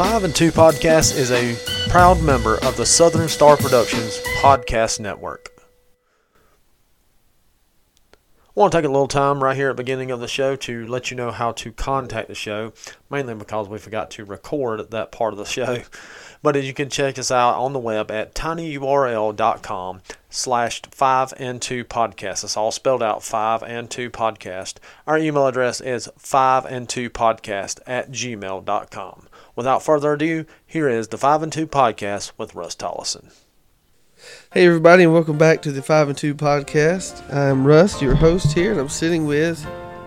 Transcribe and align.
5 0.00 0.24
and 0.24 0.34
2 0.34 0.50
Podcast 0.50 1.14
is 1.14 1.30
a 1.30 1.54
proud 1.90 2.22
member 2.22 2.56
of 2.64 2.74
the 2.78 2.86
Southern 2.86 3.28
Star 3.28 3.58
Productions 3.58 4.18
Podcast 4.40 4.98
Network. 4.98 5.50
I 8.14 8.52
want 8.54 8.72
to 8.72 8.78
take 8.78 8.86
a 8.86 8.90
little 8.90 9.08
time 9.08 9.44
right 9.44 9.54
here 9.54 9.68
at 9.68 9.76
the 9.76 9.82
beginning 9.82 10.10
of 10.10 10.20
the 10.20 10.26
show 10.26 10.56
to 10.56 10.86
let 10.86 11.10
you 11.10 11.18
know 11.18 11.30
how 11.30 11.52
to 11.52 11.70
contact 11.70 12.28
the 12.28 12.34
show, 12.34 12.72
mainly 13.10 13.34
because 13.34 13.68
we 13.68 13.76
forgot 13.76 14.10
to 14.12 14.24
record 14.24 14.90
that 14.90 15.12
part 15.12 15.34
of 15.34 15.38
the 15.38 15.44
show. 15.44 15.82
But 16.42 16.64
you 16.64 16.72
can 16.72 16.88
check 16.88 17.18
us 17.18 17.30
out 17.30 17.58
on 17.58 17.74
the 17.74 17.78
web 17.78 18.10
at 18.10 18.34
tinyurl.com 18.34 20.00
slash 20.30 20.80
5 20.80 21.34
and 21.36 21.60
2 21.60 21.84
podcast. 21.84 22.42
It's 22.42 22.56
all 22.56 22.72
spelled 22.72 23.02
out 23.02 23.22
5 23.22 23.62
and 23.64 23.90
2 23.90 24.08
podcast. 24.08 24.76
Our 25.06 25.18
email 25.18 25.46
address 25.46 25.82
is 25.82 26.08
5 26.16 26.64
and 26.64 26.88
2 26.88 27.10
podcast 27.10 27.80
at 27.86 28.10
gmail.com. 28.10 29.28
Without 29.60 29.82
further 29.82 30.14
ado, 30.14 30.46
here 30.66 30.88
is 30.88 31.08
the 31.08 31.18
5 31.18 31.42
and 31.42 31.52
2 31.52 31.66
podcast 31.66 32.32
with 32.38 32.54
Russ 32.54 32.74
Tollison. 32.74 33.30
Hey 34.54 34.66
everybody, 34.66 35.02
and 35.02 35.12
welcome 35.12 35.36
back 35.36 35.60
to 35.60 35.70
the 35.70 35.82
Five 35.82 36.08
and 36.08 36.16
Two 36.16 36.34
podcast. 36.34 37.30
I'm 37.30 37.66
Russ, 37.66 38.00
your 38.00 38.14
host 38.14 38.52
here, 38.54 38.70
and 38.70 38.80
I'm 38.80 38.88
sitting 38.88 39.26
with 39.26 39.62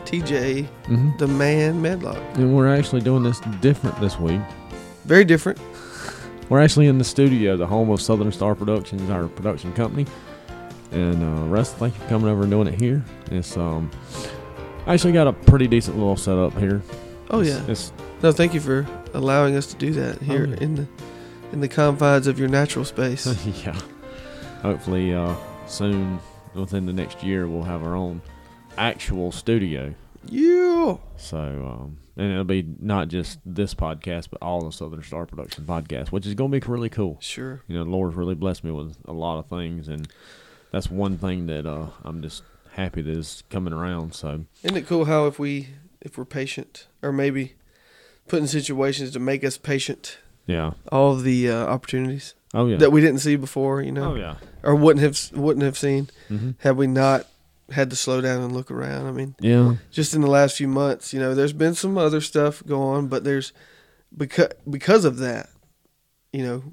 TJ, 0.06 0.68
Mhm. 0.86 1.20
the 1.20 1.28
man 1.28 1.84
Medlock. 1.84 2.18
And 2.34 2.56
we're 2.58 2.68
actually 2.68 3.02
doing 3.02 3.22
this 3.22 3.40
different 3.62 4.02
this 4.02 4.20
week. 4.20 4.42
Very 5.06 5.24
different. 5.24 5.60
We're 6.50 6.60
actually 6.62 6.88
in 6.88 6.98
the 6.98 7.04
studio, 7.04 7.56
the 7.56 7.68
home 7.68 7.92
of 7.92 8.02
Southern 8.02 8.32
Star 8.32 8.56
Productions, 8.56 9.08
our 9.12 9.28
production 9.28 9.72
company. 9.74 10.08
And 10.92 11.22
uh, 11.24 11.44
Russ, 11.46 11.74
thank 11.74 11.94
you 11.94 12.02
for 12.02 12.08
coming 12.10 12.28
over 12.28 12.42
and 12.42 12.50
doing 12.50 12.68
it 12.70 12.82
here. 12.82 13.04
It's 13.30 13.56
um, 13.56 13.92
I 14.88 14.96
actually 14.96 15.14
got 15.14 15.28
a 15.28 15.34
pretty 15.34 15.68
decent 15.68 15.96
little 15.96 16.18
setup 16.18 16.58
here. 16.58 16.82
Oh 17.30 17.42
It's- 17.42 17.56
yeah. 17.68 17.72
it's 17.72 17.92
No, 18.24 18.32
thank 18.32 18.54
you 18.54 18.62
for 18.62 18.88
allowing 19.14 19.56
us 19.58 19.68
to 19.68 19.76
do 19.76 19.92
that 19.94 20.22
here 20.22 20.48
Oh, 20.50 20.54
in 20.64 20.76
the 20.76 20.88
in 21.52 21.60
the 21.60 21.68
confines 21.68 22.26
of 22.26 22.40
your 22.40 22.48
natural 22.48 22.86
space. 22.86 23.26
yeah. 23.66 23.78
Hopefully, 24.62 25.14
uh, 25.14 25.36
soon 25.68 26.20
within 26.56 26.86
the 26.86 26.94
next 26.94 27.22
year, 27.22 27.48
we'll 27.48 27.64
have 27.64 27.84
our 27.84 27.96
own 27.96 28.22
actual 28.78 29.32
studio. 29.32 29.94
yeah. 30.26 30.96
So, 31.18 31.38
um, 31.38 31.98
and 32.16 32.32
it'll 32.32 32.44
be 32.46 32.66
not 32.80 33.10
just 33.10 33.40
this 33.46 33.74
podcast, 33.76 34.30
but 34.32 34.42
all 34.42 34.62
the 34.62 34.72
Southern 34.72 35.04
Star 35.04 35.26
Production 35.26 35.66
podcasts, 35.66 36.08
which 36.12 36.26
is 36.26 36.34
going 36.34 36.52
to 36.52 36.60
be 36.60 36.66
really 36.72 36.90
cool. 36.90 37.18
Sure. 37.20 37.62
you 37.68 37.76
know, 37.78 37.84
the 37.84 37.90
Lord's 37.90 38.16
really 38.16 38.36
blessed 38.36 38.64
me 38.64 38.72
with 38.72 38.96
a 39.06 39.14
lot 39.14 39.38
of 39.38 39.48
things, 39.48 39.88
and 39.90 40.08
that's 40.72 40.90
one 40.90 41.18
thing 41.18 41.46
that 41.48 41.66
uh, 41.68 41.88
I'm 42.04 42.22
just 42.22 42.42
happy 42.72 43.02
that 43.04 43.18
is 43.18 43.44
coming 43.50 43.74
around. 43.74 44.16
So 44.16 44.46
Isn't 44.64 44.78
it 44.78 44.88
cool 44.88 45.06
how 45.06 45.28
if 45.28 45.38
we 45.38 45.68
if 46.02 46.18
we're 46.18 46.26
patient, 46.26 46.88
or 47.04 47.12
maybe 47.12 47.54
put 48.28 48.40
in 48.40 48.48
situations 48.48 49.12
to 49.12 49.20
make 49.20 49.44
us 49.44 49.58
patient, 49.58 50.18
yeah, 50.46 50.72
all 50.92 51.16
the 51.16 51.50
uh, 51.50 51.66
opportunities 51.66 52.36
oh 52.54 52.68
yeah, 52.68 52.78
that 52.78 52.92
we 52.92 53.02
didn't 53.02 53.20
see 53.20 53.36
before, 53.36 53.82
you 53.82 53.92
know, 53.92 54.14
oh 54.14 54.16
yeah, 54.16 54.36
or 54.64 54.76
wouldn't 54.76 55.04
have 55.04 55.38
wouldn't 55.38 55.64
have 55.66 55.78
seen 55.78 56.10
hmm 56.28 56.52
had 56.60 56.78
we 56.78 56.88
not 56.88 57.28
had 57.72 57.90
to 57.90 57.96
slow 57.96 58.22
down 58.22 58.42
and 58.42 58.52
look 58.54 58.70
around. 58.70 59.08
I 59.08 59.12
mean. 59.12 59.36
yeah, 59.40 59.76
just 59.92 60.14
in 60.14 60.22
the 60.22 60.30
last 60.30 60.58
few 60.58 60.68
months, 60.68 61.14
you 61.14 61.20
know, 61.20 61.34
there's 61.34 61.54
been 61.54 61.76
some 61.76 61.98
other 61.98 62.22
stuff 62.22 62.64
going 62.66 62.98
on, 62.98 63.08
but 63.08 63.24
there's 63.24 63.54
because 64.16 64.50
because 64.70 65.06
of 65.06 65.18
that, 65.20 65.50
you 66.32 66.44
know, 66.44 66.64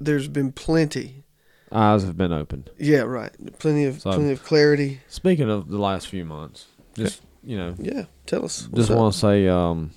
there's 0.00 0.28
been 0.28 0.52
plenty. 0.52 1.24
eyes 1.72 2.04
have 2.04 2.16
been 2.16 2.32
opened. 2.32 2.70
Yeah, 2.78 3.00
right. 3.00 3.32
Plenty 3.58 3.84
of 3.84 4.00
So- 4.00 4.12
plenty 4.12 4.32
of 4.32 4.42
clarity. 4.44 5.00
Speaking 5.08 5.50
of 5.50 5.68
the 5.68 5.78
last 5.78 6.06
few 6.08 6.24
months, 6.24 6.66
just 6.94 7.22
you 7.46 7.56
know, 7.56 7.74
Yeah, 7.78 8.04
tell 8.26 8.44
us. 8.44 8.68
just 8.74 8.90
want 8.90 9.14
to 9.14 9.18
say, 9.18 9.46
um, 9.48 9.92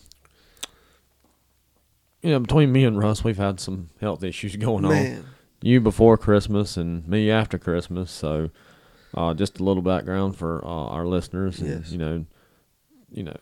you 2.22 2.32
know, 2.32 2.40
between 2.40 2.72
me 2.72 2.86
and 2.86 2.98
Russ, 2.98 3.24
we've 3.24 3.38
had 3.38 3.60
some 3.60 3.90
health 4.02 4.24
issues 4.24 4.56
going 4.58 4.86
on. 4.86 5.26
You 5.62 5.82
before 5.82 6.18
Christmas 6.18 6.78
and 6.78 7.06
me 7.08 7.30
after 7.30 7.58
Christmas. 7.58 8.12
So, 8.12 8.50
uh, 9.14 9.34
just 9.34 9.60
a 9.60 9.64
little 9.64 9.84
background 9.84 10.38
for 10.38 10.64
uh, 10.64 10.68
our 10.68 11.06
listeners. 11.06 11.60
And, 11.60 11.70
Yes. 11.70 11.92
You 11.92 11.98
know, 11.98 12.26
you 13.12 13.24
know, 13.24 13.36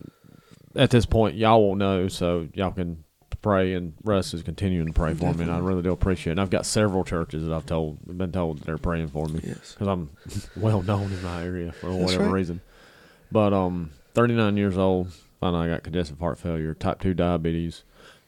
at 0.75 0.89
this 0.91 1.05
point, 1.05 1.35
y'all 1.35 1.61
will 1.67 1.75
know, 1.75 2.07
so 2.07 2.47
y'all 2.53 2.71
can 2.71 3.03
pray, 3.41 3.73
and 3.73 3.93
Russ 4.03 4.33
is 4.33 4.41
continuing 4.43 4.87
to 4.87 4.93
pray 4.93 5.13
for 5.13 5.25
me, 5.25 5.29
and 5.31 5.41
I 5.41 5.45
Definitely. 5.45 5.67
really 5.69 5.81
do 5.83 5.91
appreciate 5.91 6.31
it. 6.31 6.33
And 6.33 6.41
I've 6.41 6.49
got 6.49 6.65
several 6.65 7.03
churches 7.03 7.45
that 7.45 7.53
I've 7.53 7.65
told, 7.65 7.99
been 8.17 8.31
told 8.31 8.59
that 8.59 8.65
they're 8.65 8.77
praying 8.77 9.09
for 9.09 9.27
me 9.27 9.41
Yes. 9.43 9.73
because 9.73 9.87
I'm 9.87 10.09
well 10.55 10.81
known 10.81 11.11
in 11.11 11.21
my 11.23 11.43
area 11.43 11.71
for 11.71 11.89
That's 11.89 12.01
whatever 12.03 12.23
right. 12.25 12.31
reason. 12.33 12.61
But 13.31 13.53
um, 13.53 13.91
39 14.13 14.57
years 14.57 14.77
old, 14.77 15.13
found 15.39 15.55
out 15.55 15.63
I 15.63 15.67
got 15.67 15.83
congestive 15.83 16.19
heart 16.19 16.37
failure, 16.37 16.73
type 16.73 17.01
2 17.01 17.13
diabetes, 17.13 17.83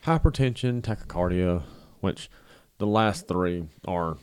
hypertension, 0.06 0.82
tachycardia, 0.82 1.64
which 2.02 2.30
the 2.78 2.88
last 2.88 3.28
three 3.28 3.66
are 3.88 4.18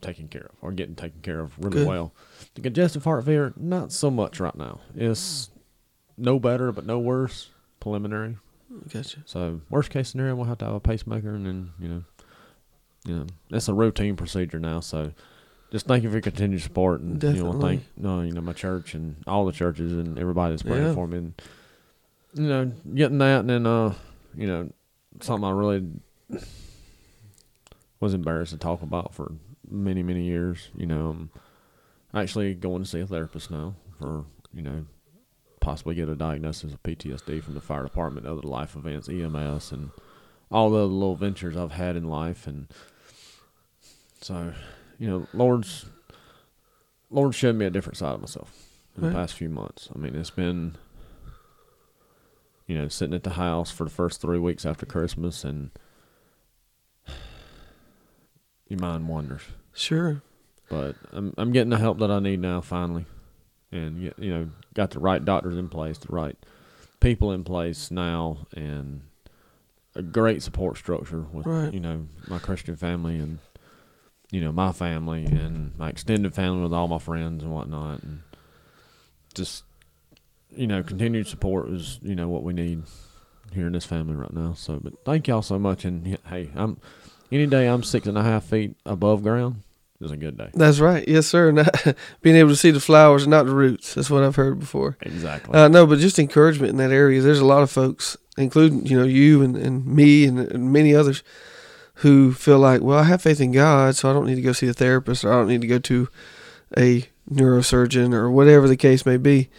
taken 0.00 0.28
care 0.28 0.46
of 0.50 0.56
or 0.62 0.72
getting 0.72 0.94
taken 0.94 1.20
care 1.20 1.40
of 1.40 1.58
really 1.58 1.78
Good. 1.78 1.88
well. 1.88 2.12
The 2.54 2.60
congestive 2.60 3.04
heart 3.04 3.24
failure, 3.24 3.52
not 3.56 3.92
so 3.92 4.10
much 4.10 4.40
right 4.40 4.54
now. 4.54 4.80
It's 4.94 5.50
no 6.16 6.38
better, 6.38 6.72
but 6.72 6.86
no 6.86 6.98
worse. 6.98 7.50
Preliminary. 7.80 8.36
Gotcha. 8.92 9.20
So 9.24 9.60
worst 9.70 9.90
case 9.90 10.10
scenario, 10.10 10.34
we'll 10.34 10.46
have 10.46 10.58
to 10.58 10.66
have 10.66 10.74
a 10.74 10.80
pacemaker, 10.80 11.34
and 11.34 11.46
then 11.46 11.70
you 11.78 11.88
know, 11.88 12.04
you 13.04 13.16
know, 13.16 13.26
that's 13.50 13.68
a 13.68 13.74
routine 13.74 14.16
procedure 14.16 14.58
now. 14.60 14.80
So 14.80 15.12
just 15.70 15.86
thank 15.86 16.02
you 16.02 16.08
for 16.10 16.14
your 16.16 16.22
continued 16.22 16.62
support, 16.62 17.00
and 17.00 17.22
you 17.22 17.28
know, 17.30 17.34
Definitely. 17.36 17.60
thank 17.76 17.82
no, 17.96 18.20
you 18.22 18.32
know, 18.32 18.40
my 18.40 18.52
church 18.52 18.94
and 18.94 19.16
all 19.26 19.44
the 19.46 19.52
churches 19.52 19.92
and 19.92 20.18
everybody 20.18 20.52
that's 20.52 20.62
praying 20.62 20.86
Yeah. 20.88 20.94
for 20.94 21.06
me, 21.06 21.18
and 21.18 21.42
you 22.34 22.42
know, 22.48 22.72
getting 22.94 23.18
that, 23.18 23.40
and 23.40 23.50
then 23.50 23.66
uh, 23.66 23.94
you 24.36 24.46
know, 24.46 24.70
something 25.20 25.44
I 25.44 25.50
really 25.50 25.84
was 28.00 28.14
embarrassed 28.14 28.52
to 28.52 28.58
talk 28.58 28.82
about 28.82 29.14
for 29.14 29.32
many 29.68 30.02
many 30.02 30.24
years. 30.24 30.68
You 30.76 30.86
know, 30.86 31.08
I'm 31.10 31.30
actually 32.14 32.54
going 32.54 32.82
to 32.82 32.88
see 32.88 33.00
a 33.00 33.06
therapist 33.06 33.50
now 33.50 33.74
for 33.98 34.24
you 34.54 34.62
know 34.62 34.86
possibly 35.60 35.94
get 35.94 36.08
a 36.08 36.14
diagnosis 36.14 36.72
of 36.72 36.82
PTSD 36.82 37.42
from 37.42 37.54
the 37.54 37.60
fire 37.60 37.82
department, 37.82 38.26
other 38.26 38.42
life 38.42 38.76
events, 38.76 39.08
EMS, 39.08 39.72
and 39.72 39.90
all 40.50 40.70
the 40.70 40.78
other 40.78 40.86
little 40.86 41.16
ventures 41.16 41.56
I've 41.56 41.72
had 41.72 41.96
in 41.96 42.04
life, 42.08 42.46
and 42.46 42.68
so 44.22 44.52
you 44.98 45.08
know, 45.08 45.26
Lord's 45.32 45.86
Lord 47.10 47.34
showed 47.34 47.56
me 47.56 47.64
a 47.66 47.70
different 47.70 47.96
side 47.96 48.14
of 48.14 48.20
myself 48.20 48.52
in 48.96 49.02
Right. 49.04 49.08
the 49.10 49.14
past 49.14 49.34
few 49.34 49.48
months. 49.48 49.88
I 49.94 49.98
mean, 49.98 50.14
it's 50.14 50.30
been 50.30 50.76
you 52.66 52.76
know 52.76 52.88
sitting 52.88 53.14
at 53.14 53.22
the 53.24 53.30
house 53.30 53.70
for 53.70 53.84
the 53.84 53.90
first 53.90 54.20
three 54.20 54.38
weeks 54.38 54.66
after 54.66 54.84
Christmas, 54.86 55.44
and 55.44 55.70
your 58.68 58.80
mind 58.80 59.08
wanders 59.08 59.42
Sure. 59.74 60.22
but 60.68 60.96
I'm 61.12 61.32
I'm 61.38 61.52
getting 61.52 61.70
the 61.70 61.78
help 61.78 61.98
that 61.98 62.10
I 62.10 62.18
need 62.18 62.40
now 62.40 62.60
finally, 62.60 63.06
and 63.72 64.02
you 64.02 64.12
know 64.18 64.50
got 64.74 64.90
the 64.90 64.98
right 64.98 65.24
doctors 65.24 65.56
in 65.56 65.68
place, 65.68 65.98
the 65.98 66.12
right 66.12 66.36
people 67.00 67.32
in 67.32 67.44
place 67.44 67.90
now, 67.90 68.46
and 68.54 69.02
a 69.94 70.02
great 70.02 70.42
support 70.42 70.76
structure 70.76 71.20
with 71.32 71.46
Right. 71.46 71.72
you 71.72 71.80
know 71.80 72.06
my 72.26 72.38
Christian 72.38 72.76
family 72.76 73.18
and 73.18 73.38
you 74.30 74.40
know 74.40 74.52
my 74.52 74.72
family 74.72 75.24
and 75.24 75.76
my 75.78 75.88
extended 75.88 76.34
family 76.34 76.62
with 76.62 76.72
all 76.72 76.88
my 76.88 76.98
friends 76.98 77.42
and 77.42 77.52
whatnot, 77.52 78.02
and 78.02 78.20
just 79.34 79.64
you 80.50 80.66
know 80.66 80.82
continued 80.82 81.26
support 81.26 81.68
is 81.70 81.98
you 82.02 82.14
know 82.14 82.28
what 82.28 82.42
we 82.42 82.52
need 82.52 82.82
here 83.52 83.66
in 83.66 83.72
this 83.72 83.84
family 83.86 84.14
right 84.14 84.32
now. 84.32 84.52
So, 84.54 84.78
but 84.82 85.04
thank 85.04 85.28
y'all 85.28 85.42
so 85.42 85.58
much, 85.58 85.84
and 85.84 86.18
hey, 86.26 86.50
I'm 86.54 86.78
any 87.30 87.46
day 87.46 87.66
I'm 87.66 87.82
six 87.82 88.06
and 88.06 88.18
a 88.18 88.22
half 88.22 88.44
feet 88.44 88.76
above 88.84 89.22
ground 89.22 89.62
is 90.00 90.10
a 90.10 90.16
good 90.16 90.36
day. 90.36 90.50
That's 90.54 90.80
right. 90.80 91.06
Yes, 91.06 91.26
sir. 91.26 91.50
Not, 91.58 91.94
being 92.22 92.36
able 92.36 92.50
to 92.50 92.56
see 92.56 92.70
the 92.70 92.80
flowers 92.80 93.26
not 93.26 93.46
the 93.46 93.54
roots. 93.54 93.94
That's 93.94 94.10
what 94.10 94.22
I've 94.22 94.36
heard 94.36 94.60
before. 94.60 94.96
Exactly. 95.02 95.54
Uh, 95.54 95.68
no, 95.68 95.86
but 95.86 95.98
just 95.98 96.18
encouragement 96.18 96.70
in 96.70 96.76
that 96.76 96.92
area. 96.92 97.20
There's 97.20 97.40
a 97.40 97.44
lot 97.44 97.62
of 97.62 97.70
folks, 97.70 98.16
including 98.36 98.86
you 98.86 98.98
know 98.98 99.04
you 99.04 99.42
and, 99.42 99.56
and 99.56 99.86
me 99.86 100.26
and, 100.26 100.38
and 100.38 100.72
many 100.72 100.94
others, 100.94 101.22
who 101.98 102.32
feel 102.32 102.58
like, 102.60 102.80
well, 102.80 102.98
I 102.98 103.04
have 103.04 103.22
faith 103.22 103.40
in 103.40 103.50
God, 103.50 103.96
so 103.96 104.08
I 104.08 104.12
don't 104.12 104.26
need 104.26 104.36
to 104.36 104.42
go 104.42 104.52
see 104.52 104.68
a 104.68 104.72
therapist 104.72 105.24
or 105.24 105.32
I 105.32 105.36
don't 105.36 105.48
need 105.48 105.62
to 105.62 105.66
go 105.66 105.78
to 105.80 106.08
a 106.76 107.08
neurosurgeon 107.28 108.14
or 108.14 108.30
whatever 108.30 108.68
the 108.68 108.76
case 108.76 109.04
may 109.04 109.16
be. 109.16 109.50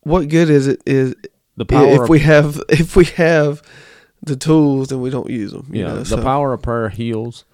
What 0.00 0.28
good 0.28 0.50
is 0.50 0.66
it 0.66 0.82
is 0.86 1.14
the 1.56 1.66
power 1.66 2.02
if 2.02 2.08
we 2.08 2.20
have 2.20 2.60
if 2.68 2.96
we 2.96 3.04
have 3.04 3.62
the 4.22 4.34
tools 4.34 4.90
and 4.90 5.00
we 5.00 5.10
don't 5.10 5.30
use 5.30 5.52
them? 5.52 5.68
You 5.70 5.82
yeah, 5.82 5.88
know, 5.88 5.98
the 5.98 6.04
so- 6.04 6.22
power 6.22 6.52
of 6.52 6.62
prayer 6.62 6.88
heals, 6.88 7.44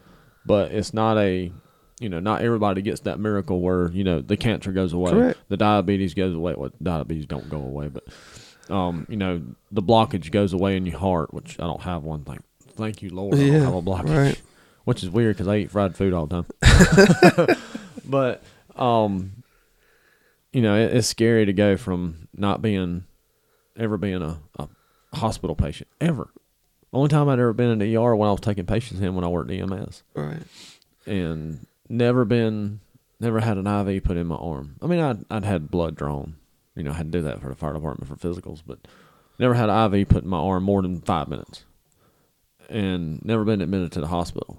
but 0.46 0.72
it's 0.72 0.94
not 0.94 1.18
a 1.18 1.52
you 2.00 2.08
know, 2.08 2.20
not 2.20 2.42
everybody 2.42 2.82
gets 2.82 3.00
that 3.00 3.18
miracle 3.18 3.60
where, 3.60 3.90
you 3.90 4.04
know, 4.04 4.20
the 4.20 4.36
cancer 4.36 4.70
goes 4.70 4.92
away. 4.92 5.12
Correct. 5.12 5.38
The 5.48 5.56
diabetes 5.56 6.12
goes 6.12 6.34
away. 6.34 6.54
Well, 6.54 6.70
diabetes 6.82 7.24
don't 7.24 7.48
go 7.48 7.56
away, 7.56 7.88
but 7.88 8.04
um, 8.70 9.06
you 9.08 9.16
know, 9.16 9.42
the 9.70 9.82
blockage 9.82 10.30
goes 10.30 10.52
away 10.52 10.76
in 10.76 10.86
your 10.86 10.98
heart, 10.98 11.32
which 11.32 11.58
I 11.58 11.64
don't 11.64 11.82
have 11.82 12.04
one. 12.04 12.24
Thank 12.24 12.42
thank 12.76 13.02
you, 13.02 13.10
Lord. 13.10 13.34
I 13.34 13.38
Yeah, 13.38 13.52
don't 13.54 13.62
have 13.62 13.74
a 13.74 13.82
blockage. 13.82 14.16
right. 14.16 14.40
Which 14.84 15.02
is 15.02 15.10
weird 15.10 15.36
because 15.36 15.48
I 15.48 15.56
eat 15.58 15.70
fried 15.72 15.96
food 15.96 16.12
all 16.12 16.26
the 16.26 16.42
time. 16.42 17.56
but 18.04 18.42
um, 18.76 19.42
you 20.52 20.62
know, 20.62 20.76
it, 20.76 20.94
it's 20.94 21.08
scary 21.08 21.44
to 21.46 21.52
go 21.52 21.76
from 21.76 22.28
not 22.36 22.62
being 22.62 23.04
ever 23.76 23.96
being 23.96 24.22
a, 24.22 24.38
a 24.58 24.68
hospital 25.14 25.56
patient 25.56 25.88
ever. 26.00 26.28
Only 26.92 27.08
time 27.08 27.28
I'd 27.28 27.38
ever 27.40 27.52
been 27.52 27.70
in 27.70 27.78
the 27.80 27.96
ER 27.96 28.14
when 28.14 28.28
I 28.28 28.32
was 28.32 28.40
taking 28.40 28.64
patients 28.64 29.00
in 29.00 29.14
when 29.16 29.24
I 29.24 29.28
worked 29.28 29.50
EMS, 29.50 30.02
Right. 30.14 30.38
and 31.04 31.66
never 31.88 32.24
been, 32.24 32.80
never 33.20 33.40
had 33.40 33.58
an 33.58 33.66
IV 33.66 34.04
put 34.04 34.16
in 34.16 34.28
my 34.28 34.36
arm. 34.36 34.76
I 34.80 34.86
mean, 34.86 35.00
I'd 35.00 35.24
I'd 35.30 35.44
had 35.44 35.70
blood 35.70 35.96
drawn, 35.96 36.36
you 36.76 36.84
know, 36.84 36.92
I 36.92 36.94
had 36.94 37.10
to 37.12 37.18
do 37.18 37.22
that 37.24 37.40
for 37.42 37.48
the 37.48 37.54
fire 37.56 37.72
department 37.74 38.08
for 38.08 38.14
physicals, 38.16 38.62
but 38.64 38.78
never 39.38 39.54
had 39.54 39.68
an 39.68 39.92
IV 39.94 40.08
put 40.08 40.22
in 40.22 40.30
my 40.30 40.38
arm 40.38 40.62
more 40.62 40.80
than 40.80 41.00
five 41.00 41.26
minutes, 41.28 41.64
and 42.68 43.24
never 43.24 43.44
been 43.44 43.60
admitted 43.60 43.92
to 43.92 44.00
the 44.00 44.08
hospital. 44.08 44.58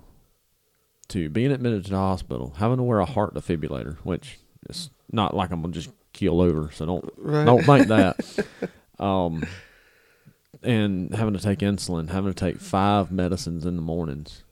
To 1.10 1.30
being 1.30 1.52
admitted 1.52 1.86
to 1.86 1.92
the 1.92 1.98
hospital, 1.98 2.54
having 2.58 2.78
to 2.78 2.84
wear 2.84 3.00
a 3.00 3.06
heart 3.06 3.34
defibrillator, 3.34 3.98
which 4.00 4.40
is 4.70 4.90
not 5.12 5.34
like 5.36 5.52
I'm 5.52 5.62
gonna 5.62 5.74
just 5.74 5.90
keel 6.14 6.42
over, 6.42 6.70
so 6.72 6.86
don't 6.86 7.10
Right. 7.18 7.46
don't 7.46 7.64
think 7.64 7.88
that. 7.90 8.46
um, 9.00 9.46
and 10.64 11.14
having 11.16 11.34
to 11.34 11.40
take 11.40 11.60
insulin, 11.60 12.10
having 12.10 12.34
to 12.34 12.38
take 12.38 12.60
five 12.60 13.12
medicines 13.12 13.66
in 13.66 13.76
the 13.78 13.82
mornings, 13.82 14.44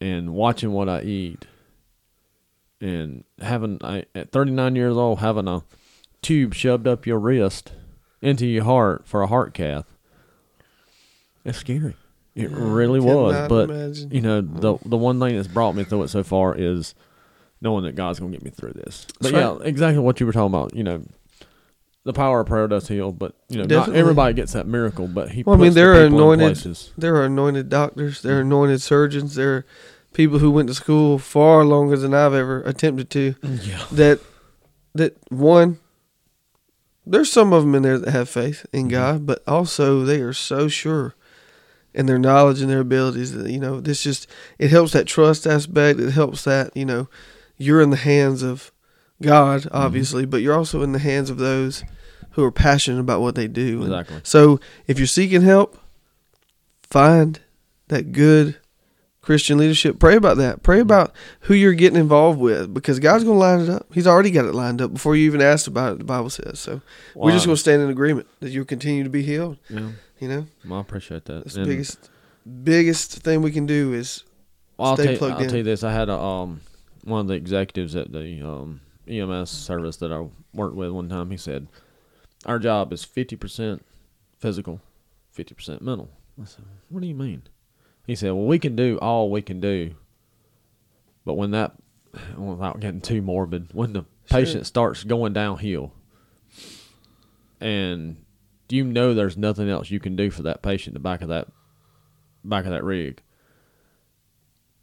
and 0.00 0.34
watching 0.34 0.72
what 0.72 0.88
I 0.88 1.02
eat, 1.02 1.46
and 2.80 3.22
having 3.40 3.78
I, 3.84 4.04
at 4.16 4.32
39 4.32 4.74
years 4.74 4.96
old 4.96 5.18
having 5.20 5.46
a 5.46 5.62
tube 6.22 6.54
shoved 6.54 6.88
up 6.88 7.06
your 7.06 7.18
wrist 7.20 7.72
into 8.20 8.46
your 8.46 8.64
heart 8.64 9.06
for 9.06 9.22
a 9.22 9.26
heart 9.28 9.54
cath. 9.54 9.86
It's 11.44 11.58
scary. 11.58 11.94
It 12.38 12.50
really 12.50 13.00
was, 13.00 13.48
but 13.48 13.70
imagine. 13.70 14.10
you 14.10 14.20
know 14.20 14.40
the 14.40 14.78
the 14.84 14.96
one 14.96 15.18
thing 15.20 15.36
that's 15.36 15.48
brought 15.48 15.74
me 15.74 15.84
through 15.84 16.04
it 16.04 16.08
so 16.08 16.22
far 16.22 16.54
is 16.54 16.94
knowing 17.60 17.84
that 17.84 17.94
God's 17.96 18.20
gonna 18.20 18.32
get 18.32 18.44
me 18.44 18.50
through 18.50 18.72
this. 18.72 19.06
But 19.20 19.32
yeah, 19.32 19.56
exactly 19.62 20.00
what 20.00 20.20
you 20.20 20.26
were 20.26 20.32
talking 20.32 20.54
about. 20.54 20.74
You 20.74 20.84
know, 20.84 21.02
the 22.04 22.12
power 22.12 22.40
of 22.40 22.46
prayer 22.46 22.68
does 22.68 22.88
heal, 22.88 23.12
but 23.12 23.34
you 23.48 23.58
know, 23.58 23.64
not 23.64 23.94
everybody 23.94 24.34
gets 24.34 24.52
that 24.52 24.66
miracle. 24.66 25.08
But 25.08 25.30
he, 25.30 25.42
Well, 25.42 25.56
I 25.56 25.58
mean, 25.58 25.66
puts 25.68 25.74
the 25.74 25.80
there 25.80 25.94
are 25.94 26.06
anointed-. 26.06 26.78
There 26.96 27.16
are 27.16 27.24
anointed 27.24 27.68
doctors. 27.68 28.22
There 28.22 28.38
are 28.38 28.42
anointed 28.42 28.80
surgeons. 28.80 29.34
There 29.34 29.54
are 29.56 29.66
people 30.12 30.38
who 30.38 30.50
went 30.50 30.68
to 30.68 30.74
school 30.74 31.18
far 31.18 31.64
longer 31.64 31.96
than 31.96 32.14
I've 32.14 32.34
ever 32.34 32.62
attempted 32.62 33.10
to. 33.10 33.34
Yeah, 33.42 33.84
That 33.92 34.20
that 34.94 35.16
one. 35.30 35.78
There's 37.10 37.32
some 37.32 37.54
of 37.54 37.62
them 37.62 37.74
in 37.74 37.82
there 37.82 37.98
that 37.98 38.10
have 38.10 38.28
faith 38.28 38.66
in 38.70 38.80
Mm-hmm. 38.82 38.90
God, 38.90 39.26
but 39.26 39.42
also 39.48 40.04
they 40.04 40.20
are 40.20 40.34
so 40.34 40.68
sure 40.68 41.14
in 41.94 42.06
their 42.06 42.18
knowledge 42.18 42.60
and 42.60 42.70
their 42.70 42.80
abilities 42.80 43.34
you 43.34 43.58
know 43.58 43.80
this 43.80 44.02
just 44.02 44.26
it 44.58 44.70
helps 44.70 44.92
that 44.92 45.06
trust 45.06 45.46
aspect. 45.46 45.98
It 45.98 46.10
helps 46.12 46.44
that 46.44 46.76
you 46.76 46.84
know 46.84 47.08
you're 47.56 47.80
in 47.82 47.90
the 47.90 47.96
hands 47.96 48.42
of 48.42 48.70
God, 49.20 49.62
Mm-hmm. 49.62 49.76
obviously, 49.76 50.24
but 50.26 50.42
you're 50.42 50.54
also 50.54 50.82
in 50.82 50.92
the 50.92 50.98
hands 51.00 51.28
of 51.30 51.38
those 51.38 51.82
who 52.32 52.44
are 52.44 52.52
passionate 52.52 53.00
about 53.00 53.20
what 53.20 53.34
they 53.34 53.48
do. 53.48 53.82
And 53.82 53.92
exactly. 53.92 54.20
so 54.22 54.60
if 54.86 54.98
you're 54.98 55.08
seeking 55.08 55.42
help, 55.42 55.76
find 56.82 57.40
that 57.88 58.12
good 58.12 58.56
Christian 59.20 59.58
leadership. 59.58 59.98
Pray 59.98 60.16
about 60.16 60.36
that. 60.38 60.62
Pray 60.62 60.80
about 60.80 61.12
who 61.40 61.54
you're 61.54 61.74
getting 61.74 61.98
involved 61.98 62.38
with 62.38 62.72
because 62.72 62.98
God's 62.98 63.24
going 63.24 63.36
to 63.36 63.40
line 63.40 63.60
it 63.60 63.68
up. 63.68 63.86
He's 63.92 64.06
already 64.06 64.30
got 64.30 64.44
it 64.46 64.54
lined 64.54 64.80
up 64.80 64.92
before 64.92 65.16
you 65.16 65.26
even 65.26 65.42
asked 65.42 65.66
about 65.66 65.92
it, 65.94 65.98
the 65.98 66.04
Bible 66.04 66.30
says. 66.30 66.60
So 66.60 66.80
we're 67.14 67.32
just 67.32 67.44
going 67.46 67.56
to 67.56 67.60
stand 67.60 67.82
in 67.82 67.90
agreement 67.90 68.26
that 68.40 68.50
you'll 68.50 68.64
continue 68.64 69.04
to 69.04 69.10
be 69.10 69.22
healed. 69.22 69.58
Yeah, 69.68 69.88
You 70.20 70.28
know, 70.28 70.46
well, 70.68 70.78
I 70.78 70.80
appreciate 70.82 71.24
that. 71.26 71.44
that's 71.44 71.54
the 71.54 71.60
And- 71.62 71.68
biggest, 71.68 72.10
biggest 72.64 73.12
thing 73.22 73.40
we 73.42 73.52
can 73.52 73.66
do 73.66 73.92
is 73.92 74.24
I'll, 74.78 74.94
Stay 74.96 75.04
tell, 75.04 75.12
you- 75.12 75.18
plugged 75.18 75.34
I'll 75.36 75.42
in. 75.42 75.48
tell 75.48 75.58
you 75.58 75.62
this: 75.64 75.82
I 75.84 75.92
had 75.92 76.08
a 76.08 76.18
um 76.18 76.60
one 77.04 77.20
of 77.22 77.26
the 77.28 77.34
executives 77.34 77.94
at 77.96 78.12
the 78.12 78.42
um, 78.46 78.80
EMS 79.08 79.50
service 79.50 79.96
that 79.98 80.12
I 80.12 80.26
worked 80.52 80.74
with 80.76 80.90
one 80.90 81.08
time. 81.08 81.30
He 81.30 81.36
said, 81.36 81.68
"Our 82.46 82.58
job 82.58 82.92
is 82.92 83.04
fifty 83.04 83.36
percent 83.36 83.84
physical, 84.38 84.80
fifty 85.30 85.54
percent 85.54 85.82
mental." 85.82 86.10
I 86.40 86.44
said, 86.46 86.64
"What 86.88 87.00
do 87.00 87.06
you 87.06 87.14
mean?" 87.14 87.42
He 88.06 88.14
said, 88.14 88.32
"Well, 88.32 88.44
we 88.46 88.58
can 88.58 88.74
do 88.74 88.98
all 88.98 89.30
we 89.30 89.42
can 89.42 89.60
do, 89.60 89.94
but 91.24 91.34
when 91.34 91.50
that, 91.52 91.76
without 92.36 92.80
getting 92.80 93.00
too 93.00 93.22
morbid, 93.22 93.68
when 93.72 93.92
the 93.92 94.00
Sure. 94.30 94.40
patient 94.40 94.66
starts 94.66 95.04
going 95.04 95.32
downhill, 95.32 95.92
and 97.60 98.16
you 98.76 98.84
know 98.84 99.14
there's 99.14 99.36
nothing 99.36 99.68
else 99.68 99.90
you 99.90 100.00
can 100.00 100.16
do 100.16 100.30
for 100.30 100.42
that 100.42 100.62
patient, 100.62 100.88
in 100.88 100.94
the 100.94 101.00
back 101.08 101.22
of 101.22 101.28
that, 101.28 101.48
back 102.44 102.64
of 102.64 102.70
that 102.70 102.84
rig." 102.84 103.22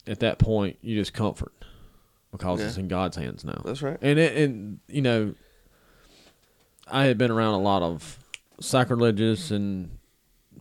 at 0.08 0.20
that 0.20 0.38
point 0.38 0.78
you 0.84 0.96
just 0.96 1.14
comfort 1.14 1.52
because 2.32 2.60
Yeah. 2.60 2.68
it's 2.68 2.78
in 2.78 2.88
God's 2.88 3.18
hands 3.18 3.44
now. 3.44 3.60
that's 3.66 3.82
right. 3.82 3.98
And 4.04 4.20
it, 4.20 4.38
and 4.38 4.80
you 4.88 5.02
know, 5.02 5.34
I 6.88 7.06
had 7.06 7.18
been 7.18 7.32
around 7.32 7.56
a 7.56 7.60
lot 7.62 7.82
of 7.82 8.20
sacrilegious 8.60 9.50
and 9.50 9.98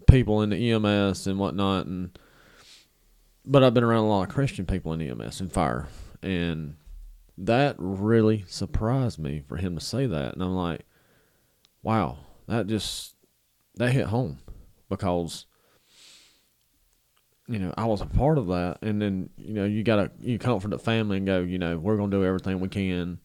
people 0.08 0.40
in 0.40 0.48
the 0.48 0.70
EMS 0.72 1.26
and 1.26 1.38
whatnot, 1.38 1.84
and 1.84 2.18
but 3.44 3.62
I've 3.62 3.74
been 3.74 3.84
around 3.84 4.04
a 4.04 4.08
lot 4.08 4.22
of 4.26 4.34
Christian 4.34 4.64
people 4.64 4.94
in 4.94 5.02
EMS 5.02 5.40
and 5.42 5.52
fire, 5.52 5.88
and 6.22 6.76
that 7.36 7.74
really 7.78 8.44
surprised 8.48 9.18
me 9.18 9.42
for 9.46 9.56
him 9.58 9.74
to 9.74 9.84
say 9.84 10.06
that, 10.06 10.32
and 10.32 10.42
I'm 10.42 10.54
like, 10.56 10.86
wow, 11.82 12.16
that 12.48 12.66
just 12.66 13.13
that 13.76 13.90
hit 13.92 14.06
home 14.06 14.38
because 14.88 15.46
you 17.46 17.58
know, 17.58 17.74
I 17.76 17.84
was 17.84 18.00
a 18.00 18.06
part 18.06 18.38
of 18.38 18.46
that, 18.46 18.78
and 18.80 19.02
then 19.02 19.28
you 19.36 19.52
know, 19.52 19.64
you 19.66 19.82
gotta 19.82 20.10
you 20.20 20.38
comfort 20.38 20.70
the 20.70 20.78
family 20.78 21.18
and 21.18 21.26
go, 21.26 21.40
you 21.40 21.58
know, 21.58 21.78
we're 21.78 21.96
gonna 21.96 22.10
do 22.10 22.24
everything 22.24 22.58
we 22.60 22.68
can, 22.68 23.18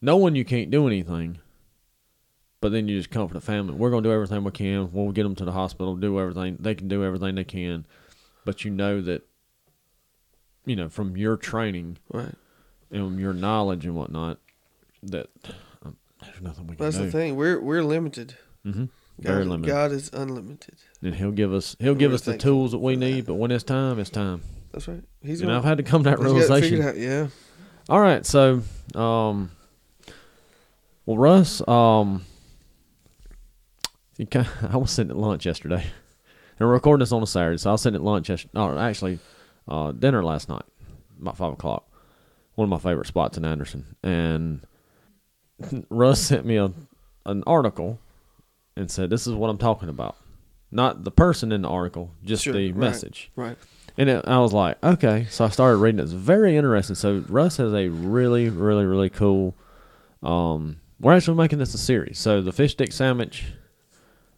knowing 0.00 0.36
you 0.36 0.44
can't 0.44 0.70
do 0.70 0.86
anything, 0.86 1.38
but 2.60 2.70
then 2.70 2.86
you 2.86 2.96
just 2.96 3.10
comfort 3.10 3.34
the 3.34 3.40
family. 3.40 3.74
We're 3.74 3.90
gonna 3.90 4.02
do 4.02 4.12
everything 4.12 4.44
we 4.44 4.52
can. 4.52 4.92
We'll 4.92 5.10
get 5.10 5.24
them 5.24 5.34
to 5.36 5.44
the 5.44 5.50
hospital, 5.52 5.96
do 5.96 6.20
everything 6.20 6.58
they 6.60 6.76
can 6.76 6.86
do 6.86 7.02
everything 7.02 7.34
they 7.34 7.42
can, 7.44 7.86
but 8.44 8.64
you 8.64 8.70
know 8.70 9.00
that, 9.02 9.26
you 10.64 10.76
know, 10.76 10.88
from 10.88 11.16
your 11.16 11.36
training 11.36 11.98
Right. 12.12 12.34
and 12.92 13.18
your 13.18 13.32
knowledge 13.32 13.84
and 13.84 13.96
whatnot, 13.96 14.38
that 15.02 15.28
um, 15.84 15.96
there's 16.22 16.40
nothing 16.40 16.68
we 16.68 16.76
can 16.76 16.84
That's 16.84 16.98
do. 16.98 17.06
the 17.06 17.10
thing. 17.10 17.34
We're 17.34 17.60
we're 17.60 17.82
limited. 17.82 18.36
Mm-hmm. 18.64 18.84
Very 19.18 19.44
God, 19.44 19.50
limited. 19.50 19.70
God 19.72 19.92
is 19.92 20.10
unlimited. 20.12 20.74
And 21.02 21.14
he'll 21.14 21.30
give 21.32 21.52
us 21.52 21.74
he'll 21.78 21.94
give 21.94 22.10
we're 22.10 22.16
us 22.16 22.22
the 22.22 22.32
thankful 22.32 22.50
tools 22.50 22.72
that 22.72 22.78
we 22.78 22.94
for 22.94 23.00
that. 23.00 23.06
need, 23.06 23.26
but 23.26 23.34
when 23.34 23.50
it's 23.50 23.64
time, 23.64 23.98
it's 23.98 24.10
time. 24.10 24.42
That's 24.72 24.86
right. 24.88 25.02
He's 25.22 25.40
and 25.40 25.48
gonna- 25.48 25.58
I've 25.58 25.64
had 25.64 25.78
to 25.78 25.82
come 25.82 26.04
to 26.04 26.10
that 26.10 26.18
he's 26.18 26.26
got 26.26 26.30
it 26.30 26.34
realization. 26.34 26.70
figured 26.76 26.86
out. 26.86 26.96
Yeah. 26.98 27.26
All 27.88 28.00
right, 28.00 28.26
so 28.26 28.62
um, 28.94 29.50
well, 31.06 31.16
Russ, 31.16 31.66
um, 31.68 32.24
you 34.18 34.26
kind 34.26 34.48
I 34.70 34.76
was 34.76 34.90
sitting 34.90 35.10
at 35.10 35.16
lunch 35.16 35.46
yesterday, 35.46 35.82
and 36.58 36.60
we're 36.68 36.72
recording 36.72 37.00
this 37.00 37.12
on 37.12 37.22
a 37.22 37.26
Saturday, 37.26 37.58
so 37.58 37.70
I 37.70 37.72
was 37.72 37.82
sitting 37.82 37.96
at 37.96 38.02
lunch. 38.04 38.28
Yesterday, 38.28 38.50
or 38.60 38.76
actually, 38.78 39.18
uh, 39.68 39.92
dinner 39.92 40.24
last 40.24 40.48
night, 40.48 40.64
about 41.20 41.36
five 41.36 41.52
o'clock. 41.52 41.88
One 42.56 42.64
of 42.64 42.70
my 42.70 42.78
favorite 42.90 43.06
spots 43.06 43.36
in 43.38 43.44
Anderson, 43.44 43.84
and 44.02 44.60
Russ 45.90 46.20
sent 46.20 46.44
me 46.44 46.56
a 46.56 46.72
an 47.24 47.44
article 47.46 47.98
and 48.76 48.90
said, 48.90 49.10
"This 49.10 49.26
is 49.26 49.34
what 49.34 49.48
I'm 49.50 49.58
talking 49.58 49.88
about." 49.88 50.16
Not 50.70 51.04
the 51.04 51.10
person 51.10 51.52
in 51.52 51.62
the 51.62 51.68
article, 51.68 52.10
just 52.24 52.42
Sure, 52.44 52.52
the 52.52 52.72
right. 52.72 52.76
message. 52.76 53.30
Right. 53.36 53.56
And 53.96 54.10
it, 54.10 54.24
I 54.26 54.40
was 54.40 54.52
like, 54.52 54.82
okay. 54.84 55.26
So 55.30 55.44
I 55.44 55.48
started 55.48 55.76
reading. 55.78 56.00
It's 56.00 56.12
very 56.12 56.56
interesting. 56.56 56.96
So 56.96 57.24
Russ 57.28 57.56
has 57.58 57.72
a 57.72 57.88
really, 57.88 58.48
really, 58.50 58.84
really 58.84 59.08
cool. 59.08 59.54
Um, 60.22 60.80
we're 61.00 61.14
actually 61.14 61.36
making 61.36 61.60
this 61.60 61.72
a 61.72 61.78
series. 61.78 62.18
So 62.18 62.42
the 62.42 62.52
fish 62.52 62.72
stick 62.72 62.92
sandwich 62.92 63.44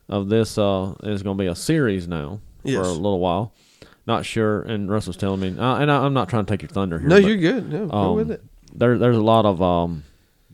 of 0.09 0.28
this 0.28 0.59
uh, 0.59 0.95
is 1.02 1.23
going 1.23 1.37
to 1.37 1.42
be 1.42 1.49
a 1.49 1.54
series 1.57 2.07
now 2.07 2.40
Yes. 2.62 2.76
for 2.76 2.83
a 2.83 2.92
little 2.92 3.21
while. 3.21 3.52
Not 4.07 4.25
sure. 4.25 4.62
And 4.62 4.90
Russ 4.90 5.07
was 5.07 5.16
telling 5.16 5.40
me, 5.40 5.59
uh, 5.59 5.76
and 5.78 5.90
I, 5.90 6.04
I'm 6.04 6.14
not 6.14 6.28
trying 6.28 6.45
to 6.45 6.50
take 6.52 6.62
your 6.62 6.68
thunder 6.71 6.99
here. 6.99 7.09
No, 7.09 7.16
but, 7.21 7.25
you're 7.28 7.37
good. 7.37 7.73
No, 7.73 7.87
go 7.87 7.97
um, 7.97 8.16
with 8.16 8.30
it. 8.30 8.42
There, 8.75 8.99
there's 8.99 9.16
a 9.16 9.23
lot 9.23 9.45
of 9.45 9.61
um, 9.62 10.04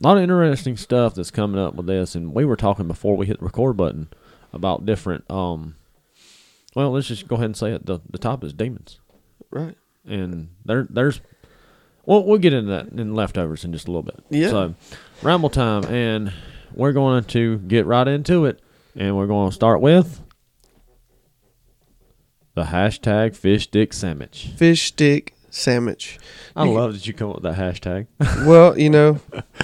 a 0.01 0.07
lot 0.07 0.17
of 0.17 0.23
interesting 0.23 0.77
stuff 0.77 1.15
that's 1.15 1.31
coming 1.31 1.61
up 1.61 1.75
with 1.75 1.87
this. 1.87 2.15
And 2.15 2.35
we 2.35 2.45
were 2.45 2.57
talking 2.57 2.89
before 2.89 3.17
we 3.17 3.27
hit 3.27 3.39
the 3.39 3.45
record 3.45 3.77
button 3.77 4.09
about 4.53 4.85
different. 4.87 5.29
Um, 5.31 5.77
well, 6.75 6.91
let's 6.91 7.07
just 7.09 7.29
go 7.29 7.37
ahead 7.37 7.47
and 7.47 7.57
say 7.57 7.73
it. 7.73 7.87
The 7.87 8.01
the 8.11 8.19
top 8.19 8.43
is 8.45 8.53
demons 8.53 8.99
Right. 9.51 9.77
and 10.05 10.49
there 10.65 10.87
there's 10.91 11.21
well 12.05 12.25
we'll 12.25 12.39
get 12.39 12.53
into 12.53 12.71
that 12.73 12.89
in 12.89 13.15
leftovers 13.15 13.65
in 13.65 13.73
just 13.73 13.87
a 13.87 13.91
little 13.91 14.03
bit. 14.03 14.25
Yeah. 14.31 14.49
So 14.51 14.75
ramble 15.23 15.51
time 15.51 15.85
and 15.85 16.33
we're 16.75 16.93
going 16.93 17.23
to 17.25 17.59
get 17.59 17.87
right 17.87 18.09
into 18.09 18.47
it 18.47 18.61
and 18.97 19.17
we're 19.17 19.29
going 19.29 19.51
to 19.51 19.55
start 19.55 19.81
with 19.81 20.21
the 22.55 22.65
hashtag 22.65 23.35
fish 23.37 23.65
stick 23.65 23.93
sandwich. 23.93 24.51
Fish 24.57 24.83
stick 24.89 25.35
sandwich. 25.51 26.19
I 26.57 26.65
love 26.67 26.93
that 26.95 27.07
you 27.07 27.13
come 27.13 27.31
up 27.31 27.43
with 27.43 27.45
that 27.45 27.57
hashtag. 27.59 28.07
well, 28.47 28.79
you 28.79 28.91
know, 28.91 29.21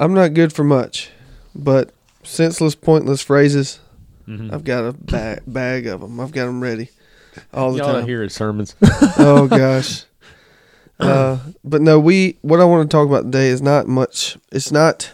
I'm 0.00 0.14
not 0.14 0.34
good 0.34 0.52
for 0.52 0.64
much, 0.64 1.10
but 1.54 1.92
senseless, 2.24 2.74
pointless 2.74 3.22
phrases. 3.22 3.78
Mhm. 4.26 4.52
I've 4.52 4.64
got 4.64 4.84
a 4.84 4.92
bag, 4.92 5.42
bag 5.46 5.86
of 5.86 6.00
them. 6.00 6.18
I've 6.20 6.32
got 6.32 6.46
them 6.46 6.60
ready 6.60 6.90
all 7.52 7.72
the 7.72 7.78
Y'all 7.78 7.92
time. 7.94 8.06
hear 8.06 8.22
his 8.22 8.32
sermons. 8.34 8.74
oh 9.18 9.46
gosh. 9.48 10.04
Uh, 11.00 11.38
but 11.64 11.80
no, 11.80 11.98
we. 11.98 12.36
What 12.42 12.60
I 12.60 12.64
want 12.64 12.90
to 12.90 12.94
talk 12.94 13.08
about 13.08 13.22
today 13.24 13.48
is 13.48 13.62
not 13.62 13.86
much. 13.86 14.36
It's 14.52 14.70
not. 14.70 15.10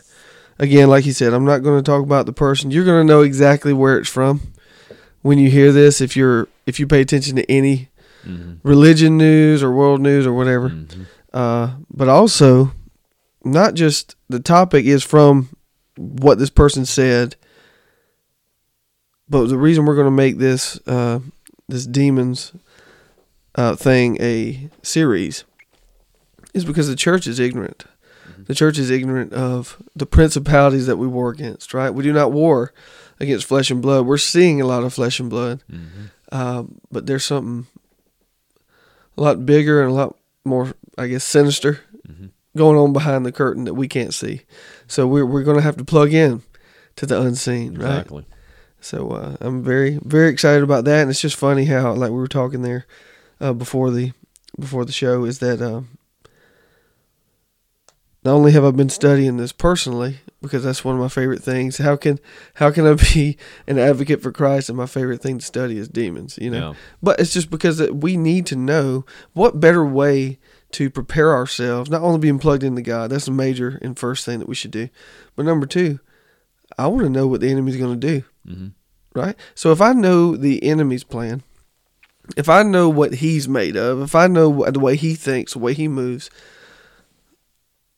Again, 0.59 0.89
like 0.89 1.07
you 1.07 1.13
said, 1.13 1.33
I'm 1.33 1.45
not 1.45 1.63
going 1.63 1.79
to 1.79 1.89
talk 1.89 2.03
about 2.03 2.27
the 2.27 2.33
person. 2.33 2.73
You're 2.73 2.85
going 2.85 3.07
to 3.07 3.13
know 3.13 3.21
exactly 3.21 3.73
where 3.73 3.97
it's 3.97 4.09
from 4.09 4.41
when 5.23 5.39
you 5.39 5.49
hear 5.49 5.71
this, 5.71 6.01
if 6.01 6.17
you're 6.17 6.49
if 6.67 6.81
you 6.81 6.89
pay 6.89 7.01
attention 7.01 7.37
to 7.37 7.49
any 7.49 7.89
Mm-hmm. 8.27 8.69
religion 8.69 9.17
news 9.17 9.63
or 9.63 9.71
world 9.71 10.01
news 10.01 10.27
or 10.27 10.33
whatever, 10.33 10.71
Mm-hmm. 10.71 11.03
uh, 11.33 11.75
but 11.89 12.09
also 12.09 12.73
not 13.45 13.75
just 13.75 14.16
the 14.29 14.41
topic 14.41 14.85
is 14.87 15.03
from 15.05 15.49
what 15.97 16.39
this 16.39 16.51
person 16.51 16.85
said, 16.85 17.37
but 19.29 19.47
the 19.47 19.59
reason 19.59 19.85
we're 19.87 19.95
going 19.95 20.07
to 20.07 20.11
make 20.11 20.39
this 20.39 20.79
uh, 20.87 21.21
this 21.69 21.87
demons 21.87 22.53
uh, 23.55 23.75
thing 23.77 24.17
a 24.21 24.69
series 24.83 25.45
is 26.55 26.65
because 26.65 26.89
the 26.89 26.97
church 26.97 27.27
is 27.27 27.41
ignorant. 27.41 27.85
The 28.47 28.55
church 28.55 28.79
is 28.79 28.91
ignorant 28.91 29.33
of 29.33 29.83
the 29.97 30.07
principalities 30.07 30.87
that 30.87 30.97
we 30.99 31.07
war 31.09 31.31
against. 31.31 31.75
Right? 31.75 31.91
We 31.91 32.05
do 32.05 32.13
not 32.13 32.33
war 32.33 32.73
against 33.19 33.47
flesh 33.47 33.71
and 33.71 33.83
blood. 33.83 34.07
We're 34.07 34.19
seeing 34.19 34.61
a 34.61 34.67
lot 34.67 34.85
of 34.85 34.95
flesh 34.95 35.19
and 35.19 35.31
blood, 35.31 35.63
Mm-hmm. 35.73 36.05
uh, 36.31 36.65
but 36.93 37.07
there's 37.07 37.25
something 37.25 37.67
a 39.17 39.23
lot 39.23 39.47
bigger 39.47 39.83
and 39.83 39.91
a 39.91 39.95
lot 39.95 40.17
more, 40.45 40.75
I 40.99 41.07
guess, 41.09 41.25
sinister 41.25 41.73
Mm-hmm. 41.75 41.86
Going 42.57 42.77
on 42.79 42.93
behind 42.93 43.25
the 43.25 43.33
curtain 43.33 43.65
that 43.65 43.75
we 43.75 43.87
can't 43.89 44.13
see. 44.15 44.43
So 44.89 45.07
we're 45.07 45.27
we're 45.27 45.43
going 45.45 45.57
to 45.59 45.63
have 45.63 45.77
to 45.77 45.85
plug 45.85 46.13
in 46.13 46.43
to 46.97 47.07
the 47.07 47.21
unseen, 47.21 47.75
right? 47.75 47.99
Exactly. 47.99 48.27
So 48.81 49.11
uh, 49.11 49.37
I'm 49.41 49.63
very 49.63 49.99
very 50.03 50.29
excited 50.31 50.63
about 50.63 50.85
that, 50.85 51.03
and 51.03 51.11
it's 51.11 51.21
just 51.21 51.37
funny 51.37 51.65
how 51.67 51.93
like 51.95 52.11
we 52.11 52.17
were 52.19 52.29
talking 52.29 52.63
there 52.63 52.87
uh, 53.41 53.53
before 53.53 53.91
the 53.91 54.13
before 54.59 54.85
the 54.85 54.93
show 54.93 55.25
is 55.25 55.39
that 55.41 55.61
um, 55.61 55.89
not 58.25 58.33
only 58.35 58.53
have 58.53 58.65
I 58.65 58.71
been 58.71 58.89
studying 58.89 59.37
this 59.37 59.53
personally 59.53 60.19
because 60.43 60.65
that's 60.65 60.85
one 60.85 60.95
of 60.95 61.01
my 61.01 61.09
favorite 61.09 61.43
things. 61.43 61.79
How 61.79 61.97
can 61.97 62.19
how 62.55 62.71
can 62.71 62.87
I 62.87 62.95
be 62.95 63.37
an 63.67 63.79
advocate 63.79 64.23
for 64.23 64.33
Christ 64.33 64.69
and 64.69 64.79
my 64.79 64.87
favorite 64.87 65.21
thing 65.23 65.39
to 65.39 65.45
study 65.45 65.79
is 65.79 65.89
demons? 65.89 66.39
You 66.41 66.51
know, 66.51 66.71
Yeah. 66.71 66.75
but 67.03 67.21
it's 67.21 67.33
just 67.33 67.51
because 67.51 67.81
we 67.91 68.17
need 68.17 68.47
to 68.47 68.57
know 68.57 69.05
what 69.33 69.61
better 69.61 69.85
way 69.85 70.39
to 70.73 70.91
prepare 70.91 71.33
ourselves, 71.35 71.89
not 71.91 72.03
only 72.03 72.19
being 72.19 72.39
plugged 72.39 72.63
into 72.65 72.83
God, 72.83 73.11
that's 73.11 73.29
a 73.29 73.33
major 73.33 73.79
and 73.83 73.99
first 73.99 74.25
thing 74.27 74.39
that 74.41 74.49
we 74.49 74.55
should 74.55 74.71
do. 74.73 74.89
But 75.35 75.47
number 75.47 75.67
two, 75.67 76.01
I 76.77 76.87
want 76.89 77.05
to 77.05 77.09
know 77.11 77.27
what 77.27 77.41
the 77.41 77.51
enemy's 77.51 77.77
going 77.77 77.99
to 77.99 78.07
do, 78.07 78.25
Mm-hmm. 78.47 78.69
right? 79.19 79.37
So 79.55 79.73
if 79.73 79.81
I 79.81 79.93
know 79.93 80.37
the 80.37 80.63
enemy's 80.65 81.05
plan, 81.05 81.43
if 82.37 82.49
I 82.49 82.63
know 82.65 82.89
what 82.89 83.15
he's 83.15 83.49
made 83.49 83.77
of, 83.77 84.03
if 84.03 84.15
I 84.15 84.27
know 84.27 84.69
the 84.71 84.81
way 84.81 84.97
he 84.97 85.15
thinks, 85.15 85.53
the 85.53 85.61
way 85.61 85.75
he 85.75 85.87
moves, 85.89 86.29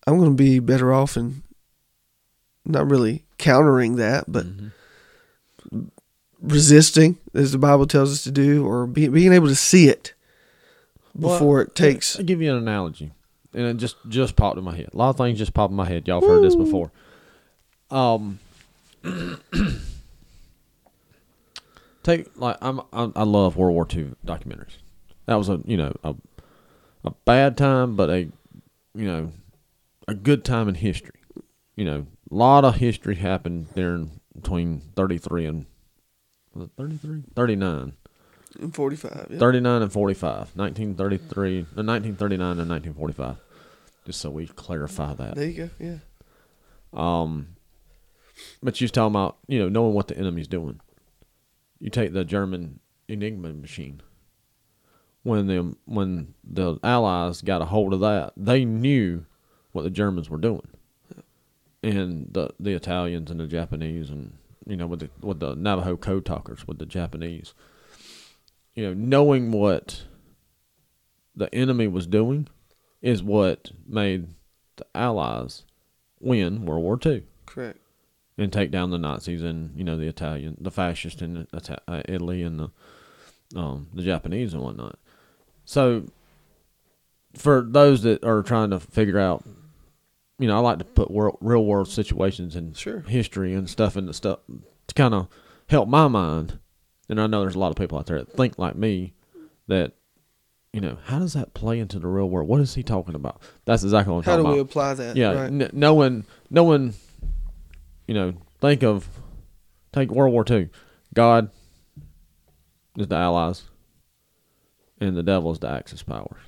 I'm 0.06 0.18
going 0.18 0.36
to 0.36 0.42
be 0.42 0.58
better 0.58 0.92
off 0.92 1.16
in 1.16 1.42
not 2.64 2.88
really 2.90 3.24
countering 3.38 3.96
that, 3.96 4.24
but 4.28 4.44
Mm-hmm. 4.46 5.88
resisting, 6.40 7.18
as 7.34 7.52
the 7.52 7.58
Bible 7.58 7.86
tells 7.86 8.12
us 8.12 8.22
to 8.24 8.30
do, 8.30 8.66
or 8.66 8.86
be, 8.86 9.08
being 9.08 9.32
able 9.32 9.48
to 9.48 9.56
see 9.56 9.88
it 9.88 10.12
before 11.18 11.62
it 11.62 11.74
takes. 11.74 12.18
I'll 12.18 12.24
give 12.24 12.40
you 12.42 12.50
an 12.50 12.58
analogy, 12.58 13.12
and 13.54 13.66
it 13.66 13.76
just 13.76 13.96
just 14.08 14.36
popped 14.36 14.58
in 14.58 14.64
my 14.64 14.76
head. 14.76 14.90
A 14.92 14.96
lot 14.96 15.10
of 15.10 15.16
things 15.16 15.38
just 15.38 15.54
popped 15.54 15.70
in 15.70 15.76
my 15.76 15.86
head. 15.86 16.06
Y'all 16.06 16.20
have 16.20 16.28
heard 16.28 16.44
this 16.44 16.56
before. 16.56 16.90
Um, 17.90 18.38
take 22.02 22.28
like 22.36 22.56
I'm, 22.60 22.80
i 22.92 23.10
I 23.16 23.22
love 23.22 23.56
World 23.56 23.74
War 23.74 23.86
II 23.90 24.14
documentaries. 24.26 24.78
That 25.26 25.36
was 25.36 25.48
a 25.48 25.60
you 25.64 25.76
know 25.76 25.94
a 26.04 26.14
a 27.04 27.10
bad 27.24 27.56
time, 27.56 27.96
but 27.96 28.10
a 28.10 28.28
you 28.94 29.06
know 29.06 29.32
a 30.06 30.14
good 30.14 30.44
time 30.44 30.68
in 30.68 30.74
history. 30.74 31.20
You 31.76 31.84
know, 31.84 32.06
a 32.30 32.34
lot 32.34 32.64
of 32.64 32.76
history 32.76 33.16
happened 33.16 33.68
there 33.74 34.04
between 34.34 34.80
33 34.96 35.46
and 35.46 35.66
was 36.54 36.66
it 36.66 36.70
33 36.76 37.22
39 37.34 37.92
In 38.58 38.72
45, 38.72 39.28
yeah. 39.30 39.38
39 39.38 39.82
and 39.82 39.92
45 39.92 40.56
1933 40.56 41.58
uh, 41.58 41.82
1939 41.82 42.58
and 42.58 42.68
1945 42.68 43.36
just 44.04 44.20
so 44.20 44.30
we 44.30 44.46
clarify 44.46 45.12
that. 45.14 45.34
There 45.36 45.46
you 45.46 45.68
go, 45.68 45.70
yeah. 45.78 45.98
um 46.92 47.48
but 48.62 48.80
you 48.80 48.84
was 48.86 48.90
talking 48.90 49.12
about 49.12 49.36
you 49.46 49.58
know 49.58 49.68
knowing 49.68 49.94
what 49.94 50.08
the 50.08 50.16
enemy's 50.16 50.48
doing. 50.48 50.80
You 51.78 51.90
take 51.90 52.12
the 52.12 52.24
german 52.24 52.80
enigma 53.06 53.52
machine. 53.52 54.00
When 55.22 55.46
the 55.46 55.76
when 55.84 56.34
the 56.42 56.78
allies 56.82 57.42
got 57.42 57.62
a 57.62 57.66
hold 57.66 57.92
of 57.92 58.00
that 58.00 58.32
they 58.36 58.64
knew 58.64 59.26
what 59.72 59.82
the 59.82 59.90
germans 59.90 60.30
were 60.30 60.38
doing. 60.38 60.66
And 61.82 62.28
the 62.32 62.50
the 62.58 62.72
italians 62.72 63.30
and 63.30 63.38
the 63.38 63.46
japanese 63.46 64.10
and 64.10 64.38
you 64.66 64.76
know 64.76 64.86
with 64.86 65.00
the 65.00 65.10
with 65.20 65.38
the 65.40 65.54
navajo 65.54 65.96
code 65.96 66.24
talkers 66.24 66.66
with 66.66 66.78
the 66.78 66.86
japanese 66.86 67.54
you 68.78 68.86
know 68.86 68.94
knowing 68.94 69.50
what 69.50 70.04
the 71.34 71.52
enemy 71.52 71.88
was 71.88 72.06
doing 72.06 72.46
is 73.02 73.24
what 73.24 73.72
made 73.84 74.28
the 74.76 74.86
allies 74.94 75.64
win 76.20 76.64
world 76.64 76.84
war 76.84 76.98
ii 77.04 77.24
Correct. 77.44 77.78
and 78.36 78.52
take 78.52 78.70
down 78.70 78.90
the 78.90 78.98
Nazis 78.98 79.42
and 79.42 79.76
you 79.76 79.82
know 79.82 79.96
the 79.96 80.06
Italian, 80.06 80.56
the 80.60 80.70
fascists 80.70 81.20
in 81.20 81.48
uh, 81.52 82.02
Italy 82.08 82.44
and 82.44 82.60
the 82.60 83.58
um, 83.58 83.88
the 83.92 84.02
Japanese 84.02 84.54
and 84.54 84.62
whatnot. 84.62 84.96
So, 85.64 86.04
for 87.34 87.66
those 87.68 88.02
that 88.02 88.22
are 88.22 88.42
trying 88.42 88.70
to 88.70 88.78
figure 88.78 89.18
out, 89.18 89.42
you 90.38 90.46
know, 90.46 90.56
I 90.56 90.60
like 90.60 90.78
to 90.78 90.84
put 90.84 91.10
world, 91.10 91.38
real 91.40 91.64
world 91.64 91.88
situations 91.88 92.54
and 92.54 92.76
Sure. 92.76 93.00
history 93.00 93.54
and 93.54 93.68
stuff 93.68 93.96
into 93.96 94.12
stuff 94.12 94.38
to 94.86 94.94
kind 94.94 95.14
of 95.14 95.26
help 95.68 95.88
my 95.88 96.06
mind. 96.06 96.60
And 97.08 97.20
I 97.20 97.26
know 97.26 97.40
there's 97.40 97.54
a 97.54 97.58
lot 97.58 97.70
of 97.70 97.76
people 97.76 97.98
out 97.98 98.06
there 98.06 98.18
that 98.18 98.32
think 98.32 98.58
like 98.58 98.76
me 98.76 99.14
that. 99.66 99.92
You 100.74 100.82
know, 100.82 100.98
how 101.06 101.18
does 101.18 101.32
that 101.32 101.54
play 101.54 101.80
into 101.80 101.98
the 101.98 102.06
real 102.06 102.28
world? 102.28 102.46
What 102.46 102.60
is 102.60 102.74
he 102.74 102.82
talking 102.82 103.14
about? 103.14 103.40
That's 103.64 103.82
exactly 103.82 104.12
what 104.12 104.18
I'm 104.18 104.24
How 104.24 104.32
talking 104.36 104.40
about. 104.44 104.48
How 104.50 104.54
do 104.54 104.56
we 104.56 104.60
apply 104.60 104.94
that? 104.94 105.16
yeah, 105.16 105.32
Right. 105.32 105.46
n- 105.46 105.70
no 105.72 105.94
one, 105.94 106.26
no 106.50 106.62
one, 106.62 106.92
you 108.06 108.12
know, 108.12 108.34
think 108.60 108.82
of 108.84 109.08
take 109.94 110.10
World 110.10 110.34
War 110.34 110.44
II. 110.48 110.68
God 111.14 111.50
is 112.98 113.08
the 113.08 113.16
Allies, 113.16 113.62
and 115.00 115.16
the 115.16 115.22
devil 115.22 115.50
is 115.52 115.58
the 115.58 115.70
Axis 115.70 116.02
powers. 116.02 116.42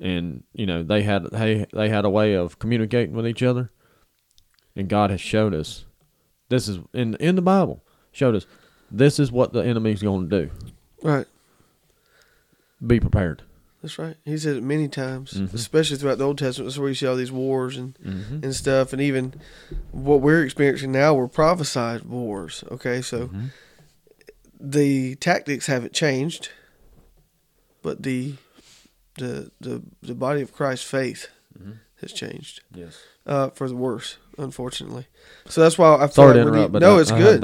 And 0.00 0.44
you 0.54 0.64
know 0.64 0.82
they 0.82 1.02
had 1.02 1.24
they 1.30 1.66
they 1.74 1.90
had 1.90 2.06
a 2.06 2.10
way 2.10 2.32
of 2.32 2.58
communicating 2.58 3.14
with 3.14 3.26
each 3.26 3.42
other, 3.42 3.70
and 4.74 4.88
God 4.88 5.10
has 5.10 5.20
showed 5.20 5.52
us 5.54 5.84
this 6.48 6.68
is 6.68 6.78
in 6.94 7.16
in 7.16 7.36
the 7.36 7.42
Bible 7.42 7.84
showed 8.12 8.34
us 8.34 8.46
this 8.90 9.18
is 9.18 9.30
what 9.32 9.52
the 9.52 9.60
enemy's 9.60 10.02
going 10.02 10.28
to 10.28 10.44
do. 10.44 10.50
Right. 11.02 11.26
Be 12.84 13.00
prepared. 13.00 13.42
That's 13.82 13.98
right. 13.98 14.16
He 14.24 14.36
said 14.38 14.56
it 14.56 14.62
many 14.62 14.88
times, 14.88 15.32
Mhm. 15.34 15.54
especially 15.54 15.96
throughout 15.98 16.18
the 16.18 16.24
Old 16.24 16.38
Testament. 16.38 16.68
That's 16.70 16.78
where 16.78 16.88
you 16.88 16.94
see 16.96 17.06
all 17.06 17.14
these 17.16 17.30
wars 17.32 17.76
and, 17.76 17.94
Mm-hmm. 18.04 18.40
and 18.44 18.54
stuff. 18.54 18.92
And 18.92 19.00
even 19.00 19.34
what 19.92 20.20
we're 20.20 20.42
experiencing 20.44 20.90
now 20.92 21.14
were 21.14 21.28
prophesied 21.28 22.02
wars. 22.04 22.64
Okay. 22.72 23.00
So 23.02 23.28
Mm-hmm. 23.28 23.46
the 24.60 25.14
tactics 25.16 25.66
haven't 25.66 25.92
changed, 25.92 26.50
but 27.82 28.02
the 28.02 28.34
the 29.16 29.50
the, 29.60 29.82
the 30.02 30.14
body 30.14 30.42
of 30.42 30.52
Christ's 30.52 30.88
faith 30.88 31.28
Mhm. 31.60 31.78
has 32.00 32.12
changed 32.12 32.62
Yes. 32.74 32.98
Uh, 33.28 33.50
for 33.50 33.68
the 33.68 33.76
worse, 33.76 34.16
unfortunately. 34.38 35.06
So 35.48 35.60
that's 35.60 35.78
why 35.78 35.94
I 35.96 36.06
feel 36.06 36.10
Sorry 36.10 36.34
like 36.44 36.52
need, 36.72 36.80
no, 36.80 36.96
I- 36.96 37.00
it's 37.00 37.10
I 37.12 37.18
good. 37.18 37.40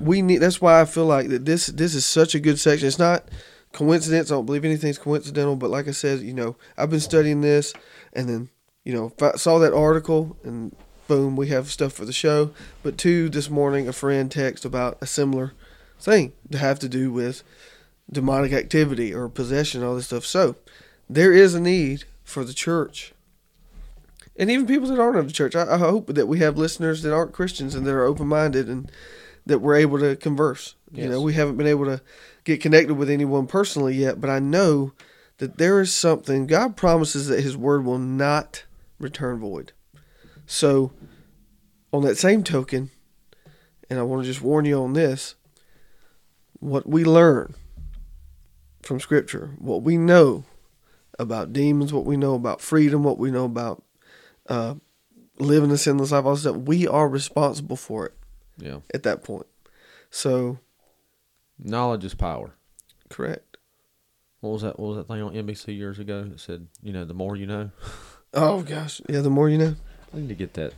We 0.00 0.22
need. 0.22 0.38
That's 0.38 0.60
why 0.60 0.80
I 0.80 0.84
feel 0.84 1.06
like 1.06 1.28
that 1.28 1.44
this 1.44 1.66
this 1.68 1.94
is 1.94 2.04
such 2.04 2.34
a 2.34 2.40
good 2.40 2.58
section. 2.58 2.86
It's 2.88 2.98
not 2.98 3.28
coincidence. 3.72 4.30
I 4.30 4.34
don't 4.34 4.46
believe 4.46 4.64
anything's 4.64 4.98
coincidental. 4.98 5.56
But 5.56 5.70
like 5.70 5.88
I 5.88 5.92
said, 5.92 6.20
you 6.20 6.34
know, 6.34 6.56
I've 6.76 6.90
been 6.90 7.00
studying 7.00 7.40
this, 7.40 7.72
and 8.12 8.28
then 8.28 8.48
you 8.84 8.92
know, 8.92 9.10
fi- 9.18 9.36
saw 9.36 9.58
that 9.60 9.72
article, 9.72 10.36
and 10.44 10.74
boom, 11.08 11.36
we 11.36 11.48
have 11.48 11.68
stuff 11.70 11.92
for 11.92 12.04
the 12.04 12.12
show. 12.12 12.50
But 12.82 12.98
two, 12.98 13.28
this 13.28 13.50
morning, 13.50 13.88
a 13.88 13.92
friend 13.92 14.30
texted 14.30 14.64
about 14.64 14.98
a 15.00 15.06
similar 15.06 15.52
thing 15.98 16.32
to 16.50 16.58
have 16.58 16.78
to 16.80 16.88
do 16.88 17.12
with 17.12 17.42
demonic 18.10 18.52
activity 18.52 19.12
or 19.14 19.28
possession, 19.28 19.82
all 19.84 19.94
this 19.96 20.06
stuff. 20.06 20.24
So 20.24 20.56
there 21.08 21.32
is 21.32 21.54
a 21.54 21.60
need 21.60 22.04
for 22.24 22.44
the 22.44 22.54
church. 22.54 23.12
And 24.40 24.50
even 24.50 24.66
people 24.66 24.88
that 24.88 24.98
aren't 24.98 25.18
of 25.18 25.26
the 25.26 25.34
church, 25.34 25.54
I, 25.54 25.74
I 25.74 25.76
hope 25.76 26.06
that 26.14 26.26
we 26.26 26.38
have 26.38 26.56
listeners 26.56 27.02
that 27.02 27.12
aren't 27.12 27.34
Christians 27.34 27.74
and 27.74 27.86
that 27.86 27.92
are 27.92 28.04
open 28.04 28.26
minded 28.26 28.70
and 28.70 28.90
that 29.44 29.58
we're 29.58 29.76
able 29.76 29.98
to 29.98 30.16
converse. 30.16 30.76
You 30.90 31.10
know, 31.10 31.20
we 31.20 31.34
haven't 31.34 31.58
been 31.58 31.66
able 31.66 31.84
to 31.84 32.00
get 32.44 32.62
connected 32.62 32.94
with 32.94 33.10
anyone 33.10 33.46
personally 33.46 33.94
yet, 33.94 34.18
but 34.18 34.30
I 34.30 34.38
know 34.38 34.92
that 35.38 35.58
there 35.58 35.78
is 35.78 35.92
something. 35.92 36.46
God 36.46 36.74
promises 36.74 37.28
that 37.28 37.42
His 37.42 37.54
word 37.54 37.84
will 37.84 37.98
not 37.98 38.64
return 38.98 39.40
void. 39.40 39.72
So, 40.46 40.92
on 41.92 42.02
that 42.04 42.16
same 42.16 42.42
token, 42.42 42.90
and 43.90 43.98
I 43.98 44.02
want 44.04 44.22
to 44.22 44.26
just 44.26 44.40
warn 44.40 44.64
you 44.64 44.82
on 44.82 44.94
this 44.94 45.34
what 46.60 46.88
we 46.88 47.04
learn 47.04 47.54
from 48.80 49.00
Scripture, 49.00 49.50
what 49.58 49.82
we 49.82 49.98
know 49.98 50.44
about 51.18 51.52
demons, 51.52 51.92
what 51.92 52.06
we 52.06 52.16
know 52.16 52.34
about 52.34 52.62
freedom, 52.62 53.02
what 53.02 53.18
we 53.18 53.30
know 53.30 53.44
about 53.44 53.82
uh, 54.50 54.74
living 55.38 55.70
a 55.70 55.78
sinless 55.78 56.12
life, 56.12 56.24
all 56.26 56.32
this 56.32 56.42
stuff, 56.42 56.56
we 56.56 56.86
are 56.86 57.08
responsible 57.08 57.76
for 57.76 58.04
it 58.06 58.14
Yeah. 58.58 58.80
at 58.92 59.02
that 59.04 59.24
point. 59.24 59.46
So 60.10 60.58
Knowledge 61.58 62.04
is 62.04 62.14
power. 62.14 62.52
Correct. 63.08 63.56
What 64.40 64.50
was 64.50 64.62
that? 64.62 64.78
What 64.80 64.88
was 64.88 64.96
that 64.98 65.08
thing 65.08 65.22
on 65.22 65.34
NBC 65.34 65.76
years 65.76 65.98
ago 65.98 66.24
that 66.24 66.40
said, 66.40 66.66
you 66.82 66.92
know, 66.92 67.04
the 67.04 67.14
more 67.14 67.36
you 67.36 67.46
know? 67.46 67.70
Oh 68.32 68.62
gosh, 68.62 69.00
yeah. 69.08 69.22
The 69.22 69.28
more 69.30 69.48
you 69.48 69.58
know, 69.58 69.74
I 70.14 70.18
need 70.18 70.28
to 70.28 70.36
get 70.36 70.54
that, 70.54 70.72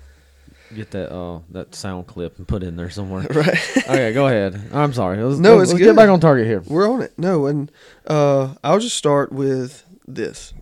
get 0.74 0.90
that, 0.92 1.12
uh, 1.14 1.40
that 1.50 1.74
sound 1.74 2.06
clip 2.06 2.38
and 2.38 2.48
put 2.48 2.62
it 2.62 2.66
in 2.68 2.76
there 2.76 2.88
somewhere. 2.88 3.26
right? 3.30 3.76
okay, 3.76 4.14
go 4.14 4.26
ahead. 4.26 4.58
I'm 4.72 4.94
sorry. 4.94 5.22
Let's, 5.22 5.38
No, 5.38 5.56
let's, 5.56 5.64
it's 5.64 5.72
let's 5.74 5.78
good. 5.84 5.90
get 5.90 5.96
back 5.96 6.08
on 6.08 6.18
target 6.18 6.46
here. 6.46 6.62
We're 6.66 6.90
on 6.90 7.02
it. 7.02 7.12
No, 7.18 7.44
and 7.44 7.70
uh, 8.06 8.54
I'll 8.64 8.78
just 8.78 8.96
start 8.96 9.32
with 9.32 9.84
this. 10.08 10.54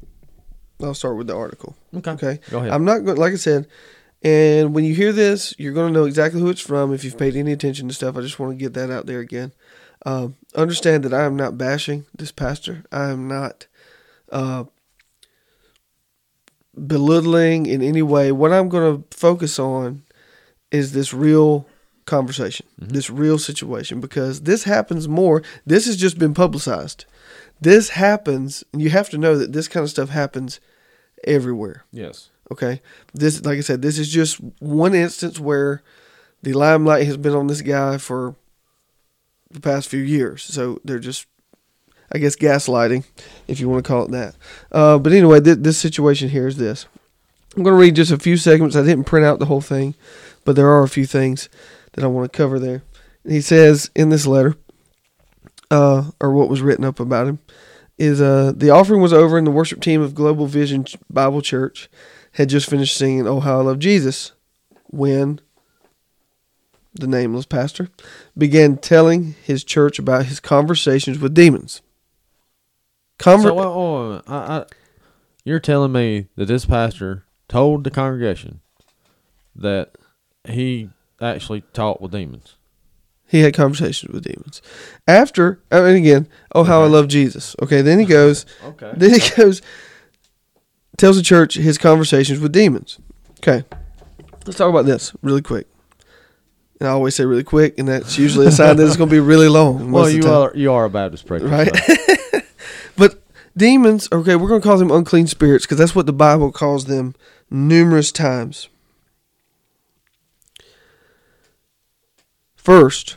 I'll 0.82 0.94
start 0.94 1.16
with 1.16 1.26
the 1.26 1.36
article. 1.36 1.76
Okay. 1.94 2.10
Okay. 2.12 2.40
Go 2.50 2.58
ahead. 2.58 2.70
I'm 2.72 2.84
not 2.84 3.04
going. 3.04 3.16
Like 3.18 3.32
I 3.32 3.36
said, 3.36 3.66
and 4.22 4.74
when 4.74 4.84
you 4.84 4.94
hear 4.94 5.12
this, 5.12 5.54
you're 5.58 5.72
going 5.72 5.92
to 5.92 5.98
know 5.98 6.06
exactly 6.06 6.40
who 6.40 6.50
it's 6.50 6.60
from 6.60 6.92
if 6.92 7.04
you've 7.04 7.18
paid 7.18 7.36
any 7.36 7.52
attention 7.52 7.88
to 7.88 7.94
stuff. 7.94 8.16
I 8.16 8.20
just 8.20 8.38
want 8.38 8.52
to 8.52 8.56
get 8.56 8.74
that 8.74 8.90
out 8.90 9.06
there 9.06 9.20
again. 9.20 9.52
Um, 10.04 10.36
understand 10.54 11.04
that 11.04 11.14
I 11.14 11.24
am 11.24 11.36
not 11.36 11.58
bashing 11.58 12.06
this 12.16 12.32
pastor. 12.32 12.84
I 12.90 13.10
am 13.10 13.28
not 13.28 13.66
uh, 14.30 14.64
belittling 16.86 17.66
in 17.66 17.82
any 17.82 18.02
way. 18.02 18.32
What 18.32 18.52
I'm 18.52 18.68
going 18.68 19.02
to 19.02 19.16
focus 19.16 19.58
on 19.58 20.02
is 20.70 20.92
this 20.92 21.12
real 21.12 21.66
conversation, 22.06 22.66
this 22.78 23.10
real 23.10 23.38
situation, 23.38 24.00
because 24.00 24.42
this 24.42 24.64
happens 24.64 25.08
more. 25.08 25.42
This 25.66 25.86
has 25.86 25.96
just 25.96 26.18
been 26.18 26.34
publicized. 26.34 27.04
This 27.60 27.90
happens. 27.90 28.64
and 28.72 28.80
You 28.80 28.90
have 28.90 29.10
to 29.10 29.18
know 29.18 29.36
that 29.36 29.52
this 29.52 29.68
kind 29.68 29.84
of 29.84 29.90
stuff 29.90 30.08
happens 30.10 30.60
everywhere. 31.24 31.84
yes. 31.92 32.30
Okay. 32.52 32.80
This, 33.14 33.44
like 33.44 33.58
I 33.58 33.60
said, 33.60 33.80
this 33.80 33.96
is 33.96 34.08
just 34.08 34.38
one 34.58 34.92
instance 34.92 35.38
where 35.38 35.84
the 36.42 36.52
limelight 36.52 37.06
has 37.06 37.16
been 37.16 37.34
on 37.34 37.46
this 37.46 37.62
guy 37.62 37.96
for 37.96 38.34
the 39.50 39.60
past 39.60 39.88
few 39.88 40.00
years. 40.00 40.42
So 40.42 40.80
they're 40.84 40.98
just, 40.98 41.26
I 42.10 42.18
guess, 42.18 42.34
gaslighting, 42.34 43.04
if 43.46 43.60
you 43.60 43.68
want 43.68 43.84
to 43.84 43.88
call 43.88 44.04
it 44.06 44.10
that. 44.10 44.34
Uh, 44.72 44.98
but 44.98 45.12
anyway, 45.12 45.40
th- 45.40 45.58
this 45.60 45.78
situation 45.78 46.30
here 46.30 46.48
is 46.48 46.56
this. 46.56 46.86
I'm 47.56 47.62
going 47.62 47.74
to 47.76 47.80
read 47.80 47.94
just 47.94 48.10
a 48.10 48.18
few 48.18 48.36
segments. 48.36 48.74
I 48.74 48.82
didn't 48.82 49.04
print 49.04 49.26
out 49.26 49.38
the 49.38 49.46
whole 49.46 49.60
thing, 49.60 49.94
but 50.44 50.56
there 50.56 50.68
are 50.68 50.82
a 50.82 50.88
few 50.88 51.06
things 51.06 51.48
that 51.92 52.02
I 52.02 52.08
want 52.08 52.32
to 52.32 52.36
cover 52.36 52.58
there. 52.58 52.82
He 53.24 53.40
says 53.40 53.90
in 53.94 54.08
this 54.08 54.26
letter, 54.26 54.56
uh, 55.70 56.10
or 56.20 56.32
what 56.32 56.48
was 56.48 56.62
written 56.62 56.84
up 56.84 56.98
about 56.98 57.28
him, 57.28 57.38
is 58.00 58.20
uh, 58.20 58.52
the 58.56 58.70
offering 58.70 59.02
was 59.02 59.12
over 59.12 59.36
and 59.36 59.46
the 59.46 59.50
worship 59.50 59.80
team 59.82 60.00
of 60.00 60.14
Global 60.14 60.46
Vision 60.46 60.86
Bible 61.10 61.42
Church 61.42 61.90
had 62.32 62.48
just 62.48 62.68
finished 62.68 62.96
singing 62.96 63.28
"Oh 63.28 63.40
How 63.40 63.60
I 63.60 63.62
Love 63.62 63.78
Jesus" 63.78 64.32
when 64.86 65.40
the 66.94 67.06
nameless 67.06 67.46
pastor 67.46 67.90
began 68.36 68.78
telling 68.78 69.34
his 69.44 69.62
church 69.62 69.98
about 69.98 70.26
his 70.26 70.40
conversations 70.40 71.18
with 71.18 71.34
demons. 71.34 71.82
Conver- 73.18 73.42
So, 73.42 74.12
wait. 74.14 74.22
I, 74.26 74.58
I, 74.58 74.64
you're 75.44 75.60
telling 75.60 75.92
me 75.92 76.26
that 76.36 76.46
this 76.46 76.64
pastor 76.64 77.24
told 77.48 77.84
the 77.84 77.90
congregation 77.90 78.60
that 79.54 79.96
he 80.48 80.88
actually 81.20 81.60
talked 81.74 82.00
with 82.00 82.12
demons. 82.12 82.56
He 83.30 83.40
had 83.40 83.54
conversations 83.54 84.12
with 84.12 84.24
demons. 84.24 84.60
After, 85.06 85.60
uh, 85.70 85.82
I 85.82 85.86
mean, 85.92 85.96
again, 85.96 86.28
"Oh 86.54 86.64
How 86.64 86.82
I 86.82 86.86
Love 86.86 87.08
Jesus." 87.08 87.54
Okay, 87.62 87.80
then 87.80 87.98
he 88.00 88.04
goes. 88.04 88.44
Okay. 88.64 88.92
Then 88.96 89.10
he 89.18 89.20
goes, 89.36 89.62
tells 90.98 91.16
the 91.16 91.22
church 91.22 91.54
his 91.54 91.78
conversations 91.78 92.40
with 92.40 92.52
demons. 92.52 92.98
Okay, 93.38 93.64
let's 94.46 94.58
talk 94.58 94.68
about 94.68 94.84
this 94.86 95.12
really 95.22 95.42
quick. 95.42 95.66
And 96.80 96.88
I 96.88 96.92
always 96.92 97.14
say 97.14 97.24
really 97.26 97.44
quick, 97.44 97.78
and 97.78 97.86
that's 97.88 98.18
usually 98.18 98.46
a 98.46 98.50
sign 98.50 98.76
that 98.76 98.86
it's 98.86 98.96
going 98.96 99.08
to 99.10 99.14
be 99.14 99.20
really 99.20 99.48
long. 99.48 99.90
Well, 99.92 100.08
you 100.10 100.26
are 100.28 100.52
you 100.54 100.72
are 100.72 100.86
a 100.86 100.90
Baptist 100.90 101.26
preacher, 101.26 101.46
Right. 101.46 101.74
so- 101.76 102.40
But 102.96 103.22
demons, 103.56 104.08
okay, 104.12 104.34
we're 104.36 104.48
going 104.48 104.60
to 104.60 104.66
call 104.66 104.76
them 104.78 104.90
unclean 104.90 105.26
spirits 105.26 105.64
because 105.66 105.78
that's 105.78 105.94
what 105.94 106.06
the 106.06 106.12
Bible 106.12 106.50
calls 106.52 106.86
them 106.86 107.14
numerous 107.50 108.10
times. 108.12 108.68
First, 112.56 113.16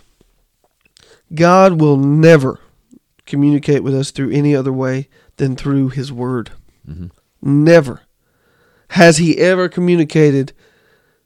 God 1.36 1.80
will 1.80 1.98
never 1.98 2.60
communicate 3.26 3.84
with 3.84 3.96
us 3.96 4.12
through 4.12 4.32
any 4.32 4.56
other 4.56 4.74
way 4.74 5.08
than 5.38 5.56
through 5.56 5.90
His 5.90 6.12
Word. 6.12 6.52
Mhm. 6.90 7.10
Never. 7.42 8.02
Has 8.90 9.18
He 9.18 9.38
ever 9.38 9.70
communicated 9.70 10.54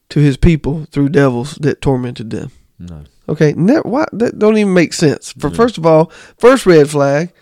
to 0.10 0.20
His 0.20 0.38
people 0.38 0.86
through 0.91 1.10
devils 1.10 1.56
that 1.62 1.82
tormented 1.82 2.30
them? 2.30 2.52
No. 2.80 3.02
Okay, 3.28 3.54
ne- 3.58 3.80
why, 3.80 4.06
that 4.13 4.39
don't 4.39 4.58
even 4.58 4.74
make 4.74 4.93
sense. 4.93 5.34
For 5.38 5.50
Yeah. 5.50 5.56
first 5.56 5.78
of 5.78 5.86
all, 5.86 6.12
first 6.38 6.65
red 6.65 6.89
flag, 6.89 7.34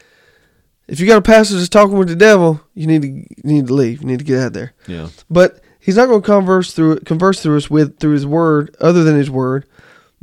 if 0.88 1.00
you 1.00 1.06
got 1.06 1.18
a 1.18 1.22
pastor 1.22 1.56
that's 1.56 1.70
talking 1.70 1.98
with 1.98 2.08
the 2.08 2.16
devil, 2.16 2.62
you 2.74 2.88
need 2.88 3.02
to 3.04 3.08
you 3.08 3.26
need 3.44 3.68
to 3.68 3.74
leave. 3.74 4.02
You 4.02 4.08
need 4.08 4.20
to 4.20 4.26
get 4.26 4.40
out 4.40 4.48
of 4.48 4.54
there. 4.54 4.74
Yeah. 4.88 5.08
But 5.30 5.60
he's 5.80 5.98
not 5.98 6.08
going 6.08 6.22
to 6.22 6.26
converse 6.26 6.74
through 6.74 7.00
converse 7.02 7.42
through 7.42 7.58
us 7.58 7.70
with 7.70 8.00
through 8.00 8.14
his 8.14 8.26
word, 8.26 8.76
other 8.80 9.04
than 9.04 9.16
his 9.18 9.30
word. 9.30 9.66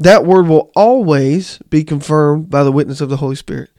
That 0.02 0.24
word 0.24 0.46
will 0.46 0.70
always 0.74 1.58
be 1.70 1.84
confirmed 1.84 2.50
by 2.50 2.64
the 2.64 2.72
witness 2.72 3.00
of 3.00 3.08
the 3.08 3.18
Holy 3.18 3.36
Spirit. 3.36 3.70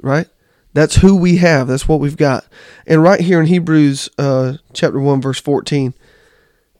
Right? 0.00 0.28
That's 0.72 0.96
who 0.96 1.16
we 1.16 1.36
have. 1.36 1.68
That's 1.68 1.86
what 1.86 2.00
we've 2.00 2.16
got. 2.16 2.46
And 2.86 3.02
right 3.02 3.20
here 3.20 3.40
in 3.40 3.46
Hebrews 3.46 4.08
uh, 4.18 4.54
chapter 4.72 4.98
one, 4.98 5.20
verse 5.20 5.40
fourteen, 5.40 5.94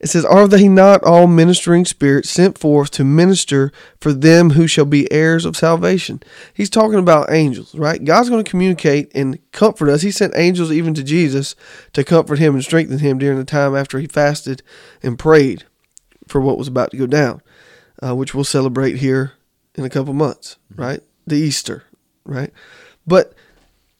it 0.00 0.08
says, 0.08 0.24
Are 0.24 0.48
they 0.48 0.66
not 0.66 1.04
all 1.04 1.28
ministering 1.28 1.84
spirits 1.84 2.28
sent 2.28 2.58
forth 2.58 2.90
to 2.92 3.04
minister 3.04 3.70
for 4.00 4.12
them 4.12 4.50
who 4.50 4.66
shall 4.66 4.84
be 4.84 5.10
heirs 5.12 5.44
of 5.44 5.56
salvation? 5.56 6.20
He's 6.52 6.70
talking 6.70 6.98
about 6.98 7.30
angels, 7.30 7.74
right? 7.76 8.04
God's 8.04 8.28
going 8.28 8.42
to 8.42 8.50
communicate 8.50 9.12
and 9.14 9.38
comfort 9.52 9.88
us. 9.88 10.02
He 10.02 10.10
sent 10.10 10.32
angels 10.34 10.72
even 10.72 10.94
to 10.94 11.04
Jesus 11.04 11.54
to 11.92 12.02
comfort 12.02 12.40
him 12.40 12.54
and 12.54 12.64
strengthen 12.64 12.98
him 12.98 13.18
during 13.18 13.38
the 13.38 13.44
time 13.44 13.76
after 13.76 14.00
he 14.00 14.08
fasted 14.08 14.62
and 15.04 15.18
prayed 15.18 15.64
for 16.26 16.40
what 16.40 16.58
was 16.58 16.66
about 16.66 16.90
to 16.90 16.96
go 16.96 17.06
down, 17.06 17.40
uh, 18.04 18.14
which 18.14 18.34
we'll 18.34 18.44
celebrate 18.44 18.96
here 18.96 19.32
in 19.74 19.84
a 19.84 19.90
couple 19.90 20.12
months, 20.12 20.56
right? 20.74 21.00
The 21.26 21.36
Easter, 21.36 21.84
right? 22.24 22.52
But 23.06 23.34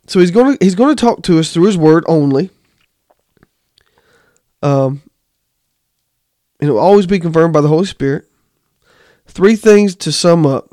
so 0.07 0.21
he's 0.21 0.31
going 0.31 0.57
to 0.57 0.65
he's 0.65 0.75
going 0.75 0.95
to 0.95 1.01
talk 1.01 1.23
to 1.23 1.39
us 1.39 1.53
through 1.53 1.67
his 1.67 1.77
word 1.77 2.05
only. 2.07 2.51
Um, 4.63 5.03
and 6.61 6.69
it 6.69 6.73
will 6.73 6.81
always 6.81 7.07
be 7.07 7.19
confirmed 7.19 7.53
by 7.53 7.61
the 7.61 7.69
Holy 7.69 7.87
Spirit. 7.87 8.27
Three 9.27 9.57
things 9.57 9.97
to 9.97 10.13
sum 10.13 10.47
up 10.47 10.71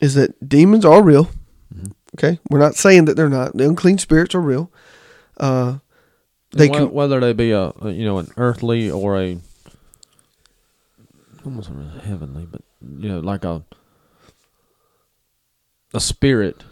is 0.00 0.14
that 0.14 0.48
demons 0.48 0.84
are 0.84 1.02
real. 1.02 1.30
Okay, 2.18 2.38
we're 2.50 2.58
not 2.58 2.74
saying 2.74 3.06
that 3.06 3.16
they're 3.16 3.28
not. 3.28 3.56
The 3.56 3.66
unclean 3.66 3.98
spirits 3.98 4.34
are 4.34 4.40
real. 4.40 4.70
Uh, 5.38 5.78
they 6.50 6.68
Wh- 6.68 6.72
can, 6.72 6.92
whether 6.92 7.20
they 7.20 7.32
be 7.32 7.52
a 7.52 7.72
you 7.84 8.04
know 8.04 8.18
an 8.18 8.28
earthly 8.36 8.90
or 8.90 9.18
a 9.18 9.38
almost 11.44 11.70
a 11.70 12.00
heavenly, 12.00 12.46
but 12.46 12.62
you 12.98 13.08
know 13.08 13.20
like 13.20 13.44
a 13.44 13.62
a 15.94 16.00
spirit. 16.00 16.62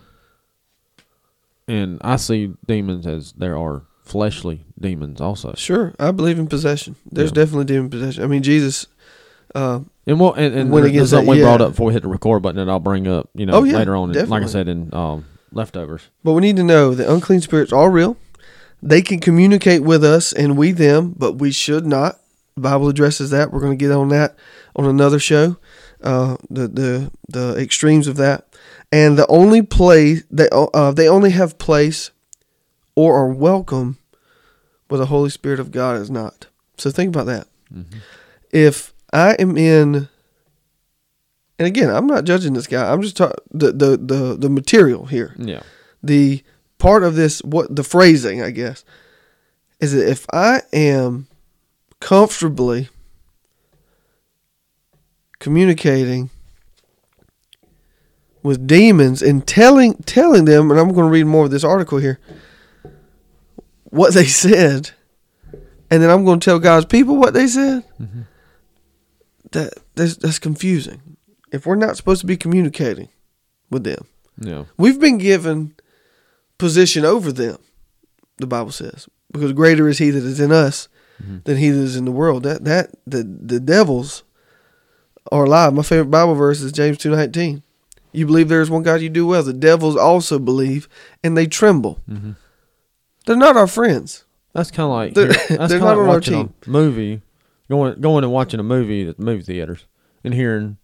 And 1.68 1.98
I 2.02 2.16
see 2.16 2.52
demons 2.66 3.06
as 3.06 3.32
there 3.32 3.56
are 3.56 3.82
fleshly 4.02 4.64
demons 4.80 5.20
also. 5.20 5.54
sure. 5.56 5.94
I 6.00 6.10
believe 6.10 6.38
in 6.38 6.48
possession. 6.48 6.96
There's 7.10 7.30
Yeah. 7.30 7.34
definitely 7.34 7.66
demon 7.66 7.90
possession. 7.90 8.24
I 8.24 8.26
mean, 8.26 8.42
Jesus. 8.42 8.86
Uh, 9.54 9.80
And 10.06 10.18
what 10.18 10.36
and, 10.38 10.54
and 10.54 10.70
When 10.72 10.82
there- 10.82 10.92
there's 10.92 11.10
something 11.10 11.28
we 11.28 11.40
brought 11.40 11.60
yeah. 11.60 11.66
up 11.66 11.72
before 11.72 11.86
we 11.88 11.92
hit 11.92 12.02
the 12.02 12.08
record 12.08 12.42
button 12.42 12.56
that 12.56 12.68
I'll 12.70 12.80
bring 12.80 13.06
up, 13.06 13.28
you 13.34 13.46
know, 13.46 13.54
Oh, 13.58 13.62
yeah, 13.64 13.76
later 13.76 13.94
on. 13.94 14.14
in- 14.16 14.28
Like 14.28 14.42
I 14.42 14.46
said 14.46 14.66
in 14.68 14.92
um, 14.92 15.26
leftovers. 15.52 16.08
but 16.24 16.32
we 16.32 16.40
need 16.40 16.56
to 16.56 16.64
know 16.64 16.94
that 16.94 17.08
unclean 17.12 17.40
spirits 17.40 17.72
are 17.72 17.90
real. 17.90 18.16
They 18.82 19.02
can 19.02 19.20
communicate 19.20 19.82
with 19.82 20.02
us 20.02 20.32
and 20.32 20.56
we 20.56 20.72
them, 20.72 21.14
but 21.16 21.34
we 21.38 21.52
should 21.52 21.86
not. 21.86 22.18
The 22.60 22.68
Bible 22.68 22.88
addresses 22.90 23.30
that. 23.30 23.50
We're 23.52 23.60
going 23.60 23.72
to 23.78 23.82
get 23.82 23.90
on 23.90 24.08
that 24.08 24.36
on 24.76 24.84
another 24.84 25.18
show. 25.18 25.56
Uh, 26.02 26.36
the 26.50 26.68
the 26.68 27.10
the 27.28 27.56
extremes 27.58 28.06
of 28.06 28.16
that, 28.16 28.46
and 28.92 29.18
the 29.18 29.26
only 29.28 29.62
place 29.62 30.24
they 30.30 30.48
uh, 30.52 30.92
they 30.92 31.08
only 31.08 31.30
have 31.30 31.56
place 31.58 32.10
or 32.94 33.16
are 33.18 33.28
welcome 33.32 33.96
where 34.88 34.98
the 34.98 35.06
Holy 35.06 35.30
Spirit 35.30 35.58
of 35.60 35.70
God 35.70 35.96
is 35.96 36.10
not. 36.10 36.48
So 36.76 36.90
think 36.90 37.08
about 37.08 37.26
that. 37.26 37.46
Mm-hmm. 37.72 37.98
If 38.50 38.92
I 39.12 39.34
am 39.38 39.56
in, 39.56 40.08
and 41.58 41.66
again, 41.68 41.88
I'm 41.90 42.06
not 42.06 42.24
judging 42.24 42.52
this 42.52 42.66
guy. 42.66 42.90
I'm 42.92 43.00
just 43.02 43.16
talking 43.16 43.36
the, 43.52 43.72
the 43.72 43.96
the 43.96 44.36
the 44.38 44.50
material 44.50 45.06
here 45.06 45.34
Yeah. 45.38 45.62
the 46.02 46.42
part 46.78 47.04
of 47.04 47.14
this 47.14 47.40
what 47.42 47.74
the 47.76 47.84
phrasing 47.84 48.42
i 48.42 48.50
guess 48.50 48.84
is 49.80 49.92
that 49.92 50.08
if 50.08 50.24
i 50.32 50.62
am 50.72 51.26
comfortably 52.00 52.88
communicating 55.38 56.30
with 58.42 58.66
demons 58.66 59.22
and 59.22 59.46
telling 59.46 59.94
telling 60.04 60.44
them 60.44 60.70
and 60.70 60.78
i'm 60.80 60.92
going 60.92 61.06
to 61.06 61.10
read 61.12 61.24
more 61.26 61.44
of 61.44 61.50
this 61.50 61.64
article 61.64 61.98
here 61.98 62.18
what 63.84 64.14
they 64.14 64.24
said 64.24 64.90
and 65.90 66.02
then 66.02 66.10
i'm 66.10 66.24
going 66.24 66.40
to 66.40 66.44
tell 66.44 66.58
god's 66.58 66.86
people 66.86 67.16
what 67.16 67.34
they 67.34 67.46
said 67.46 67.84
Mm-hmm. 68.00 68.22
that 69.52 69.72
that's, 69.94 70.16
that's 70.16 70.38
confusing 70.38 71.16
if 71.52 71.66
we're 71.66 71.74
not 71.74 71.96
supposed 71.96 72.20
to 72.22 72.26
be 72.26 72.36
communicating 72.36 73.08
with 73.70 73.84
them 73.84 74.06
Yeah. 74.38 74.64
We've 74.78 75.00
been 75.00 75.18
given 75.18 75.74
position 76.58 77.04
over 77.04 77.32
them, 77.32 77.58
the 78.38 78.46
Bible 78.46 78.70
says, 78.72 79.08
because 79.32 79.52
greater 79.52 79.88
is 79.88 79.98
he 79.98 80.10
that 80.10 80.22
is 80.24 80.40
in 80.40 80.52
us 80.52 80.88
Mhm. 81.22 81.44
than 81.44 81.56
he 81.56 81.70
that 81.70 81.80
is 81.80 81.96
in 81.96 82.04
the 82.04 82.12
world. 82.12 82.42
That 82.44 82.64
that 82.64 82.90
the 83.06 83.22
the 83.22 83.60
devils 83.60 84.22
are 85.32 85.44
alive. 85.44 85.72
My 85.74 85.82
favorite 85.82 86.10
Bible 86.10 86.34
verse 86.34 86.60
is 86.60 86.72
James 86.72 86.98
two 86.98 87.10
nineteen. 87.10 87.62
You 88.12 88.26
believe 88.26 88.48
there 88.48 88.60
is 88.60 88.70
one 88.70 88.82
God, 88.82 89.00
you 89.00 89.08
do 89.08 89.26
well. 89.26 89.42
The 89.42 89.52
devils 89.52 89.96
also 89.96 90.38
believe, 90.38 90.88
and 91.22 91.36
they 91.36 91.46
tremble. 91.46 92.00
Mhm. 92.10 92.34
They're 93.26 93.36
not 93.36 93.56
our 93.56 93.66
friends. 93.68 94.24
That's 94.52 94.70
kind 94.72 94.86
of 94.86 94.90
like 94.90 95.14
They're- 95.14 95.28
that's 95.56 95.68
they're 95.70 95.78
not 95.78 95.96
like 95.96 95.98
on 95.98 96.08
our 96.08 96.20
team. 96.20 96.52
a 96.66 96.70
movie, 96.70 97.22
going 97.68 98.00
going 98.00 98.24
and 98.24 98.32
watching 98.32 98.58
a 98.58 98.64
movie 98.64 99.06
at 99.08 99.16
the 99.18 99.24
movie 99.24 99.42
theaters 99.44 99.86
and 100.24 100.34
hearing, 100.34 100.76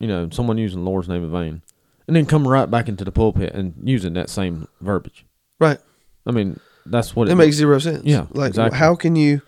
you 0.00 0.08
know, 0.08 0.28
someone 0.30 0.58
using 0.58 0.80
the 0.82 0.90
Lord's 0.90 1.08
name 1.08 1.22
in 1.22 1.30
vain, 1.30 1.62
and 2.08 2.16
then 2.16 2.26
come 2.26 2.48
right 2.48 2.68
back 2.70 2.88
into 2.88 3.04
the 3.04 3.12
pulpit 3.12 3.54
and 3.54 3.74
using 3.84 4.14
that 4.14 4.28
same 4.28 4.66
verbiage. 4.80 5.24
Right. 5.60 5.78
I 6.26 6.32
mean, 6.32 6.58
that's 6.84 7.14
what 7.14 7.28
It 7.28 7.32
it, 7.32 7.34
makes 7.36 7.54
zero 7.56 7.78
sense. 7.78 8.02
Yeah, 8.04 8.26
Like 8.32 8.48
exactly. 8.48 8.78
how 8.78 8.96
can 8.96 9.14
you 9.14 9.40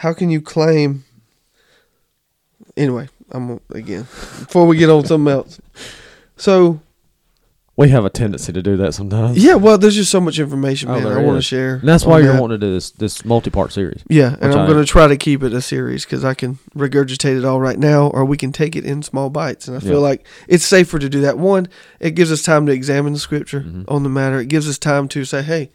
how 0.00 0.12
can 0.14 0.30
you 0.30 0.40
claim 0.40 1.04
anyway, 2.76 3.08
I'm 3.30 3.60
again 3.70 4.02
before 4.02 4.66
we 4.66 4.76
get 4.76 4.88
on 4.90 5.04
something 5.04 5.30
else. 5.32 5.60
So 6.36 6.80
We 7.76 7.90
have 7.90 8.04
a 8.06 8.10
tendency 8.10 8.52
to 8.52 8.62
do 8.62 8.76
that 8.78 8.94
sometimes. 8.94 9.36
yeah, 9.44 9.54
well 9.56 9.76
there's 9.78 9.94
just 9.94 10.10
so 10.10 10.20
much 10.20 10.38
information, 10.38 10.88
Oh, 10.88 10.94
man, 10.94 11.04
there 11.04 11.18
I 11.18 11.22
want 11.22 11.36
to 11.38 11.42
share. 11.42 11.74
And 11.76 11.88
that's 11.88 12.04
why 12.06 12.20
you're 12.20 12.32
that. 12.32 12.40
wanting 12.40 12.60
to 12.60 12.66
do 12.66 12.72
this 12.72 12.90
this 12.92 13.24
multi 13.26 13.50
part 13.50 13.72
series. 13.72 14.02
Yeah, 14.08 14.36
and 14.40 14.52
I'm 14.54 14.66
going 14.66 14.78
to 14.84 14.90
try 14.90 15.06
to 15.06 15.16
keep 15.16 15.42
it 15.42 15.52
a 15.52 15.60
series 15.60 16.04
because 16.06 16.24
I 16.24 16.32
can 16.34 16.58
regurgitate 16.74 17.36
it 17.38 17.44
all 17.44 17.60
right 17.60 17.78
now, 17.78 18.06
or 18.08 18.24
we 18.24 18.36
can 18.38 18.52
take 18.52 18.74
it 18.76 18.84
in 18.86 19.02
small 19.02 19.28
bites. 19.30 19.68
And 19.68 19.76
I 19.76 19.80
feel 19.80 20.00
Yeah. 20.00 20.08
like 20.10 20.26
it's 20.48 20.64
safer 20.64 20.98
to 20.98 21.08
do 21.10 21.20
that. 21.22 21.36
One, 21.38 21.68
it 22.00 22.12
gives 22.12 22.32
us 22.32 22.42
time 22.42 22.64
to 22.66 22.72
examine 22.72 23.12
the 23.12 23.18
scripture 23.18 23.60
Mhm. 23.60 23.84
on 23.88 24.02
the 24.02 24.08
matter. 24.08 24.40
It 24.40 24.48
gives 24.48 24.66
us 24.68 24.78
time 24.78 25.08
to 25.08 25.24
say, 25.26 25.42
"Hey, 25.42 25.70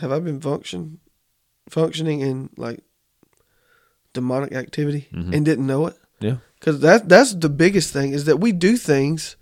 have 0.00 0.10
I 0.12 0.18
been 0.18 0.40
function 0.40 0.98
functioning 1.70 2.20
in 2.20 2.50
like 2.56 2.80
demonic 4.12 4.52
activity 4.52 5.08
Mhm. 5.12 5.34
and 5.34 5.44
didn't 5.44 5.66
know 5.66 5.86
it?" 5.86 5.96
Yeah. 6.20 6.36
Because 6.58 6.80
that 6.80 7.08
that's 7.08 7.34
the 7.34 7.48
biggest 7.48 7.92
thing 7.92 8.12
is 8.12 8.24
that 8.24 8.40
we 8.40 8.52
do 8.52 8.76
things 8.76 9.36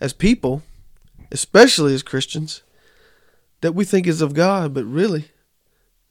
as 0.00 0.12
people, 0.12 0.62
especially 1.32 1.94
as 1.94 2.02
Christians, 2.02 2.62
that 3.60 3.74
we 3.74 3.84
think 3.84 4.06
is 4.06 4.20
of 4.20 4.34
God, 4.34 4.74
but 4.74 4.84
really 4.84 5.26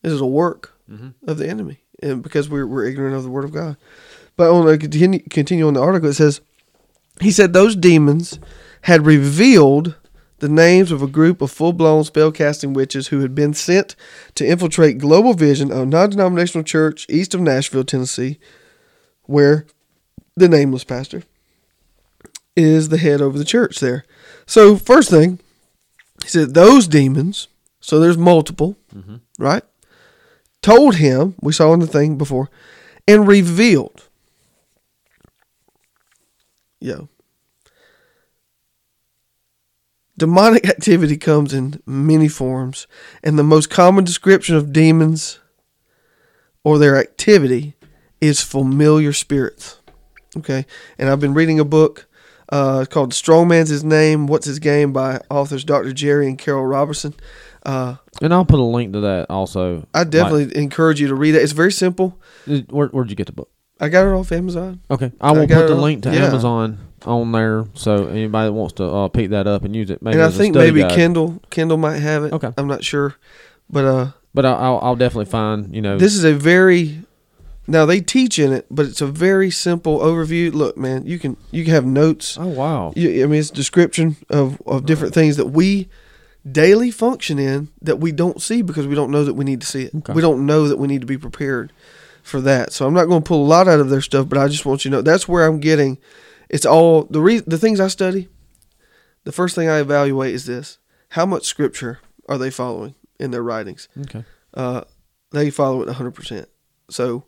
is 0.04 0.19
a 0.22 0.26
work 0.26 0.74
Mhm. 0.89 1.13
of 1.28 1.38
the 1.38 1.48
enemy, 1.48 1.82
and 2.02 2.24
because 2.24 2.50
we're 2.50 2.65
we're 2.67 2.86
ignorant 2.86 3.15
of 3.15 3.24
the 3.24 3.30
word 3.30 3.45
of 3.45 3.52
God. 3.54 3.78
But 4.38 4.50
on 4.52 4.65
the 4.65 4.78
continue, 4.78 5.19
continue 5.30 5.67
on 5.67 5.74
the 5.74 5.82
article, 5.82 6.10
it 6.10 6.13
says 6.13 6.41
he 7.19 7.32
said 7.32 7.52
those 7.54 7.76
demons 7.76 8.39
had 8.84 9.06
revealed 9.06 9.95
the 10.39 10.49
names 10.49 10.91
of 10.91 11.02
a 11.02 11.08
group 11.08 11.41
of 11.41 11.52
full 11.52 11.73
blown 11.73 12.04
spell 12.04 12.32
casting 12.32 12.73
witches 12.73 13.08
who 13.08 13.19
had 13.21 13.34
been 13.36 13.54
sent 13.54 13.95
to 14.36 14.45
infiltrate 14.47 14.97
Global 14.97 15.34
Vision, 15.34 15.71
a 15.71 15.86
non 15.86 16.10
denominational 16.12 16.63
church 16.63 17.06
east 17.10 17.34
of 17.34 17.41
Nashville, 17.41 17.84
Tennessee, 17.84 18.39
where 19.23 19.65
the 20.36 20.49
nameless 20.49 20.84
pastor 20.84 21.23
is 22.56 22.89
the 22.89 22.97
head 22.97 23.21
over 23.21 23.38
the 23.38 23.45
church 23.45 23.80
there. 23.80 24.04
So, 24.45 24.75
first 24.75 25.10
thing, 25.10 25.39
he 26.23 26.30
said 26.30 26.54
those 26.54 26.88
demons, 26.88 27.47
so 27.80 27.99
there's 27.99 28.17
multiple, 28.17 28.78
Mhm. 28.95 29.21
right? 29.38 29.63
Told 30.62 30.95
him, 30.95 31.36
we 31.41 31.54
saw 31.54 31.73
in 31.73 31.80
the 31.80 31.88
thing 31.88 32.17
before, 32.17 32.49
and 33.08 33.28
revealed. 33.28 34.04
Yo. 36.82 37.10
Demonic 40.19 40.67
activity 40.67 41.15
comes 41.17 41.53
in 41.53 41.82
many 41.86 42.27
forms, 42.27 42.88
and 43.23 43.39
the 43.39 43.43
most 43.43 43.69
common 43.69 44.03
description 44.03 44.55
of 44.58 44.73
demons 44.73 45.39
or 46.63 46.77
their 46.77 46.97
activity 46.97 47.75
is 48.19 48.41
familiar 48.41 49.13
spirits. 49.13 49.79
Okay, 50.36 50.65
and 50.97 51.10
I've 51.10 51.21
been 51.21 51.34
reading 51.34 51.58
a 51.58 51.63
book 51.65 52.08
uh, 52.49 52.86
called 52.89 53.13
"Strong 53.13 53.47
Man's 53.47 53.69
His 53.69 53.84
Name, 53.84 54.27
What's 54.27 54.45
His 54.45 54.60
Game" 54.60 54.91
by 54.91 55.21
authors 55.29 55.63
Dr. 55.63 55.93
Jerry 55.93 56.27
and 56.27 56.38
Carol 56.38 56.65
Robertson. 56.65 57.13
Uh, 57.65 57.95
And 58.21 58.34
I'll 58.34 58.45
put 58.45 58.60
a 58.60 58.63
link 58.63 58.91
to 58.93 58.99
that 58.99 59.27
also. 59.29 59.88
I 59.93 60.03
definitely 60.03 60.62
encourage 60.62 60.99
you 60.99 61.08
to 61.08 61.15
read 61.15 61.34
it. 61.36 61.41
It's 61.41 61.53
very 61.53 61.71
simple. 61.71 62.19
Where, 62.69 62.88
where'd 62.88 63.10
you 63.10 63.15
get 63.15 63.27
the 63.27 63.34
book? 63.34 63.49
I 63.79 63.88
got 63.88 64.05
it 64.05 64.13
off 64.13 64.32
Amazon. 64.34 64.82
Okay, 64.91 65.13
I 65.21 65.32
will 65.32 65.47
got 65.47 65.62
put 65.62 65.67
the 65.67 65.75
link 65.75 66.03
to 66.03 66.13
yeah. 66.13 66.25
Amazon 66.25 66.77
on 67.05 67.31
there, 67.31 67.65
so 67.73 68.07
anybody 68.07 68.47
that 68.49 68.53
wants 68.53 68.73
to 68.75 68.83
uh, 68.85 69.07
pick 69.07 69.29
that 69.31 69.47
up 69.47 69.63
and 69.63 69.75
use 69.75 69.89
it, 69.89 70.01
maybe 70.01 70.15
and 70.15 70.23
I 70.23 70.29
think 70.29 70.55
maybe 70.55 70.81
guide. 70.81 70.91
Kindle 70.95 71.41
Kindle 71.49 71.77
might 71.77 71.97
have 71.99 72.23
it. 72.25 72.33
Okay. 72.33 72.51
I'm 72.57 72.67
not 72.67 72.83
sure, 72.83 73.15
but 73.69 73.85
uh, 73.85 74.12
But 74.33 74.45
I- 74.45 74.53
I'll, 74.55 74.79
I'll 74.81 74.95
definitely 74.95 75.25
find 75.31 75.73
you 75.75 75.81
know 75.81 75.97
this 75.97 76.15
is 76.15 76.23
a 76.23 76.33
very 76.33 76.99
now 77.67 77.85
they 77.85 78.01
teach 78.01 78.39
in 78.39 78.51
it, 78.51 78.65
but 78.71 78.85
it's 78.88 79.01
a 79.01 79.05
very 79.07 79.51
simple 79.51 79.99
overview. 79.99 80.51
Look, 80.53 80.75
man, 80.77 81.05
you 81.05 81.19
can 81.19 81.38
you 81.51 81.63
can 81.63 81.73
have 81.73 81.85
notes. 81.85 82.38
Oh 82.39 82.47
wow! 82.47 82.93
You, 82.95 83.23
I 83.23 83.27
mean, 83.27 83.39
it's 83.39 83.49
description 83.51 84.15
of 84.29 84.62
of 84.65 84.85
different 84.85 85.13
things 85.13 85.38
that 85.38 85.47
we 85.47 85.88
daily 86.49 86.89
function 86.89 87.38
in 87.38 87.67
that 87.81 87.99
we 87.99 88.12
don't 88.12 88.41
see 88.41 88.62
because 88.62 88.88
we 88.88 88.95
don't 88.95 89.12
know 89.12 89.23
that 89.23 89.33
we 89.33 89.43
need 89.45 89.62
to 89.62 89.67
see 89.67 89.83
it. 89.83 89.93
Okay. 89.93 90.13
We 90.13 90.21
don't 90.21 90.45
know 90.45 90.67
that 90.67 90.77
we 90.77 90.88
need 90.88 91.01
to 91.01 91.05
be 91.07 91.17
prepared 91.17 91.71
for 92.23 92.39
that. 92.41 92.71
So 92.71 92.88
I'm 92.88 92.93
not 92.93 93.05
going 93.05 93.21
to 93.21 93.27
pull 93.27 93.43
a 93.43 93.47
lot 93.47 93.67
out 93.67 93.79
of 93.79 93.89
their 93.89 94.01
stuff, 94.01 94.29
but 94.29 94.38
I 94.38 94.47
just 94.47 94.65
want 94.65 94.85
you 94.85 94.89
to 94.91 94.97
know 94.97 95.01
that's 95.01 95.27
where 95.27 95.45
I'm 95.45 95.59
getting. 95.59 95.97
It's 96.49 96.65
all 96.65 97.03
the 97.03 97.21
re- 97.21 97.43
the 97.45 97.57
things 97.57 97.79
I 97.79 97.88
study. 97.88 98.29
The 99.23 99.31
first 99.31 99.55
thing 99.55 99.69
I 99.69 99.79
evaluate 99.79 100.33
is 100.33 100.45
this: 100.45 100.77
how 101.09 101.25
much 101.25 101.45
scripture 101.45 101.99
are 102.27 102.38
they 102.38 102.49
following 102.49 102.95
in 103.19 103.31
their 103.31 103.43
writings? 103.43 103.88
Okay, 104.01 104.23
uh, 104.53 104.81
they 105.31 105.49
follow 105.49 105.81
it 105.81 105.89
100%. 105.89 106.45
So 106.89 107.23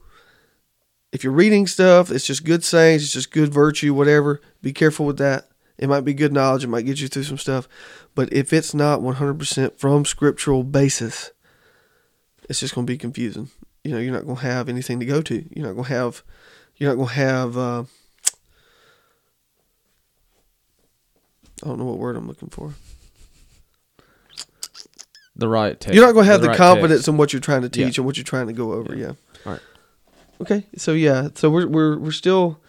if 1.12 1.24
you're 1.24 1.34
reading 1.34 1.68
stuff, 1.68 2.12
it's 2.12 2.26
just 2.26 2.46
good 2.46 2.64
sayings, 2.64 3.04
it's 3.04 3.14
just 3.14 3.32
good 3.32 3.54
virtue, 3.54 3.94
whatever, 3.94 4.42
be 4.62 4.74
careful 4.74 5.06
with 5.06 5.18
that. 5.18 5.48
It 5.78 5.90
might 5.90 6.02
be 6.02 6.14
good 6.14 6.34
knowledge, 6.34 6.64
it 6.64 6.70
might 6.70 6.86
get 6.86 7.02
you 7.02 7.08
through 7.08 7.24
some 7.24 7.38
stuff. 7.38 7.68
But 8.16 8.32
if 8.32 8.54
it's 8.54 8.74
not 8.74 9.02
100% 9.02 9.76
from 9.76 10.06
scriptural 10.06 10.64
basis, 10.64 11.32
it's 12.50 12.60
just 12.60 12.76
going 12.76 12.86
to 12.86 12.92
be 12.92 12.98
confusing. 12.98 13.50
You 13.84 13.92
know, 13.92 13.98
you're 14.00 14.14
not 14.14 14.26
going 14.26 14.38
to 14.38 14.44
have 14.44 14.70
anything 14.70 15.00
to 15.00 15.06
go 15.06 15.22
to. 15.22 15.46
You're 15.56 15.68
not 15.68 15.74
going 15.74 15.86
to 15.86 15.94
have, 15.94 16.24
you're 16.78 16.90
not 16.90 16.98
going 16.98 17.10
to 17.10 17.14
have, 17.16 17.58
uh, 17.58 17.84
I 21.64 21.68
don't 21.68 21.78
know 21.80 21.86
what 21.86 21.98
word 22.00 22.16
I'm 22.16 22.28
looking 22.28 22.50
for. 22.50 22.74
the 25.36 25.48
right 25.48 25.80
text. 25.80 25.96
You're 25.96 26.06
not 26.06 26.12
going 26.14 26.26
to 26.26 26.32
have 26.32 26.42
the, 26.42 26.50
right 26.50 26.58
confidence 26.58 27.00
text. 27.02 27.08
in 27.08 27.18
what 27.18 27.34
you're 27.34 27.40
trying 27.40 27.62
to 27.68 27.80
Yeah. 27.80 27.86
teach 27.88 27.98
and 27.98 28.06
what 28.06 28.18
you're 28.18 28.24
trying 28.24 28.48
to 28.48 28.54
go 28.54 28.74
over. 28.74 28.96
Yeah. 28.96 29.02
Yeah. 29.08 29.14
All 29.46 29.52
right. 29.54 29.62
Okay. 30.42 30.66
So 30.78 30.94
yeah. 30.94 31.30
So 31.36 31.50
we're 31.50 31.68
we're 31.68 31.98
we're 31.98 32.12
still 32.12 32.60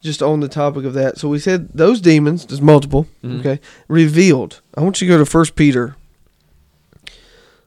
just 0.00 0.22
on 0.22 0.40
the 0.40 0.48
topic 0.48 0.84
of 0.84 0.94
that. 0.94 1.18
So 1.18 1.28
we 1.28 1.38
said 1.38 1.70
those 1.72 2.00
demons. 2.00 2.44
There's 2.46 2.60
multiple. 2.60 3.06
Mhm. 3.24 3.40
Okay. 3.40 3.60
Revealed. 3.88 4.60
I 4.76 4.82
want 4.82 5.00
you 5.00 5.08
to 5.08 5.14
go 5.14 5.18
to 5.18 5.24
First 5.26 5.54
Peter. 5.56 5.96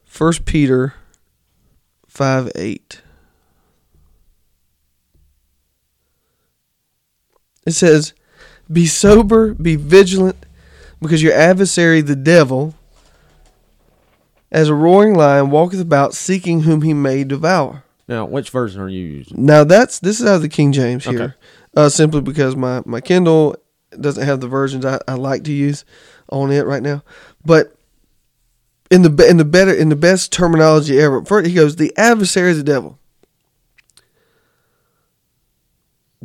First 0.06 0.46
Peter. 0.46 0.94
Five 2.08 2.50
eight. 2.56 3.02
It 7.66 7.72
says, 7.72 8.14
"Be 8.72 8.86
sober, 8.86 9.54
be 9.54 9.76
vigilant, 9.76 10.38
because 11.02 11.22
your 11.24 11.34
adversary, 11.34 12.02
the 12.02 12.16
devil." 12.16 12.76
as 14.52 14.70
a 14.70 14.74
roaring 14.74 15.14
lion 15.16 15.50
walketh 15.50 15.82
about 15.82 16.14
seeking 16.14 16.62
whom 16.62 16.82
he 16.84 16.94
may 16.94 17.26
devour. 17.26 17.84
Now, 18.08 18.24
which 18.24 18.52
version 18.52 18.80
are 18.80 18.88
you 18.88 19.02
using? 19.04 19.44
Now 19.46 19.66
that's 19.66 20.00
this 20.00 20.22
is 20.22 20.26
out 20.26 20.36
of 20.36 20.42
the 20.44 20.48
King 20.50 20.72
James 20.72 21.04
here, 21.04 21.22
Okay. 21.22 21.34
uh, 21.76 21.90
simply 21.90 22.22
because 22.22 22.56
my 22.56 22.82
my 22.86 23.02
Kindle 23.02 23.58
doesn't 24.00 24.24
have 24.24 24.40
the 24.40 24.48
versions 24.48 24.86
I, 24.86 25.00
I 25.10 25.16
like 25.16 25.44
to 25.46 25.52
use 25.52 25.84
on 26.30 26.52
it 26.54 26.66
right 26.66 26.84
now. 26.84 27.04
But 27.44 27.76
in 28.90 29.02
the 29.02 29.28
in 29.30 29.38
the 29.38 29.44
better 29.46 29.74
in 29.74 29.90
the 29.90 29.96
best 29.98 30.32
terminology 30.32 31.00
ever, 31.02 31.26
first 31.26 31.48
he 31.48 31.54
goes 31.56 31.76
the 31.76 31.92
adversary 31.98 32.52
is 32.52 32.58
the 32.58 32.64
devil. 32.64 32.98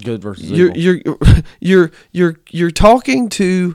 Good 0.04 0.22
versus 0.22 0.50
You're 0.50 0.72
evil. 0.74 1.02
you're 1.04 1.16
you're 1.60 1.90
you're 2.12 2.36
you're 2.50 2.70
talking 2.70 3.28
to 3.30 3.74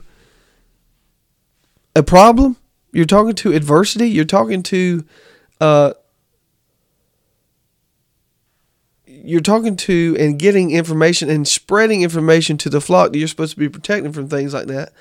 a 1.96 2.04
problem. 2.04 2.58
You're 2.92 3.06
talking 3.06 3.36
to 3.36 3.54
adversity. 3.54 4.10
You're 4.10 4.26
talking 4.26 4.64
to 4.64 5.06
uh, 5.60 5.94
you're 9.06 9.42
talking 9.42 9.76
to 9.76 10.16
and 10.20 10.38
getting 10.38 10.72
information 10.72 11.30
and 11.30 11.48
spreading 11.48 12.04
information 12.04 12.58
to 12.60 12.70
the 12.70 12.82
flock 12.82 13.12
that 13.12 13.18
you're 13.18 13.28
supposed 13.28 13.54
to 13.54 13.60
be 13.60 13.70
protecting 13.70 14.14
from 14.14 14.30
things 14.30 14.54
like 14.54 14.68
that. 14.68 14.94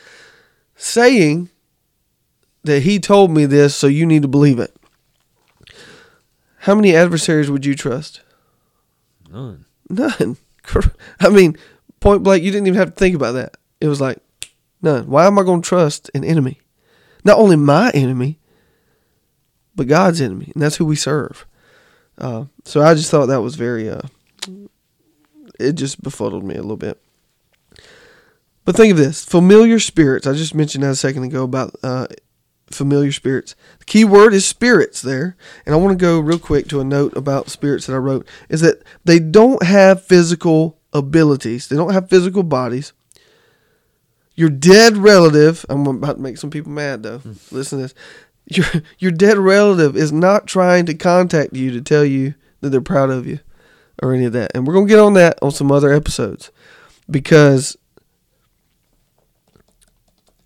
Saying 0.76 1.50
that 2.64 2.83
he 2.83 2.98
told 2.98 3.30
me 3.30 3.44
this, 3.46 3.76
so 3.76 3.87
you 3.87 4.07
need 4.07 4.22
to 4.22 4.28
believe 4.28 4.59
it. 4.59 4.74
How 6.61 6.74
many 6.74 6.96
adversaries 6.96 7.50
would 7.50 7.66
you 7.66 7.74
trust? 7.74 8.22
None. 9.30 9.66
None. 9.90 10.38
I 11.20 11.28
mean, 11.28 11.57
point 12.00 12.22
blank, 12.22 12.42
you 12.42 12.50
didn't 12.50 12.66
even 12.66 12.78
have 12.78 12.94
to 12.94 12.98
think 12.98 13.14
about 13.14 13.33
that. 13.33 13.57
It 13.80 13.88
was 13.88 14.00
like, 14.00 14.18
None. 14.85 15.09
Why 15.09 15.26
am 15.26 15.38
I 15.38 15.42
going 15.42 15.62
to 15.62 15.68
trust 15.68 16.11
an 16.14 16.24
enemy? 16.24 16.61
Not 17.24 17.38
only 17.38 17.56
my 17.56 17.90
enemy, 17.94 18.38
but 19.74 19.88
God's 19.88 20.20
enemy, 20.20 20.52
and 20.54 20.62
that's 20.62 20.76
who 20.76 20.84
we 20.84 20.96
serve. 20.96 21.46
Uh, 22.18 22.44
so 22.64 22.82
I 22.82 22.94
just 22.94 23.10
thought 23.10 23.26
that 23.26 23.42
was 23.42 23.56
very. 23.56 23.88
Uh, 23.88 24.02
it 25.58 25.72
just 25.72 26.02
befuddled 26.02 26.44
me 26.44 26.54
a 26.54 26.62
little 26.62 26.76
bit. 26.76 27.00
But 28.64 28.76
think 28.76 28.92
of 28.92 28.98
this: 28.98 29.24
familiar 29.24 29.78
spirits. 29.78 30.26
I 30.26 30.34
just 30.34 30.54
mentioned 30.54 30.84
that 30.84 30.90
a 30.90 30.96
second 30.96 31.24
ago 31.24 31.42
about 31.42 31.74
uh, 31.82 32.06
familiar 32.70 33.12
spirits. 33.12 33.56
The 33.78 33.84
key 33.84 34.04
word 34.04 34.34
is 34.34 34.46
spirits 34.46 35.02
there, 35.02 35.37
and 35.66 35.74
I 35.74 35.78
want 35.78 35.98
to 35.98 36.02
go 36.02 36.20
real 36.20 36.38
quick 36.38 36.68
to 36.68 36.80
a 36.80 36.84
note 36.84 37.16
about 37.16 37.50
spirits 37.50 37.87
that 37.87 37.94
I 37.94 37.98
wrote. 37.98 38.28
Is 38.48 38.60
that 38.60 38.82
they 39.04 39.18
don't 39.18 39.62
have 39.62 40.04
physical 40.04 40.78
abilities. 40.92 41.68
They 41.68 41.76
don't 41.76 41.92
have 41.92 42.08
physical 42.08 42.42
bodies. 42.42 42.92
Your 44.34 44.48
dead 44.48 44.96
relative. 44.96 45.64
I'm 45.68 45.86
about 45.86 46.16
to 46.16 46.22
make 46.22 46.38
some 46.38 46.50
people 46.50 46.72
mad 46.72 47.02
though. 47.02 47.18
Hmm. 47.18 47.32
Listen 47.50 47.78
to 47.78 47.82
this. 47.84 47.94
Your 48.46 48.66
your 48.98 49.10
dead 49.10 49.38
relative 49.38 49.96
is 49.96 50.12
not 50.12 50.46
trying 50.46 50.86
to 50.86 50.94
contact 50.94 51.54
you 51.54 51.70
to 51.70 51.80
tell 51.80 52.04
you 52.04 52.34
that 52.60 52.70
they're 52.70 52.80
proud 52.80 53.10
of 53.10 53.26
you 53.26 53.40
or 54.02 54.12
any 54.12 54.26
of 54.26 54.32
that. 54.34 54.50
And 54.54 54.66
we're 54.66 54.74
gonna 54.74 54.86
get 54.86 54.98
on 54.98 55.14
that 55.14 55.38
on 55.40 55.50
some 55.50 55.72
other 55.72 55.92
episodes 55.92 56.50
because 57.10 57.76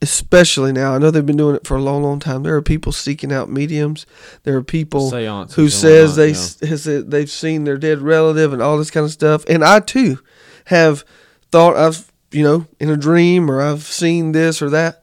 especially 0.00 0.72
now, 0.72 0.94
I 0.94 0.98
know 0.98 1.10
they've 1.10 1.24
been 1.24 1.36
doing 1.36 1.56
it 1.56 1.66
for 1.66 1.76
a 1.76 1.82
long, 1.82 2.02
long 2.02 2.20
time. 2.20 2.42
There 2.42 2.54
are 2.54 2.62
people 2.62 2.92
seeking 2.92 3.32
out 3.32 3.50
mediums. 3.50 4.06
There 4.44 4.56
are 4.56 4.62
people 4.62 5.10
Seances 5.10 5.56
who 5.56 5.68
says 5.68 6.16
they 6.16 6.28
yeah. 6.28 6.68
has 6.68 6.84
they've 6.84 7.30
seen 7.30 7.64
their 7.64 7.78
dead 7.78 8.00
relative 8.00 8.52
and 8.52 8.62
all 8.62 8.78
this 8.78 8.90
kind 8.90 9.04
of 9.04 9.12
stuff. 9.12 9.44
And 9.48 9.64
I 9.64 9.80
too 9.80 10.20
have 10.66 11.04
thought 11.50 11.76
I've 11.76 12.07
you 12.30 12.42
know 12.42 12.66
in 12.80 12.90
a 12.90 12.96
dream 12.96 13.50
or 13.50 13.60
I've 13.60 13.82
seen 13.82 14.32
this 14.32 14.60
or 14.62 14.70
that. 14.70 15.02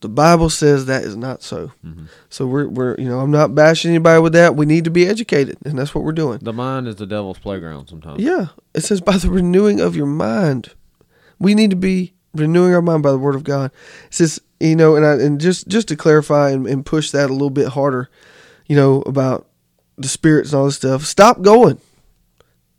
The 0.00 0.08
Bible 0.08 0.48
says 0.48 0.86
that 0.86 1.04
is 1.04 1.14
not 1.14 1.42
so. 1.42 1.72
Mhm. 1.84 2.06
So 2.30 2.46
we're 2.46 2.66
we're 2.68 2.96
you 2.98 3.06
know 3.08 3.20
I'm 3.20 3.30
not 3.30 3.54
bashing 3.54 3.90
anybody 3.90 4.20
with 4.22 4.32
that. 4.32 4.56
We 4.56 4.64
need 4.64 4.84
to 4.84 4.90
be 4.90 5.06
educated, 5.06 5.58
and 5.64 5.78
that's 5.78 5.94
what 5.94 6.04
we're 6.04 6.12
doing. 6.12 6.38
The 6.40 6.54
mind 6.54 6.88
is 6.88 6.96
the 6.96 7.06
devil's 7.06 7.38
playground 7.38 7.88
sometimes. 7.88 8.22
Yeah, 8.22 8.46
it 8.74 8.80
says 8.80 9.00
by 9.02 9.18
the 9.18 9.28
renewing 9.30 9.80
of 9.80 9.94
your 9.96 10.06
mind. 10.06 10.70
We 11.38 11.54
need 11.54 11.70
to 11.70 11.76
be 11.76 12.14
renewing 12.34 12.74
our 12.74 12.80
mind 12.82 13.02
by 13.02 13.10
the 13.10 13.18
word 13.18 13.34
of 13.34 13.44
God. 13.44 13.72
It 14.06 14.14
says, 14.14 14.40
you 14.58 14.76
know, 14.76 14.96
and 14.96 15.04
I, 15.04 15.12
and 15.14 15.40
just 15.40 15.68
just 15.68 15.88
to 15.88 15.96
clarify 15.96 16.50
and, 16.50 16.66
and 16.66 16.84
push 16.86 17.10
that 17.10 17.28
a 17.28 17.32
little 17.32 17.50
bit 17.50 17.68
harder, 17.68 18.08
you 18.66 18.76
know, 18.76 19.02
about 19.02 19.48
the 19.98 20.08
spirits 20.08 20.52
and 20.52 20.58
all 20.60 20.64
this 20.66 20.76
stuff. 20.76 21.04
Stop 21.04 21.42
going. 21.42 21.78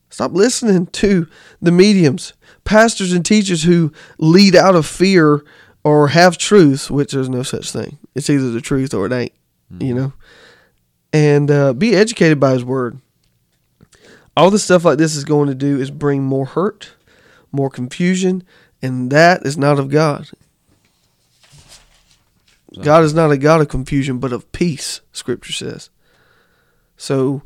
Stop 0.10 0.34
listening 0.34 0.88
to 0.88 1.28
the 1.62 1.72
mediums, 1.72 2.34
pastors 2.64 3.14
and 3.14 3.26
teachers 3.26 3.64
who 3.64 3.92
lead 4.18 4.56
out 4.56 4.76
of 4.76 4.86
fear 4.86 5.44
or 5.84 6.10
have 6.10 6.38
truth, 6.38 6.92
which 6.92 7.12
there's 7.12 7.30
no 7.30 7.44
such 7.44 7.72
thing. 7.72 7.98
It's 8.16 8.30
either 8.30 8.52
the 8.52 8.62
truth 8.62 8.94
or 8.94 9.06
it 9.06 9.14
ain't, 9.14 9.34
you 9.80 9.94
know. 9.94 10.14
And 11.14 11.52
uh, 11.52 11.74
be 11.74 11.96
educated 11.96 12.40
by 12.40 12.54
His 12.54 12.64
word 12.64 13.00
all 14.36 14.50
the 14.50 14.60
stuff 14.60 14.86
like 14.86 14.98
this 14.98 15.16
is 15.16 15.26
going 15.26 15.48
to 15.50 15.56
do 15.56 15.80
is 15.80 15.92
bring 15.92 16.24
more 16.24 16.46
hurt, 16.46 16.94
more 17.52 17.70
confusion, 17.70 18.44
and 18.82 19.12
that 19.12 19.46
is 19.46 19.58
not 19.58 19.80
of 19.80 19.90
God. 19.90 20.30
God 22.82 23.04
is 23.04 23.14
not 23.14 23.32
a 23.32 23.38
God 23.38 23.60
of 23.60 23.68
confusion, 23.68 24.20
but 24.20 24.32
of 24.32 24.50
peace, 24.54 25.02
Scripture 25.12 25.52
says. 25.52 25.90
So, 26.96 27.44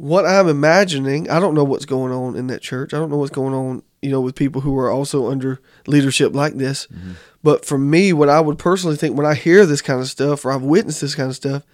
what 0.00 0.24
I'm 0.24 0.48
imagining, 0.48 1.28
I 1.28 1.38
don't 1.40 1.54
know 1.54 1.62
what's 1.62 1.84
going 1.84 2.10
on 2.10 2.34
in 2.34 2.46
that 2.46 2.62
church. 2.62 2.94
I 2.94 2.96
don't 2.96 3.10
know 3.10 3.18
what's 3.18 3.30
going 3.30 3.52
on, 3.52 3.82
you 4.00 4.10
know, 4.10 4.22
with 4.22 4.34
people 4.34 4.62
who 4.62 4.78
are 4.78 4.90
also 4.90 5.30
under 5.30 5.60
leadership 5.86 6.34
like 6.34 6.54
this. 6.54 6.86
Mm-hmm. 6.86 7.12
But 7.42 7.66
for 7.66 7.76
me, 7.76 8.14
what 8.14 8.30
I 8.30 8.40
would 8.40 8.58
personally 8.58 8.96
think 8.96 9.14
when 9.14 9.26
I 9.26 9.34
hear 9.34 9.66
this 9.66 9.82
kind 9.82 10.00
of 10.00 10.08
stuff 10.08 10.46
or 10.46 10.52
I've 10.52 10.62
witnessed 10.62 11.02
this 11.02 11.14
kind 11.14 11.28
of 11.28 11.36
stuff, 11.36 11.64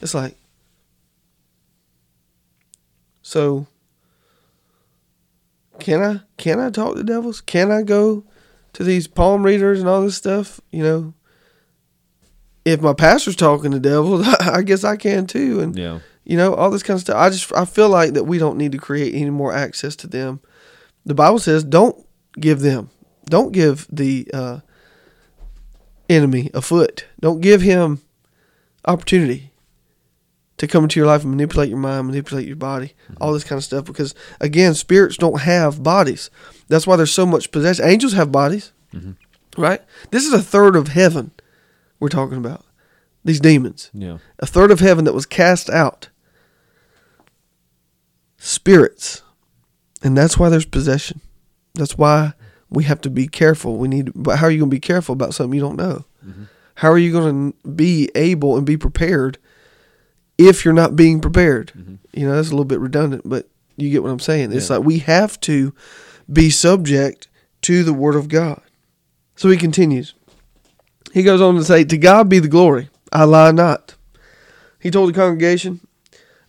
it's 0.00 0.14
like, 0.14 0.34
so 3.20 3.66
can 5.78 6.02
I 6.02 6.20
can 6.38 6.60
I 6.60 6.70
talk 6.70 6.96
to 6.96 7.02
devils? 7.02 7.42
Can 7.42 7.70
I 7.70 7.82
go 7.82 8.24
to 8.72 8.82
these 8.82 9.06
palm 9.06 9.42
readers 9.42 9.80
and 9.80 9.90
all 9.90 10.00
this 10.00 10.16
stuff? 10.16 10.58
You 10.70 10.82
know, 10.84 11.14
if 12.64 12.80
my 12.80 12.94
pastor's 12.94 13.36
talking 13.36 13.72
to 13.72 13.78
devils, 13.78 14.26
I 14.40 14.62
guess 14.62 14.84
I 14.84 14.96
can 14.96 15.26
too. 15.26 15.60
And 15.60 15.76
Yeah. 15.78 15.98
You 16.24 16.36
know 16.36 16.54
all 16.54 16.70
this 16.70 16.82
kind 16.82 16.96
of 16.96 17.00
stuff. 17.02 17.16
I 17.16 17.30
just 17.30 17.52
I 17.54 17.64
feel 17.64 17.88
like 17.88 18.14
that 18.14 18.24
we 18.24 18.38
don't 18.38 18.58
need 18.58 18.72
to 18.72 18.78
create 18.78 19.14
any 19.14 19.30
more 19.30 19.52
access 19.52 19.94
to 19.96 20.06
them. 20.06 20.40
The 21.06 21.14
Bible 21.14 21.38
says 21.38 21.64
don't 21.64 22.04
give 22.40 22.60
them, 22.60 22.90
don't 23.26 23.52
give 23.52 23.86
the 23.90 24.28
uh, 24.32 24.60
enemy 26.08 26.50
a 26.54 26.60
foot. 26.62 27.06
Don't 27.20 27.40
give 27.40 27.60
him 27.62 28.00
opportunity 28.86 29.50
to 30.56 30.66
come 30.66 30.84
into 30.84 31.00
your 31.00 31.06
life 31.06 31.22
and 31.22 31.30
manipulate 31.30 31.68
your 31.68 31.78
mind, 31.78 32.06
manipulate 32.06 32.46
your 32.46 32.56
body, 32.56 32.92
all 33.20 33.32
this 33.32 33.44
kind 33.44 33.58
of 33.58 33.64
stuff. 33.64 33.84
Because 33.84 34.14
again, 34.40 34.74
spirits 34.74 35.16
don't 35.16 35.40
have 35.40 35.82
bodies. 35.82 36.30
That's 36.68 36.86
why 36.86 36.96
there's 36.96 37.12
so 37.12 37.26
much 37.26 37.50
possession. 37.50 37.84
Angels 37.84 38.12
have 38.12 38.30
bodies, 38.32 38.72
right? 39.56 39.82
This 40.10 40.24
is 40.24 40.32
a 40.32 40.42
third 40.42 40.76
of 40.76 40.88
heaven 40.88 41.32
we're 42.00 42.08
talking 42.08 42.38
about. 42.38 42.64
These 43.24 43.40
demons, 43.40 43.90
Yeah. 43.94 44.18
a 44.38 44.46
third 44.46 44.70
of 44.70 44.80
heaven 44.80 45.06
that 45.06 45.14
was 45.14 45.24
cast 45.26 45.70
out. 45.70 46.08
Spirits, 48.46 49.22
and 50.02 50.14
that's 50.14 50.36
why 50.36 50.50
there's 50.50 50.66
possession. 50.66 51.22
That's 51.76 51.96
why 51.96 52.34
we 52.68 52.84
have 52.84 53.00
to 53.00 53.10
be 53.10 53.26
careful. 53.26 53.78
We 53.78 53.88
need. 53.88 54.10
But 54.14 54.36
how 54.36 54.48
are 54.48 54.50
you 54.50 54.58
going 54.58 54.70
to 54.70 54.76
be 54.76 54.80
careful 54.80 55.14
about 55.14 55.32
something 55.32 55.54
you 55.54 55.64
don't 55.64 55.76
know? 55.76 56.04
Mm-hmm. 56.22 56.44
How 56.74 56.90
are 56.90 56.98
you 56.98 57.10
going 57.10 57.52
to 57.52 57.68
be 57.68 58.10
able 58.14 58.58
and 58.58 58.66
be 58.66 58.76
prepared 58.76 59.38
if 60.36 60.62
you're 60.62 60.74
not 60.74 60.94
being 60.94 61.22
prepared? 61.22 61.72
Mm-hmm. 61.74 61.94
You 62.12 62.26
know, 62.26 62.36
that's 62.36 62.48
a 62.48 62.50
little 62.50 62.66
bit 62.66 62.80
redundant, 62.80 63.22
but 63.24 63.48
you 63.78 63.88
get 63.88 64.02
what 64.02 64.10
I'm 64.10 64.20
saying. 64.20 64.52
It's 64.52 64.68
like 64.68 64.82
we 64.82 64.98
have 64.98 65.40
to 65.40 65.74
be 66.30 66.50
subject 66.50 67.28
to 67.62 67.82
the 67.82 67.94
Word 67.94 68.14
of 68.14 68.28
God. 68.28 68.60
So 69.36 69.48
he 69.48 69.56
continues. 69.56 70.12
He 71.14 71.22
goes 71.22 71.40
on 71.40 71.54
to 71.54 71.64
say, 71.64 71.82
To 71.84 71.96
God 71.96 72.28
be 72.28 72.40
the 72.40 72.48
glory. 72.48 72.90
I 73.10 73.24
lie 73.24 73.52
not. 73.52 73.94
He 74.80 74.90
told 74.90 75.08
the 75.08 75.14
congregation, 75.14 75.80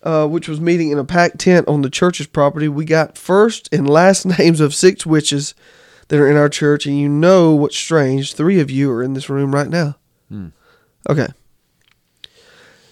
uh, 0.06 0.28
which 0.28 0.48
was 0.48 0.62
meeting 0.62 0.92
in 0.92 0.98
a 0.98 1.04
packed 1.04 1.40
tent 1.40 1.68
on 1.68 1.82
the 1.82 1.90
church's 1.90 2.28
property, 2.28 2.68
we 2.68 2.86
got 2.86 3.18
first 3.18 3.68
and 3.74 3.90
last 3.90 4.26
names 4.40 4.60
of 4.62 4.74
six 4.74 5.06
witches 5.06 5.56
that 6.08 6.20
are 6.20 6.30
in 6.30 6.38
our 6.38 6.50
church, 6.50 6.86
and 6.86 6.98
you 7.00 7.10
know 7.10 7.56
what's 7.56 7.76
strange. 7.76 8.34
Three 8.34 8.60
of 8.60 8.70
you 8.70 8.92
are 8.92 9.02
in 9.04 9.14
this 9.14 9.30
room 9.30 9.54
right 9.54 9.68
now. 9.70 9.96
Hmm. 10.30 10.50
Okay. 11.10 11.28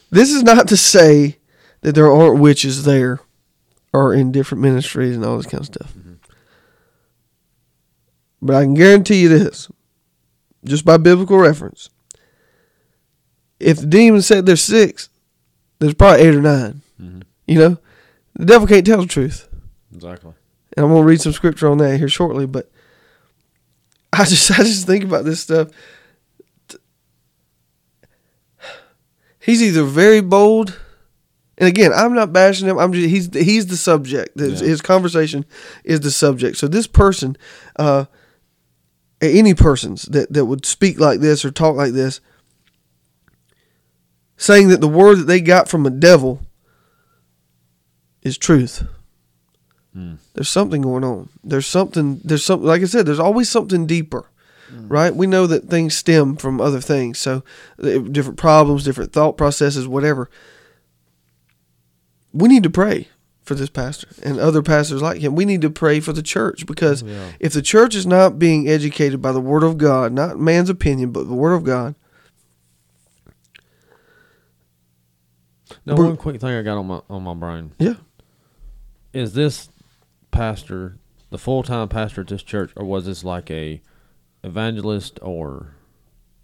This 0.10 0.32
is 0.32 0.43
not 0.43 0.67
to 0.67 0.78
say 0.78 1.38
that 1.82 1.95
there 1.95 2.12
aren't 2.12 2.39
witches 2.39 2.84
there 2.84 3.19
or 3.91 4.13
in 4.13 4.32
different 4.32 4.62
ministries 4.62 5.15
and 5.15 5.23
all 5.23 5.38
this 5.38 5.45
kind 5.45 5.62
of 5.62 5.67
stuff. 5.67 5.93
But 8.41 8.56
I 8.56 8.63
can 8.63 8.73
guarantee 8.73 9.21
you 9.21 9.30
this, 9.30 9.69
just 10.65 10.84
by 10.84 10.97
biblical 10.97 11.38
reference. 11.38 11.89
If 13.60 13.80
the 13.80 13.86
demon 13.86 14.21
said 14.21 14.45
there's 14.45 14.63
six, 14.63 15.10
there's 15.80 15.93
probably 15.93 16.23
eight 16.26 16.36
or 16.36 16.41
9 16.41 16.73
Mhm. 16.73 16.82
You 17.47 17.60
know, 17.60 17.77
the 18.36 18.45
devil 18.45 18.67
can't 18.67 18.86
tell 18.86 19.01
the 19.01 19.08
truth, 19.08 19.47
Exactly. 19.93 20.32
and 20.77 20.86
I'm 20.86 20.91
gonna 20.91 21.03
read 21.06 21.21
some 21.21 21.34
scripture 21.34 21.67
on 21.69 21.77
that 21.79 21.97
here 21.97 22.08
shortly. 22.10 22.45
But 22.45 22.71
I 24.12 24.23
just, 24.25 24.51
I 24.51 24.58
just 24.63 24.88
think 24.88 25.03
about 25.03 25.25
this 25.25 25.41
stuff. 25.41 25.69
He's 29.39 29.62
either 29.62 29.84
very 29.84 30.21
bold, 30.21 30.79
and 31.58 31.67
again, 31.67 31.91
I'm 31.93 32.13
not 32.13 32.32
bashing 32.32 32.67
him. 32.67 32.77
I'm 32.79 32.93
just 32.93 33.10
he's 33.10 33.34
he's 33.45 33.67
the 33.67 33.75
subject. 33.77 34.39
His, 34.39 34.62
Yeah. 34.62 34.67
his 34.67 34.82
conversation 34.82 35.45
is 35.84 35.99
the 35.99 36.12
subject. 36.12 36.56
So 36.58 36.67
this 36.69 36.88
person, 36.88 37.36
uh, 37.75 38.06
any 39.21 39.53
persons 39.53 40.03
that 40.03 40.32
that 40.32 40.45
would 40.45 40.65
speak 40.65 40.97
like 40.99 41.19
this 41.19 41.43
or 41.43 41.51
talk 41.51 41.75
like 41.75 41.91
this, 41.91 42.21
saying 44.38 44.69
that 44.69 44.79
the 44.79 44.88
word 44.88 45.17
that 45.19 45.27
they 45.27 45.41
got 45.41 45.67
from 45.67 45.86
a 45.86 45.89
devil 45.89 46.41
is 48.23 48.38
truth. 48.38 48.86
Hmm. 49.93 50.15
There's 50.33 50.49
something 50.49 50.81
going 50.81 51.03
on. 51.03 51.29
There's 51.43 51.67
something. 51.67 52.19
There's 52.23 52.43
something. 52.43 52.67
Like 52.67 52.81
I 52.81 52.86
said, 52.86 53.05
there's 53.05 53.19
always 53.19 53.47
something 53.49 53.86
deeper, 53.86 54.25
right? 54.71 55.15
We 55.15 55.27
know 55.27 55.45
that 55.45 55.69
things 55.69 55.95
stem 55.95 56.36
from 56.36 56.59
other 56.59 56.81
things. 56.81 57.19
So, 57.19 57.43
uh, 57.81 57.99
different 57.99 58.38
problems, 58.39 58.83
different 58.83 59.13
thought 59.13 59.38
processes, 59.38 59.88
whatever. 59.88 60.29
We 62.33 62.49
need 62.49 62.63
to 62.63 62.71
pray 62.71 63.09
for 63.43 63.53
this 63.55 63.69
pastor 63.69 64.07
and 64.23 64.39
other 64.39 64.63
pastors 64.63 65.01
like 65.01 65.21
him. 65.21 65.36
We 65.36 65.45
need 65.45 65.62
to 65.62 65.69
pray 65.69 65.99
for 65.99 66.13
the 66.13 66.23
church 66.23 66.65
because 66.65 67.03
Yeah. 67.03 67.33
if 67.39 67.53
the 67.53 67.62
church 67.62 67.93
is 67.93 68.07
not 68.07 68.39
being 68.39 68.67
educated 68.67 69.21
by 69.21 69.31
the 69.33 69.41
Word 69.41 69.63
of 69.63 69.77
God, 69.77 70.13
not 70.13 70.39
man's 70.39 70.69
opinion, 70.69 71.12
but 71.12 71.27
the 71.27 71.33
Word 71.36 71.53
of 71.53 71.63
God, 71.63 71.93
Now, 75.86 75.95
one 75.95 76.17
quick 76.17 76.39
thing 76.39 76.49
I 76.51 76.62
got 76.62 76.77
on 76.77 76.88
my 76.88 77.01
on 77.09 77.23
my 77.23 77.33
brain 77.33 77.71
yeah, 77.77 77.95
is 79.13 79.34
this 79.34 79.69
pastor 80.32 80.97
the 81.30 81.38
full 81.38 81.63
time 81.63 81.88
pastor 81.89 82.21
at 82.21 82.28
this 82.28 82.43
church, 82.43 82.71
or 82.76 82.86
was 82.86 83.06
this 83.06 83.23
like 83.23 83.49
a 83.52 83.82
evangelist 84.43 85.19
or 85.21 85.76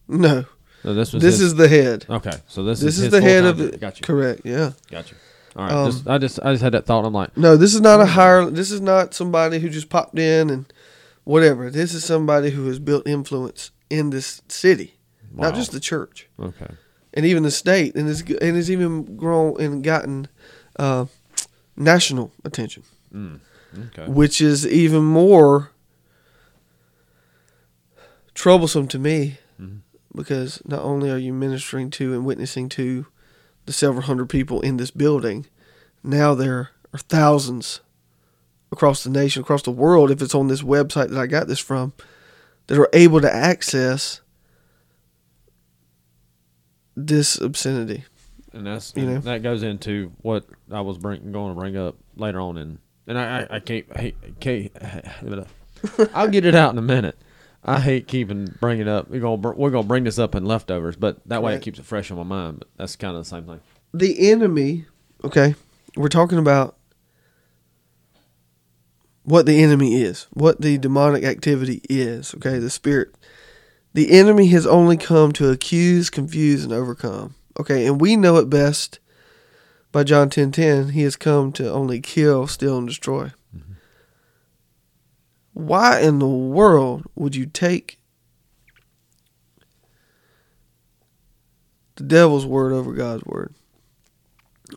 No, 0.08 0.46
no, 0.84 0.94
this 0.94 1.14
was 1.14 1.22
this 1.22 1.36
his- 1.40 1.42
is 1.52 1.56
the 1.56 1.68
head. 1.68 2.06
okay. 2.10 2.32
So 2.48 2.64
this, 2.64 2.80
This 2.80 2.96
is, 2.98 3.00
is 3.00 3.04
his 3.06 3.12
the 3.12 3.22
head 3.22 3.46
of 3.46 3.58
the. 3.58 3.78
Got 3.78 4.00
you. 4.00 4.04
Correct. 4.06 4.42
Yeah. 4.46 4.72
Got 4.90 5.12
you. 5.12 5.18
All 5.56 5.66
right. 5.66 5.74
Um, 5.74 5.92
just, 5.92 6.08
I 6.08 6.18
just 6.18 6.40
I 6.44 6.52
just 6.54 6.64
had 6.64 6.74
that 6.74 6.86
thought. 6.86 7.06
I'm 7.06 7.14
like, 7.14 7.36
No, 7.38 7.58
this 7.58 7.74
is 7.76 7.82
not 7.82 8.00
a 8.00 8.06
hire. 8.06 8.46
This 8.50 8.72
is 8.72 8.82
not 8.82 9.14
somebody 9.14 9.60
who 9.60 9.70
just 9.70 9.90
popped 9.90 10.18
in 10.18 10.50
and 10.50 10.72
whatever. 11.24 11.70
This 11.70 11.94
is 11.94 12.06
somebody 12.06 12.52
who 12.52 12.68
has 12.68 12.80
built 12.80 13.08
influence 13.08 13.72
in 13.90 14.12
this 14.12 14.42
city, 14.48 14.96
not 15.34 15.56
just 15.56 15.72
the 15.72 15.80
church, 15.80 16.28
okay. 16.40 16.74
and 17.14 17.26
even 17.26 17.42
the 17.44 17.52
state, 17.52 17.96
and 17.96 18.08
it's 18.08 18.22
and 18.22 18.56
it's 18.56 18.70
even 18.70 19.18
grown 19.18 19.60
and 19.60 19.84
gotten 19.84 20.28
uh, 20.78 21.06
national 21.80 22.32
attention, 22.46 22.84
Mm. 23.13 23.39
Okay. 23.88 24.06
which 24.08 24.39
is 24.42 24.68
even 24.68 25.04
more 25.04 25.72
troublesome 28.36 28.88
to 28.89 29.00
me 29.00 29.38
Mhm. 29.60 29.80
because 30.15 30.62
not 30.65 30.82
only 30.84 31.10
are 31.10 31.18
you 31.18 31.34
ministering 31.34 31.89
to 31.92 32.13
and 32.13 32.26
witnessing 32.26 32.70
to 32.70 33.08
the 33.65 33.74
several 33.74 34.04
hundred 34.04 34.30
people 34.30 34.62
in 34.62 34.78
this 34.78 34.92
building, 34.92 35.46
now 36.04 36.36
there 36.36 36.70
are 36.94 37.00
thousands 37.00 37.82
across 38.72 39.04
the 39.04 39.10
nation, 39.10 39.42
across 39.42 39.63
the 39.63 39.72
world, 39.72 40.12
if 40.12 40.22
it's 40.22 40.36
on 40.36 40.48
this 40.48 40.62
website 40.62 41.10
that 41.10 41.18
I 41.20 41.26
got 41.28 41.48
this 41.48 41.60
from, 41.60 41.94
that 42.68 42.78
are 42.80 42.89
able 42.94 43.20
to 43.22 43.34
access 43.34 44.22
this 46.96 47.39
obscenity. 47.39 48.04
And 48.54 48.66
that's 48.66 48.94
you 48.96 49.06
know. 49.06 49.20
that 49.20 49.44
goes 49.44 49.64
into 49.64 50.12
what 50.22 50.46
I 50.72 50.82
was 50.82 50.98
bring, 50.98 51.32
going 51.32 51.54
to 51.54 51.60
bring 51.60 51.78
up 51.78 51.96
later 52.16 52.40
on, 52.40 52.58
and 52.58 52.80
and 53.08 53.18
I 53.18 53.42
I, 53.42 53.48
I 53.56 53.60
can't 53.60 53.86
I 53.96 54.14
can't 54.40 54.72
I'll 56.14 56.28
get 56.28 56.46
it 56.46 56.56
out 56.56 56.72
in 56.74 56.78
a 56.78 56.82
minute. 56.84 57.18
I 57.64 57.80
hate 57.80 58.08
keeping 58.08 58.46
bringing 58.60 58.88
up. 58.88 59.10
We're 59.10 59.20
gonna 59.22 59.36
we're 59.56 59.70
gonna 59.70 59.88
bring 59.88 60.04
this 60.06 60.18
up 60.20 60.34
in 60.36 60.46
leftovers, 60.46 60.96
but 60.96 61.20
that 61.28 61.44
way 61.44 61.54
Right. 61.54 61.62
it 61.62 61.64
keeps 61.64 61.80
it 61.80 61.86
fresh 61.86 62.10
on 62.12 62.18
my 62.18 62.24
mind. 62.24 62.60
But 62.60 62.68
that's 62.78 62.96
kind 62.96 63.16
of 63.18 63.24
the 63.24 63.30
same 63.30 63.44
thing. 63.46 63.60
The 63.94 64.30
enemy, 64.32 64.86
okay, 65.24 65.56
we're 65.96 66.08
talking 66.10 66.38
about 66.38 66.78
what 69.24 69.46
the 69.46 69.62
enemy 69.62 70.02
is, 70.02 70.28
what 70.32 70.62
the 70.62 70.78
demonic 70.78 71.24
activity 71.24 71.82
is, 71.90 72.34
okay, 72.36 72.58
the 72.60 72.70
spirit. 72.70 73.14
The 73.94 74.12
enemy 74.12 74.48
has 74.48 74.66
only 74.68 74.98
come 74.98 75.32
to 75.34 75.50
accuse, 75.50 76.10
confuse, 76.10 76.64
and 76.64 76.72
overcome. 76.72 77.36
Okay, 77.60 77.86
and 77.86 78.00
we 78.00 78.15
know 78.15 78.38
it 78.38 78.50
best 78.50 79.00
by 79.91 80.04
John 80.04 80.30
ten 80.30 80.52
ten. 80.52 80.89
He 80.89 81.02
has 81.04 81.15
come 81.15 81.52
to 81.54 81.69
only 81.69 82.00
kill, 82.00 82.48
steal, 82.48 82.78
and 82.78 82.88
destroy. 82.88 83.32
Mm-hmm. 83.56 83.74
Why 85.54 86.00
in 86.00 86.19
the 86.19 86.28
world 86.28 87.04
would 87.15 87.36
you 87.36 87.45
take 87.45 88.00
the 91.95 92.04
devil's 92.04 92.45
word 92.45 92.72
over 92.72 92.93
God's 92.93 93.26
word? 93.26 93.54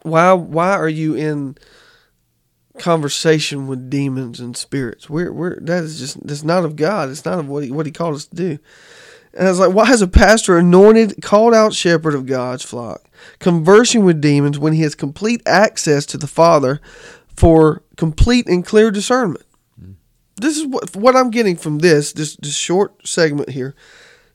Why 0.03 0.33
why 0.33 0.73
are 0.73 0.89
you 0.89 1.15
in 1.15 1.57
conversation 2.79 3.69
with 3.69 3.91
demons 3.91 4.41
and 4.41 4.57
spirits? 4.57 5.09
We're 5.09 5.33
we're 5.33 5.61
that 5.61 5.85
is 5.85 6.01
just 6.01 6.27
that's 6.27 6.43
not 6.43 6.65
of 6.65 6.75
God. 6.75 7.11
It's 7.11 7.25
not 7.25 7.39
of 7.39 7.49
what 7.49 7.63
he 7.63 7.71
what 7.71 7.87
he 7.87 7.93
called 7.93 8.17
us 8.17 8.27
to 8.27 8.35
do. 8.35 8.59
And 9.35 9.47
I 9.47 9.51
was 9.51 9.59
like, 9.59 9.73
why 9.73 9.91
is 9.91 10.03
a 10.03 10.09
pastor 10.09 10.59
anointed, 10.59 11.23
called 11.23 11.55
out 11.55 11.73
shepherd 11.73 12.15
of 12.15 12.27
God's 12.27 12.65
flock, 12.65 13.03
conversing 13.39 14.05
with 14.05 14.21
demons 14.21 14.59
when 14.59 14.75
he 14.75 14.83
has 14.83 14.95
complete 14.95 15.43
access 15.47 16.05
to 16.07 16.19
the 16.19 16.27
Father 16.27 16.81
for 17.35 17.83
complete 17.97 18.47
and 18.47 18.65
clear 18.65 18.91
discernment? 18.91 19.45
This 20.37 20.59
is 20.59 20.67
what 20.67 20.97
what 20.97 21.17
I'm 21.17 21.31
getting 21.31 21.57
from 21.57 21.79
this 21.79 22.13
this 22.13 22.37
this 22.37 22.57
short 22.57 23.07
segment 23.07 23.51
here 23.51 23.75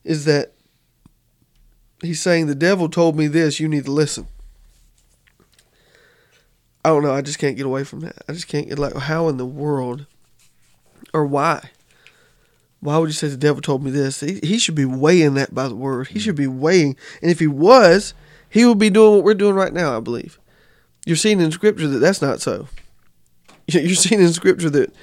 is 0.04 0.24
that 0.24 0.54
he's 2.02 2.20
saying 2.20 2.46
the 2.46 2.54
devil 2.54 2.88
told 2.88 3.16
me 3.16 3.26
this, 3.26 3.60
you 3.60 3.68
need 3.68 3.84
to 3.84 3.92
listen. 3.92 4.26
I 6.84 6.90
don't 6.90 7.02
know, 7.02 7.12
I 7.12 7.20
just 7.20 7.38
can't 7.38 7.56
get 7.56 7.66
away 7.66 7.84
from 7.84 8.00
that. 8.00 8.22
I 8.28 8.32
just 8.32 8.48
can't 8.48 8.68
get 8.68 8.78
like 8.78 8.94
how 8.94 9.28
in 9.28 9.36
the 9.36 9.46
world 9.46 10.06
or 11.12 11.26
why? 11.26 11.70
Why 12.80 12.98
would 12.98 13.08
you 13.08 13.12
say 13.14 13.28
the 13.28 13.36
devil 13.36 13.60
told 13.60 13.82
me 13.82 13.90
this? 13.90 14.20
He, 14.20 14.38
he 14.42 14.58
should 14.58 14.74
be 14.74 14.84
weighing 14.84 15.34
that 15.34 15.54
by 15.54 15.68
the 15.68 15.74
word. 15.74 16.08
He 16.08 16.18
should 16.18 16.36
be 16.36 16.46
weighing. 16.46 16.96
And 17.20 17.30
if 17.30 17.40
he 17.40 17.48
was, 17.48 18.14
he 18.48 18.64
would 18.64 18.78
be 18.78 18.90
doing 18.90 19.16
what 19.16 19.24
we're 19.24 19.34
doing 19.34 19.54
right 19.54 19.72
now, 19.72 19.96
I 19.96 20.00
believe. 20.00 20.38
You're 21.04 21.16
seeing 21.16 21.40
in 21.40 21.50
scripture 21.50 21.88
that 21.88 21.98
that's 21.98 22.22
not 22.22 22.40
so. 22.40 22.68
You're 23.66 23.94
seeing 23.94 24.20
in 24.20 24.32
scripture 24.32 24.70
that 24.70 24.94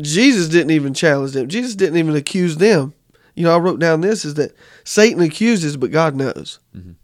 Jesus 0.00 0.48
didn't 0.48 0.70
even 0.70 0.94
challenge 0.94 1.32
them. 1.32 1.48
Jesus 1.48 1.74
didn't 1.74 1.98
even 1.98 2.16
accuse 2.16 2.56
them. 2.56 2.94
You 3.34 3.44
know, 3.44 3.54
I 3.54 3.58
wrote 3.58 3.78
down 3.78 4.00
this 4.00 4.24
is 4.24 4.34
that 4.34 4.52
Satan 4.84 5.22
accuses, 5.22 5.76
but 5.76 5.90
God 5.90 6.16
knows. 6.16 6.58
Mhm. 6.76 6.96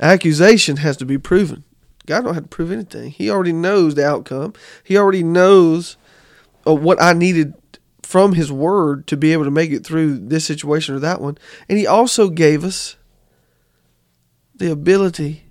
Accusation 0.00 0.76
has 0.78 0.96
to 0.98 1.04
be 1.04 1.18
proven. 1.18 1.64
God 2.06 2.24
don't 2.24 2.34
have 2.34 2.44
to 2.44 2.48
prove 2.48 2.72
anything. 2.72 3.10
He 3.10 3.30
already 3.30 3.52
knows 3.52 3.94
the 3.94 4.06
outcome. 4.06 4.54
He 4.82 4.96
already 4.96 5.22
knows 5.22 5.96
uh, 6.66 6.74
what 6.74 7.00
I 7.00 7.12
needed 7.12 7.54
from 8.02 8.34
His 8.34 8.52
Word 8.52 9.06
to 9.08 9.16
be 9.16 9.32
able 9.32 9.44
to 9.44 9.50
make 9.50 9.70
it 9.70 9.84
through 9.84 10.18
this 10.18 10.44
situation 10.44 10.94
or 10.94 10.98
that 11.00 11.20
one. 11.20 11.38
And 11.68 11.78
He 11.78 11.86
also 11.86 12.28
gave 12.28 12.64
us 12.64 12.96
the 14.54 14.70
ability 14.70 15.44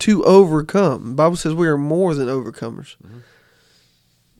to 0.00 0.24
overcome. 0.24 1.10
The 1.10 1.14
Bible 1.14 1.36
says 1.36 1.54
we 1.54 1.68
are 1.68 1.78
more 1.78 2.14
than 2.14 2.28
overcomers 2.28 2.94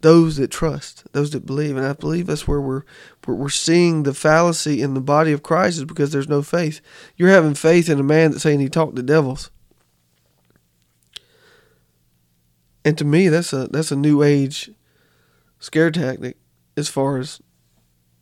those 0.01 0.37
that 0.37 0.51
trust, 0.51 1.05
those 1.13 1.31
that 1.31 1.47
believe, 1.47 1.77
and 1.77 1.87
I 1.87 1.93
believe 1.93 2.27
that's 2.27 2.47
where 2.47 2.61
we're 2.61 2.83
we're, 3.27 3.35
we're 3.35 3.49
seeing 3.49 4.03
the 4.03 4.15
fallacy 4.15 4.81
in 4.81 4.95
the 4.95 5.01
body 5.01 5.33
of 5.33 5.43
Christ 5.43 5.79
is 5.79 5.85
because 5.85 6.13
there's 6.13 6.29
no 6.29 6.43
faith. 6.43 6.81
You're 7.17 7.31
having 7.31 7.55
faith 7.55 7.89
in 7.89 7.99
a 7.99 8.05
man 8.05 8.31
that's 8.31 8.43
saying 8.43 8.61
he 8.61 8.69
talked 8.69 8.97
to 8.97 9.03
devils, 9.03 9.51
and 12.85 12.97
to 12.99 13.05
me, 13.05 13.29
that's 13.29 13.53
a 13.53 13.67
that's 13.69 13.93
a 13.93 13.97
new 13.97 14.23
age 14.23 14.71
scare 15.59 15.90
tactic 15.90 16.37
as 16.77 16.88
far 16.88 17.18
as 17.18 17.40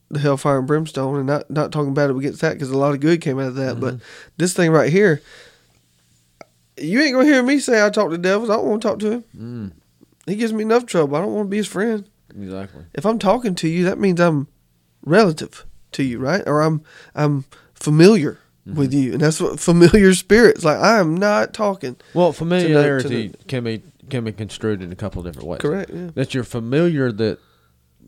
the 0.09 0.19
hellfire 0.19 0.59
and 0.59 0.67
brimstone, 0.67 1.17
and 1.17 1.27
not 1.27 1.49
not 1.51 1.71
talking 1.71 1.93
bad 1.93 2.09
against 2.09 2.41
that 2.41 2.53
because 2.53 2.69
a 2.69 2.77
lot 2.77 2.93
of 2.93 2.99
good 3.01 3.19
came 3.21 3.39
out 3.39 3.47
of 3.47 3.55
that. 3.55 3.79
But 3.79 3.97
this 4.37 4.53
thing 4.53 4.71
right 4.71 4.91
here, 4.91 5.21
you 6.77 7.01
ain't 7.01 7.13
gonna 7.13 7.25
hear 7.25 7.43
me 7.43 7.59
say 7.59 7.85
I 7.85 7.89
talk 7.89 8.11
to 8.11 8.17
devils. 8.17 8.49
I 8.49 8.55
don't 8.55 8.67
want 8.67 8.81
to 8.81 8.87
talk 8.87 8.99
to 8.99 9.11
him. 9.11 9.23
Mm, 9.37 9.71
He 10.25 10.35
gives 10.35 10.53
me 10.53 10.63
enough 10.63 10.85
trouble. 10.85 11.15
I 11.17 11.21
don't 11.21 11.33
want 11.33 11.47
to 11.47 11.49
be 11.49 11.57
his 11.57 11.67
friend. 11.67 12.07
exactly. 12.29 12.85
If 12.93 13.05
I'm 13.05 13.19
talking 13.19 13.55
to 13.55 13.67
you, 13.67 13.85
that 13.85 13.99
means 13.99 14.19
I'm 14.21 14.47
relative 15.03 15.65
to 15.93 16.03
you, 16.03 16.19
right? 16.19 16.43
Or 16.45 16.61
I'm 16.61 16.83
I'm 17.15 17.45
familiar 17.73 18.39
with 18.65 18.93
you, 18.93 19.13
and 19.13 19.21
that's 19.21 19.39
what 19.41 19.59
familiar 19.59 20.13
spirits 20.13 20.63
like. 20.63 20.77
I 20.77 20.99
am 20.99 21.15
not 21.15 21.53
talking. 21.53 21.95
Well, 22.13 22.31
to 22.33 22.37
familiarity 22.37 23.27
the- 23.29 23.37
can 23.45 23.63
be 23.63 23.81
can 24.09 24.23
be 24.23 24.31
construed 24.31 24.81
in 24.81 24.91
a 24.91 24.95
couple 24.95 25.19
of 25.19 25.25
different 25.25 25.47
ways. 25.47 25.61
Correct. 25.61 25.91
Yeah. 25.93 26.09
That 26.13 26.33
you're 26.33 26.43
familiar 26.43 27.11
that 27.11 27.39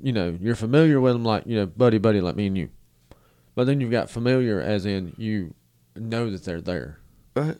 you 0.02 0.14
know 0.14 0.38
you're 0.40 0.56
familiar 0.56 1.00
with 1.02 1.14
them 1.14 1.24
like 1.26 1.46
you 1.46 1.56
know 1.58 1.66
buddy 1.66 1.98
buddy 1.98 2.22
like 2.22 2.36
me 2.36 2.48
and 2.48 2.58
you, 2.58 2.70
but 3.56 3.66
then 3.66 3.82
you've 3.82 3.92
got 3.92 4.10
familiar 4.10 4.60
as 4.62 4.86
in 4.86 5.14
you 5.18 5.54
know 5.96 6.30
that 6.32 6.44
they're 6.46 6.62
there. 6.62 7.00
Right. 7.36 7.58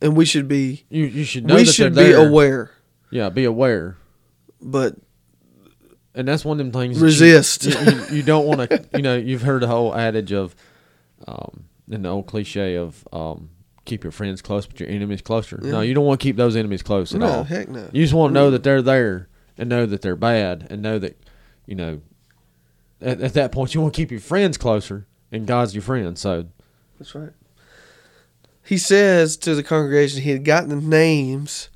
And 0.00 0.16
we 0.16 0.24
should 0.24 0.48
be 0.48 0.84
You 0.90 1.04
you 1.04 1.24
should 1.24 1.46
know 1.46 1.54
we 1.56 1.64
that 1.64 1.72
should 1.72 1.94
be 1.94 2.12
aware, 2.12 2.70
Yeah, 3.10 3.28
be 3.30 3.44
aware. 3.44 3.96
but 4.60 4.96
and 6.14 6.28
that's 6.28 6.44
one 6.44 6.60
of 6.60 6.66
them 6.66 6.72
things. 6.72 7.00
Resist. 7.00 7.64
You, 7.64 7.72
you, 7.80 8.04
you 8.18 8.22
don't 8.22 8.46
want 8.46 8.70
to. 8.70 8.84
You 8.94 9.02
know, 9.02 9.16
you've 9.16 9.42
heard 9.42 9.62
the 9.62 9.66
whole 9.66 9.92
adage 9.94 10.32
of, 10.32 10.54
um, 11.26 11.64
in 11.90 12.02
the 12.02 12.08
old 12.08 12.26
cliche 12.28 12.76
of, 12.76 13.06
um, 13.12 13.50
keep 13.84 14.04
your 14.04 14.12
friends 14.12 14.42
close, 14.42 14.66
but 14.66 14.80
your 14.80 14.88
enemies 14.88 15.22
closer. 15.22 15.58
No, 15.62 15.80
you 15.80 15.94
don't 15.94 16.04
want 16.04 16.20
to 16.20 16.24
keep 16.24 16.36
those 16.36 16.56
enemies 16.56 16.82
close 16.82 17.14
at 17.14 17.20
no, 17.20 17.26
all. 17.26 17.44
heck 17.44 17.68
no. 17.68 17.88
You 17.92 18.02
just 18.02 18.14
want 18.14 18.30
to 18.30 18.34
know 18.34 18.50
that 18.50 18.62
they're 18.62 18.82
there 18.82 19.28
and 19.56 19.68
know 19.68 19.86
that 19.86 20.02
they're 20.02 20.16
bad 20.16 20.66
and 20.70 20.82
know 20.82 20.98
that, 20.98 21.18
you 21.66 21.74
know, 21.74 22.00
at, 23.00 23.20
at 23.20 23.34
that 23.34 23.52
point 23.52 23.74
you 23.74 23.80
want 23.80 23.94
to 23.94 23.96
keep 24.00 24.10
your 24.10 24.20
friends 24.20 24.56
closer 24.56 25.06
and 25.30 25.46
God's 25.46 25.74
your 25.74 25.82
friend. 25.82 26.18
So 26.18 26.46
That's 26.98 27.14
right. 27.14 27.32
He 28.62 28.78
says 28.78 29.36
to 29.38 29.54
the 29.54 29.62
congregation 29.62 30.22
he 30.22 30.30
had 30.30 30.44
gotten 30.44 30.70
the 30.70 30.76
names 30.76 31.68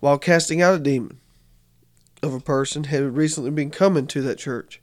while 0.00 0.18
casting 0.18 0.60
out 0.60 0.74
a 0.74 0.78
demon 0.78 1.18
of 2.22 2.34
a 2.34 2.40
person 2.40 2.84
had 2.84 3.02
recently 3.16 3.50
been 3.50 3.70
coming 3.70 4.06
to 4.08 4.20
that 4.22 4.38
church. 4.38 4.80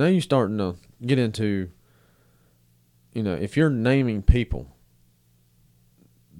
now 0.00 0.06
you're 0.06 0.22
starting 0.22 0.56
to 0.56 0.76
get 1.04 1.18
into, 1.18 1.70
you 3.12 3.22
know, 3.22 3.34
if 3.34 3.56
you're 3.56 3.70
naming 3.70 4.22
people, 4.22 4.76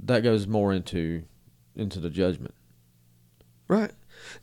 that 0.04 0.22
goes 0.22 0.46
more 0.46 0.72
into 0.72 1.22
into 1.76 2.00
the 2.00 2.10
judgment. 2.10 2.54
Right. 3.68 3.92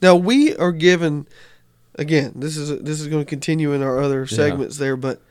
Now 0.01 0.15
we 0.15 0.55
are 0.55 0.71
given 0.71 1.27
again, 1.95 2.33
this 2.35 2.57
is 2.57 2.69
this 2.81 2.99
is 3.01 3.07
going 3.07 3.23
to 3.23 3.29
continue 3.29 3.73
in 3.73 3.81
our 3.81 3.99
other 3.99 4.21
Yeah. 4.29 4.35
segments 4.35 4.77
there, 4.77 4.95
but 4.97 5.21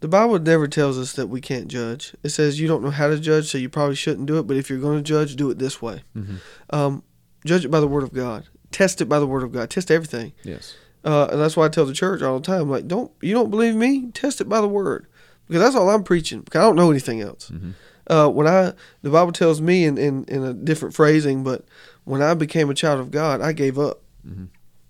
the 0.00 0.08
Bible 0.08 0.38
never 0.38 0.68
tells 0.68 0.98
us 0.98 1.12
that 1.14 1.28
we 1.28 1.40
can't 1.40 1.68
judge. 1.68 2.14
It 2.22 2.28
says 2.30 2.60
you 2.60 2.68
don't 2.68 2.82
know 2.82 2.90
how 2.90 3.08
to 3.08 3.18
judge, 3.18 3.46
so 3.50 3.58
you 3.58 3.68
probably 3.68 3.94
shouldn't 3.96 4.26
do 4.26 4.38
it, 4.38 4.46
but 4.46 4.56
if 4.56 4.68
you're 4.68 4.78
going 4.78 4.98
to 4.98 5.02
judge, 5.02 5.36
do 5.36 5.50
it 5.50 5.58
this 5.58 5.80
way. 5.80 6.02
Mm-hmm. 6.16 6.36
Um, 6.70 7.02
Judge 7.44 7.64
it 7.64 7.70
by 7.70 7.78
the 7.78 7.86
word 7.86 8.02
of 8.02 8.12
God. 8.12 8.48
Test 8.72 9.00
it 9.00 9.04
by 9.04 9.20
the 9.20 9.26
word 9.26 9.44
of 9.44 9.52
God. 9.52 9.70
Test 9.70 9.88
everything. 9.90 10.32
Yes. 10.42 10.74
Uh, 11.06 11.28
and 11.30 11.40
that's 11.40 11.56
why 11.56 11.64
I 11.64 11.68
tell 11.68 11.86
the 11.86 11.92
church 11.94 12.20
all 12.20 12.38
the 12.40 12.44
time, 12.44 12.68
like, 12.68 12.88
don't 12.88 13.10
you 13.22 13.32
don't 13.32 13.48
believe 13.50 13.76
me? 13.76 14.10
Test 14.12 14.40
it 14.40 14.48
by 14.48 14.60
the 14.60 14.66
word, 14.68 15.06
because 15.46 15.62
that's 15.62 15.76
all 15.76 15.88
I'm 15.88 16.02
preaching. 16.02 16.40
Because 16.40 16.58
I 16.58 16.62
don't 16.64 16.74
know 16.76 16.90
anything 16.90 17.20
else. 17.20 17.48
Mhm. 17.54 17.74
Uh, 18.08 18.28
when 18.28 18.46
I 18.48 18.72
the 19.02 19.10
Bible 19.10 19.30
tells 19.32 19.60
me 19.60 19.84
in, 19.84 19.96
in 19.98 20.24
in 20.24 20.42
a 20.42 20.52
different 20.52 20.94
phrasing, 20.96 21.44
but 21.44 21.64
when 22.04 22.22
I 22.22 22.34
became 22.34 22.68
a 22.70 22.74
child 22.74 22.98
of 23.00 23.10
God, 23.12 23.40
I 23.40 23.52
gave 23.52 23.78
up 23.78 24.02
Mhm. 24.28 24.48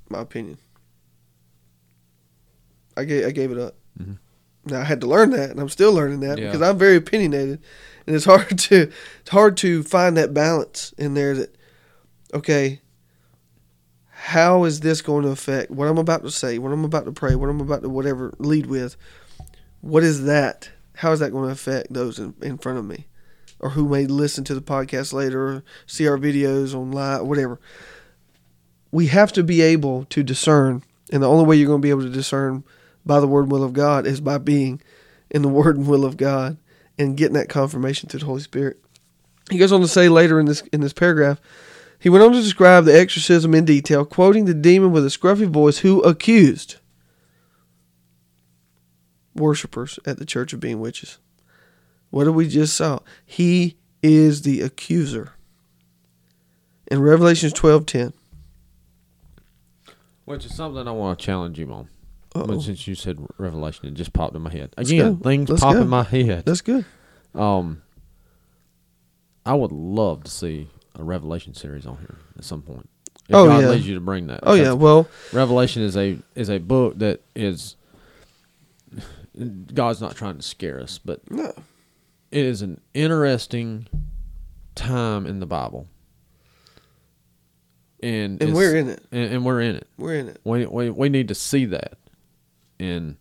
my 0.09 0.21
opinion. 0.21 0.57
I 2.97 3.05
gave 3.05 3.27
I 3.27 3.31
gave 3.31 3.51
it 3.53 3.59
up. 3.59 3.75
Mhm. 4.01 4.19
Now 4.65 4.81
I 4.81 4.85
had 4.85 5.01
to 5.03 5.07
learn 5.07 5.31
that, 5.31 5.51
and 5.51 5.61
I'm 5.61 5.69
still 5.69 5.93
learning 5.93 6.21
that 6.21 6.39
Yeah. 6.39 6.47
because 6.47 6.63
I'm 6.63 6.79
very 6.79 6.97
opinionated, 6.97 7.61
and 8.07 8.17
it's 8.17 8.25
hard 8.25 8.59
to 8.59 8.91
it's 9.21 9.31
hard 9.31 9.57
to 9.59 9.83
find 9.83 10.17
that 10.17 10.33
balance 10.35 10.95
in 10.99 11.15
there. 11.15 11.35
That 11.35 11.55
okay, 12.35 12.81
how 14.27 14.65
is 14.65 14.81
this 14.81 15.03
going 15.03 15.23
to 15.23 15.29
affect 15.29 15.71
what 15.71 15.87
I'm 15.87 15.99
about 15.99 16.25
to 16.25 16.33
say, 16.33 16.59
what 16.59 16.73
I'm 16.73 16.85
about 16.85 17.05
to 17.05 17.13
pray, 17.13 17.37
what 17.37 17.49
I'm 17.49 17.61
about 17.61 17.83
to 17.83 17.89
whatever 17.89 18.35
lead 18.41 18.67
with? 18.67 18.97
What 19.83 20.03
is 20.03 20.25
that? 20.25 20.69
How 20.97 21.13
is 21.13 21.21
that 21.21 21.31
going 21.31 21.45
to 21.45 21.53
affect 21.53 21.93
those 21.93 22.19
in, 22.19 22.35
in 22.43 22.59
front 22.59 22.81
of 22.81 22.85
me, 22.85 23.07
or 23.61 23.71
who 23.71 23.89
may 23.89 24.05
listen 24.07 24.43
to 24.43 24.55
the 24.57 24.61
podcast 24.61 25.13
later, 25.13 25.47
or 25.47 25.65
see 25.87 26.09
our 26.09 26.19
videos 26.19 26.75
online, 26.75 27.25
whatever? 27.25 27.61
We 28.91 29.07
have 29.07 29.33
to 29.35 29.45
be 29.45 29.61
able 29.61 30.07
to 30.07 30.25
discern, 30.25 30.83
and 31.13 31.23
the 31.23 31.29
only 31.29 31.45
way 31.45 31.55
you're 31.55 31.69
going 31.69 31.81
to 31.81 31.87
be 31.87 31.91
able 31.91 32.03
to 32.03 32.11
discern 32.11 32.65
by 33.05 33.21
the 33.21 33.29
word 33.29 33.43
and 33.43 33.53
will 33.53 33.63
of 33.63 33.75
God 33.75 34.09
is 34.09 34.21
by 34.21 34.39
being 34.39 34.83
in 35.31 35.43
the 35.43 35.49
word 35.61 35.77
and 35.77 35.87
will 35.87 36.05
of 36.05 36.17
God 36.17 36.57
and 36.99 37.17
getting 37.17 37.35
that 37.35 37.49
confirmation 37.49 38.09
through 38.09 38.21
the 38.21 38.27
Holy 38.27 38.41
Spirit. 38.41 38.83
He 39.53 39.59
goes 39.59 39.71
on 39.71 39.83
to 39.83 39.87
say 39.87 40.09
later 40.09 40.41
in 40.41 40.47
this 40.47 40.63
in 40.73 40.81
this 40.81 40.93
paragraph, 40.93 41.41
he 41.99 42.09
went 42.09 42.25
on 42.25 42.33
to 42.33 42.41
describe 42.41 42.85
the 42.85 42.99
exorcism 42.99 43.55
in 43.55 43.65
detail, 43.65 44.05
quoting 44.05 44.45
the 44.45 44.55
demon 44.55 44.93
with 44.93 45.05
a 45.05 45.09
scruffy 45.09 45.47
voice 45.47 45.79
who 45.79 46.03
accused 46.03 46.77
worshippers 49.35 49.99
at 50.07 50.19
the 50.19 50.25
church 50.25 50.53
of 50.53 50.61
being 50.61 50.81
witches. 50.81 51.19
What 52.11 52.25
did 52.25 52.31
we 52.31 52.49
just 52.49 52.77
saw? 52.77 53.01
He 53.25 53.77
is 54.03 54.43
the 54.43 54.61
accuser. 54.63 55.33
In 56.89 57.01
Revelations 57.01 57.53
twelve 57.53 57.85
ten. 57.87 58.13
Which 60.25 60.45
is 60.45 60.55
something 60.55 60.87
I 60.87 60.93
want 60.93 61.19
to 61.19 61.25
challenge 61.25 61.59
you 61.59 61.73
on. 61.73 61.89
But 62.33 62.61
since 62.61 62.87
you 62.87 62.95
said 62.95 63.19
Revelation, 63.39 63.87
it 63.89 63.95
just 63.95 64.13
popped 64.13 64.37
in 64.37 64.43
my 64.43 64.51
head. 64.51 64.75
Again, 64.77 65.17
things 65.19 65.49
Let's 65.49 65.63
pop 65.63 65.75
go. 65.75 65.81
in 65.81 65.89
my 65.89 66.03
head. 66.03 66.45
That's 66.45 66.61
good. 66.61 66.85
Um, 67.35 67.83
I 69.45 69.55
would 69.55 69.73
love 69.73 70.25
to 70.25 70.31
see 70.31 70.69
a 70.99 71.05
Revelation 71.05 71.55
series 71.55 71.87
on 71.87 71.99
here 71.99 72.17
at 72.39 72.45
some 72.45 72.63
point. 72.63 72.89
If 73.29 73.35
Oh, 73.35 73.47
God 73.47 73.63
yeah. 73.63 73.69
leads 73.71 73.87
you 73.87 73.95
to 73.95 74.01
bring 74.01 74.29
that. 74.29 74.41
Oh 74.45 74.55
yeah, 74.55 74.73
well, 74.73 75.09
Revelation 75.33 75.83
is 75.83 75.97
a 75.97 76.19
is 76.35 76.49
a 76.49 76.59
book 76.59 76.99
that 76.99 77.23
is 77.35 77.77
God's 79.75 80.01
not 80.01 80.17
trying 80.17 80.37
to 80.37 80.43
scare 80.43 80.81
us, 80.81 80.99
but 80.99 81.29
no. 81.31 81.53
it 82.31 82.45
is 82.45 82.63
an 82.63 82.81
interesting 82.95 83.87
time 84.75 85.27
in 85.27 85.41
the 85.41 85.47
Bible. 85.47 85.87
And 88.03 88.41
And 88.43 88.55
we're 88.55 88.77
in 88.77 88.89
it. 88.89 89.05
and, 89.11 89.33
and 89.35 89.45
we're 89.45 89.61
in 89.61 89.77
it. 89.77 89.89
We're 89.99 90.15
in 90.15 90.29
it. 90.29 90.41
We 90.45 90.67
we 90.67 90.91
we 90.91 91.09
need 91.09 91.29
to 91.29 91.35
see 91.35 91.65
that. 91.67 91.95
And 92.79 93.17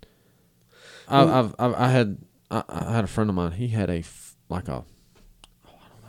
I, 1.08 1.24
I've, 1.40 1.56
I've 1.58 1.74
I 1.74 1.88
had 1.90 2.18
I, 2.52 2.64
I 2.68 2.92
had 2.94 3.04
a 3.04 3.08
friend 3.08 3.30
of 3.30 3.36
mine. 3.36 3.54
He 3.54 3.70
had 3.70 3.90
a 3.90 4.04
like 4.50 4.68
a 4.68 4.84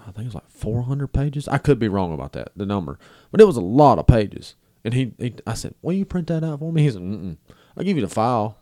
I 0.07 0.11
don't 0.11 0.17
know. 0.17 0.21
I 0.21 0.23
think 0.23 0.25
it 0.25 0.29
was 0.29 0.35
like 0.35 0.51
four 0.51 0.83
hundred 0.83 1.09
pages. 1.09 1.49
I 1.49 1.59
could 1.59 1.79
be 1.79 1.89
wrong 1.89 2.13
about 2.13 2.33
that 2.33 2.53
the 2.57 2.67
number, 2.67 2.99
but 3.31 3.41
it 3.41 3.47
was 3.47 3.57
a 3.57 3.61
lot 3.61 3.99
of 3.99 4.07
pages. 4.07 4.55
And 4.85 4.95
he, 4.95 5.13
he 5.19 5.35
I 5.47 5.55
said, 5.55 5.75
"Will 5.83 5.95
you 5.95 6.05
print 6.05 6.29
that 6.29 6.45
out 6.45 6.61
for 6.61 6.73
me?" 6.73 6.83
He 6.83 6.91
said, 6.91 7.03
Mm-mm. 7.03 7.37
"I'll 7.77 7.85
give 7.85 7.97
you 7.97 8.07
the 8.07 8.13
file." 8.13 8.59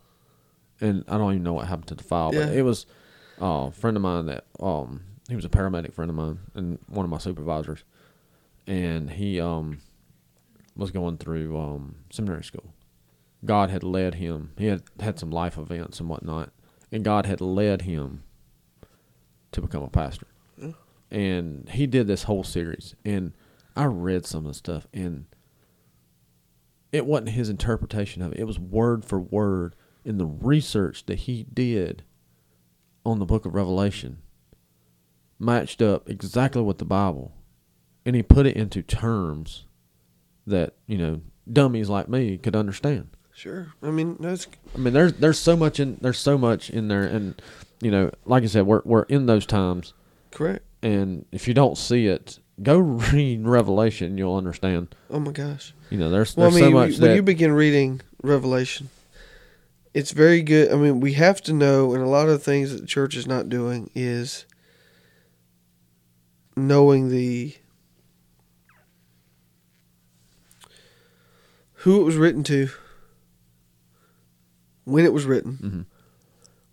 And 0.81 1.05
I 1.07 1.17
don't 1.17 1.31
even 1.31 1.43
know 1.43 1.53
what 1.53 1.67
happened 1.67 1.87
to 1.87 1.95
the 1.95 2.03
file, 2.03 2.31
but 2.31 2.49
it 2.49 2.63
was 2.63 2.85
uh, 3.41 3.67
a 3.67 3.71
friend 3.71 3.95
of 3.95 4.03
mine 4.03 4.25
that 4.25 4.45
um 4.59 5.03
he 5.29 5.35
was 5.35 5.45
a 5.45 5.49
paramedic 5.49 5.93
friend 5.93 6.09
of 6.09 6.15
mine 6.15 6.39
and 6.53 6.79
one 6.87 7.05
of 7.05 7.09
my 7.09 7.17
supervisors, 7.17 7.83
and 8.67 9.11
he 9.11 9.39
um 9.39 9.79
was 10.75 10.91
going 10.91 11.17
through 11.17 11.57
um, 11.57 11.95
seminary 12.09 12.43
school. 12.43 12.73
God 13.45 13.69
had 13.69 13.83
led 13.83 14.15
him. 14.15 14.51
He 14.57 14.65
had 14.65 14.83
had 14.99 15.19
some 15.19 15.31
life 15.31 15.57
events 15.57 15.99
and 15.99 16.09
whatnot, 16.09 16.51
and 16.91 17.03
God 17.03 17.25
had 17.25 17.39
led 17.39 17.83
him 17.83 18.23
to 19.51 19.61
become 19.61 19.83
a 19.83 19.89
pastor. 19.89 20.27
And 21.15 21.69
he 21.69 21.87
did 21.87 22.07
this 22.07 22.23
whole 22.23 22.43
series, 22.43 22.93
and 23.05 23.31
I 23.73 23.85
read 23.85 24.25
some 24.25 24.45
of 24.45 24.51
the 24.51 24.53
stuff, 24.53 24.85
and 24.93 25.25
it 26.91 27.05
wasn't 27.05 27.29
his 27.29 27.47
interpretation 27.47 28.21
of 28.21 28.33
it. 28.33 28.39
It 28.39 28.43
was 28.43 28.59
word 28.59 29.05
for 29.05 29.17
word 29.17 29.75
in 30.03 30.17
the 30.17 30.25
research 30.25 31.05
that 31.05 31.19
he 31.19 31.45
did 31.53 32.03
on 33.05 33.19
the 33.19 33.25
book 33.25 33.45
of 33.45 33.55
Revelation 33.55 34.17
matched 35.39 35.81
up 35.81 36.09
exactly 36.09 36.61
with 36.61 36.79
the 36.79 36.85
Bible. 36.85 37.33
And 38.05 38.15
he 38.15 38.21
put 38.21 38.45
it 38.45 38.57
into 38.57 38.81
terms 38.81 39.65
that, 40.45 40.73
you 40.85 40.97
know, 40.97 41.21
dummies 41.51 41.89
like 41.89 42.09
me 42.09 42.37
could 42.37 42.55
understand. 42.55 43.09
Sure. 43.33 43.73
I 43.81 43.91
mean, 43.91 44.17
that's 44.19 44.47
I 44.73 44.77
mean, 44.79 44.93
there's 44.93 45.13
there's 45.13 45.39
so 45.39 45.55
much 45.55 45.79
in 45.79 45.97
there's 46.01 46.19
so 46.19 46.37
much 46.37 46.69
in 46.69 46.87
there, 46.87 47.03
and 47.03 47.41
you 47.81 47.91
know, 47.91 48.11
like 48.25 48.43
I 48.43 48.45
said, 48.45 48.65
we're 48.65 48.81
we're 48.85 49.03
in 49.03 49.25
those 49.25 49.45
times, 49.45 49.93
correct. 50.31 50.64
And 50.85 51.25
if 51.31 51.47
you 51.47 51.53
don't 51.55 51.77
see 51.77 52.05
it, 52.07 52.39
go 52.61 52.77
read 53.11 53.45
Revelation, 53.47 54.17
you'll 54.17 54.35
understand. 54.35 54.95
Oh 55.09 55.19
my 55.19 55.31
gosh. 55.31 55.73
You 55.89 55.97
know, 55.97 56.09
there's 56.09 56.37
Well, 56.37 56.51
there's 56.51 56.61
I 56.61 56.65
mean, 56.65 56.71
so 56.71 56.73
much 56.79 56.91
when 56.99 57.09
that 57.09 57.15
you 57.15 57.21
begin 57.23 57.51
reading 57.53 58.01
Revelation, 58.21 58.89
it's 59.93 60.11
very 60.11 60.41
good. 60.41 60.71
I 60.71 60.75
mean, 60.75 60.99
we 60.99 61.13
have 61.13 61.41
to 61.43 61.53
know, 61.53 61.93
and 61.93 62.03
a 62.03 62.07
lot 62.07 62.29
of 62.29 62.43
things 62.43 62.71
that 62.71 62.81
the 62.81 62.87
church 62.87 63.15
is 63.15 63.25
not 63.25 63.49
doing 63.49 63.89
is 63.95 64.45
knowing 66.55 67.09
the 67.09 67.55
who 71.79 72.01
it 72.01 72.03
was 72.03 72.15
written 72.15 72.43
to, 72.43 72.69
when 74.85 75.05
it 75.05 75.13
was 75.13 75.25
written, 75.25 75.57
Mhm. 75.61 75.85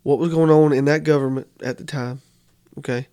what 0.03 0.19
was 0.19 0.33
going 0.33 0.49
on 0.49 0.73
in 0.73 0.85
that 0.85 1.03
government 1.03 1.47
at 1.61 1.77
the 1.77 1.83
time, 1.83 2.21
okay, 2.77 3.07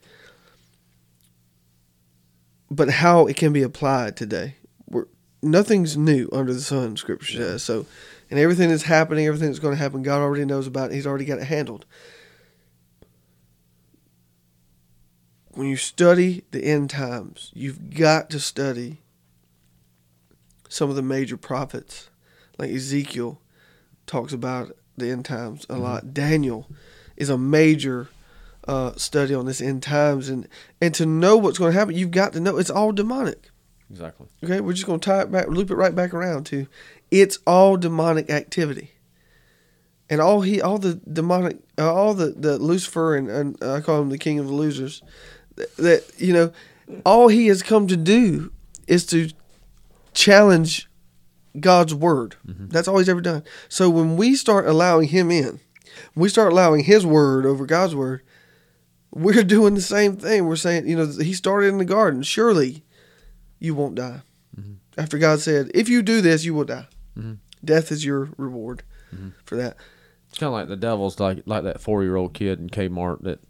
but 2.70 2.88
how 2.88 3.26
it 3.26 3.36
can 3.36 3.52
be 3.52 3.62
applied 3.62 4.16
today. 4.16 4.56
We're, 4.88 5.06
nothing's 5.42 5.96
new 5.96 6.28
under 6.32 6.52
the 6.52 6.60
sun, 6.60 6.96
Scripture 6.96 7.36
says. 7.36 7.62
So, 7.62 7.86
and 8.30 8.38
everything 8.38 8.70
that's 8.70 8.84
happening, 8.84 9.26
everything 9.26 9.48
that's 9.48 9.58
going 9.58 9.74
to 9.74 9.82
happen, 9.82 10.02
God 10.02 10.20
already 10.20 10.44
knows 10.44 10.66
about. 10.66 10.90
It. 10.90 10.94
He's 10.94 11.06
already 11.06 11.24
got 11.24 11.38
it 11.38 11.44
handled. 11.44 11.84
When 15.52 15.66
you 15.66 15.76
study 15.76 16.44
the 16.52 16.64
end 16.64 16.90
times, 16.90 17.50
you've 17.54 17.90
got 17.90 18.30
to 18.30 18.38
study 18.38 18.98
some 20.68 20.88
of 20.88 20.96
the 20.96 21.02
major 21.02 21.36
prophets, 21.36 22.08
like 22.56 22.70
Ezekiel 22.70 23.40
talks 24.06 24.32
about 24.32 24.76
the 24.96 25.10
end 25.10 25.24
times 25.24 25.64
a 25.64 25.74
mm-hmm. 25.74 25.82
lot. 25.82 26.14
Daniel 26.14 26.68
is 27.16 27.28
a 27.28 27.36
major 27.36 28.08
uh, 28.68 28.92
study 28.96 29.34
on 29.34 29.46
this 29.46 29.60
end 29.60 29.82
times, 29.82 30.28
and 30.28 30.48
and 30.80 30.94
to 30.94 31.06
know 31.06 31.36
what's 31.36 31.58
going 31.58 31.72
to 31.72 31.78
happen, 31.78 31.94
you've 31.94 32.10
got 32.10 32.32
to 32.34 32.40
know 32.40 32.58
it's 32.58 32.70
all 32.70 32.92
demonic. 32.92 33.50
exactly. 33.90 34.28
Okay, 34.44 34.60
we're 34.60 34.72
just 34.72 34.86
going 34.86 35.00
to 35.00 35.04
tie 35.04 35.22
it 35.22 35.32
back, 35.32 35.48
loop 35.48 35.70
it 35.70 35.76
right 35.76 35.94
back 35.94 36.14
around 36.14 36.44
to 36.46 36.66
it's 37.10 37.38
all 37.46 37.76
demonic 37.76 38.30
activity. 38.30 38.92
And 40.08 40.20
all 40.20 40.40
he, 40.40 40.60
all 40.60 40.78
the 40.78 40.94
demonic, 40.94 41.58
uh, 41.78 41.92
all 41.92 42.14
the, 42.14 42.26
the 42.36 42.58
Lucifer 42.58 43.14
and, 43.16 43.28
and 43.30 43.62
I 43.62 43.80
call 43.80 44.00
him 44.02 44.08
the 44.08 44.18
king 44.18 44.40
of 44.40 44.46
the 44.46 44.52
losers, 44.52 45.02
that, 45.54 45.76
that, 45.76 46.12
you 46.18 46.32
know, 46.32 46.52
all 47.04 47.28
he 47.28 47.46
has 47.46 47.62
come 47.62 47.86
to 47.86 47.96
do 47.96 48.50
is 48.88 49.06
to 49.06 49.30
challenge 50.12 50.88
God's 51.58 51.94
word. 51.94 52.34
That's 52.44 52.88
all 52.88 52.98
he's 52.98 53.08
ever 53.08 53.20
done. 53.20 53.44
So 53.68 53.88
when 53.88 54.16
we 54.16 54.34
start 54.34 54.66
allowing 54.66 55.08
him 55.08 55.30
in, 55.30 55.60
we 56.16 56.28
start 56.28 56.52
allowing 56.52 56.84
his 56.84 57.06
word 57.06 57.46
over 57.46 57.64
God's 57.64 57.94
word, 57.94 58.22
we're 59.12 59.42
doing 59.44 59.74
the 59.74 59.80
same 59.80 60.16
thing. 60.16 60.46
We're 60.46 60.56
saying, 60.56 60.88
you 60.88 60.96
know, 60.96 61.06
he 61.06 61.32
started 61.32 61.68
in 61.68 61.78
the 61.78 61.84
garden. 61.84 62.22
Surely 62.22 62.84
you 63.58 63.74
won't 63.74 63.94
die. 63.94 64.22
After 64.98 65.18
God 65.18 65.40
said, 65.40 65.70
if 65.72 65.88
you 65.88 66.02
do 66.02 66.20
this, 66.20 66.44
you 66.44 66.52
will 66.52 66.64
die. 66.64 66.86
Mhm. 67.18 67.38
Death 67.64 67.90
is 67.90 68.04
your 68.04 68.28
reward 68.36 68.82
for 69.44 69.56
that. 69.56 69.76
It's 70.28 70.38
kind 70.38 70.48
of 70.48 70.52
like 70.52 70.68
the 70.68 70.76
devil's 70.76 71.18
like 71.18 71.42
like 71.46 71.64
that 71.64 71.80
four 71.80 72.02
year 72.02 72.16
old 72.16 72.34
kid 72.34 72.58
in 72.60 72.68
Kmart 72.68 73.22
that, 73.22 73.40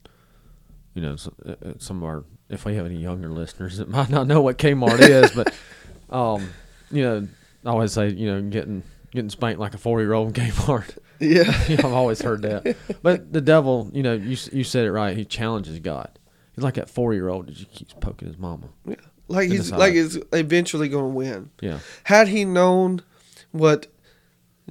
you 0.95 1.03
know, 1.03 1.17
uh, 1.45 1.51
uh, 1.65 1.73
some 1.79 1.99
of 1.99 2.05
our 2.05 2.25
if 2.49 2.65
we 2.65 2.75
have 2.77 2.87
any 2.87 2.97
younger 2.97 3.29
listeners 3.29 3.79
that 3.79 3.89
might 3.97 4.11
not 4.11 4.27
know 4.27 4.41
what 4.43 4.59
Kmart 4.59 5.01
is, 5.01 5.31
but, 5.33 5.55
um, 6.11 6.51
you 6.91 7.03
know, 7.03 7.29
I 7.65 7.71
always 7.71 7.93
say 7.93 8.09
you 8.11 8.27
know 8.33 8.43
getting 8.43 8.83
getting 9.13 9.31
spanked 9.31 9.61
like 9.61 9.75
a 9.75 9.79
four 9.79 10.01
year 10.01 10.13
old 10.13 10.37
in 10.39 10.45
Kmart. 10.45 10.97
Yeah. 11.21 11.53
You 11.69 11.77
know, 11.77 11.89
I've 11.89 11.95
always 11.95 12.21
heard 12.23 12.43
that. 12.43 12.77
But 13.03 13.33
the 13.33 13.41
devil, 13.41 13.91
you 13.93 14.03
know, 14.03 14.15
you 14.15 14.37
you 14.53 14.65
said 14.65 14.87
it 14.87 14.93
right. 14.93 15.17
He 15.17 15.25
challenges 15.25 15.79
God. 15.79 16.19
He's 16.55 16.65
like 16.65 16.75
that 16.75 16.89
four 16.91 17.13
year 17.15 17.29
old 17.29 17.47
that 17.47 17.53
just 17.53 17.71
keeps 17.73 17.93
poking 18.01 18.27
his 18.29 18.39
mama. 18.39 18.69
Yeah. 18.87 18.95
like 19.29 19.49
he's 19.51 19.71
like 19.71 19.95
it's 19.95 20.17
eventually 20.33 20.89
going 20.89 21.05
to 21.05 21.15
win. 21.17 21.51
Yeah. 21.61 21.79
Had 22.05 22.29
he 22.29 22.45
known 22.45 23.03
what, 23.53 23.87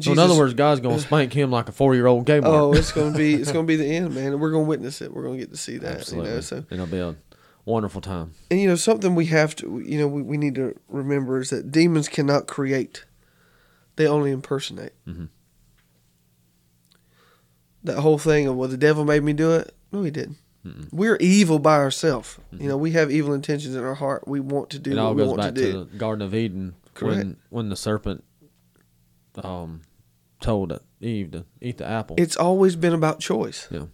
So 0.02 0.12
in 0.12 0.20
other 0.20 0.36
words, 0.38 0.54
God's 0.54 0.82
gonna 0.82 1.00
spank 1.00 1.34
him 1.34 1.52
like 1.52 1.70
a 1.70 1.72
four 1.72 1.94
year 1.96 2.08
old 2.08 2.26
Kmart. 2.26 2.42
oh, 2.46 2.74
it's 2.74 2.92
going 2.92 3.12
to 3.14 3.18
be 3.18 3.34
it's 3.42 3.52
going 3.52 3.66
to 3.66 3.68
be 3.68 3.76
the 3.76 3.86
end, 3.86 4.14
man, 4.16 4.34
and 4.34 4.42
we're 4.42 4.52
going 4.52 4.66
to 4.66 4.70
witness 4.70 5.02
it. 5.02 5.14
We're 5.14 5.24
going 5.24 5.36
to 5.36 5.40
get 5.40 5.52
to 5.52 5.58
see 5.58 5.78
that. 5.78 5.98
Absolutely. 5.98 6.30
You 6.30 6.36
know, 6.36 6.42
so 6.42 6.66
It'll 6.72 6.86
be 6.88 7.00
a 7.00 7.16
wonderful 7.66 8.02
time. 8.02 8.34
and 8.50 8.60
you 8.60 8.68
know 8.68 8.76
something 8.76 9.14
we 9.16 9.28
have 9.28 9.56
to 9.58 9.80
you 9.86 10.00
know 10.00 10.08
we, 10.08 10.22
we 10.24 10.38
need 10.38 10.56
to 10.56 10.76
remember 10.88 11.40
is 11.40 11.50
that 11.52 11.72
demons 11.72 12.08
cannot 12.10 12.48
create; 12.48 13.06
they 13.98 14.08
only 14.08 14.32
impersonate. 14.32 14.94
Mhm. 15.08 15.30
That 17.84 18.00
whole 18.00 18.18
thing 18.18 18.48
of 18.48 18.56
well, 18.56 18.68
the 18.70 18.78
devil 18.78 19.06
made 19.06 19.24
me 19.24 19.34
do 19.34 19.54
it. 19.54 19.74
No, 19.92 20.04
he 20.04 20.12
didn't. 20.12 20.38
Mm-mm. 20.66 20.90
We're 20.92 21.16
evil 21.18 21.58
by 21.60 21.78
ourselves. 21.78 22.38
You 22.52 22.68
know, 22.68 22.76
we 22.78 22.92
have 22.92 23.10
evil 23.10 23.34
intentions 23.34 23.76
in 23.76 23.84
our 23.84 23.96
heart. 23.96 24.28
We 24.28 24.42
want 24.42 24.70
to 24.72 24.80
do 24.80 24.92
It 24.92 24.96
what 24.96 25.02
all 25.04 25.14
we 25.14 25.22
goes 25.22 25.30
want 25.30 25.42
back 25.42 25.56
to 25.56 25.72
to, 25.72 25.84
the 25.86 25.98
Garden 25.98 26.22
of 26.22 26.36
Eden 26.36 26.76
Correct. 26.94 27.18
when 27.18 27.38
when 27.50 27.70
the 27.70 27.78
serpent 27.78 28.24
um 29.42 29.82
told 30.42 30.78
Eve 31.00 31.32
to 31.32 31.46
eat 31.62 31.78
the 31.78 31.86
apple. 31.88 32.16
It's 32.20 32.36
always 32.36 32.76
been 32.76 32.94
about 32.94 33.20
choice. 33.20 33.68
Yeah. 33.72 33.86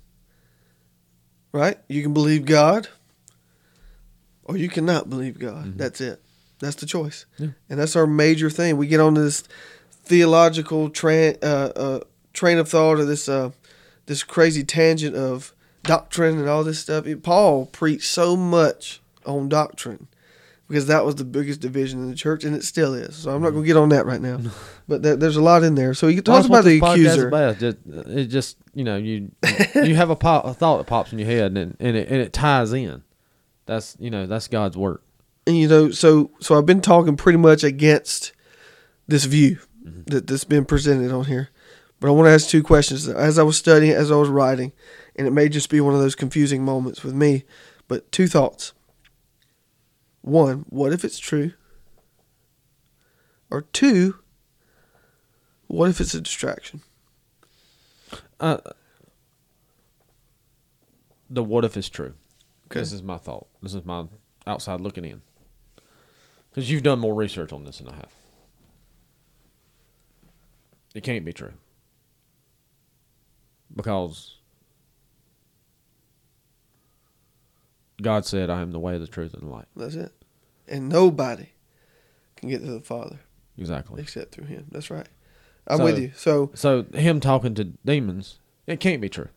Right? 1.51 1.77
You 1.88 2.01
can 2.01 2.13
believe 2.13 2.45
God 2.45 2.88
or 4.43 4.57
you 4.57 4.69
cannot 4.69 5.09
believe 5.09 5.38
God. 5.39 5.65
Mhm. 5.65 5.77
That's 5.77 6.01
it. 6.01 6.21
That's 6.59 6.75
the 6.75 6.86
choice. 6.86 7.25
Yeah. 7.38 7.49
And 7.69 7.79
that's 7.79 7.95
our 7.95 8.07
major 8.07 8.49
thing. 8.49 8.77
We 8.77 8.88
get 8.88 8.99
on 8.99 9.13
this 9.13 9.43
theological 10.03 10.89
tra- 10.89 11.38
uh, 11.41 11.71
uh, 11.75 11.99
train 12.33 12.57
of 12.57 12.69
thought 12.69 12.99
or 12.99 13.05
this 13.05 13.27
uh, 13.27 13.51
this 14.06 14.24
crazy 14.24 14.64
tangent 14.64 15.16
of 15.16 15.53
doctrine 15.84 16.38
and 16.39 16.49
all 16.49 16.64
this 16.64 16.80
stuff. 16.80 17.06
It- 17.06 17.24
Paul 17.24 17.68
preached 17.68 18.10
so 18.10 18.36
much 18.36 19.01
on 19.26 19.49
doctrine 19.49 20.08
because 20.68 20.88
that 20.88 21.06
was 21.06 21.16
the 21.16 21.24
biggest 21.24 21.60
division 21.60 21.99
in 21.99 22.10
the 22.10 22.16
church, 22.16 22.43
and 22.43 22.56
it 22.56 22.64
still 22.64 22.93
is. 22.93 23.16
So 23.16 23.34
I'm 23.34 23.41
not 23.41 23.51
going 23.51 23.64
to 23.64 23.68
get 23.68 23.78
on 23.78 23.89
that 23.89 24.06
right 24.06 24.22
now. 24.22 24.39
But 24.88 25.01
there, 25.01 25.16
there's 25.16 25.36
a 25.36 25.41
lot 25.41 25.64
in 25.64 25.74
there. 25.74 25.95
So 25.95 26.08
he 26.08 26.22
talks 26.22 26.45
about 26.45 26.64
the 26.64 26.80
this 26.80 26.82
podcast 26.88 26.97
is 26.97 27.06
accuser. 27.08 27.28
about. 27.28 27.58
Just, 27.58 27.78
it 27.88 28.26
just 28.26 28.58
you 28.76 28.84
know 28.84 28.97
you 28.97 29.32
you 29.74 29.95
have 29.95 30.12
a, 30.12 30.16
pop, 30.16 30.45
a 30.45 30.53
thought 30.53 30.78
that 30.78 30.86
pops 30.86 31.12
in 31.12 31.18
your 31.18 31.28
head 31.28 31.58
and 31.58 31.76
and 31.80 31.97
it, 31.97 32.08
and 32.08 32.22
it 32.22 32.34
ties 32.34 32.72
in. 32.72 33.01
That's 33.66 33.97
you 33.99 34.12
know 34.12 34.28
that's 34.28 34.47
God's 34.47 34.78
work. 34.78 35.01
and 35.47 35.58
you 35.58 35.68
know 35.68 35.89
so 35.89 36.30
so 36.39 36.56
i've 36.56 36.66
been 36.66 36.82
talking 36.82 37.18
pretty 37.18 37.38
much 37.38 37.64
against 37.64 38.34
this 39.08 39.26
view 39.26 39.58
mm-hmm. 39.84 40.03
that, 40.06 40.28
that's 40.28 40.43
been 40.43 40.66
presented 40.66 41.12
on 41.12 41.26
here 41.26 41.49
but 41.99 42.07
i 42.07 42.11
want 42.11 42.27
to 42.27 42.31
ask 42.31 42.49
two 42.49 42.63
questions 42.63 43.07
as 43.07 43.37
i 43.39 43.43
was 43.43 43.57
studying 43.57 43.91
as 43.93 44.11
i 44.11 44.15
was 44.15 44.29
writing 44.29 44.71
and 45.15 45.27
it 45.27 45.31
may 45.31 45.47
just 45.49 45.69
be 45.69 45.79
one 45.81 45.93
of 45.93 45.99
those 45.99 46.15
confusing 46.15 46.63
moments 46.63 47.03
with 47.03 47.13
me 47.13 47.43
but 47.87 48.11
two 48.11 48.27
thoughts 48.27 48.73
one 50.21 50.65
what 50.69 50.91
if 50.93 51.03
it's 51.05 51.19
true 51.19 51.53
or 53.49 53.61
two 53.61 54.15
what 55.67 55.89
if 55.89 55.99
it's 56.01 56.13
a 56.13 56.21
distraction 56.21 56.81
Uh, 58.39 58.57
the 61.29 61.43
what 61.43 61.63
if 61.65 61.75
is 61.77 61.89
true. 61.89 62.13
Okay. 62.67 62.79
This 62.81 62.91
is 62.91 63.01
my 63.01 63.17
thought. 63.17 63.47
This 63.61 63.73
is 63.73 63.85
my 63.85 64.05
outside 64.45 64.81
looking 64.81 65.05
in. 65.05 65.21
Because 66.49 66.69
you've 66.69 66.83
done 66.83 66.99
more 66.99 67.13
research 67.15 67.51
on 67.53 67.63
this 67.63 67.77
than 67.79 67.87
I 67.87 67.95
have. 67.95 68.13
It 70.93 71.03
can't 71.03 71.23
be 71.25 71.33
true. 71.33 71.53
Because 73.76 74.38
God 78.01 78.26
said, 78.26 78.49
I 78.49 78.61
am 78.61 78.71
the 78.71 78.80
way, 78.80 78.97
the 78.97 79.07
truth, 79.07 79.34
and 79.34 79.43
the 79.43 79.47
light. 79.51 79.65
that's 79.76 79.95
it 79.95 80.11
and 80.67 80.89
nobody 80.89 81.49
can 82.36 82.49
get 82.49 82.59
to 82.59 82.71
the 82.71 82.82
father 82.82 83.19
Exactly. 83.55 84.01
except 84.01 84.32
through 84.34 84.45
him 84.47 84.65
that's 84.71 84.89
right 84.89 85.07
i'm 85.67 85.78
So- 85.78 85.84
with 85.84 85.99
you 85.99 86.11
so 86.15 86.51
So, 86.55 86.84
him 86.93 87.19
talking 87.19 87.53
to 87.55 87.65
demons, 87.65 88.39
it 88.65 88.80
can't 88.80 88.99
be 89.01 89.09
true. 89.09 89.30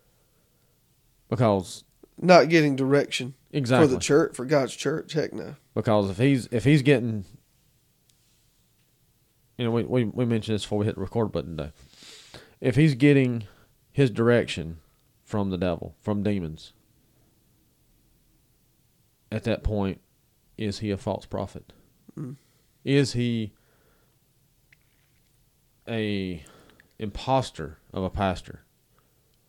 Because, 1.29 1.83
not 2.19 2.49
getting 2.49 2.75
direction 2.75 3.35
exactly. 3.51 3.87
for 3.87 3.93
the 3.93 3.99
church 3.99 4.35
for 4.35 4.43
God's 4.45 4.75
church. 4.75 5.13
Heck 5.13 5.31
no. 5.33 5.55
because 5.75 6.09
if 6.09 6.17
he's 6.17 6.47
if 6.51 6.63
he's 6.63 6.81
getting 6.81 7.25
you 9.59 9.65
know 9.65 9.71
we, 9.71 9.83
we, 9.83 10.03
we 10.05 10.25
mentioned 10.25 10.55
this 10.55 10.63
before 10.63 10.79
we 10.79 10.85
hit 10.87 10.95
the 10.95 11.01
record 11.01 11.31
button 11.31 11.55
today 11.57 11.71
if 12.59 12.75
he's 12.75 12.95
getting 12.95 13.43
his 13.99 14.09
direction 14.09 14.77
from 15.25 15.49
the 15.49 15.57
devil 15.57 15.93
from 15.99 16.23
demons. 16.23 16.71
At 19.29 19.43
that 19.43 19.61
point 19.61 19.99
is 20.57 20.79
he 20.79 20.89
a 20.89 20.95
false 20.95 21.25
prophet? 21.25 21.73
Mm. 22.17 22.37
is 22.85 23.11
he 23.11 23.51
a 25.85 26.45
imposter 26.97 27.79
of 27.91 28.03
a 28.03 28.09
pastor? 28.09 28.61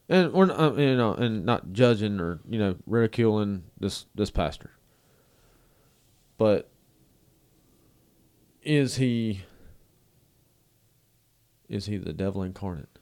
And 0.08 0.32
we're 0.32 0.46
not, 0.46 0.76
you 0.76 0.96
know 0.96 1.14
and 1.14 1.46
not 1.46 1.72
judging 1.72 2.18
or 2.18 2.40
you 2.48 2.58
know 2.58 2.74
ridiculing 2.86 3.62
this 3.78 4.06
this 4.16 4.32
pastor. 4.32 4.72
But 6.38 6.68
is 8.64 8.96
he 8.96 9.42
is 11.68 11.86
he 11.86 11.98
the 11.98 12.12
devil 12.12 12.42
incarnate 12.42 12.98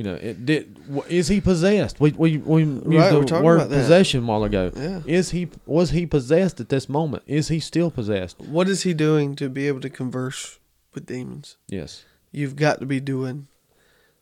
you 0.00 0.04
know 0.04 0.14
it 0.14 0.46
did 0.46 0.78
is 1.10 1.28
he 1.28 1.42
possessed 1.42 2.00
we 2.00 2.10
we, 2.12 2.38
we 2.38 2.62
used 2.62 2.86
Right, 2.86 3.12
we're 3.12 3.20
the 3.20 3.26
talking 3.26 3.44
word 3.44 3.68
possession 3.68 4.22
a 4.22 4.26
while 4.26 4.44
ago 4.44 4.72
Yeah. 4.74 5.02
is 5.04 5.32
he 5.32 5.48
was 5.66 5.90
he 5.90 6.06
possessed 6.06 6.58
at 6.58 6.70
this 6.70 6.88
moment 6.88 7.22
is 7.26 7.48
he 7.48 7.60
still 7.60 7.90
possessed 7.90 8.40
What 8.40 8.66
is 8.66 8.82
he 8.84 8.94
doing 8.94 9.36
to 9.36 9.50
be 9.50 9.68
able 9.68 9.80
to 9.82 9.90
converse 9.90 10.58
with 10.94 11.04
demons? 11.04 11.58
yes 11.68 12.04
You've 12.32 12.56
got 12.56 12.78
to 12.80 12.86
be 12.86 13.00
doing. 13.00 13.48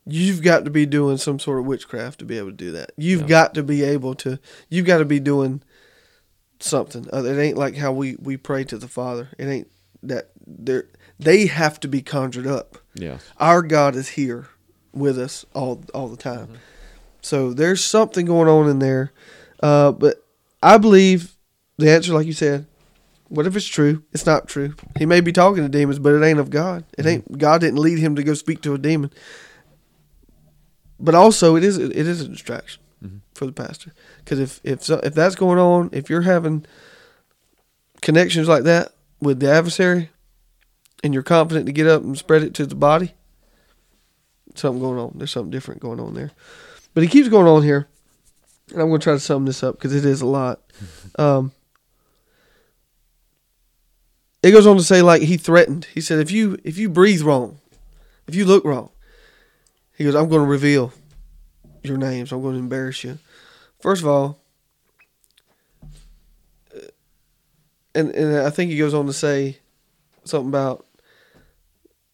You've 0.05 0.43
got 0.43 0.64
to 0.64 0.70
be 0.70 0.85
doing 0.87 1.16
some 1.18 1.39
sort 1.39 1.59
of 1.61 1.66
witchcraft 1.66 2.18
to 2.20 2.24
be 2.24 2.39
able 2.39 2.49
to 2.57 2.57
do 2.66 2.72
that. 2.72 2.91
You've 2.97 3.20
Yeah. 3.20 3.26
got 3.39 3.55
to 3.55 3.62
be 3.62 3.85
able 3.85 4.14
to. 4.24 4.39
You've 4.70 4.87
got 4.87 4.99
to 4.99 5.05
be 5.05 5.20
doing 5.20 5.61
something. 6.59 7.07
Uh, 7.12 7.22
It 7.24 7.39
ain't 7.39 7.59
like 7.59 7.76
how 7.76 7.93
we 7.93 8.16
we 8.18 8.37
pray 8.37 8.64
to 8.64 8.79
the 8.79 8.89
Father. 8.89 9.29
It 9.39 9.47
ain't 9.47 9.68
that 10.03 10.31
they 10.47 10.81
they 11.20 11.47
have 11.47 11.79
to 11.81 11.89
be 11.89 12.01
conjured 12.03 12.47
up. 12.47 12.79
yeah 12.95 13.18
Our 13.37 13.62
God 13.62 13.95
is 13.95 14.09
here 14.20 14.49
with 14.93 15.18
us 15.18 15.45
all 15.55 15.82
all 15.95 16.09
the 16.09 16.16
time. 16.16 16.47
Mm-hmm. 16.47 16.55
So 17.22 17.53
there's 17.53 17.84
something 17.84 18.26
going 18.26 18.49
on 18.49 18.68
in 18.68 18.78
there. 18.78 19.12
Uh, 19.62 19.93
but 19.93 20.24
I 20.62 20.78
believe 20.78 21.36
the 21.76 21.91
answer, 21.91 22.14
like 22.14 22.26
you 22.26 22.32
said, 22.32 22.66
what 23.28 23.47
if 23.47 23.57
it's 23.57 23.66
true? 23.66 24.03
It's 24.12 24.24
not 24.24 24.49
true. 24.49 24.74
He 24.97 25.05
may 25.05 25.20
be 25.20 25.32
talking 25.32 25.62
to 25.62 25.68
demons, 25.68 25.99
but 25.99 26.14
it 26.14 26.24
ain't 26.24 26.39
of 26.39 26.51
God. 26.51 26.84
It 26.97 27.07
ain't 27.07 27.39
God 27.39 27.61
didn't 27.61 27.78
lead 27.80 27.99
him 27.99 28.16
to 28.16 28.22
go 28.22 28.34
speak 28.34 28.62
to 28.62 28.74
a 28.74 28.78
demon. 28.78 29.12
But 31.01 31.14
also, 31.14 31.57
it 31.57 31.64
is 31.64 31.78
it 31.78 31.93
is 31.95 32.20
a 32.22 32.28
distraction 32.28 32.82
Mhm. 33.05 33.20
for 33.34 33.47
the 33.47 33.53
pastor 33.53 33.93
because 34.24 34.41
if 34.41 34.61
if 34.64 34.82
so, 34.82 35.01
if 35.03 35.14
that's 35.14 35.36
going 35.36 35.59
on, 35.59 35.91
if 35.93 36.11
you're 36.11 36.22
having 36.22 36.64
connections 38.01 38.49
like 38.49 38.64
that 38.64 38.93
with 39.20 39.41
the 39.41 39.51
adversary, 39.51 40.11
and 41.05 41.14
you're 41.14 41.22
confident 41.22 41.66
to 41.66 41.72
get 41.72 41.86
up 41.86 42.03
and 42.03 42.16
spread 42.18 42.43
it 42.43 42.55
to 42.55 42.66
the 42.66 42.74
body, 42.74 43.14
something 44.59 44.81
going 44.81 44.99
on. 44.99 45.13
There's 45.15 45.31
something 45.31 45.51
different 45.51 45.81
going 45.81 46.01
on 46.01 46.15
there. 46.15 46.33
But 46.95 47.03
he 47.03 47.09
keeps 47.09 47.29
going 47.29 47.47
on 47.47 47.63
here, 47.63 47.89
and 48.71 48.81
I'm 48.81 48.89
going 48.89 49.01
to 49.01 49.05
try 49.05 49.13
to 49.15 49.21
sum 49.21 49.45
this 49.45 49.63
up 49.63 49.77
because 49.77 49.95
it 49.95 50.05
is 50.05 50.21
a 50.21 50.27
lot. 50.27 50.61
Um, 51.19 51.51
it 54.43 54.53
goes 54.53 54.67
on 54.67 54.77
to 54.77 54.85
say 54.85 55.03
like 55.03 55.23
he 55.23 55.37
threatened. 55.37 55.87
He 55.93 56.01
said 56.01 56.21
if 56.21 56.31
you 56.31 56.59
if 56.65 56.79
you 56.79 56.89
breathe 56.89 57.23
wrong, 57.23 57.59
if 58.27 58.35
you 58.35 58.45
look 58.45 58.65
wrong, 58.65 58.91
he 59.97 60.05
goes 60.05 60.15
I'm 60.15 60.29
going 60.29 60.43
to 60.43 60.49
reveal 60.49 60.93
your 61.83 61.97
names. 61.97 62.31
I'm 62.31 62.43
going 62.43 62.55
to 62.55 62.61
embarrass 62.61 63.03
you. 63.03 63.19
First 63.81 64.03
of 64.03 64.09
all, 64.09 64.41
uh, 66.75 66.87
and 67.95 68.11
and 68.15 68.39
I 68.39 68.51
think 68.51 68.71
he 68.71 68.79
goes 68.79 68.95
on 68.95 69.07
to 69.07 69.13
say 69.13 69.59
something 70.25 70.49
about 70.49 70.87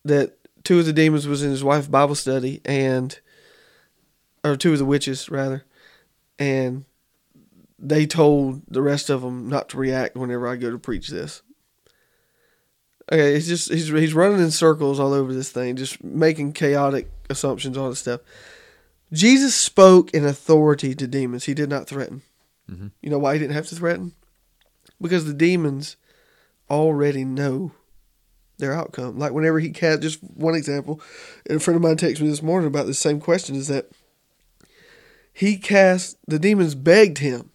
that 0.05 0.39
two 0.65 0.81
of 0.81 0.87
the 0.87 0.93
demons 0.93 1.29
was 1.29 1.43
in 1.43 1.51
his 1.51 1.63
wife's 1.63 1.87
Bible 1.87 2.15
study 2.15 2.61
and 2.65 3.19
or 4.43 4.57
two 4.57 4.73
of 4.73 4.79
the 4.79 4.85
witches 4.85 5.31
rather 5.31 5.65
and 6.39 6.85
they 7.79 8.07
told 8.07 8.63
the 8.67 8.83
rest 8.83 9.11
of 9.11 9.23
them 9.23 9.49
not 9.49 9.69
to 9.69 9.77
react 9.77 10.17
whenever 10.17 10.49
I 10.49 10.57
go 10.57 10.71
to 10.71 10.79
preach 10.79 11.09
this. 11.09 11.43
Okay, 13.13 13.35
it's 13.35 13.47
just 13.47 13.71
he's 13.71 13.89
he's 13.89 14.15
running 14.15 14.41
in 14.41 14.51
circles 14.51 14.99
all 14.99 15.13
over 15.13 15.35
this 15.35 15.51
thing, 15.51 15.77
just 15.77 16.03
making 16.03 16.55
chaotic 16.55 17.11
assumptions, 17.29 17.77
all 17.77 17.91
this 17.91 17.99
stuff. 17.99 18.23
Jesus 19.13 19.55
spoke 19.55 20.11
in 20.13 20.25
authority 20.25 20.95
to 20.95 21.07
demons. 21.07 21.45
He 21.45 21.53
did 21.53 21.69
not 21.69 21.87
threaten. 21.87 22.23
Mm-hmm. 22.71 22.89
You 23.03 23.11
know 23.11 23.19
why 23.19 23.35
he 23.35 23.39
didn't 23.39 23.55
have 23.55 23.67
to 23.69 23.75
threaten? 23.75 24.15
Because 25.01 25.27
the 25.27 25.35
demons 25.35 25.97
already 26.71 27.25
know 27.25 27.73
their 28.59 28.73
outcome. 28.73 29.19
Like 29.19 29.33
whenever 29.33 29.59
he 29.59 29.71
cast, 29.71 30.03
just 30.03 30.23
one 30.23 30.55
example, 30.55 31.01
and 31.47 31.57
a 31.57 31.61
friend 31.61 31.77
of 31.77 31.83
mine 31.83 31.97
texted 31.97 32.21
me 32.23 32.29
this 32.29 32.43
morning 32.43 32.67
about 32.69 32.87
the 32.87 32.95
same 32.95 33.21
question 33.21 33.55
is 33.57 33.69
that 33.69 33.91
he 35.33 35.57
cast, 35.57 36.17
the 36.27 36.39
demons 36.39 36.75
begged 36.75 37.19
him, 37.19 37.51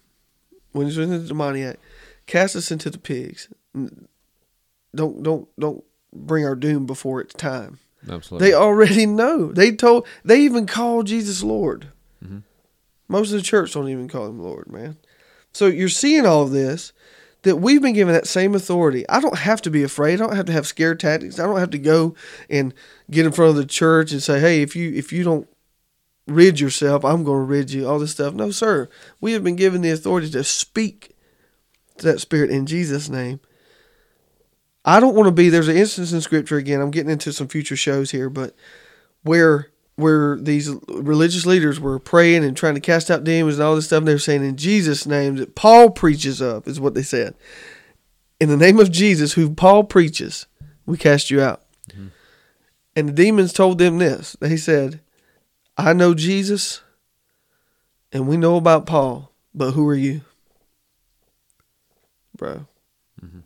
when 0.72 0.86
he 0.86 0.96
was 0.96 0.98
in 0.98 1.10
the 1.10 1.26
demoniac, 1.26 1.78
cast 2.26 2.54
us 2.54 2.70
into 2.70 2.90
the 2.90 2.98
pigs. 2.98 3.48
Don't 4.94 5.22
don't 5.22 5.48
don't 5.58 5.84
bring 6.12 6.44
our 6.44 6.54
doom 6.56 6.86
before 6.86 7.20
it's 7.20 7.34
time. 7.34 7.78
Absolutely. 8.08 8.48
They 8.48 8.54
already 8.54 9.06
know. 9.06 9.52
They 9.52 9.72
told. 9.72 10.06
They 10.24 10.40
even 10.40 10.66
call 10.66 11.02
Jesus 11.02 11.42
Lord. 11.42 11.88
Mhm. 12.24 12.42
Most 13.08 13.30
of 13.32 13.38
the 13.38 13.42
church 13.42 13.72
don't 13.72 13.88
even 13.88 14.08
call 14.08 14.26
him 14.26 14.40
Lord, 14.40 14.70
man. 14.70 14.96
So 15.52 15.66
you're 15.66 15.88
seeing 15.88 16.26
all 16.26 16.42
of 16.42 16.50
this 16.52 16.92
that 17.42 17.56
we've 17.56 17.82
been 17.82 17.94
given 17.94 18.14
that 18.14 18.26
same 18.26 18.54
authority. 18.54 19.08
I 19.08 19.20
don't 19.20 19.38
have 19.38 19.62
to 19.62 19.70
be 19.70 19.82
afraid. 19.82 20.14
I 20.14 20.26
don't 20.26 20.36
have 20.36 20.46
to 20.46 20.52
have 20.52 20.66
scare 20.66 20.94
tactics. 20.94 21.38
I 21.38 21.46
don't 21.46 21.58
have 21.58 21.70
to 21.70 21.78
go 21.78 22.14
and 22.48 22.74
get 23.10 23.26
in 23.26 23.32
front 23.32 23.50
of 23.50 23.56
the 23.56 23.64
church 23.64 24.12
and 24.12 24.22
say, 24.22 24.40
"Hey, 24.40 24.62
if 24.62 24.76
you 24.76 24.92
if 24.92 25.12
you 25.12 25.24
don't 25.24 25.48
rid 26.26 26.60
yourself, 26.60 27.04
I'm 27.04 27.24
going 27.24 27.40
to 27.40 27.44
rid 27.44 27.70
you." 27.70 27.88
All 27.88 27.98
this 27.98 28.12
stuff. 28.12 28.34
No, 28.34 28.50
sir. 28.50 28.88
We 29.20 29.32
have 29.32 29.44
been 29.44 29.56
given 29.56 29.80
the 29.80 29.90
authority 29.90 30.30
to 30.30 30.44
speak 30.44 31.16
to 31.98 32.06
that 32.06 32.20
spirit 32.20 32.50
in 32.50 32.66
Jesus' 32.66 33.08
name. 33.08 33.40
I 34.84 35.00
don't 35.00 35.14
want 35.14 35.26
to 35.26 35.32
be. 35.32 35.48
There's 35.48 35.68
an 35.68 35.76
instance 35.76 36.12
in 36.12 36.20
Scripture 36.20 36.56
again. 36.56 36.80
I'm 36.80 36.90
getting 36.90 37.12
into 37.12 37.32
some 37.32 37.48
future 37.48 37.76
shows 37.76 38.10
here, 38.10 38.30
but 38.30 38.54
where 39.22 39.69
where 40.00 40.36
these 40.36 40.70
religious 40.88 41.46
leaders 41.46 41.78
were 41.78 41.98
praying 41.98 42.44
and 42.44 42.56
trying 42.56 42.74
to 42.74 42.80
cast 42.80 43.10
out 43.10 43.24
demons 43.24 43.56
and 43.56 43.64
all 43.64 43.74
this 43.74 43.86
stuff, 43.86 43.98
and 43.98 44.08
they 44.08 44.14
were 44.14 44.18
saying 44.18 44.44
in 44.44 44.56
Jesus' 44.56 45.06
name 45.06 45.36
that 45.36 45.54
Paul 45.54 45.90
preaches 45.90 46.40
of, 46.40 46.66
is 46.66 46.80
what 46.80 46.94
they 46.94 47.02
said. 47.02 47.34
In 48.38 48.48
the 48.48 48.56
name 48.56 48.78
of 48.78 48.90
Jesus, 48.90 49.34
who 49.34 49.54
Paul 49.54 49.84
preaches, 49.84 50.46
we 50.86 50.96
cast 50.96 51.30
you 51.30 51.40
out. 51.40 51.62
Mm-hmm. 51.90 52.08
And 52.96 53.08
the 53.08 53.12
demons 53.12 53.52
told 53.52 53.78
them 53.78 53.98
this. 53.98 54.36
They 54.40 54.56
said, 54.56 55.00
I 55.76 55.92
know 55.92 56.14
Jesus 56.14 56.82
and 58.12 58.26
we 58.26 58.36
know 58.36 58.56
about 58.56 58.86
Paul, 58.86 59.30
but 59.54 59.72
who 59.72 59.88
are 59.88 59.94
you? 59.94 60.22
Bro, 62.36 62.66
mm-hmm. 63.22 63.40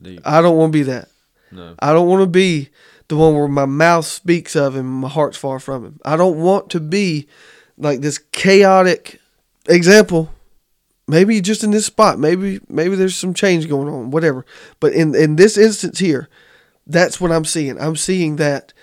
deep. 0.00 0.20
I 0.24 0.40
don't 0.40 0.56
want 0.56 0.72
to 0.72 0.78
be 0.78 0.84
that. 0.84 1.08
No. 1.50 1.74
I 1.78 1.92
don't 1.92 2.08
want 2.08 2.22
to 2.22 2.26
be 2.26 2.68
the 3.08 3.16
one 3.16 3.34
where 3.34 3.48
my 3.48 3.66
mouth 3.66 4.04
speaks 4.04 4.54
of 4.54 4.74
him 4.74 4.86
and 4.86 5.00
my 5.00 5.08
heart's 5.08 5.36
far 5.36 5.58
from 5.58 5.84
him. 5.84 6.00
I 6.04 6.16
don't 6.16 6.38
want 6.38 6.70
to 6.70 6.80
be 6.80 7.26
like 7.76 8.00
this 8.00 8.18
chaotic 8.32 9.20
example. 9.68 10.32
Maybe 11.06 11.40
just 11.40 11.64
in 11.64 11.70
this 11.70 11.86
spot, 11.86 12.18
maybe 12.18 12.60
maybe 12.68 12.94
there's 12.94 13.16
some 13.16 13.32
change 13.32 13.66
going 13.66 13.88
on, 13.88 14.10
whatever. 14.10 14.44
But 14.78 14.92
in 14.92 15.14
in 15.14 15.36
this 15.36 15.56
instance 15.56 16.00
here, 16.00 16.28
that's 16.86 17.18
what 17.18 17.32
I'm 17.32 17.46
seeing. 17.46 17.80
I'm 17.80 17.96
seeing 17.96 18.36
that 18.36 18.74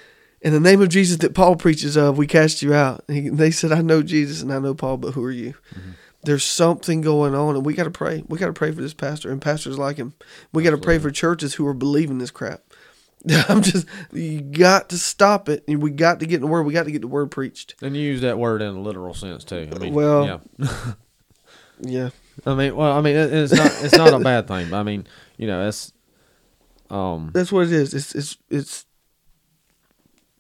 in 0.42 0.54
the 0.54 0.60
name 0.60 0.82
of 0.82 0.90
Jesus 0.90 1.18
that 1.18 1.34
Paul 1.36 1.56
preaches 1.56 1.96
of, 1.96 2.18
we 2.18 2.28
cast 2.28 2.62
you 2.62 2.74
out. 2.74 3.04
And 3.08 3.18
he, 3.18 3.30
they 3.30 3.52
said, 3.52 3.72
I 3.72 3.82
know 3.82 4.04
Jesus 4.04 4.42
and 4.42 4.54
I 4.54 4.60
know 4.60 4.76
Paul, 4.76 4.98
but 4.98 5.14
who 5.14 5.24
are 5.24 5.32
you? 5.32 5.56
Mm-hmm. 5.76 5.92
There's 6.24 6.44
something 6.44 7.02
going 7.02 7.36
on, 7.36 7.56
and 7.56 7.64
we 7.64 7.76
got 7.76 7.84
to 7.84 7.92
pray. 7.92 8.24
We 8.28 8.40
got 8.40 8.48
to 8.48 8.54
pray 8.54 8.72
for 8.72 8.82
this 8.82 8.96
pastor 8.96 9.32
and 9.32 9.42
pastors 9.42 9.78
like 9.78 9.98
him. 9.98 10.14
We 10.52 10.64
got 10.64 10.72
to 10.72 10.78
pray 10.78 10.98
for 10.98 11.12
churches 11.12 11.56
who 11.56 11.68
are 11.68 11.74
believing 11.74 12.18
this 12.18 12.32
crap. 12.32 12.62
I'm 13.50 13.62
just, 13.62 13.88
you 14.12 14.42
got 14.42 14.90
to 14.90 14.98
stop 14.98 15.50
it. 15.50 15.64
We 15.68 15.90
got 15.92 16.20
to 16.20 16.26
get 16.26 16.42
the 16.42 16.48
word. 16.48 16.64
We 16.64 16.74
got 16.74 16.84
to 16.86 16.92
get 16.92 17.02
the 17.02 17.08
word 17.08 17.32
preached. 17.32 17.76
And 17.82 17.96
you 17.96 18.04
use 18.04 18.22
that 18.22 18.38
word 18.38 18.62
in 18.62 18.76
a 18.76 18.80
literal 18.80 19.14
sense 19.14 19.44
too. 19.44 19.68
I 19.74 19.78
mean, 19.80 19.94
Well- 19.94 20.42
yeah. 20.60 20.94
Yeah. 21.82 22.10
I 22.46 22.54
mean, 22.56 22.74
well, 22.76 22.94
I 22.98 23.02
mean, 23.02 23.16
it's 23.18 23.52
not 23.52 23.72
it's 23.84 23.96
not 23.98 24.14
a 24.14 24.20
bad 24.20 24.48
thing. 24.48 24.70
But 24.70 24.78
I 24.78 24.84
mean, 24.84 25.06
you 25.38 25.46
know, 25.46 25.68
it's 25.68 25.92
um 26.90 27.32
That's 27.34 27.52
what 27.52 27.68
it 27.68 27.74
is. 27.74 27.94
It's, 27.94 28.16
it's, 28.16 28.38
it's 28.50 28.86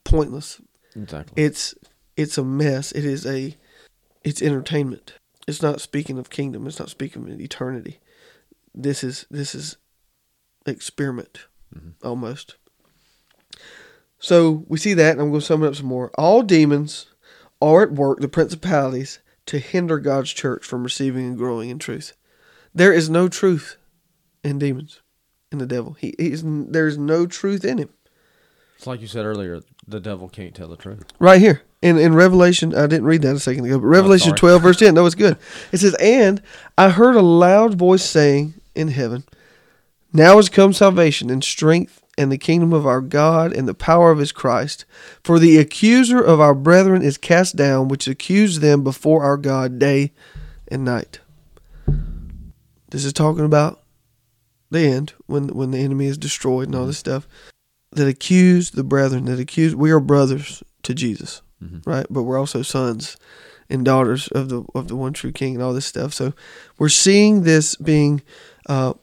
pointless. 0.05 0.61
exactly. 0.95 1.43
It's, 1.43 1.75
it's 2.15 2.38
a 2.38 2.43
mess. 2.43 2.91
It 2.93 3.03
is 3.03 3.25
a, 3.25 3.57
it's 4.23 4.41
entertainment. 4.41 5.15
It's 5.47 5.61
not 5.61 5.81
speaking 5.81 6.17
of 6.17 6.29
kingdom. 6.29 6.67
It's 6.67 6.79
not 6.79 6.89
speaking 6.89 7.29
of 7.29 7.41
eternity. 7.41 7.99
This 8.73 9.03
is, 9.03 9.25
this 9.29 9.53
is 9.53 9.75
experiment 10.65 11.47
almost. 12.03 12.55
So 14.26 14.65
we 14.67 14.80
see 14.80 14.95
that, 14.95 15.11
and 15.11 15.21
I'm 15.21 15.30
going 15.30 15.39
to 15.39 15.45
sum 15.45 15.63
it 15.63 15.67
up 15.67 15.76
some 15.76 15.86
more. 15.86 16.09
All 16.17 16.41
demons 16.41 17.05
are 17.61 17.84
at 17.84 17.91
work, 17.91 18.21
the 18.21 18.28
principalities, 18.28 19.19
to 19.45 19.59
hinder 19.59 19.99
God's 19.99 20.34
church 20.34 20.65
from 20.65 20.82
receiving 20.82 21.28
and 21.28 21.38
growing 21.38 21.69
in 21.69 21.78
truth. 21.78 22.17
There 22.73 22.91
is 22.91 23.07
no 23.07 23.28
truth 23.28 23.78
in 24.43 24.57
demons, 24.57 24.99
in 25.51 25.59
the 25.59 25.67
devil. 25.67 25.93
He, 25.93 26.15
he 26.17 26.32
is, 26.32 26.41
there 26.43 26.88
is 26.88 26.97
no 26.97 27.28
truth 27.28 27.63
in 27.63 27.78
him. 27.78 27.89
It's 28.78 28.88
like 28.88 28.99
you 28.99 29.05
said 29.05 29.26
earlier. 29.26 29.61
The 29.88 29.99
devil 29.99 30.28
can't 30.28 30.55
tell 30.55 30.69
the 30.69 30.76
truth. 30.76 31.03
Right 31.19 31.39
here 31.39 31.61
in 31.84 31.99
in 31.99 32.15
Revelation, 32.15 32.73
I 32.73 32.88
didn't 32.88 33.05
read 33.05 33.21
that 33.21 33.36
a 33.36 33.39
second 33.39 33.65
ago, 33.65 33.78
but 33.78 33.86
oh, 33.86 33.89
Revelation 33.89 34.30
sorry. 34.30 34.39
twelve 34.39 34.63
verse 34.63 34.78
ten. 34.78 34.95
No, 34.95 35.05
it's 35.05 35.13
good. 35.13 35.38
It 35.71 35.78
says, 35.78 35.95
"And 35.99 36.41
I 36.80 36.89
heard 36.89 37.15
a 37.15 37.21
loud 37.21 37.76
voice 37.76 38.03
saying 38.03 38.55
in 38.73 38.88
heaven, 38.88 39.23
Now 40.11 40.39
is 40.39 40.49
come 40.49 40.73
salvation 40.73 41.30
and 41.30 41.43
strength 41.43 42.01
and 42.18 42.32
the 42.32 42.38
kingdom 42.38 42.74
of 42.74 42.86
our 42.86 43.01
God 43.01 43.53
and 43.53 43.68
the 43.68 43.74
power 43.74 44.11
of 44.11 44.20
His 44.20 44.32
Christ. 44.32 44.86
For 45.24 45.39
the 45.39 45.57
accuser 45.57 46.22
of 46.22 46.39
our 46.39 46.55
brethren 46.55 47.01
is 47.01 47.18
cast 47.18 47.55
down, 47.55 47.88
which 47.88 48.07
accused 48.07 48.61
them 48.61 48.84
before 48.84 49.24
our 49.24 49.38
God 49.38 49.80
day 49.80 50.11
and 50.68 50.84
night." 50.84 51.20
This 52.89 53.03
is 53.03 53.13
talking 53.13 53.45
about 53.45 53.82
the 54.72 54.82
end 54.82 55.13
when 55.26 55.49
when 55.49 55.72
the 55.72 55.80
enemy 55.80 56.05
is 56.05 56.18
destroyed 56.18 56.68
and 56.68 56.76
all 56.76 56.86
this 56.86 56.97
stuff 56.97 57.28
that 57.91 58.07
accuse 58.07 58.72
the 58.72 58.84
brethren 58.84 59.26
that 59.26 59.39
accuse 59.39 59.76
we 59.76 59.91
are 59.91 59.99
brothers 59.99 60.63
to 60.84 60.93
Jesus 60.93 61.41
right 61.86 62.05
but 62.09 62.24
we're 62.24 62.39
also 62.39 62.61
sons 62.61 63.18
and 63.70 63.86
daughters 63.86 64.28
of 64.30 64.49
the 64.49 64.63
of 64.76 64.88
the 64.88 64.95
one 64.95 65.13
true 65.13 65.32
king 65.32 65.55
and 65.55 65.63
all 65.63 65.74
this 65.74 65.86
stuff 65.86 66.13
so 66.13 66.34
we're 66.78 66.89
seeing 66.89 67.43
this 67.43 67.76
being 67.76 68.22
uh 68.68 68.93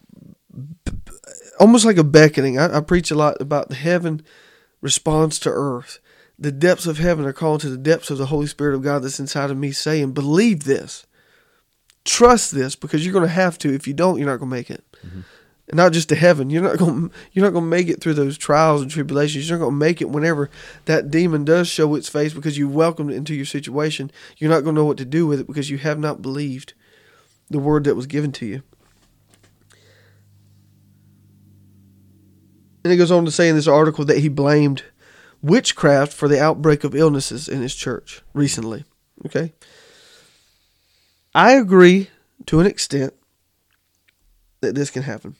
almost 1.62 1.84
like 1.84 1.96
a 1.96 2.04
beckoning 2.04 2.58
I, 2.58 2.78
I 2.78 2.80
preach 2.80 3.10
a 3.10 3.14
lot 3.14 3.40
about 3.40 3.68
the 3.68 3.74
heaven 3.74 4.22
responds 4.80 5.38
to 5.40 5.50
earth 5.50 6.00
the 6.38 6.52
depths 6.52 6.86
of 6.86 6.98
heaven 6.98 7.24
are 7.24 7.32
calling 7.32 7.60
to 7.60 7.70
the 7.70 7.76
depths 7.76 8.10
of 8.10 8.18
the 8.18 8.26
holy 8.26 8.46
spirit 8.46 8.74
of 8.74 8.82
god 8.82 9.02
that's 9.02 9.20
inside 9.20 9.50
of 9.50 9.56
me 9.56 9.70
saying 9.70 10.12
believe 10.12 10.64
this 10.64 11.06
trust 12.04 12.52
this 12.52 12.74
because 12.74 13.04
you're 13.04 13.12
going 13.12 13.26
to 13.26 13.32
have 13.32 13.56
to 13.58 13.72
if 13.72 13.86
you 13.86 13.94
don't 13.94 14.18
you're 14.18 14.28
not 14.28 14.38
going 14.38 14.50
to 14.50 14.56
make 14.56 14.70
it 14.70 14.84
mm-hmm. 15.06 15.20
and 15.20 15.76
not 15.76 15.92
just 15.92 16.08
to 16.08 16.14
heaven. 16.14 16.50
You're 16.50 16.62
not 16.62 16.78
going 16.78 17.10
you're 17.32 17.44
not 17.44 17.52
going 17.52 17.64
to 17.64 17.70
make 17.70 17.88
it 17.88 18.00
through 18.00 18.14
those 18.14 18.36
trials 18.36 18.82
and 18.82 18.90
tribulations. 18.90 19.48
You're 19.48 19.58
not 19.58 19.64
going 19.64 19.74
to 19.74 19.84
make 19.84 20.00
it 20.00 20.10
whenever 20.10 20.50
that 20.86 21.10
demon 21.10 21.44
does 21.44 21.68
show 21.68 21.94
its 21.94 22.08
face 22.08 22.34
because 22.34 22.58
you 22.58 22.68
welcomed 22.68 23.12
it 23.12 23.16
into 23.16 23.34
your 23.34 23.46
situation. 23.46 24.10
You're 24.38 24.50
not 24.50 24.64
going 24.64 24.74
to 24.74 24.80
know 24.80 24.84
what 24.84 24.98
to 24.98 25.04
do 25.04 25.26
with 25.26 25.40
it 25.40 25.46
because 25.46 25.70
you 25.70 25.78
have 25.78 25.98
not 25.98 26.22
believed 26.22 26.74
the 27.50 27.58
word 27.58 27.84
that 27.84 27.94
was 27.94 28.06
given 28.06 28.32
to 28.32 28.46
you. 28.46 28.62
And 32.84 32.92
it 32.92 32.96
goes 32.96 33.10
on 33.10 33.24
to 33.24 33.30
say 33.30 33.48
in 33.48 33.56
this 33.56 33.68
article 33.68 34.04
that 34.04 34.18
he 34.18 34.28
blamed 34.28 34.82
witchcraft 35.42 36.12
for 36.12 36.28
the 36.28 36.40
outbreak 36.40 36.84
of 36.84 36.94
illnesses 36.94 37.48
in 37.48 37.62
his 37.62 37.74
church 37.74 38.22
recently. 38.32 38.84
Okay? 39.26 39.52
I 41.34 41.52
agree 41.52 42.10
to 42.46 42.60
an 42.60 42.66
extent 42.66 43.14
that 44.60 44.74
this 44.74 44.90
can 44.90 45.02
happen. 45.02 45.36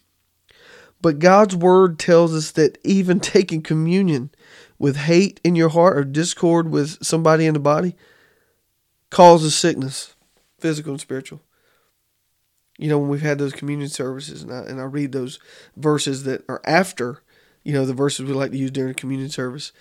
But 1.00 1.18
God's 1.18 1.56
word 1.56 1.98
tells 1.98 2.34
us 2.34 2.52
that 2.52 2.78
even 2.84 3.20
taking 3.20 3.62
communion 3.62 4.30
with 4.78 4.96
hate 4.96 5.40
in 5.44 5.56
your 5.56 5.70
heart 5.70 5.96
or 5.96 6.04
discord 6.04 6.70
with 6.70 7.04
somebody 7.04 7.46
in 7.46 7.54
the 7.54 7.60
body 7.60 7.94
causes 9.10 9.54
sickness, 9.54 10.14
physical 10.58 10.92
and 10.92 11.00
spiritual. 11.00 11.40
You 12.78 12.88
know, 12.88 12.98
when 12.98 13.08
we've 13.08 13.20
had 13.20 13.38
those 13.38 13.52
communion 13.52 13.90
services 13.90 14.42
and 14.42 14.52
I, 14.52 14.60
and 14.60 14.80
I 14.80 14.84
read 14.84 15.12
those 15.12 15.38
verses 15.76 16.24
that 16.24 16.44
are 16.48 16.60
after, 16.64 17.22
you 17.64 17.72
know, 17.72 17.84
the 17.84 17.94
verses 17.94 18.26
we 18.26 18.32
like 18.32 18.50
to 18.52 18.58
use 18.58 18.70
during 18.70 18.94
communion 18.94 19.30
service, 19.30 19.72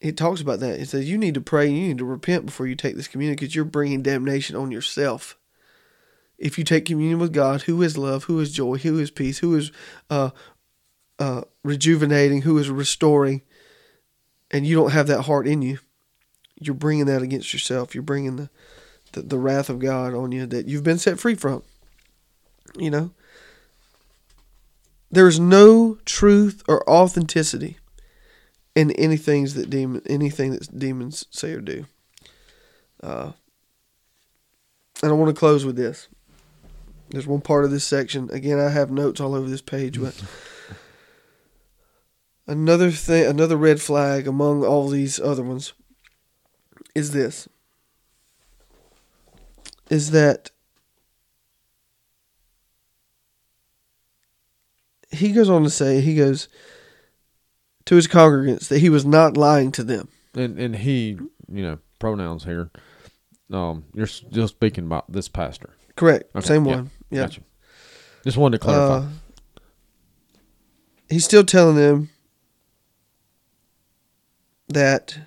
it 0.00 0.16
talks 0.16 0.40
about 0.40 0.60
that. 0.60 0.80
It 0.80 0.88
says 0.88 1.08
you 1.08 1.18
need 1.18 1.34
to 1.34 1.40
pray 1.40 1.68
you 1.68 1.88
need 1.88 1.98
to 1.98 2.04
repent 2.04 2.46
before 2.46 2.66
you 2.66 2.74
take 2.74 2.96
this 2.96 3.08
communion 3.08 3.36
because 3.36 3.54
you're 3.54 3.64
bringing 3.64 4.02
damnation 4.02 4.56
on 4.56 4.70
yourself 4.70 5.38
if 6.42 6.58
you 6.58 6.64
take 6.64 6.84
communion 6.84 7.20
with 7.20 7.32
God, 7.32 7.62
who 7.62 7.80
is 7.82 7.96
love, 7.96 8.24
who 8.24 8.40
is 8.40 8.52
joy, 8.52 8.76
who 8.78 8.98
is 8.98 9.12
peace, 9.12 9.38
who 9.38 9.54
is 9.54 9.70
uh, 10.10 10.30
uh, 11.20 11.42
rejuvenating, 11.62 12.42
who 12.42 12.58
is 12.58 12.68
restoring, 12.68 13.42
and 14.50 14.66
you 14.66 14.74
don't 14.74 14.90
have 14.90 15.06
that 15.06 15.22
heart 15.22 15.46
in 15.46 15.62
you, 15.62 15.78
you're 16.60 16.74
bringing 16.74 17.06
that 17.06 17.22
against 17.22 17.52
yourself. 17.52 17.94
You're 17.94 18.02
bringing 18.02 18.36
the, 18.36 18.50
the, 19.12 19.22
the 19.22 19.38
wrath 19.38 19.70
of 19.70 19.78
God 19.78 20.14
on 20.14 20.32
you 20.32 20.46
that 20.46 20.66
you've 20.66 20.82
been 20.82 20.98
set 20.98 21.20
free 21.20 21.36
from. 21.36 21.62
You 22.76 22.90
know? 22.90 23.10
There 25.12 25.28
is 25.28 25.38
no 25.38 25.98
truth 26.06 26.62
or 26.66 26.88
authenticity 26.88 27.76
in 28.74 28.90
anything 28.92 29.44
that 29.44 29.68
demon 29.68 30.00
anything 30.06 30.52
that 30.52 30.78
demons 30.78 31.26
say 31.30 31.52
or 31.52 31.60
do. 31.60 31.84
Uh, 33.02 33.32
and 35.02 35.12
I 35.12 35.14
want 35.14 35.28
to 35.28 35.38
close 35.38 35.66
with 35.66 35.76
this. 35.76 36.08
There's 37.10 37.26
one 37.26 37.42
part 37.42 37.66
of 37.66 37.70
this 37.70 37.84
section. 37.84 38.30
Again, 38.32 38.58
I 38.58 38.70
have 38.70 38.90
notes 38.90 39.20
all 39.20 39.34
over 39.34 39.50
this 39.50 39.60
page, 39.60 40.00
but 40.00 40.18
another 42.46 42.90
thing, 42.90 43.26
another 43.26 43.58
red 43.58 43.82
flag 43.82 44.26
among 44.26 44.64
all 44.64 44.88
these 44.88 45.20
other 45.20 45.42
ones 45.42 45.74
is 46.94 47.10
this: 47.10 47.48
is 49.90 50.12
that 50.12 50.52
he 55.12 55.32
goes 55.32 55.48
on 55.48 55.62
to 55.62 55.70
say, 55.70 56.00
he 56.00 56.16
goes 56.16 56.48
to 57.84 57.94
his 57.96 58.08
congregants 58.08 58.68
that 58.68 58.78
he 58.78 58.88
was 58.88 59.04
not 59.04 59.36
lying 59.36 59.72
to 59.72 59.84
them. 59.84 60.08
And 60.34 60.58
and 60.58 60.76
he, 60.76 61.18
you 61.50 61.62
know, 61.62 61.78
pronouns 61.98 62.44
here. 62.44 62.70
Um, 63.52 63.84
you're 63.92 64.06
still 64.06 64.48
speaking 64.48 64.84
about 64.84 65.12
this 65.12 65.28
pastor. 65.28 65.70
Correct. 65.94 66.34
Okay, 66.34 66.46
Same 66.46 66.64
yeah, 66.64 66.76
one. 66.76 66.90
Yeah. 67.10 67.22
Gotcha. 67.22 67.42
Just 68.24 68.38
wanted 68.38 68.58
to 68.58 68.64
clarify. 68.64 69.06
Uh, 69.06 69.08
he's 71.10 71.24
still 71.24 71.44
telling 71.44 71.76
them 71.76 72.08
that 74.68 75.18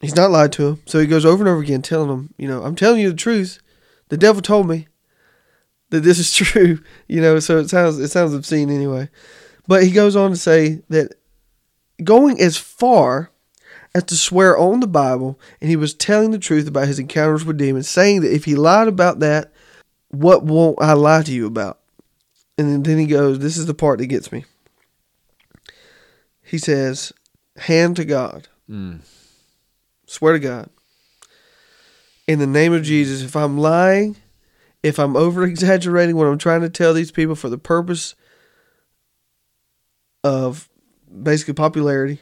he's 0.00 0.14
not 0.14 0.30
lied 0.30 0.52
to 0.52 0.68
him. 0.68 0.82
So 0.86 1.00
he 1.00 1.06
goes 1.06 1.24
over 1.24 1.42
and 1.42 1.48
over 1.48 1.62
again 1.62 1.82
telling 1.82 2.08
them, 2.08 2.34
you 2.36 2.46
know, 2.46 2.62
I'm 2.62 2.76
telling 2.76 3.00
you 3.00 3.10
the 3.10 3.16
truth. 3.16 3.58
The 4.10 4.16
devil 4.16 4.42
told 4.42 4.68
me 4.68 4.86
that 5.94 6.00
this 6.00 6.18
is 6.18 6.32
true. 6.34 6.80
You 7.08 7.20
know, 7.20 7.38
so 7.38 7.58
it 7.58 7.70
sounds 7.70 7.98
it 7.98 8.08
sounds 8.08 8.34
obscene 8.34 8.70
anyway. 8.70 9.08
But 9.66 9.84
he 9.84 9.90
goes 9.90 10.14
on 10.14 10.30
to 10.30 10.36
say 10.36 10.82
that 10.90 11.14
going 12.02 12.40
as 12.40 12.56
far 12.56 13.30
as 13.94 14.04
to 14.04 14.16
swear 14.16 14.58
on 14.58 14.80
the 14.80 14.86
Bible, 14.86 15.38
and 15.60 15.70
he 15.70 15.76
was 15.76 15.94
telling 15.94 16.32
the 16.32 16.38
truth 16.38 16.66
about 16.66 16.88
his 16.88 16.98
encounters 16.98 17.44
with 17.44 17.56
demons, 17.56 17.88
saying 17.88 18.20
that 18.20 18.34
if 18.34 18.44
he 18.44 18.56
lied 18.56 18.88
about 18.88 19.20
that, 19.20 19.52
what 20.08 20.44
won't 20.44 20.82
I 20.82 20.92
lie 20.94 21.22
to 21.22 21.32
you 21.32 21.46
about? 21.46 21.78
And 22.58 22.84
then 22.84 22.98
he 22.98 23.06
goes, 23.06 23.38
This 23.38 23.56
is 23.56 23.66
the 23.66 23.74
part 23.74 23.98
that 23.98 24.06
gets 24.06 24.30
me. 24.32 24.44
He 26.42 26.58
says, 26.58 27.12
Hand 27.56 27.96
to 27.96 28.04
God. 28.04 28.48
Mm. 28.68 29.00
Swear 30.06 30.34
to 30.34 30.38
God. 30.38 30.70
In 32.26 32.38
the 32.38 32.46
name 32.46 32.72
of 32.72 32.82
Jesus, 32.82 33.22
if 33.22 33.36
I'm 33.36 33.58
lying, 33.58 34.16
if 34.84 34.98
I'm 35.00 35.16
over 35.16 35.42
exaggerating 35.44 36.14
what 36.14 36.26
I'm 36.28 36.38
trying 36.38 36.60
to 36.60 36.68
tell 36.70 36.94
these 36.94 37.10
people 37.10 37.34
for 37.34 37.48
the 37.48 37.58
purpose 37.58 38.14
of 40.22 40.68
basically 41.22 41.54
popularity, 41.54 42.20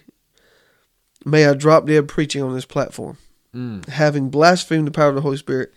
may 1.25 1.47
I 1.47 1.55
drop 1.55 1.87
dead 1.87 2.09
preaching 2.09 2.43
on 2.43 2.55
this 2.55 2.65
platform, 2.65 3.19
Mm. 3.55 3.87
having 3.89 4.31
blasphemed 4.31 4.87
the 4.87 4.91
power 4.93 5.09
of 5.11 5.15
the 5.15 5.21
Holy 5.21 5.37
Spirit 5.37 5.73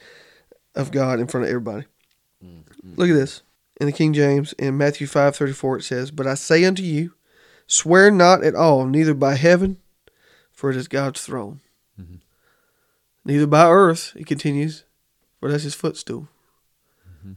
of 0.75 0.91
God 0.91 1.19
in 1.19 1.27
front 1.27 1.43
of 1.45 1.49
everybody. 1.49 1.85
Look 2.97 3.09
at 3.09 3.15
this. 3.15 3.41
In 3.81 3.87
the 3.87 3.91
King 3.91 4.13
James, 4.13 4.53
in 4.53 4.77
Matthew 4.77 5.07
five 5.07 5.35
thirty 5.35 5.51
four, 5.53 5.77
it 5.77 5.83
says, 5.83 6.11
But 6.11 6.27
I 6.27 6.35
say 6.35 6.63
unto 6.63 6.83
you, 6.83 7.13
swear 7.67 8.09
not 8.11 8.43
at 8.43 8.55
all, 8.55 8.85
neither 8.85 9.13
by 9.13 9.35
heaven, 9.35 9.77
for 10.51 10.69
it 10.69 10.77
is 10.77 10.87
God's 10.87 11.21
throne. 11.21 11.59
Mhm. 11.99 12.19
Neither 13.25 13.47
by 13.47 13.69
earth, 13.69 14.13
he 14.15 14.23
continues, 14.23 14.83
for 15.39 15.49
that's 15.51 15.63
his 15.63 15.73
footstool. 15.75 16.29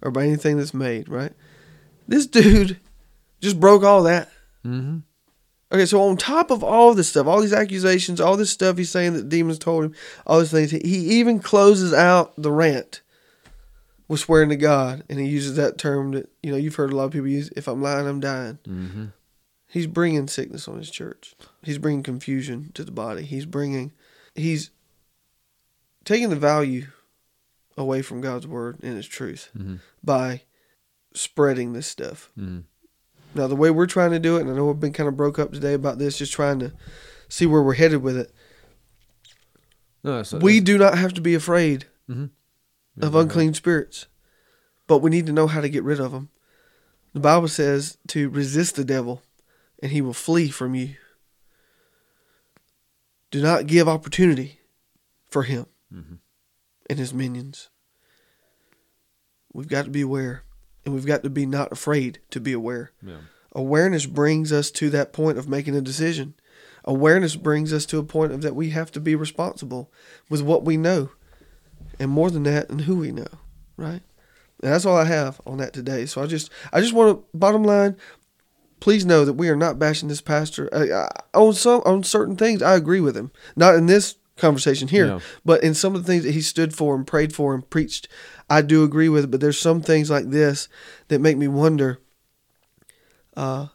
Or 0.03 0.11
by 0.11 0.25
anything 0.25 0.57
that's 0.59 0.75
made, 0.75 1.09
right? 1.09 1.33
This 2.07 2.27
dude 2.27 2.79
just 3.41 3.61
broke 3.61 3.83
all 3.83 4.03
that. 4.05 4.31
Mm-hmm. 4.65 4.99
Okay, 5.71 5.85
so 5.85 6.01
on 6.03 6.17
top 6.17 6.51
of 6.51 6.65
all 6.65 6.95
this 6.95 7.11
stuff, 7.11 7.27
all 7.27 7.43
these 7.43 7.53
accusations, 7.53 8.21
all 8.21 8.39
this 8.39 8.51
stuff 8.51 8.79
he's 8.79 8.91
saying 8.91 9.13
that 9.15 9.29
demons 9.29 9.59
told 9.59 9.85
him, 9.85 9.95
all 10.27 10.39
these 10.41 10.51
things, 10.51 10.71
he 10.71 10.79
even 11.19 11.41
closes 11.41 11.93
out 11.93 12.33
the 12.39 12.51
rant 12.51 13.03
with 14.09 14.21
swearing 14.21 14.49
to 14.49 14.57
God, 14.57 15.05
and 15.11 15.21
he 15.21 15.27
uses 15.27 15.57
that 15.57 15.77
term 15.77 16.13
that 16.13 16.31
you 16.43 16.51
know 16.51 16.57
you've 16.57 16.77
heard 16.77 16.91
a 16.91 16.97
lot 16.97 17.05
of 17.05 17.13
people 17.13 17.29
use. 17.29 17.51
If 17.55 17.69
I'm 17.69 17.83
lying, 17.83 18.07
I'm 18.07 18.21
dying. 18.21 18.59
Mm-hmm. 18.67 19.05
He's 19.69 19.87
bringing 19.87 20.27
sickness 20.29 20.67
on 20.67 20.79
his 20.79 20.91
church. 20.91 21.35
He's 21.63 21.77
bringing 21.77 22.03
confusion 22.03 22.71
to 22.73 22.85
the 22.85 22.91
body. 22.91 23.23
He's 23.23 23.45
bringing, 23.45 23.93
he's 24.35 24.71
taking 26.05 26.31
the 26.31 26.37
value 26.37 26.87
away 27.79 28.03
from 28.03 28.21
God's 28.21 28.47
word 28.47 28.79
and 28.83 28.97
His 28.97 29.07
truth 29.07 29.51
Mm-hmm. 29.57 29.77
by 30.03 30.43
spreading 31.15 31.73
this 31.73 31.87
stuff. 31.87 32.31
Mm-hmm. 32.39 32.61
Now, 33.35 33.47
the 33.47 33.57
way 33.57 33.71
we're 33.71 33.87
trying 33.87 34.11
to 34.13 34.19
do 34.19 34.37
it, 34.37 34.43
and 34.43 34.51
I 34.51 34.55
know 34.55 34.67
we've 34.67 34.81
been 34.81 34.93
kind 34.93 35.09
of 35.09 35.17
broke 35.17 35.39
up 35.39 35.53
today 35.53 35.75
about 35.75 35.99
this, 35.99 36.19
just 36.19 36.33
trying 36.33 36.59
to 36.61 36.73
see 37.29 37.47
where 37.47 37.63
we're 37.63 37.75
headed 37.75 38.03
with 38.03 38.17
it. 38.17 38.33
No, 40.05 40.23
we 40.41 40.61
do 40.61 40.79
not 40.79 40.97
have 40.97 41.13
to 41.15 41.21
be 41.21 41.35
afraid 41.35 41.87
Mhm. 42.09 42.31
of 43.01 43.15
unclean 43.15 43.53
spirits, 43.55 44.07
but 44.87 44.99
we 44.99 45.11
need 45.11 45.27
to 45.27 45.33
know 45.33 45.47
how 45.47 45.61
to 45.61 45.69
get 45.69 45.83
rid 45.85 46.01
of 46.01 46.13
them. 46.13 46.31
The 47.13 47.21
Bible 47.21 47.49
says 47.49 47.99
to 48.09 48.29
resist 48.31 48.77
the 48.77 48.85
devil, 48.85 49.23
and 49.83 49.93
he 49.93 50.01
will 50.01 50.15
flee 50.15 50.49
from 50.51 50.75
you. 50.75 50.95
Do 53.31 53.43
not 53.43 53.67
give 53.67 53.89
opportunity 53.89 54.61
for 55.29 55.43
him 55.43 55.67
Mhm. 55.93 56.19
And 56.89 56.99
his 56.99 57.15
minions. 57.15 57.71
We've 59.53 59.69
got 59.69 59.87
to 59.87 59.91
be 59.91 60.03
aware, 60.03 60.45
and 60.85 60.95
we've 60.95 61.07
got 61.07 61.23
to 61.23 61.31
be 61.31 61.47
not 61.47 61.73
afraid 61.73 62.21
to 62.31 62.41
be 62.41 62.53
aware. 62.53 62.93
Yeah. 63.03 63.19
Awareness 63.53 64.07
brings 64.07 64.53
us 64.53 64.71
to 64.73 64.91
that 64.91 65.13
point 65.13 65.39
of 65.39 65.49
making 65.49 65.75
a 65.75 65.81
decision. 65.81 66.35
Awareness 66.85 67.35
brings 67.35 67.73
us 67.73 67.87
to 67.87 67.99
a 67.99 68.05
point 68.05 68.33
of 68.33 68.43
that 68.43 68.55
we 68.55 68.71
have 68.71 68.93
to 68.93 69.01
be 69.01 69.15
responsible 69.15 69.91
with 70.29 70.43
what 70.43 70.65
we 70.65 70.77
know, 70.77 71.11
and 71.99 72.11
more 72.11 72.31
than 72.31 72.43
that, 72.45 72.69
and 72.71 72.83
who 72.83 72.97
we 72.97 73.11
know. 73.11 73.27
Right? 73.77 74.03
And 74.63 74.73
that's 74.73 74.85
all 74.85 74.97
I 74.97 75.05
have 75.05 75.41
on 75.47 75.59
that 75.59 75.73
today. 75.73 76.05
So 76.07 76.23
I 76.23 76.27
just, 76.27 76.51
I 76.73 76.81
just 76.81 76.93
want 76.93 77.17
to, 77.17 77.25
bottom 77.37 77.63
line, 77.63 77.97
please 78.81 79.07
know 79.07 79.25
that 79.25 79.35
we 79.35 79.49
are 79.49 79.57
not 79.57 79.79
bashing 79.79 80.09
this 80.09 80.21
pastor 80.21 80.69
uh, 80.73 81.09
on 81.33 81.55
some, 81.55 81.83
on 81.85 82.05
certain 82.05 82.37
things. 82.37 82.63
I 82.63 82.75
agree 82.75 83.01
with 83.01 83.17
him, 83.17 83.33
not 83.57 83.75
in 83.75 83.87
this 83.87 84.17
conversation 84.39 84.89
here, 84.89 85.07
Yeah. 85.07 85.21
but 85.45 85.63
in 85.63 85.75
some 85.75 85.95
of 85.95 86.03
the 86.05 86.07
things 86.11 86.25
that 86.25 86.33
he 86.33 86.41
stood 86.41 86.75
for 86.75 86.95
and 86.95 87.07
prayed 87.07 87.35
for 87.35 87.55
and 87.55 87.69
preached. 87.69 88.09
I 88.51 88.63
do 88.63 88.83
agree 88.85 89.09
with 89.11 89.25
it, 89.25 89.31
but 89.31 89.41
there's 89.41 89.59
some 89.59 89.83
things 89.83 90.09
like 90.11 90.31
this 90.31 90.69
that 91.09 91.21
make 91.21 91.37
me 91.37 91.49
wonder. 91.49 91.99
Uh, 93.37 93.69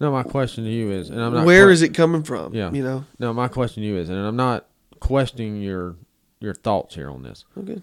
No, 0.00 0.10
my 0.10 0.22
question 0.24 0.64
to 0.64 0.70
you 0.70 0.90
is, 0.90 1.08
and 1.08 1.20
I'm 1.20 1.32
not. 1.32 1.46
where 1.46 1.66
que- 1.66 1.72
is 1.72 1.82
it 1.82 1.94
coming 1.94 2.22
from? 2.24 2.52
Yeah. 2.54 2.70
You 2.72 2.82
know. 2.82 3.04
No, 3.18 3.32
my 3.32 3.48
question 3.48 3.82
to 3.82 3.86
you 3.88 3.96
is, 3.96 4.08
and 4.08 4.18
I'm 4.18 4.36
not 4.36 4.66
questioning 5.00 5.60
your 5.62 5.96
your 6.40 6.54
thoughts 6.54 6.94
here 6.96 7.08
on 7.10 7.22
this, 7.22 7.44
Okay. 7.56 7.80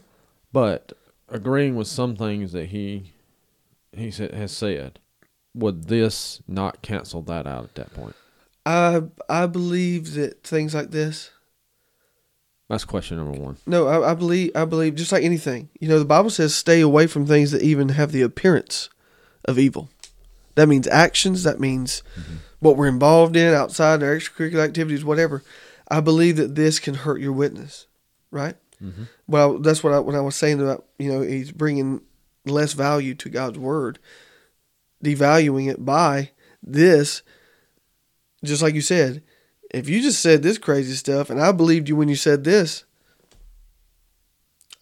but 0.52 0.94
agreeing 1.30 1.76
with 1.76 1.88
some 1.88 2.16
things 2.16 2.52
that 2.52 2.68
he 2.68 3.14
he 3.94 4.12
said, 4.12 4.34
has 4.34 4.52
said, 4.52 5.00
would 5.56 5.86
this 5.86 6.42
not 6.48 6.82
cancel 6.82 7.22
that 7.24 7.48
out 7.48 7.64
at 7.66 7.76
that 7.76 7.94
point? 7.94 8.16
I 8.66 9.02
I 9.30 9.46
believe 9.48 10.14
that 10.14 10.44
things 10.44 10.74
like 10.74 10.92
this. 10.92 11.32
That's 12.70 12.86
question 12.86 13.18
number 13.18 13.38
one. 13.40 13.58
No, 13.68 13.88
I, 13.88 14.12
I 14.12 14.14
believe 14.14 14.52
I 14.56 14.66
believe 14.66 14.96
just 14.96 15.12
like 15.12 15.24
anything. 15.24 15.70
You 15.80 15.88
know, 15.90 16.00
the 16.00 16.06
Bible 16.06 16.30
says 16.30 16.56
stay 16.56 16.80
away 16.82 17.08
from 17.08 17.26
things 17.26 17.52
that 17.52 17.62
even 17.62 17.90
have 17.90 18.12
the 18.12 18.22
appearance 18.22 18.90
of 19.46 19.60
evil. 19.60 19.90
That 20.56 20.68
means 20.70 20.88
actions. 20.88 21.44
That 21.44 21.60
means 21.60 22.04
what 22.60 22.78
we're 22.78 22.88
involved 22.88 23.36
in 23.36 23.54
outside 23.54 24.04
our 24.04 24.16
extracurricular 24.16 24.64
activities, 24.64 25.04
whatever. 25.04 25.44
I 25.90 26.00
believe 26.00 26.38
that 26.38 26.56
this 26.56 26.80
can 26.80 26.94
hurt 26.94 27.20
your 27.20 27.34
witness, 27.34 27.88
right? 28.32 28.56
Mhm. 28.82 29.08
Well, 29.28 29.60
that's 29.60 29.84
what 29.84 29.94
I 29.94 30.00
when 30.00 30.16
I 30.16 30.22
was 30.22 30.36
saying 30.36 30.62
about 30.62 30.86
you 30.98 31.12
know 31.12 31.22
he's 31.22 31.52
bringing 31.52 32.02
less 32.46 32.74
value 32.74 33.16
to 33.16 33.30
God's 33.30 33.58
word, 33.60 34.00
devaluing 35.04 35.70
it 35.70 35.84
by 35.84 36.32
this. 36.64 37.22
Just 38.44 38.62
like 38.62 38.74
you 38.74 38.82
said, 38.82 39.24
if 39.70 39.88
you 39.88 40.02
just 40.02 40.22
said 40.22 40.42
this 40.42 40.58
crazy 40.58 40.94
stuff, 40.94 41.30
and 41.30 41.42
I 41.42 41.52
believed 41.52 41.88
you 41.88 41.96
when 41.96 42.10
you 42.10 42.16
said 42.16 42.44
this, 42.44 42.86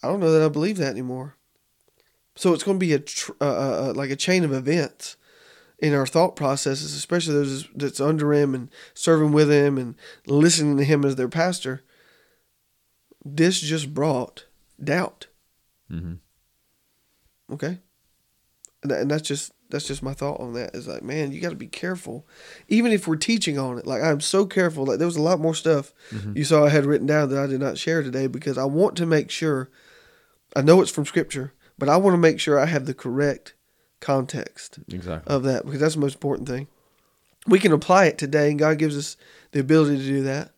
I 0.01 0.07
don't 0.07 0.19
know 0.19 0.31
that 0.31 0.45
I 0.45 0.49
believe 0.49 0.77
that 0.77 0.91
anymore. 0.91 1.35
So 2.35 2.53
it's 2.53 2.63
going 2.63 2.79
to 2.79 2.85
be 2.85 2.93
a 2.93 2.99
tr- 2.99 3.33
uh, 3.41 3.45
uh, 3.45 3.89
uh, 3.89 3.93
like 3.93 4.11
a 4.11 4.15
chain 4.15 4.45
of 4.45 4.53
events 4.53 5.17
in 5.79 5.93
our 5.93 6.05
thought 6.05 6.35
processes, 6.35 6.93
especially 6.93 7.33
those 7.33 7.67
that's 7.75 7.99
under 7.99 8.33
him 8.33 8.55
and 8.55 8.69
serving 8.93 9.31
with 9.31 9.51
him 9.51 9.77
and 9.77 9.95
listening 10.25 10.77
to 10.77 10.83
him 10.83 11.03
as 11.03 11.15
their 11.15 11.29
pastor. 11.29 11.83
This 13.25 13.59
just 13.59 13.93
brought 13.93 14.45
doubt. 14.81 15.27
Mm-hmm. 15.91 16.15
Okay, 17.53 17.79
and, 18.83 19.09
that's 19.11 19.27
just 19.27 19.51
that's 19.69 19.87
just 19.87 20.01
my 20.01 20.13
thought 20.13 20.39
on 20.39 20.53
that. 20.53 20.73
Is 20.75 20.87
like, 20.87 21.03
man, 21.03 21.31
you 21.31 21.41
got 21.41 21.49
to 21.49 21.55
be 21.55 21.67
careful, 21.67 22.25
even 22.67 22.91
if 22.91 23.07
we're 23.07 23.15
teaching 23.17 23.57
on 23.59 23.77
it. 23.77 23.85
Like 23.85 24.01
I'm 24.01 24.21
so 24.21 24.45
careful. 24.45 24.85
Like 24.85 24.97
there 24.97 25.07
was 25.07 25.17
a 25.17 25.21
lot 25.21 25.39
more 25.39 25.53
stuff 25.55 25.93
Mhm. 26.11 26.35
you 26.35 26.43
saw 26.43 26.65
I 26.65 26.69
had 26.69 26.85
written 26.85 27.07
down 27.07 27.29
that 27.29 27.39
I 27.43 27.47
did 27.47 27.59
not 27.59 27.77
share 27.77 28.01
today 28.03 28.27
because 28.27 28.57
I 28.57 28.65
want 28.65 28.95
to 28.97 29.05
make 29.05 29.29
sure. 29.29 29.69
I 30.55 30.61
know 30.61 30.81
it's 30.81 30.89
from 30.91 31.05
Scripture, 31.05 31.53
but 31.77 31.89
I 31.89 31.97
want 31.97 32.13
to 32.15 32.17
make 32.17 32.39
sure 32.39 32.57
I 32.59 32.65
have 32.65 32.85
the 32.87 32.93
correct 32.95 33.53
context 33.99 34.79
Exactly. 34.91 35.31
of 35.33 35.43
that 35.43 35.65
because 35.65 35.79
that's 35.81 35.93
the 35.93 35.99
most 36.01 36.15
important 36.15 36.47
thing. 36.47 36.67
We 37.47 37.59
can 37.59 37.71
apply 37.71 38.05
it 38.05 38.17
today, 38.17 38.49
and 38.49 38.57
God 38.57 38.77
gives 38.79 38.97
us 38.97 39.15
the 39.51 39.59
ability 39.59 39.97
to 39.97 40.03
do 40.03 40.23
that. 40.23 40.51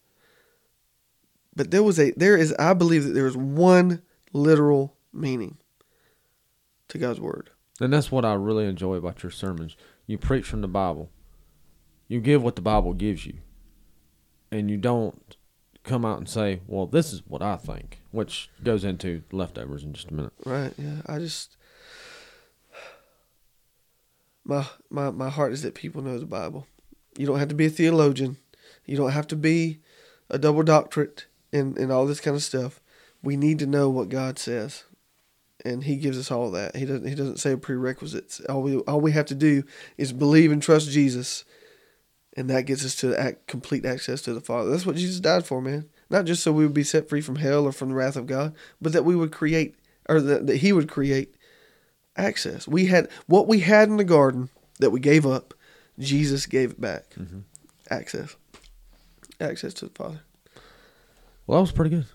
But 1.56 1.72
there 1.72 1.84
was 1.84 2.00
a 2.00 2.12
there 2.12 2.38
is 2.38 2.54
I 2.58 2.74
believe 2.74 3.04
that 3.04 3.12
there 3.12 3.28
is 3.28 3.36
one 3.36 4.02
literal 4.32 4.96
meaning 5.12 5.58
to 6.88 6.98
God's 6.98 7.20
word. 7.20 7.50
And 7.82 7.92
that's 7.92 8.12
what 8.12 8.26
I 8.26 8.34
really 8.34 8.66
enjoy 8.66 8.96
about 8.96 9.24
your 9.24 9.32
sermons. 9.32 9.76
You 10.06 10.18
preach 10.18 10.46
from 10.46 10.62
the 10.62 10.68
Bible. 10.68 11.10
You 12.08 12.20
give 12.20 12.44
what 12.44 12.56
the 12.56 12.62
Bible 12.62 12.94
gives 12.94 13.26
you. 13.26 13.36
And 14.52 14.70
you 14.70 14.78
don't 14.78 15.36
come 15.84 16.06
out 16.06 16.18
and 16.18 16.30
say, 16.30 16.62
"Well, 16.68 16.86
this 16.86 17.12
is 17.12 17.24
what 17.26 17.42
I 17.42 17.56
think," 17.58 18.02
which 18.12 18.50
goes 18.64 18.84
into 18.84 19.24
leftovers 19.32 19.84
in 19.84 19.94
just 19.94 20.12
a 20.12 20.14
minute. 20.14 20.34
Right. 20.46 20.74
Yeah. 20.78 21.02
I 21.08 21.20
just 21.20 21.58
my 24.44 24.66
my 24.90 25.10
my 25.12 25.30
heart 25.30 25.54
is 25.54 25.62
that 25.62 25.76
people 25.76 26.02
know 26.02 26.20
the 26.20 26.26
Bible. 26.26 26.68
You 27.18 27.26
don't 27.26 27.40
have 27.40 27.50
to 27.50 27.56
be 27.56 27.66
a 27.66 27.70
theologian. 27.70 28.38
You 28.86 28.98
don't 28.98 29.12
have 29.12 29.28
to 29.28 29.36
be 29.36 29.80
a 30.30 30.38
double 30.38 30.64
doctorate 30.64 31.26
and 31.54 31.78
and 31.78 31.92
all 31.92 32.06
this 32.06 32.20
kind 32.20 32.36
of 32.36 32.44
stuff. 32.44 32.82
We 33.24 33.38
need 33.38 33.60
to 33.60 33.66
know 33.66 33.90
what 33.90 34.10
God 34.10 34.40
says, 34.40 34.84
and 35.66 35.84
He 35.84 35.96
gives 35.98 36.18
us 36.18 36.32
all 36.32 36.52
that. 36.52 36.76
He 36.76 36.86
doesn't 36.86 37.08
He 37.08 37.16
doesn't 37.16 37.40
say 37.40 37.56
prerequisites. 37.56 38.40
All 38.42 38.62
we 38.62 38.78
all 38.80 39.02
we 39.02 39.12
have 39.12 39.26
to 39.28 39.36
do 39.36 39.64
is 39.98 40.14
believe 40.14 40.52
and 40.52 40.62
trust 40.62 40.90
Jesus, 40.92 41.44
and 42.36 42.50
that 42.50 42.66
gets 42.66 42.86
us 42.86 42.96
to 42.98 43.16
act, 43.20 43.48
complete 43.48 43.86
access 43.86 44.22
to 44.24 44.34
the 44.34 44.42
Father. 44.42 44.70
That's 44.70 44.86
what 44.86 44.96
Jesus 44.96 45.20
died 45.20 45.46
for, 45.46 45.62
man. 45.62 45.90
Not 46.10 46.26
just 46.26 46.44
so 46.44 46.52
we 46.52 46.66
would 46.66 46.74
be 46.74 46.84
set 46.84 47.08
free 47.08 47.22
from 47.22 47.38
hell 47.38 47.66
or 47.66 47.72
from 47.72 47.90
the 47.90 47.96
wrath 47.96 48.16
of 48.18 48.28
God, 48.28 48.54
but 48.82 48.94
that 48.94 49.06
we 49.06 49.16
would 49.16 49.32
create 49.32 49.76
or 50.10 50.20
that, 50.20 50.48
that 50.48 50.58
He 50.58 50.74
would 50.74 50.90
create 50.90 51.36
access. 52.18 52.68
We 52.68 52.88
had 52.88 53.10
what 53.28 53.48
we 53.48 53.60
had 53.60 53.90
in 53.90 53.98
the 53.98 54.04
garden 54.04 54.50
that 54.80 54.90
we 54.92 55.00
gave 55.00 55.26
up. 55.26 55.54
Jesus 56.00 56.46
gave 56.46 56.72
it 56.72 56.82
back. 56.82 57.06
Mhm. 57.18 57.44
Access, 57.90 58.36
access 59.40 59.74
to 59.76 59.86
the 59.86 59.92
Father. 59.92 60.22
Well, 61.46 61.58
that 61.60 61.62
was 61.62 61.72
pretty 61.72 61.92
good. 61.96 62.06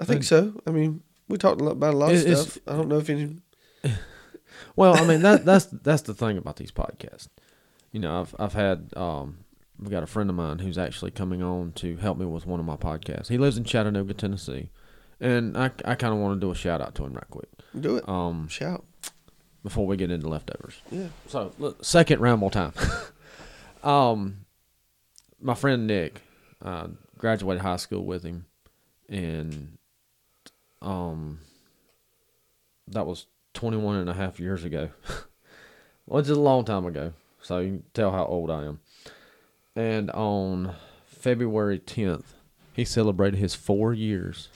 I 0.00 0.04
think 0.04 0.24
so. 0.24 0.60
I 0.66 0.70
mean, 0.70 1.02
we 1.28 1.36
talked 1.38 1.60
a 1.60 1.64
lot 1.64 1.72
about 1.72 1.94
a 1.94 1.96
lot 1.96 2.10
of 2.12 2.16
it's- 2.20 2.42
stuff. 2.42 2.58
I 2.66 2.72
don't 2.76 2.88
know 2.88 2.98
if 2.98 3.10
any. 3.10 3.36
Well, 4.76 4.96
I 4.96 5.04
mean 5.04 5.22
that 5.22 5.44
that's 5.44 5.66
that's 5.66 6.02
the 6.02 6.14
thing 6.14 6.38
about 6.38 6.56
these 6.56 6.70
podcasts. 6.70 7.28
You 7.90 7.98
know, 8.00 8.20
I've 8.20 8.34
I've 8.38 8.52
had 8.52 8.90
um 8.96 9.38
I've 9.80 9.90
got 9.90 10.02
a 10.04 10.06
friend 10.06 10.30
of 10.30 10.36
mine 10.36 10.60
who's 10.60 10.78
actually 10.78 11.10
coming 11.10 11.42
on 11.42 11.72
to 11.76 11.96
help 11.96 12.16
me 12.18 12.26
with 12.26 12.46
one 12.46 12.60
of 12.60 12.66
my 12.66 12.76
podcasts. 12.76 13.28
He 13.28 13.38
lives 13.38 13.56
in 13.56 13.64
Chattanooga, 13.64 14.14
Tennessee, 14.14 14.70
and 15.20 15.56
I 15.56 15.70
I 15.84 15.94
kind 15.96 16.12
of 16.14 16.20
want 16.20 16.40
to 16.40 16.46
do 16.46 16.50
a 16.50 16.54
shout 16.54 16.80
out 16.80 16.94
to 16.96 17.04
him 17.04 17.12
right 17.12 17.28
quick. 17.30 17.48
Do 17.78 17.96
it. 17.96 18.08
Um, 18.08 18.46
Shout. 18.48 18.84
before 19.64 19.86
we 19.86 19.96
get 19.96 20.10
into 20.12 20.28
leftovers. 20.28 20.80
Yeah. 20.90 21.08
So 21.26 21.52
look, 21.58 21.84
second 21.84 22.20
ramble 22.20 22.50
time. 22.50 22.72
um, 23.82 24.44
my 25.40 25.54
friend 25.54 25.86
Nick, 25.86 26.20
uh, 26.62 26.88
graduated 27.16 27.62
high 27.62 27.76
school 27.76 28.04
with 28.04 28.22
him, 28.22 28.46
and 29.08 29.77
um, 30.82 31.40
that 32.88 33.06
was 33.06 33.26
21 33.54 33.96
and 33.96 34.10
a 34.10 34.14
half 34.14 34.38
years 34.40 34.64
ago. 34.64 34.90
well, 36.06 36.20
it's 36.20 36.28
a 36.28 36.34
long 36.34 36.64
time 36.64 36.86
ago, 36.86 37.12
so 37.40 37.58
you 37.58 37.68
can 37.68 37.82
tell 37.94 38.10
how 38.12 38.24
old 38.24 38.50
I 38.50 38.64
am. 38.64 38.80
And 39.76 40.10
on 40.10 40.74
February 41.06 41.78
10th, 41.78 42.24
he 42.72 42.84
celebrated 42.84 43.38
his 43.38 43.54
four 43.54 43.92
years 43.92 44.48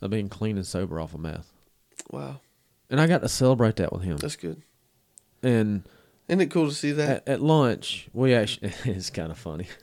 of 0.00 0.10
being 0.10 0.28
clean 0.28 0.56
and 0.56 0.66
sober 0.66 1.00
off 1.00 1.14
of 1.14 1.20
meth. 1.20 1.52
Wow. 2.10 2.40
And 2.88 3.00
I 3.00 3.06
got 3.06 3.22
to 3.22 3.28
celebrate 3.28 3.76
that 3.76 3.92
with 3.92 4.02
him. 4.02 4.16
That's 4.16 4.36
good. 4.36 4.62
And 5.42 5.82
Isn't 6.28 6.40
it 6.40 6.50
cool 6.50 6.68
to 6.68 6.74
see 6.74 6.92
that? 6.92 7.24
at, 7.26 7.28
at 7.28 7.42
lunch, 7.42 8.08
we 8.12 8.34
actually, 8.34 8.72
it's 8.84 9.10
kind 9.10 9.30
of 9.30 9.38
funny. 9.38 9.66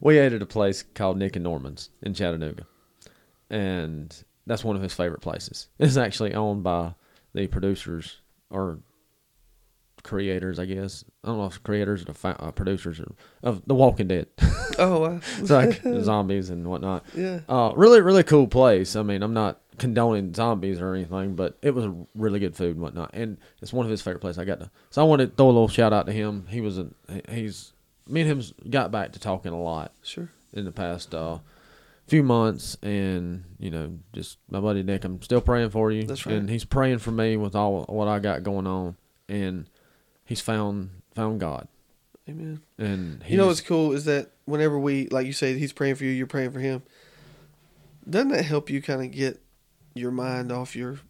We 0.00 0.18
ate 0.18 0.32
at 0.32 0.40
a 0.40 0.46
place 0.46 0.82
called 0.82 1.18
Nick 1.18 1.36
and 1.36 1.42
Norman's 1.42 1.90
in 2.00 2.14
Chattanooga. 2.14 2.66
And 3.50 4.16
that's 4.50 4.64
one 4.64 4.76
of 4.76 4.82
his 4.82 4.92
favorite 4.92 5.20
places. 5.20 5.68
It's 5.78 5.96
actually 5.96 6.34
owned 6.34 6.62
by 6.62 6.94
the 7.34 7.46
producers 7.46 8.16
or 8.50 8.78
creators, 10.02 10.58
I 10.58 10.64
guess. 10.64 11.04
I 11.22 11.28
don't 11.28 11.38
know 11.38 11.46
if 11.46 11.62
creators 11.62 12.02
or 12.02 12.06
the 12.06 12.14
fa- 12.14 12.36
uh, 12.40 12.50
producers 12.50 13.00
or, 13.00 13.12
of 13.42 13.62
The 13.66 13.74
Walking 13.74 14.08
Dead. 14.08 14.26
oh, 14.78 15.00
wow. 15.00 15.20
it's 15.38 15.50
like 15.50 15.82
zombies 16.02 16.48
and 16.50 16.66
whatnot. 16.68 17.04
yeah. 17.14 17.40
Uh, 17.48 17.72
really, 17.76 18.00
really 18.00 18.22
cool 18.22 18.46
place. 18.48 18.96
I 18.96 19.02
mean, 19.02 19.22
I'm 19.22 19.34
not 19.34 19.60
condoning 19.78 20.32
zombies 20.34 20.80
or 20.80 20.94
anything, 20.94 21.34
but 21.36 21.58
it 21.62 21.74
was 21.74 21.84
a 21.84 21.94
really 22.14 22.38
good 22.40 22.56
food 22.56 22.72
and 22.76 22.80
whatnot, 22.80 23.10
and 23.14 23.36
it's 23.62 23.72
one 23.72 23.84
of 23.86 23.90
his 23.90 24.00
favorite 24.02 24.20
places. 24.20 24.38
I 24.38 24.44
got 24.44 24.60
to, 24.60 24.70
so 24.90 25.02
I 25.02 25.04
want 25.04 25.20
to 25.20 25.26
throw 25.28 25.46
a 25.46 25.48
little 25.48 25.68
shout 25.68 25.92
out 25.92 26.06
to 26.06 26.12
him. 26.12 26.46
He 26.48 26.60
was 26.60 26.78
a, 26.78 26.86
he's 27.28 27.72
me 28.08 28.22
and 28.22 28.30
him 28.30 28.70
got 28.70 28.90
back 28.90 29.12
to 29.12 29.20
talking 29.20 29.52
a 29.52 29.60
lot 29.60 29.92
Sure. 30.02 30.30
in 30.52 30.64
the 30.64 30.72
past 30.72 31.14
uh, 31.14 31.38
few 32.10 32.22
months, 32.22 32.76
and 32.82 33.44
you 33.58 33.70
know, 33.70 33.98
just 34.12 34.38
my 34.50 34.60
buddy 34.60 34.82
Nick. 34.82 35.04
I'm 35.04 35.22
still 35.22 35.40
praying 35.40 35.70
for 35.70 35.90
you, 35.92 36.02
That's 36.02 36.26
right. 36.26 36.34
and 36.36 36.50
he's 36.50 36.64
praying 36.64 36.98
for 36.98 37.10
me 37.12 37.36
with 37.36 37.54
all 37.54 37.84
what 37.88 38.08
I 38.08 38.18
got 38.18 38.42
going 38.42 38.66
on, 38.66 38.96
and 39.28 39.68
he's 40.24 40.40
found 40.40 40.90
found 41.14 41.40
God, 41.40 41.68
Amen. 42.28 42.60
and 42.78 43.22
he's, 43.22 43.32
You 43.32 43.38
know 43.38 43.46
what's 43.46 43.60
cool 43.60 43.92
is 43.92 44.04
that 44.06 44.30
whenever 44.44 44.78
we, 44.78 45.06
like 45.08 45.26
you 45.26 45.32
say, 45.32 45.56
he's 45.58 45.72
praying 45.72 45.94
for 45.94 46.04
you, 46.04 46.10
you're 46.10 46.26
praying 46.26 46.50
for 46.50 46.60
him. 46.60 46.82
Doesn't 48.08 48.28
that 48.28 48.44
help 48.44 48.70
you 48.70 48.82
kind 48.82 49.02
of 49.02 49.10
get 49.10 49.40
your 49.94 50.10
mind 50.10 50.50
off 50.50 50.74
your 50.76 51.00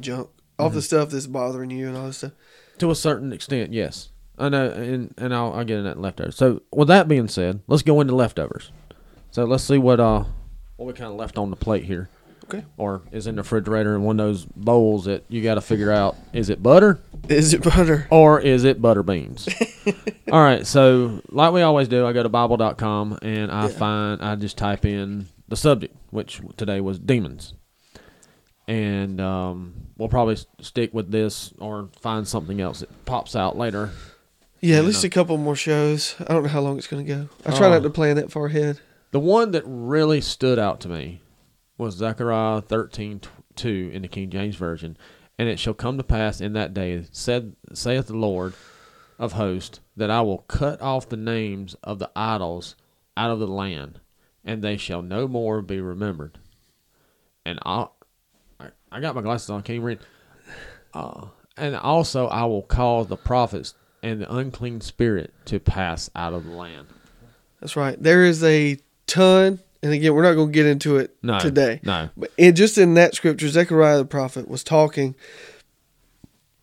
junk, 0.00 0.28
off 0.58 0.68
Mm-hmm. 0.68 0.74
the 0.76 0.82
stuff 0.82 1.10
that's 1.10 1.26
bothering 1.26 1.70
you 1.70 1.88
and 1.88 1.96
all 1.96 2.06
this 2.06 2.18
stuff? 2.18 2.32
To 2.78 2.90
a 2.90 2.94
certain 2.94 3.32
extent, 3.32 3.72
yes. 3.72 4.10
I 4.38 4.48
know, 4.48 4.68
and 4.70 5.14
and 5.16 5.32
I'll, 5.34 5.52
I'll 5.52 5.64
get 5.64 5.78
in 5.78 5.84
that 5.84 6.00
leftovers. 6.00 6.36
So 6.36 6.62
with 6.72 6.88
that 6.88 7.06
being 7.08 7.28
said, 7.28 7.60
let's 7.68 7.82
go 7.82 8.00
into 8.00 8.14
leftovers. 8.14 8.72
So 9.34 9.44
let's 9.46 9.64
see 9.64 9.78
what 9.78 9.98
uh 9.98 10.22
what 10.76 10.86
we 10.86 10.92
kind 10.92 11.10
of 11.10 11.16
left 11.16 11.38
on 11.38 11.50
the 11.50 11.56
plate 11.56 11.82
here, 11.82 12.08
Okay. 12.44 12.64
or 12.76 13.02
is 13.10 13.26
in 13.26 13.34
the 13.34 13.42
refrigerator 13.42 13.96
in 13.96 14.02
one 14.04 14.20
of 14.20 14.26
those 14.28 14.44
bowls 14.44 15.06
that 15.06 15.24
you 15.28 15.42
got 15.42 15.54
to 15.56 15.60
figure 15.60 15.90
out: 15.90 16.14
is 16.32 16.50
it 16.50 16.62
butter 16.62 17.00
Is 17.28 17.52
it 17.52 17.64
butter? 17.64 18.06
or 18.10 18.40
is 18.40 18.62
it 18.62 18.80
butter 18.80 19.02
beans? 19.02 19.48
All 20.30 20.40
right. 20.40 20.64
So 20.64 21.20
like 21.30 21.52
we 21.52 21.62
always 21.62 21.88
do, 21.88 22.06
I 22.06 22.12
go 22.12 22.22
to 22.22 22.28
Bible.com 22.28 23.18
and 23.22 23.50
I 23.50 23.62
Yeah. 23.62 23.68
find 23.76 24.22
I 24.22 24.36
just 24.36 24.56
type 24.56 24.84
in 24.84 25.26
the 25.48 25.56
subject, 25.56 25.96
which 26.10 26.40
today 26.56 26.80
was 26.80 27.00
demons, 27.00 27.54
and 28.68 29.20
um, 29.20 29.74
we'll 29.98 30.08
probably 30.08 30.36
stick 30.60 30.94
with 30.94 31.10
this 31.10 31.52
or 31.58 31.88
find 32.00 32.28
something 32.28 32.60
else 32.60 32.80
that 32.80 33.04
pops 33.04 33.34
out 33.34 33.56
later. 33.58 33.90
Yeah, 34.60 34.76
at 34.76 34.84
least 34.84 35.02
know. 35.02 35.08
a 35.08 35.10
couple 35.10 35.36
more 35.38 35.56
shows. 35.56 36.14
I 36.20 36.32
don't 36.32 36.44
know 36.44 36.48
how 36.50 36.60
long 36.60 36.78
it's 36.78 36.86
going 36.86 37.04
to 37.04 37.12
go. 37.12 37.28
I 37.44 37.50
try 37.56 37.66
Oh. 37.66 37.70
not 37.70 37.82
to 37.82 37.90
plan 37.90 38.14
that 38.14 38.30
far 38.30 38.46
ahead. 38.46 38.78
The 39.14 39.20
one 39.20 39.52
that 39.52 39.62
really 39.64 40.20
stood 40.20 40.58
out 40.58 40.80
to 40.80 40.88
me 40.88 41.20
was 41.78 41.94
Zechariah 41.94 42.62
thirteen 42.62 43.20
two 43.54 43.88
in 43.94 44.02
the 44.02 44.08
King 44.08 44.28
James 44.28 44.56
Version. 44.56 44.96
And 45.38 45.48
it 45.48 45.60
shall 45.60 45.72
come 45.72 45.98
to 45.98 46.02
pass 46.02 46.40
in 46.40 46.54
that 46.54 46.74
day, 46.74 47.04
said 47.12 47.54
saith 47.72 48.08
the 48.08 48.16
Lord 48.16 48.54
of 49.16 49.34
hosts, 49.34 49.78
that 49.96 50.10
I 50.10 50.20
will 50.22 50.38
cut 50.38 50.82
off 50.82 51.08
the 51.08 51.16
names 51.16 51.76
of 51.84 52.00
the 52.00 52.10
idols 52.16 52.74
out 53.16 53.30
of 53.30 53.38
the 53.38 53.46
land, 53.46 54.00
and 54.44 54.64
they 54.64 54.76
shall 54.76 55.00
no 55.00 55.28
more 55.28 55.62
be 55.62 55.80
remembered. 55.80 56.36
And 57.46 57.60
I, 57.64 57.86
I, 58.58 58.70
I 58.90 58.98
got 58.98 59.14
my 59.14 59.22
glasses 59.22 59.48
on, 59.48 59.62
can't 59.62 59.84
read. 59.84 60.00
Uh, 60.92 61.26
and 61.56 61.76
also 61.76 62.26
I 62.26 62.46
will 62.46 62.62
cause 62.62 63.06
the 63.06 63.16
prophets 63.16 63.74
and 64.02 64.22
the 64.22 64.34
unclean 64.34 64.80
spirit 64.80 65.32
to 65.44 65.60
pass 65.60 66.10
out 66.16 66.32
of 66.32 66.46
the 66.46 66.50
land. 66.50 66.88
That's 67.60 67.76
right. 67.76 67.96
There 68.02 68.24
is 68.24 68.42
a 68.42 68.78
ton, 69.06 69.60
and 69.82 69.92
again, 69.92 70.14
we're 70.14 70.22
not 70.22 70.34
going 70.34 70.48
to 70.48 70.52
get 70.52 70.66
into 70.66 70.96
it 70.96 71.14
No, 71.22 71.38
today. 71.38 71.80
no. 71.82 72.08
But 72.16 72.30
just 72.38 72.78
in 72.78 72.94
that 72.94 73.14
scripture, 73.14 73.48
Zechariah 73.48 73.98
the 73.98 74.04
prophet 74.04 74.48
was 74.48 74.64
talking 74.64 75.14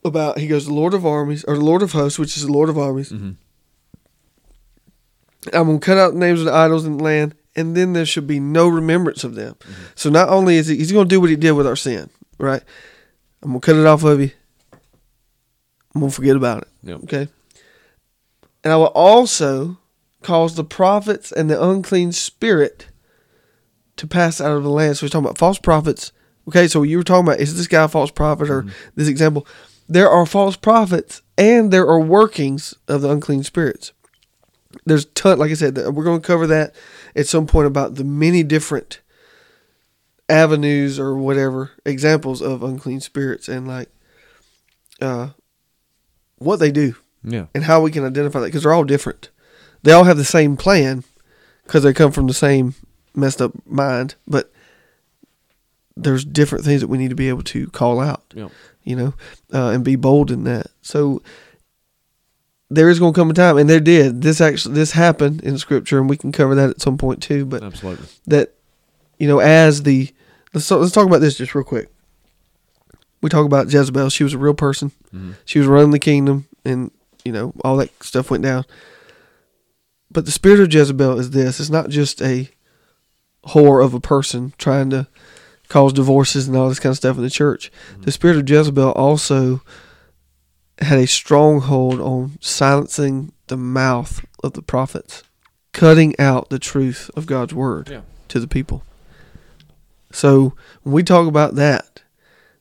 about, 0.04 0.38
he 0.38 0.46
goes, 0.48 0.66
the 0.66 0.74
Lord 0.74 0.94
of 0.94 1.06
armies, 1.06 1.44
or 1.44 1.54
the 1.56 1.64
Lord 1.64 1.82
of 1.82 1.92
hosts, 1.92 2.18
which 2.18 2.36
is 2.36 2.44
the 2.46 2.52
Lord 2.52 2.68
of 2.68 2.76
armies. 2.78 3.10
Mhm. 3.12 3.36
I'm 5.52 5.66
going 5.66 5.80
to 5.80 5.84
cut 5.84 5.98
out 5.98 6.12
the 6.12 6.18
names 6.18 6.40
of 6.40 6.46
the 6.46 6.52
idols 6.52 6.84
in 6.84 6.98
the 6.98 7.04
land, 7.04 7.34
and 7.56 7.76
then 7.76 7.92
there 7.92 8.06
should 8.06 8.26
be 8.26 8.38
no 8.40 8.68
remembrance 8.68 9.24
of 9.24 9.34
them. 9.34 9.56
So 9.94 10.08
not 10.08 10.28
only 10.28 10.56
is 10.56 10.68
he, 10.68 10.76
he's 10.76 10.92
going 10.92 11.08
to 11.08 11.14
do 11.14 11.20
what 11.20 11.30
he 11.30 11.36
did 11.36 11.52
with 11.52 11.66
our 11.66 11.76
sin, 11.76 12.10
right? 12.38 12.62
I'm 13.42 13.50
going 13.50 13.60
to 13.60 13.66
cut 13.66 13.76
it 13.76 13.86
off 13.86 14.04
of 14.04 14.20
you. 14.20 14.30
I'm 15.94 16.00
going 16.00 16.10
to 16.10 16.14
forget 16.16 16.36
about 16.36 16.62
it. 16.62 16.68
Yep. 16.84 17.02
Okay. 17.04 17.28
And 18.64 18.72
I 18.72 18.76
will 18.76 18.86
also 18.86 19.78
cause 20.22 20.54
the 20.54 20.64
prophets 20.64 21.32
and 21.32 21.48
the 21.50 21.62
unclean 21.62 22.12
spirit 22.12 22.86
to 23.96 24.06
pass 24.06 24.40
out 24.40 24.56
of 24.56 24.62
the 24.62 24.70
land. 24.70 24.96
So 24.96 25.06
he's 25.06 25.10
talking 25.12 25.26
about 25.26 25.38
false 25.38 25.58
prophets. 25.58 26.12
Okay, 26.48 26.66
so 26.66 26.82
you 26.82 26.96
were 26.96 27.04
talking 27.04 27.26
about 27.26 27.40
is 27.40 27.56
this 27.56 27.66
guy 27.68 27.84
a 27.84 27.88
false 27.88 28.10
prophet 28.10 28.50
or 28.50 28.66
this 28.94 29.08
example? 29.08 29.46
There 29.88 30.08
are 30.10 30.24
false 30.26 30.56
prophets 30.56 31.22
and 31.36 31.70
there 31.72 31.86
are 31.86 32.00
workings 32.00 32.74
of 32.88 33.02
the 33.02 33.10
unclean 33.10 33.42
spirits. 33.44 33.92
There's 34.86 35.04
ton, 35.06 35.38
like 35.38 35.50
I 35.50 35.54
said, 35.54 35.76
we're 35.76 36.04
going 36.04 36.20
to 36.20 36.26
cover 36.26 36.46
that 36.46 36.74
at 37.14 37.26
some 37.26 37.46
point 37.46 37.66
about 37.66 37.96
the 37.96 38.04
many 38.04 38.42
different 38.42 39.00
avenues 40.28 40.98
or 40.98 41.16
whatever 41.16 41.72
examples 41.84 42.40
of 42.40 42.62
unclean 42.62 43.00
spirits 43.00 43.48
and 43.48 43.68
like 43.68 43.88
uh, 45.00 45.30
what 46.38 46.56
they 46.56 46.70
do 46.72 46.94
Yeah. 47.22 47.46
and 47.54 47.64
how 47.64 47.82
we 47.82 47.90
can 47.90 48.04
identify 48.04 48.40
that 48.40 48.46
because 48.46 48.62
they're 48.62 48.72
all 48.72 48.84
different. 48.84 49.28
They 49.82 49.92
all 49.92 50.04
have 50.04 50.16
the 50.16 50.24
same 50.24 50.56
plan 50.56 51.04
because 51.64 51.82
they 51.82 51.92
come 51.92 52.12
from 52.12 52.26
the 52.26 52.34
same 52.34 52.74
messed 53.14 53.42
up 53.42 53.52
mind, 53.66 54.14
but 54.26 54.52
there's 55.96 56.24
different 56.24 56.64
things 56.64 56.80
that 56.80 56.88
we 56.88 56.98
need 56.98 57.10
to 57.10 57.14
be 57.16 57.28
able 57.28 57.42
to 57.44 57.66
call 57.68 58.00
out, 58.00 58.22
you 58.84 58.96
know, 58.96 59.14
uh, 59.52 59.68
and 59.70 59.84
be 59.84 59.96
bold 59.96 60.30
in 60.30 60.44
that. 60.44 60.68
So 60.82 61.22
there 62.70 62.88
is 62.88 62.98
going 62.98 63.12
to 63.12 63.20
come 63.20 63.30
a 63.30 63.34
time, 63.34 63.58
and 63.58 63.68
there 63.68 63.80
did. 63.80 64.22
This 64.22 64.40
actually 64.40 64.74
this 64.74 64.92
happened 64.92 65.42
in 65.42 65.58
Scripture, 65.58 65.98
and 65.98 66.08
we 66.08 66.16
can 66.16 66.32
cover 66.32 66.54
that 66.54 66.70
at 66.70 66.80
some 66.80 66.96
point 66.96 67.22
too. 67.22 67.44
But 67.44 67.62
Absolutely. 67.62 68.06
that 68.28 68.54
you 69.18 69.28
know, 69.28 69.40
as 69.40 69.82
the 69.82 70.10
let's 70.54 70.70
let's 70.70 70.92
talk 70.92 71.06
about 71.06 71.20
this 71.20 71.36
just 71.36 71.54
real 71.54 71.64
quick. 71.64 71.88
We 73.20 73.28
talk 73.30 73.46
about 73.46 73.70
Jezebel. 73.72 74.10
She 74.10 74.24
was 74.24 74.34
a 74.34 74.38
real 74.38 74.54
person. 74.54 74.90
Mhm. 75.14 75.34
She 75.44 75.58
was 75.58 75.68
running 75.68 75.90
the 75.92 75.98
kingdom, 75.98 76.46
and 76.64 76.90
you 77.24 77.32
know 77.32 77.52
all 77.62 77.76
that 77.76 77.90
stuff 78.02 78.30
went 78.30 78.42
down. 78.42 78.64
But 80.12 80.24
the 80.26 80.30
spirit 80.32 80.60
of 80.60 80.72
Jezebel 80.72 81.18
is 81.18 81.30
this: 81.30 81.58
it's 81.60 81.70
not 81.70 81.88
just 81.88 82.20
a 82.22 82.48
whore 83.46 83.84
of 83.84 83.94
a 83.94 84.00
person 84.00 84.52
trying 84.58 84.90
to 84.90 85.06
cause 85.68 85.92
divorces 85.92 86.46
and 86.46 86.56
all 86.56 86.68
this 86.68 86.78
kind 86.78 86.92
of 86.92 86.96
stuff 86.98 87.16
in 87.16 87.22
the 87.22 87.30
church. 87.30 87.72
The 88.02 88.12
spirit 88.12 88.36
of 88.36 88.48
Jezebel 88.48 88.92
also 88.92 89.62
had 90.80 90.98
a 90.98 91.06
stronghold 91.06 92.00
on 92.00 92.38
silencing 92.40 93.32
the 93.46 93.56
mouth 93.56 94.24
of 94.44 94.52
the 94.52 94.62
prophets, 94.62 95.22
cutting 95.72 96.18
out 96.18 96.50
the 96.50 96.58
truth 96.58 97.10
of 97.16 97.26
God's 97.26 97.54
word 97.54 97.88
Yeah. 97.90 98.00
to 98.28 98.38
the 98.40 98.48
people. 98.48 98.82
So 100.10 100.54
when 100.82 100.92
we 100.92 101.02
talk 101.02 101.26
about 101.26 101.54
that, 101.54 102.02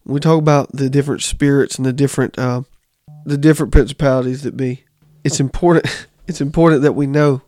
when 0.04 0.14
we 0.16 0.20
talk 0.20 0.40
about 0.40 0.72
the 0.72 0.90
different 0.90 1.22
spirits 1.22 1.76
and 1.78 1.86
the 1.86 1.94
different 1.94 2.38
uh, 2.40 2.62
the 3.26 3.38
different 3.38 3.72
principalities 3.72 4.42
that 4.44 4.56
be, 4.58 4.86
it's 5.24 5.40
important. 5.40 6.08
It's 6.32 6.40
important 6.40 6.82
that 6.84 6.94
we 6.94 7.08
know 7.08 7.42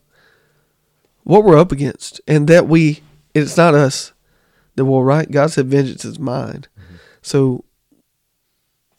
what 1.24 1.46
we're 1.46 1.58
up 1.58 1.72
against, 1.72 2.20
and 2.28 2.50
that 2.50 2.68
we 2.68 3.02
it's 3.34 3.56
not 3.56 3.74
us 3.74 4.12
that 4.76 4.84
will 4.84 5.06
right. 5.06 5.32
God 5.32 5.52
said, 5.52 5.68
"Vengeance 5.68 6.04
is 6.04 6.20
mine." 6.20 6.66
So 7.22 7.64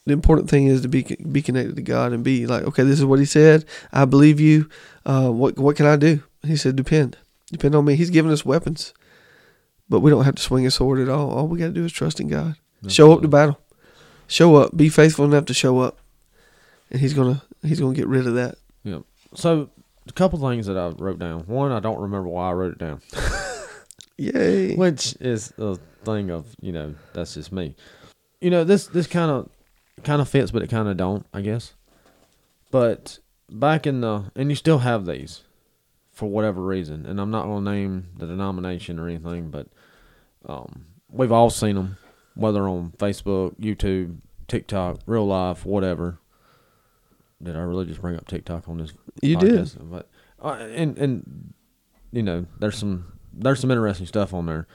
the 0.07 0.15
important 0.15 0.49
thing 0.49 0.67
is 0.69 0.81
to 0.81 0.89
be 0.89 1.03
be 1.03 1.43
connected 1.43 1.77
to 1.77 1.83
God 1.83 2.15
and 2.15 2.25
be 2.25 2.47
like, 2.47 2.63
okay, 2.65 2.83
this 2.83 2.99
is 2.99 3.05
what 3.05 3.19
He 3.19 3.27
said. 3.27 3.67
I 3.93 4.07
believe 4.07 4.41
you. 4.41 4.71
Uh, 5.05 5.29
what 5.31 5.59
what 5.59 5.77
can 5.77 5.85
I 5.85 5.97
do? 5.97 6.23
He 6.43 6.57
said, 6.57 6.77
depend, 6.77 7.19
depend 7.53 7.75
on 7.75 7.85
me. 7.85 7.95
He's 7.95 8.09
given 8.09 8.33
us 8.33 8.45
weapons, 8.45 8.95
but 9.91 10.01
we 10.01 10.11
don't 10.11 10.25
have 10.25 10.37
to 10.37 10.43
swing 10.43 10.67
a 10.67 10.71
sword 10.71 10.99
at 10.99 11.11
all. 11.11 11.31
All 11.31 11.47
we 11.47 11.59
got 11.59 11.67
to 11.67 11.73
do 11.73 11.85
is 11.85 11.93
trust 11.93 12.21
in 12.21 12.29
God. 12.29 12.57
Show 12.89 13.13
up 13.13 13.21
to 13.21 13.29
battle. 13.29 13.59
Show 14.27 14.57
up. 14.57 14.75
Be 14.75 14.89
faithful 14.89 15.27
enough 15.27 15.45
to 15.47 15.55
show 15.55 15.81
up, 15.81 15.99
and 16.91 17.01
He's 17.01 17.13
gonna 17.13 17.43
He's 17.63 17.81
gonna 17.81 17.95
get 17.95 18.09
rid 18.09 18.27
of 18.27 18.35
that. 18.35 18.57
So 19.35 19.71
a 20.09 20.13
couple 20.13 20.39
things 20.39 20.67
that 20.67 20.77
I 20.77 20.89
wrote 20.89 21.19
down. 21.19 21.41
One, 21.47 21.73
I 21.73 21.81
don't 21.81 22.01
remember 22.01 22.29
why 22.29 22.51
I 22.51 22.53
wrote 22.53 22.73
it 22.73 22.79
down, 22.79 23.01
Yay! 24.17 24.77
which 24.77 25.17
is 25.21 25.53
a 25.59 25.77
thing 26.05 26.31
of 26.31 26.55
you 26.61 26.73
know 26.73 26.95
that's 27.13 27.35
just 27.35 27.53
me. 27.53 27.75
You 28.41 28.51
know 28.51 28.65
this 28.65 28.87
this 28.87 29.07
kind 29.07 29.31
of 29.31 29.49
kind 30.03 30.21
of 30.21 30.29
fits, 30.29 30.51
but 30.51 30.63
it 30.63 30.71
kind 30.71 30.89
of 30.89 30.97
don't, 30.97 31.27
I 31.33 31.41
guess. 31.41 31.75
But 32.71 33.19
back 33.51 33.87
in 33.87 34.01
the 34.01 34.31
and 34.37 34.51
you 34.51 34.57
still 34.57 34.79
have 34.79 35.07
these 35.07 35.43
for 36.13 36.27
whatever 36.29 36.63
reason, 36.63 37.07
and 37.07 37.21
I'm 37.21 37.31
not 37.31 37.45
gonna 37.45 37.71
name 37.71 38.09
the 38.17 38.27
denomination 38.27 38.99
or 38.99 39.09
anything, 39.09 39.51
but 39.51 39.69
um, 40.47 40.87
we've 41.11 41.33
all 41.33 41.51
seen 41.51 41.77
them, 41.77 41.97
whether 42.35 42.69
on 42.69 42.93
Facebook, 42.99 43.59
YouTube, 43.59 44.19
TikTok, 44.47 45.01
real 45.07 45.27
life, 45.27 45.65
whatever. 45.65 46.19
Did 47.45 47.57
I 47.57 47.61
really 47.61 47.87
just 47.87 48.01
bring 48.01 48.17
up 48.17 48.27
TikTok 48.27 48.69
on 48.69 48.79
this 48.79 48.93
You 49.23 49.37
did. 49.37 49.71
But 49.91 50.09
uh, 50.43 50.53
and 50.55 50.99
and 50.99 51.55
you 52.13 52.23
know, 52.23 52.47
there's 52.59 52.79
some 52.79 53.13
there's 53.33 53.61
some 53.61 53.71
interesting 53.71 54.07
stuff 54.07 54.33
on 54.35 54.47
there. 54.47 54.67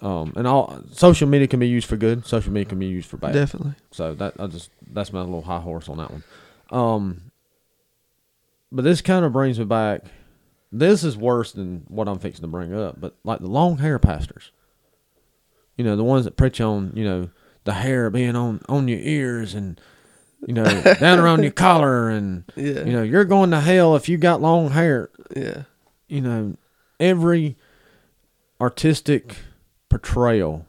Um, 0.00 0.32
and 0.34 0.46
all 0.46 0.82
social 0.92 1.28
media 1.28 1.46
can 1.46 1.60
be 1.60 1.68
used 1.68 1.86
for 1.86 1.96
good. 1.96 2.26
Social 2.26 2.52
media 2.52 2.68
can 2.68 2.78
be 2.78 2.86
used 2.86 3.08
for 3.08 3.18
bad. 3.18 3.34
Definitely. 3.34 3.74
So 3.90 4.14
that 4.14 4.34
I 4.38 4.46
just 4.46 4.70
that's 4.92 5.12
my 5.12 5.20
little 5.20 5.42
high 5.42 5.60
horse 5.60 5.88
on 5.88 5.98
that 5.98 6.10
one. 6.10 6.24
Um, 6.70 7.30
but 8.72 8.82
this 8.82 9.02
kind 9.02 9.24
of 9.24 9.32
brings 9.32 9.58
me 9.58 9.64
back. 9.64 10.04
This 10.72 11.04
is 11.04 11.16
worse 11.16 11.52
than 11.52 11.84
what 11.88 12.08
I'm 12.08 12.18
fixing 12.18 12.42
to 12.42 12.48
bring 12.48 12.74
up. 12.74 13.00
But 13.00 13.16
like 13.24 13.40
the 13.40 13.48
long 13.48 13.78
hair 13.78 13.98
pastors, 13.98 14.52
you 15.76 15.84
know, 15.84 15.96
the 15.96 16.04
ones 16.04 16.24
that 16.24 16.36
preach 16.36 16.60
on 16.60 16.92
you 16.94 17.04
know 17.04 17.30
the 17.64 17.74
hair 17.74 18.08
being 18.10 18.36
on 18.36 18.60
on 18.68 18.88
your 18.88 19.00
ears 19.00 19.54
and 19.54 19.80
you 20.46 20.54
know 20.54 20.64
down 20.98 21.18
around 21.18 21.42
your 21.42 21.52
collar 21.52 22.08
and 22.08 22.44
Yeah. 22.56 22.84
you 22.84 22.92
know 22.92 23.02
you're 23.02 23.24
going 23.24 23.50
to 23.50 23.60
hell 23.60 23.94
if 23.96 24.08
you 24.08 24.16
got 24.16 24.40
long 24.40 24.70
hair 24.70 25.10
Yeah. 25.36 25.62
you 26.08 26.20
know, 26.20 26.56
every 26.98 27.56
artistic 28.60 29.36
portrayal 29.88 30.66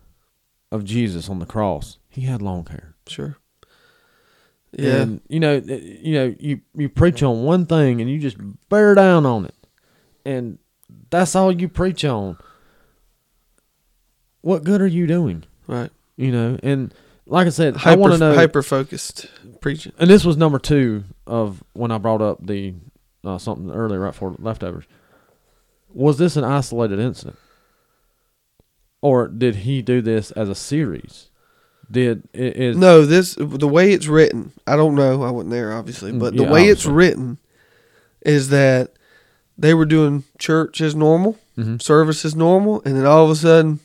of 0.72 0.84
Jesus 0.86 1.30
on 1.30 1.40
the 1.40 1.46
cross, 1.46 1.98
he 2.10 2.22
had 2.22 2.42
long 2.42 2.66
hair. 2.68 2.96
Sure. 3.08 3.38
Yeah. 4.72 5.02
And, 5.02 5.22
you 5.28 5.40
know, 5.42 5.56
eh, 5.68 5.80
you 6.02 6.14
know, 6.14 6.36
you 6.40 6.62
you 6.76 6.88
preach 6.90 7.22
on 7.22 7.44
one 7.44 7.66
thing 7.66 8.00
and 8.00 8.10
you 8.10 8.20
just 8.20 8.38
bear 8.70 8.96
down 8.96 9.26
on 9.26 9.46
it, 9.46 9.56
and 10.26 10.58
that's 11.10 11.36
all 11.36 11.52
you 11.52 11.68
preach 11.68 12.06
on. 12.06 12.38
What 14.42 14.64
good 14.64 14.82
are 14.82 14.88
you 14.88 15.08
doing? 15.08 15.44
right. 15.68 15.92
You 16.18 16.32
know, 16.32 16.58
and 16.64 16.94
like 17.32 17.48
I 17.48 17.50
said, 17.50 17.76
I 17.76 17.80
Hyper, 17.80 18.00
want 18.02 18.14
to 18.14 18.20
know. 18.20 18.36
hyper 18.36 18.62
focused 18.62 19.26
preaching. 19.62 19.94
and 19.98 20.10
this 20.10 20.24
was 20.26 20.38
number 20.38 20.60
two 20.60 21.04
of 21.26 21.64
when 21.74 21.90
I 21.92 21.98
brought 21.98 22.22
up 22.22 22.46
the 22.46 22.74
uh, 23.24 23.38
something 23.38 23.72
earlier 23.72 24.00
right 24.00 24.14
for 24.16 24.36
leftovers. 24.40 24.86
Was 25.94 26.18
this 26.18 26.36
an 26.36 26.44
isolated 26.44 27.00
incident, 27.00 27.38
or 29.02 29.28
did 29.28 29.58
he 29.58 29.82
do 29.82 30.02
this 30.02 30.32
as 30.32 30.50
a 30.50 30.56
series? 30.56 31.30
Did 31.90 32.24
i- 32.34 32.38
is 32.38 32.78
No, 32.78 33.06
this 33.06 33.36
the 33.40 33.68
way 33.68 33.92
it's 33.92 34.08
written. 34.08 34.52
I 34.66 34.76
don't 34.76 34.96
know. 34.96 35.24
I 35.24 35.32
wasn't 35.32 35.52
there, 35.52 35.74
obviously, 35.74 36.12
Mm, 36.14 36.20
but 36.20 36.36
the 36.38 36.44
yeah, 36.44 36.52
way 36.52 36.68
it's 36.68 36.86
written 36.86 37.38
is 38.26 38.50
that 38.50 38.94
they 39.58 39.74
were 39.74 39.86
doing 39.86 40.24
church 40.40 40.80
as 40.82 40.96
normal, 40.96 41.38
Mhm. 41.58 41.82
service 41.82 42.24
as 42.24 42.36
normal, 42.36 42.82
and 42.86 42.96
then 42.96 43.06
all 43.06 43.26
of 43.26 43.32
a 43.32 43.36
sudden, 43.36 43.80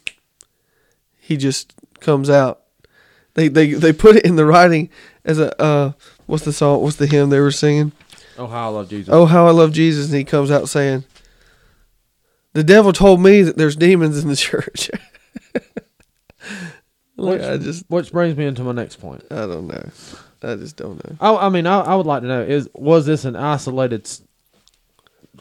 he 1.19 1.37
just 1.37 1.73
comes 2.01 2.31
out. 2.31 2.61
They 3.37 3.49
they 3.49 3.75
they 3.75 3.93
put 3.93 4.17
it 4.17 4.25
in 4.25 4.37
the 4.37 4.47
writing 4.47 4.89
as 5.25 5.39
a 5.39 5.61
uh, 5.61 5.93
what's 6.25 6.45
the 6.45 6.55
song? 6.55 6.83
What's 6.83 6.97
the 6.97 7.07
hymn 7.07 7.29
they 7.29 7.39
were 7.39 7.51
singing? 7.51 7.93
oh 8.39 8.47
how 8.47 8.71
I 8.71 8.73
love 8.73 8.89
Jesus? 8.89 9.13
Oh, 9.13 9.27
how 9.27 9.47
I 9.47 9.51
love 9.51 9.73
Jesus! 9.73 10.07
And 10.07 10.15
he 10.17 10.25
comes 10.25 10.51
out 10.51 10.71
saying, 10.71 11.05
"The 12.55 12.65
devil 12.65 12.95
told 12.95 13.21
me 13.21 13.43
that 13.43 13.59
there's 13.59 13.77
demons 13.77 14.23
in 14.23 14.29
the 14.29 14.37
church." 14.49 14.91
like, 17.19 17.41
which, 17.41 17.43
I 17.43 17.59
just 17.59 17.85
which 17.89 18.11
brings 18.11 18.39
me 18.39 18.47
into 18.47 18.63
my 18.63 18.73
next 18.73 18.97
point. 18.97 19.23
I 19.31 19.47
don't 19.47 19.67
know. 19.67 19.91
I 20.43 20.55
just 20.55 20.77
don't 20.77 21.05
know. 21.05 21.17
I, 21.21 21.47
I 21.47 21.49
mean, 21.51 21.67
I, 21.67 21.81
I 21.81 21.95
would 21.95 22.07
like 22.07 22.23
to 22.23 22.29
know 22.29 22.41
is 22.41 22.71
was 22.73 23.05
this 23.05 23.27
an 23.27 23.37
isolated, 23.37 24.09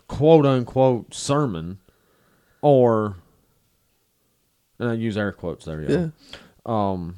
quote 0.10 0.46
unquote 0.46 1.14
sermon, 1.14 1.80
or 2.62 3.16
and 4.80 4.90
I 4.90 4.94
use 4.96 5.16
air 5.16 5.32
quotes 5.32 5.64
there, 5.64 5.82
yeah. 5.82 5.90
Yeah. 5.98 6.08
Um, 6.66 7.16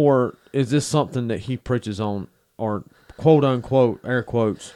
or 0.00 0.36
is 0.54 0.70
this 0.70 0.86
something 0.86 1.28
that 1.28 1.40
he 1.40 1.56
preaches 1.56 2.00
on, 2.00 2.28
or 2.56 2.84
quote 3.18 3.44
unquote 3.44 4.00
air 4.04 4.22
quotes 4.22 4.72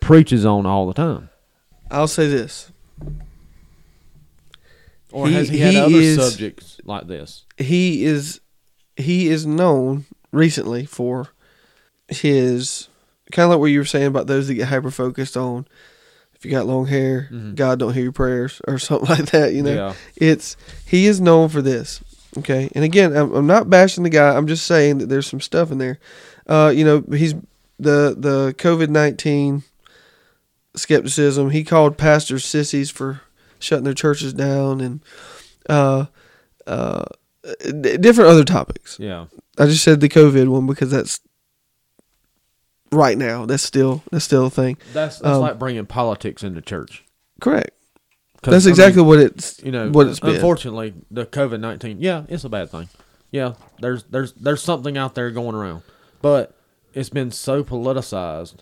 preaches 0.00 0.44
on 0.44 0.66
all 0.66 0.86
the 0.86 0.94
time, 0.94 1.28
I'll 1.90 2.06
say 2.08 2.28
this. 2.28 2.70
or 5.10 5.28
He- 5.28 5.34
has 5.34 5.48
he 5.48 5.58
had 5.58 5.74
he 5.74 5.80
other 5.80 5.94
is- 5.96 6.30
subjects 6.30 6.78
like 6.84 7.06
this? 7.06 7.44
He 7.58 8.04
is 8.04 8.40
he 8.96 9.28
is 9.28 9.46
known 9.46 10.04
recently 10.32 10.84
for 10.84 11.28
his 12.08 12.88
kind 13.32 13.44
of 13.44 13.50
like 13.50 13.58
what 13.60 13.66
you 13.66 13.78
were 13.78 13.84
saying 13.84 14.06
about 14.06 14.26
those 14.26 14.46
that 14.48 14.54
get 14.54 14.68
hyper 14.68 14.90
focused 14.90 15.36
on 15.36 15.66
if 16.34 16.44
you 16.44 16.50
got 16.50 16.66
long 16.66 16.86
hair, 16.86 17.28
Mhm. 17.32 17.54
God 17.54 17.78
don't 17.78 17.94
hear 17.94 18.02
your 18.04 18.12
prayers 18.12 18.60
or 18.66 18.78
something 18.78 19.08
like 19.08 19.30
that, 19.30 19.54
you 19.54 19.62
know. 19.62 19.74
Yeah. 19.74 19.94
It's 20.16 20.56
he 20.86 21.06
is 21.06 21.20
known 21.20 21.48
for 21.48 21.62
this. 21.62 22.00
Okay. 22.38 22.70
And 22.74 22.84
again, 22.84 23.14
I'm, 23.16 23.32
I'm 23.34 23.46
not 23.46 23.68
bashing 23.70 24.04
the 24.04 24.10
guy. 24.10 24.36
I'm 24.36 24.46
just 24.46 24.66
saying 24.66 24.98
that 24.98 25.08
there's 25.08 25.26
some 25.26 25.40
stuff 25.40 25.70
in 25.70 25.78
there. 25.78 25.98
Uh, 26.46 26.72
you 26.74 26.84
know, 26.84 27.04
he's 27.10 27.34
the 27.78 28.14
the 28.18 28.54
COVID-19 28.58 29.64
skepticism. 30.74 31.50
He 31.50 31.64
called 31.64 31.98
pastors 31.98 32.44
sissies 32.44 32.90
for 32.90 33.20
shutting 33.58 33.84
their 33.84 33.94
churches 33.94 34.32
down 34.32 34.80
and 34.80 35.00
uh 35.68 36.06
uh 36.66 37.04
d- 37.60 37.96
different 37.98 38.30
other 38.30 38.44
topics. 38.44 38.98
Yeah. 38.98 39.26
I 39.58 39.66
just 39.66 39.84
said 39.84 40.00
the 40.00 40.08
COVID 40.08 40.48
one 40.48 40.66
because 40.66 40.90
that's 40.90 41.20
right 42.90 43.16
now. 43.18 43.46
That's 43.46 43.62
still 43.62 44.02
that's 44.10 44.24
still 44.24 44.46
a 44.46 44.50
thing. 44.50 44.78
That's 44.92 45.18
that's 45.18 45.36
Um, 45.36 45.40
like 45.42 45.58
bringing 45.58 45.86
politics 45.86 46.42
into 46.42 46.60
church. 46.60 47.04
Correct. 47.40 47.70
That's 48.42 48.64
I 48.64 48.68
mean, 48.68 48.72
exactly 48.72 49.02
what 49.02 49.18
it's 49.20 49.62
you 49.62 49.70
know 49.72 49.90
what 49.90 50.06
it's 50.08 50.20
been. 50.20 50.34
unfortunately 50.34 50.94
the 51.10 51.26
COVID 51.26 51.60
nineteen 51.60 51.98
yeah 52.00 52.24
it's 52.28 52.44
a 52.44 52.48
bad 52.48 52.70
thing 52.70 52.88
yeah 53.30 53.54
there's 53.80 54.02
there's 54.04 54.32
there's 54.32 54.62
something 54.62 54.96
out 54.98 55.14
there 55.14 55.30
going 55.30 55.54
around 55.54 55.82
but 56.20 56.54
it's 56.92 57.08
been 57.08 57.30
so 57.30 57.62
politicized 57.64 58.56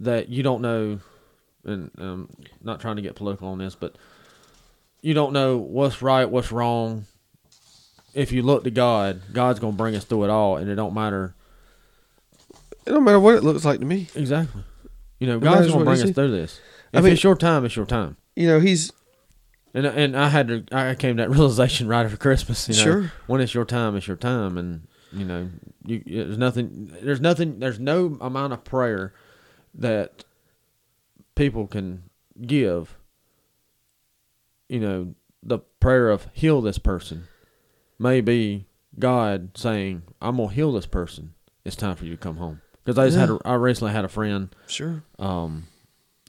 that 0.00 0.28
you 0.28 0.42
don't 0.42 0.60
know 0.62 0.98
and 1.64 1.90
um 1.98 2.28
not 2.62 2.80
trying 2.80 2.96
to 2.96 3.02
get 3.02 3.14
political 3.14 3.48
on 3.48 3.58
this 3.58 3.74
but 3.74 3.96
you 5.00 5.14
don't 5.14 5.32
know 5.32 5.56
what's 5.58 6.02
right 6.02 6.28
what's 6.28 6.50
wrong 6.52 7.04
if 8.14 8.32
you 8.32 8.42
look 8.42 8.64
to 8.64 8.70
God 8.70 9.20
God's 9.32 9.60
gonna 9.60 9.76
bring 9.76 9.94
us 9.94 10.04
through 10.04 10.24
it 10.24 10.30
all 10.30 10.56
and 10.56 10.68
it 10.68 10.74
don't 10.74 10.94
matter 10.94 11.34
It 12.84 12.90
don't 12.90 13.04
matter 13.04 13.20
what 13.20 13.36
it 13.36 13.44
looks 13.44 13.64
like 13.64 13.78
to 13.80 13.86
me. 13.86 14.08
exactly 14.14 14.62
You 15.20 15.26
know, 15.28 15.38
No 15.38 15.52
God's 15.54 15.70
gonna 15.70 15.84
bring 15.84 16.02
us 16.02 16.10
through 16.10 16.30
this. 16.32 16.60
I 16.92 17.00
mean- 17.00 17.12
it's 17.12 17.22
your 17.22 17.36
time, 17.36 17.64
it's 17.64 17.76
your 17.76 17.86
time. 17.86 18.16
You 18.38 18.46
know, 18.46 18.60
he's 18.60 18.92
And 19.74 19.84
and 19.84 20.16
I 20.16 20.28
had 20.28 20.46
to 20.48 20.64
I 20.70 20.94
came 20.94 21.16
to 21.16 21.22
that 21.24 21.30
realization 21.36 21.88
right 21.88 22.04
after 22.04 22.16
Christmas. 22.16 22.68
You 22.68 22.76
know, 22.76 22.82
Sure. 22.82 23.12
when 23.26 23.40
it's 23.40 23.52
your 23.52 23.64
time, 23.64 23.96
it's 23.96 24.06
your 24.06 24.16
time, 24.16 24.56
and 24.56 24.86
you 25.12 25.24
know, 25.24 25.48
you 25.84 26.02
there's 26.06 26.38
nothing, 26.38 26.92
there's 27.02 27.20
nothing, 27.20 27.58
there's 27.58 27.80
no 27.80 28.16
amount 28.20 28.52
of 28.52 28.62
prayer 28.62 29.12
that 29.74 30.24
people 31.34 31.66
can 31.66 32.04
give. 32.46 32.96
You 34.68 34.80
know, 34.80 35.14
the 35.42 35.58
prayer 35.80 36.10
of 36.10 36.28
heal 36.32 36.60
this 36.60 36.78
person 36.78 37.24
may 37.98 38.20
be 38.20 38.66
God 38.98 39.56
saying, 39.56 40.02
"I'm 40.20 40.36
gonna 40.36 40.52
heal 40.52 40.72
this 40.72 40.86
person. 40.86 41.34
It's 41.64 41.74
time 41.76 41.96
for 41.96 42.04
you 42.04 42.12
to 42.12 42.16
come 42.18 42.36
home." 42.36 42.60
Because 42.84 42.98
I 42.98 43.06
just 43.06 43.18
had, 43.18 43.28
Yeah. 43.30 43.38
a, 43.44 43.48
I 43.50 43.54
recently 43.54 43.92
had 43.92 44.04
a 44.04 44.08
friend 44.08 44.54
sure. 44.66 45.02
um, 45.18 45.66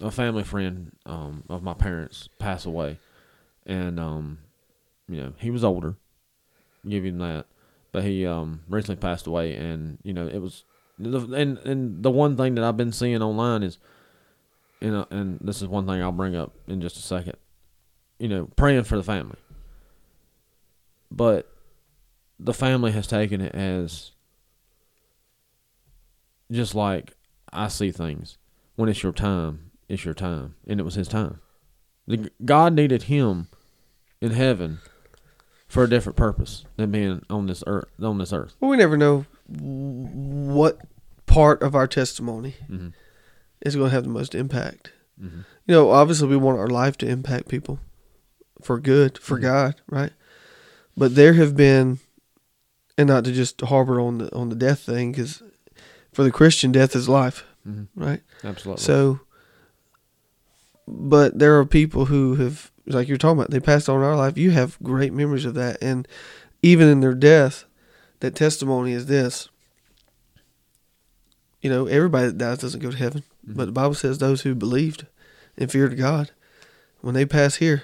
a 0.02 0.12
family 0.12 0.44
friend 0.44 0.92
um, 1.06 1.44
of 1.50 1.64
my 1.64 1.74
parents 1.74 2.30
pass 2.40 2.66
away, 2.66 3.00
and 3.66 4.00
um, 4.00 4.40
you 5.08 5.18
know 5.18 5.34
he 5.38 5.52
was 5.52 5.64
older, 5.64 5.96
give 6.88 7.04
him 7.04 7.18
that, 7.20 7.46
but 7.92 8.04
he 8.04 8.26
um, 8.26 8.62
recently 8.70 8.96
passed 9.00 9.28
away, 9.28 9.56
and 9.56 9.98
you 10.04 10.14
know 10.14 10.28
it 10.28 10.40
was, 10.40 10.64
and 10.98 11.58
and 11.60 12.04
the 12.04 12.12
one 12.12 12.38
thing 12.38 12.56
that 12.56 12.64
I've 12.64 12.78
been 12.78 12.92
seeing 12.92 13.22
online 13.22 13.64
is, 13.64 13.78
you 14.80 14.92
know, 14.92 15.06
and 15.10 15.40
this 15.42 15.62
is 15.62 15.68
one 15.68 15.86
thing 15.86 16.02
I'll 16.02 16.12
bring 16.12 16.36
up 16.36 16.54
in 16.68 16.82
just 16.82 16.98
a 16.98 17.02
second, 17.02 17.38
you 18.18 18.28
know, 18.28 18.50
praying 18.56 18.84
for 18.84 18.98
the 18.98 19.04
family, 19.04 19.38
but 21.12 21.52
the 22.40 22.54
family 22.54 22.92
has 22.92 23.06
taken 23.06 23.42
it 23.42 23.54
as 23.54 24.12
just 26.52 26.74
like 26.74 27.14
I 27.52 27.68
see 27.68 27.92
things 27.92 28.38
when 28.76 28.90
it's 28.90 29.04
your 29.04 29.12
time, 29.12 29.69
it's 29.90 30.06
your 30.06 30.14
time, 30.14 30.56
and 30.68 30.80
it 30.80 30.84
was 30.84 30.96
his 30.96 31.08
time. 31.08 31.40
The, 32.08 32.32
God 32.46 32.74
needed 32.74 33.04
him 33.04 33.48
in 34.22 34.32
heaven 34.32 34.80
for 35.68 35.84
a 35.84 35.90
different 35.90 36.16
purpose 36.16 36.66
than 36.78 36.92
being 36.92 37.24
on 37.30 37.48
this 37.48 37.64
earth. 37.68 37.90
On 38.02 38.18
this 38.18 38.32
earth, 38.34 38.56
Well, 38.60 38.72
we 38.72 38.78
never 38.78 38.98
know 38.98 39.26
what 39.48 40.80
part 41.26 41.62
of 41.62 41.76
our 41.76 41.88
testimony 41.88 42.56
Mhm. 42.70 42.94
is 43.62 43.76
going 43.76 43.90
to 43.90 43.94
have 43.96 44.04
the 44.04 44.10
most 44.10 44.34
impact. 44.34 44.92
Mhm. 45.22 45.46
You 45.68 45.76
know, 45.76 45.92
obviously, 45.92 46.28
we 46.28 46.38
want 46.38 46.58
our 46.60 46.68
life 46.70 46.98
to 47.00 47.08
impact 47.08 47.48
people 47.50 47.80
for 48.62 48.80
good, 48.80 49.18
for 49.20 49.38
Mhm. 49.38 49.42
God, 49.42 49.76
right? 49.90 50.14
But 50.98 51.16
there 51.16 51.34
have 51.34 51.56
been, 51.56 52.00
and 52.98 53.08
not 53.08 53.24
to 53.26 53.32
just 53.32 53.62
harbor 53.62 54.00
on 54.00 54.18
the 54.18 54.36
on 54.36 54.50
the 54.50 54.56
death 54.56 54.80
thing, 54.80 55.12
because 55.12 55.44
for 56.12 56.24
the 56.24 56.32
Christian, 56.32 56.72
death 56.72 56.96
is 56.96 57.08
life, 57.08 57.46
Mhm. 57.68 57.88
right? 57.96 58.22
absolutely. 58.44 58.82
So, 58.84 59.20
but 60.92 61.38
there 61.38 61.58
are 61.60 61.66
people 61.66 62.06
who 62.06 62.36
have, 62.36 62.72
like 62.88 63.08
you're 63.08 63.18
talking 63.18 63.38
about, 63.38 63.52
they 63.52 63.60
passed 63.60 63.88
on 63.88 63.98
in 63.98 64.04
our 64.04 64.16
life. 64.16 64.38
You 64.38 64.52
have 64.52 64.78
great 64.82 65.14
memories 65.14 65.46
of 65.46 65.54
that, 65.54 65.78
and 65.82 66.08
even 66.62 66.88
in 66.90 67.00
their 67.00 67.14
death, 67.14 67.66
that 68.22 68.36
testimony 68.36 68.92
is 68.94 69.06
this. 69.06 69.50
You 71.62 71.70
know, 71.70 71.88
everybody 71.88 72.28
that 72.28 72.38
dies 72.38 72.60
doesn't 72.60 72.80
go 72.80 72.92
to 72.92 72.98
heaven, 72.98 73.24
Mhm. 73.48 73.56
but 73.58 73.66
the 73.66 73.72
Bible 73.72 73.94
says 73.94 74.18
those 74.18 74.42
who 74.42 74.56
believed 74.56 75.06
and 75.58 75.70
feared 75.72 75.98
God, 75.98 76.32
when 77.02 77.14
they 77.16 77.26
pass 77.26 77.56
here, 77.56 77.84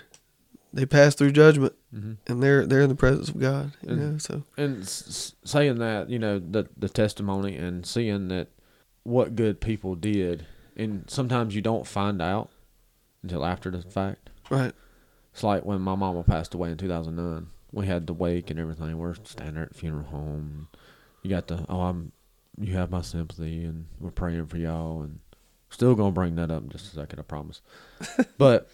they 0.73 0.85
pass 0.85 1.15
through 1.15 1.31
judgment, 1.31 1.73
Mhm. 1.93 2.17
and 2.27 2.41
they're 2.43 2.65
they're 2.65 2.81
in 2.81 2.89
the 2.89 2.95
presence 2.95 3.29
of 3.29 3.39
God. 3.39 3.71
You 3.83 3.89
And- 3.89 3.99
know, 4.13 4.17
so 4.17 4.43
and 4.57 4.85
saying 4.87 5.77
that, 5.79 6.09
you 6.09 6.19
know, 6.19 6.39
the 6.39 6.67
the 6.77 6.89
testimony 6.89 7.55
and 7.55 7.85
seeing 7.85 8.29
that 8.29 8.47
what 9.03 9.35
good 9.35 9.59
people 9.61 9.95
did, 9.95 10.45
and 10.75 11.03
sometimes 11.07 11.53
you 11.55 11.61
don't 11.61 11.85
find 11.85 12.21
out 12.21 12.49
until 13.25 13.45
after 13.45 13.71
the 13.71 13.81
fact. 13.81 14.29
right, 14.51 14.73
It's 15.33 15.43
like 15.43 15.65
when 15.65 15.81
my 15.81 15.95
mama 15.95 16.23
passed 16.23 16.53
away 16.53 16.69
in 16.69 16.77
2009. 16.77 17.47
We 17.71 17.87
had 17.87 18.07
the 18.07 18.13
wake 18.13 18.51
and 18.51 18.59
everything. 18.59 18.97
We're 18.97 19.15
standing 19.15 19.63
at 19.63 19.69
the 19.73 19.77
funeral 19.77 20.05
home. 20.05 20.67
You 21.23 21.29
got 21.29 21.47
the 21.47 21.65
oh, 21.67 21.81
I'm. 21.81 22.11
You 22.57 22.73
have 22.75 22.89
my 22.89 23.01
sympathy, 23.01 23.65
and 23.65 23.87
we're 23.99 24.11
praying 24.11 24.45
for 24.45 24.57
y'all, 24.57 25.01
and 25.01 25.19
still 25.69 25.95
gonna 25.95 26.11
bring 26.11 26.35
that 26.35 26.51
up 26.51 26.63
in 26.63 26.69
just 26.69 26.93
a 26.93 26.95
second. 26.95 27.19
I 27.19 27.23
promise. 27.23 27.61
but 28.37 28.69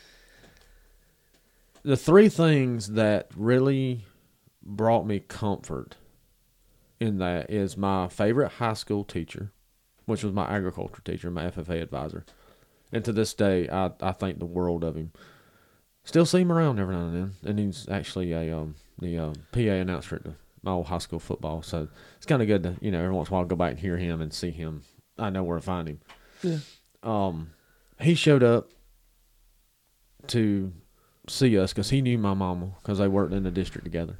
the 1.82 1.98
three 1.98 2.30
things 2.30 2.92
that 2.92 3.30
really 3.36 4.06
brought 4.62 5.08
me 5.08 5.20
comfort 5.20 5.96
in 7.00 7.18
that 7.18 7.50
is 7.50 7.76
my 7.76 8.08
favorite 8.08 8.50
high 8.50 8.74
school 8.74 9.04
teacher, 9.04 9.52
which 10.06 10.24
was 10.24 10.34
my 10.34 10.48
agriculture 10.48 11.02
teacher, 11.04 11.32
my 11.32 11.46
FFA 11.46 11.82
advisor, 11.82 12.24
and 12.92 13.04
to 13.06 13.12
this 13.12 13.34
day, 13.34 13.70
I 13.70 13.92
I 14.02 14.12
think 14.12 14.40
the 14.40 14.46
world 14.46 14.84
of 14.84 14.96
him 14.96 15.12
still 16.04 16.26
see 16.26 16.40
him 16.42 16.52
around 16.52 16.80
every 16.80 16.96
now 16.96 17.06
and 17.08 17.16
then, 17.16 17.50
and 17.50 17.60
he's 17.60 17.88
actually 17.90 18.32
a 18.34 18.56
um 18.56 18.76
the 19.00 19.18
uh, 19.18 19.34
PA 19.52 19.60
announcer 19.60 20.18
at 20.18 20.24
the, 20.24 20.34
my 20.64 20.72
old 20.72 20.88
high 20.88 21.00
school 21.00 21.20
football. 21.20 21.62
So 21.62 21.88
it's 22.18 22.26
kind 22.26 22.42
of 22.42 22.48
good 22.48 22.64
to 22.64 22.76
you 22.82 22.92
know 22.92 23.00
every 23.00 23.14
once 23.14 23.30
in 23.30 23.34
a 23.34 23.38
while 23.38 23.46
go 23.46 23.56
back 23.56 23.72
and 23.72 23.80
hear 23.80 23.98
him 23.98 24.22
and 24.22 24.34
see 24.34 24.52
him. 24.52 24.84
I 25.18 25.30
know 25.30 25.44
where 25.44 25.58
to 25.58 25.64
find 25.64 25.88
him. 25.88 26.00
Yeah. 26.42 26.58
Um, 27.04 27.52
he 28.00 28.16
showed 28.16 28.44
up 28.44 28.70
to 30.28 30.72
see 31.28 31.58
us 31.58 31.74
because 31.74 31.90
he 31.90 32.02
knew 32.02 32.18
my 32.18 32.34
mama 32.34 32.72
because 32.82 32.98
they 32.98 33.08
worked 33.08 33.34
in 33.34 33.44
the 33.44 33.52
district 33.52 33.86
together, 33.86 34.18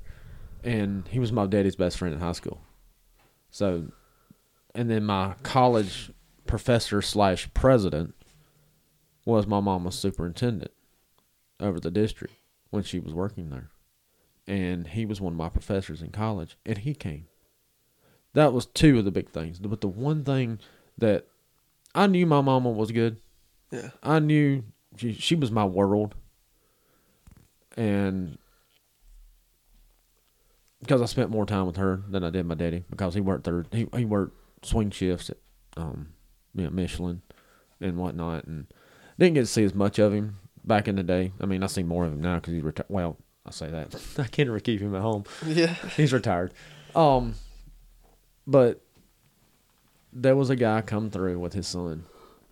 and 0.64 1.08
he 1.08 1.20
was 1.20 1.32
my 1.32 1.46
daddy's 1.46 1.76
best 1.76 1.98
friend 1.98 2.14
in 2.14 2.20
high 2.20 2.32
school. 2.32 2.62
So, 3.50 3.88
and 4.74 4.90
then 4.90 5.04
my 5.04 5.36
college 5.44 6.12
professor 6.48 7.02
slash 7.02 7.50
president 7.54 8.16
was 9.32 9.48
my 9.48 9.62
mama's 9.62 9.96
superintendent 9.96 10.72
over 11.60 11.80
the 11.80 11.90
district 11.90 12.34
when 12.70 12.84
she 12.84 13.00
was 13.00 13.14
working 13.14 13.50
there. 13.50 13.70
And 14.46 14.88
he 14.88 15.06
was 15.06 15.22
one 15.22 15.34
of 15.34 15.38
my 15.38 15.50
professors 15.50 16.02
in 16.02 16.10
college, 16.10 16.58
and 16.66 16.80
he 16.80 16.94
came. 16.94 17.28
That 18.34 18.54
was 18.54 18.66
two 18.66 19.00
of 19.00 19.06
the 19.06 19.12
big 19.12 19.30
things. 19.30 19.60
But 19.60 19.82
the 19.82 19.88
one 19.88 20.24
thing 20.24 20.60
that 20.98 21.28
I 21.96 22.08
knew 22.08 22.26
my 22.26 22.42
mama 22.42 22.70
was 22.70 22.92
good. 22.92 23.18
yeah, 23.72 23.92
I 24.04 24.20
knew 24.20 24.64
she, 24.98 25.14
she 25.14 25.36
was 25.36 25.52
my 25.52 25.66
world. 25.66 26.16
And 27.78 28.38
because 30.82 31.02
I 31.02 31.06
spent 31.06 31.30
more 31.30 31.46
time 31.46 31.68
with 31.68 31.78
her 31.78 32.04
than 32.10 32.24
I 32.24 32.30
did 32.30 32.46
my 32.46 32.56
daddy 32.56 32.84
because 32.90 33.14
he 33.14 33.22
worked 33.22 33.46
third 33.46 33.68
he 33.72 33.88
he 33.96 34.04
worked 34.04 34.36
swing 34.66 34.90
shifts 34.90 35.30
at 35.30 35.38
um 35.78 36.10
you 36.54 36.66
know, 36.66 36.70
Michelin 36.70 37.22
and 37.80 37.98
whatnot 37.98 38.46
and 38.46 38.68
didn't 39.22 39.36
get 39.36 39.42
to 39.42 39.48
see 39.48 39.64
as 39.64 39.76
much 39.76 40.00
of 40.00 40.14
him 40.14 40.38
back 40.64 40.88
in 40.88 40.96
the 40.96 41.04
day. 41.04 41.32
I 41.40 41.46
mean, 41.46 41.64
I 41.64 41.68
see 41.68 41.84
more 41.84 42.06
of 42.06 42.14
him 42.14 42.22
now 42.22 42.36
because 42.36 42.54
he's 42.54 42.64
retired. 42.64 42.88
Well, 42.90 43.18
I 43.46 43.52
say 43.52 43.70
that 43.70 43.96
I 44.18 44.24
can't 44.26 44.64
keep 44.64 44.82
him 44.82 44.96
at 44.96 45.02
home. 45.02 45.26
yeah, 45.46 45.74
He's 45.96 46.14
retired. 46.14 46.54
Um, 46.96 47.36
but 48.48 48.82
there 50.12 50.36
was 50.36 50.50
a 50.50 50.56
guy 50.56 50.82
come 50.82 51.10
through 51.10 51.40
with 51.40 51.54
his 51.54 51.68
son, 51.68 52.06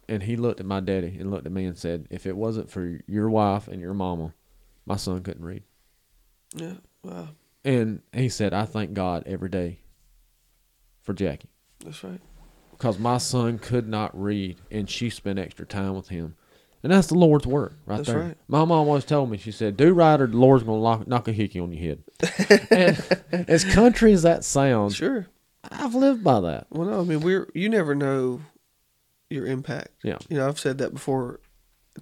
and 0.08 0.24
he 0.24 0.36
looked 0.36 0.60
at 0.60 0.66
my 0.66 0.80
daddy 0.80 1.18
and 1.20 1.32
looked 1.32 1.46
at 1.46 1.52
me 1.52 1.66
and 1.66 1.78
said, 1.78 2.08
"If 2.10 2.26
it 2.26 2.38
wasn't 2.38 2.70
for 2.70 3.00
your 3.08 3.30
wife 3.30 3.68
and 3.68 3.82
your 3.82 3.94
mama, 3.94 4.34
my 4.86 4.96
son 4.96 5.22
couldn't 5.24 5.44
read." 5.46 5.64
yeah. 6.56 6.76
Wow, 7.04 7.30
And 7.64 8.02
he 8.14 8.28
said, 8.30 8.54
"I 8.54 8.66
thank 8.66 8.94
God 8.94 9.24
every 9.26 9.48
day 9.50 9.80
for 11.02 11.14
Jackie 11.14 11.50
that's 11.84 12.04
right. 12.04 12.20
because 12.72 13.00
my 13.00 13.18
son 13.18 13.58
could 13.58 13.88
not 13.88 14.20
read, 14.20 14.58
and 14.70 14.90
she 14.90 15.10
spent 15.10 15.40
extra 15.40 15.66
time 15.66 15.96
with 15.96 16.10
him." 16.10 16.36
And 16.82 16.92
that's 16.94 17.08
the 17.08 17.16
Lord's 17.16 17.46
work 17.46 17.74
right 17.86 17.98
That's 17.98 18.08
there. 18.10 18.20
right. 18.20 18.38
My 18.48 18.60
mom 18.60 18.72
always 18.88 19.04
told 19.04 19.30
me, 19.30 19.38
she 19.38 19.52
said, 19.52 19.76
do 19.76 19.94
right 19.94 20.20
or 20.20 20.28
the 20.28 20.38
Lord's 20.38 20.64
going 20.64 20.80
to 20.80 20.84
knock, 20.84 21.08
knock 21.08 21.28
a 21.28 21.34
hickey 21.34 21.60
on 21.60 21.74
your 21.74 21.82
head. 21.98 22.68
and 22.72 23.48
as 23.50 23.66
country 23.66 24.14
as 24.14 24.22
that 24.24 24.46
sounds, 24.46 24.96
Sure. 24.96 25.28
I've 25.70 25.94
lived 25.94 26.24
by 26.24 26.40
that. 26.40 26.68
Well, 26.70 26.88
no, 26.88 27.02
I 27.02 27.04
mean 27.04 27.20
we're 27.20 27.50
you 27.54 27.68
never 27.68 27.94
know 27.94 28.40
your 29.30 29.46
impact. 29.46 29.90
Yeah. 30.04 30.18
You 30.30 30.38
know, 30.38 30.48
I've 30.48 30.60
said 30.60 30.78
that 30.78 30.94
before 30.94 31.42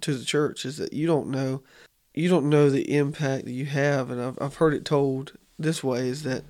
to 0.00 0.14
the 0.14 0.24
church 0.24 0.64
is 0.64 0.76
that 0.76 0.92
you 0.92 1.08
don't 1.08 1.28
know 1.28 1.62
you 2.14 2.28
don't 2.28 2.48
know 2.48 2.70
the 2.70 2.94
impact 2.96 3.46
that 3.46 3.52
you 3.52 3.66
have 3.66 4.10
and 4.10 4.20
I've 4.20 4.38
I've 4.40 4.54
heard 4.56 4.74
it 4.74 4.84
told 4.84 5.32
this 5.58 5.82
way 5.82 6.08
is 6.08 6.22
that 6.22 6.44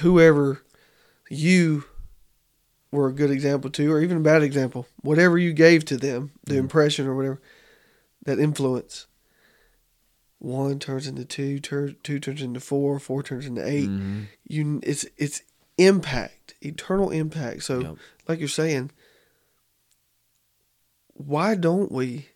whoever 0.00 0.62
you 1.28 1.84
were 2.92 3.08
a 3.08 3.12
good 3.12 3.30
example 3.30 3.70
to 3.70 3.92
or 3.92 4.00
even 4.00 4.16
a 4.18 4.20
bad 4.20 4.42
example, 4.42 4.86
whatever 5.02 5.36
you 5.38 5.52
gave 5.52 5.84
to 5.86 5.96
them, 5.96 6.30
the 6.44 6.54
Mhm. 6.54 6.58
impression 6.58 7.06
or 7.06 7.14
whatever, 7.14 7.40
that 8.24 8.38
influence 8.38 9.06
one 10.38 10.78
turns 10.78 11.06
into 11.06 11.24
two, 11.24 11.58
tur- 11.58 11.92
two 12.02 12.20
turns 12.20 12.42
into 12.42 12.60
four, 12.60 12.98
four 12.98 13.22
turns 13.22 13.46
into 13.46 13.66
8 13.66 13.88
Mhm. 13.88 14.26
you 14.46 14.80
it's 14.82 15.06
it's 15.16 15.42
impact 15.78 16.54
eternal 16.62 17.10
impact 17.10 17.62
so 17.62 17.80
Yep. 17.80 17.96
like 18.28 18.38
you're 18.38 18.48
saying 18.48 18.90
why 21.14 21.54
don't 21.54 21.90
we 21.92 22.28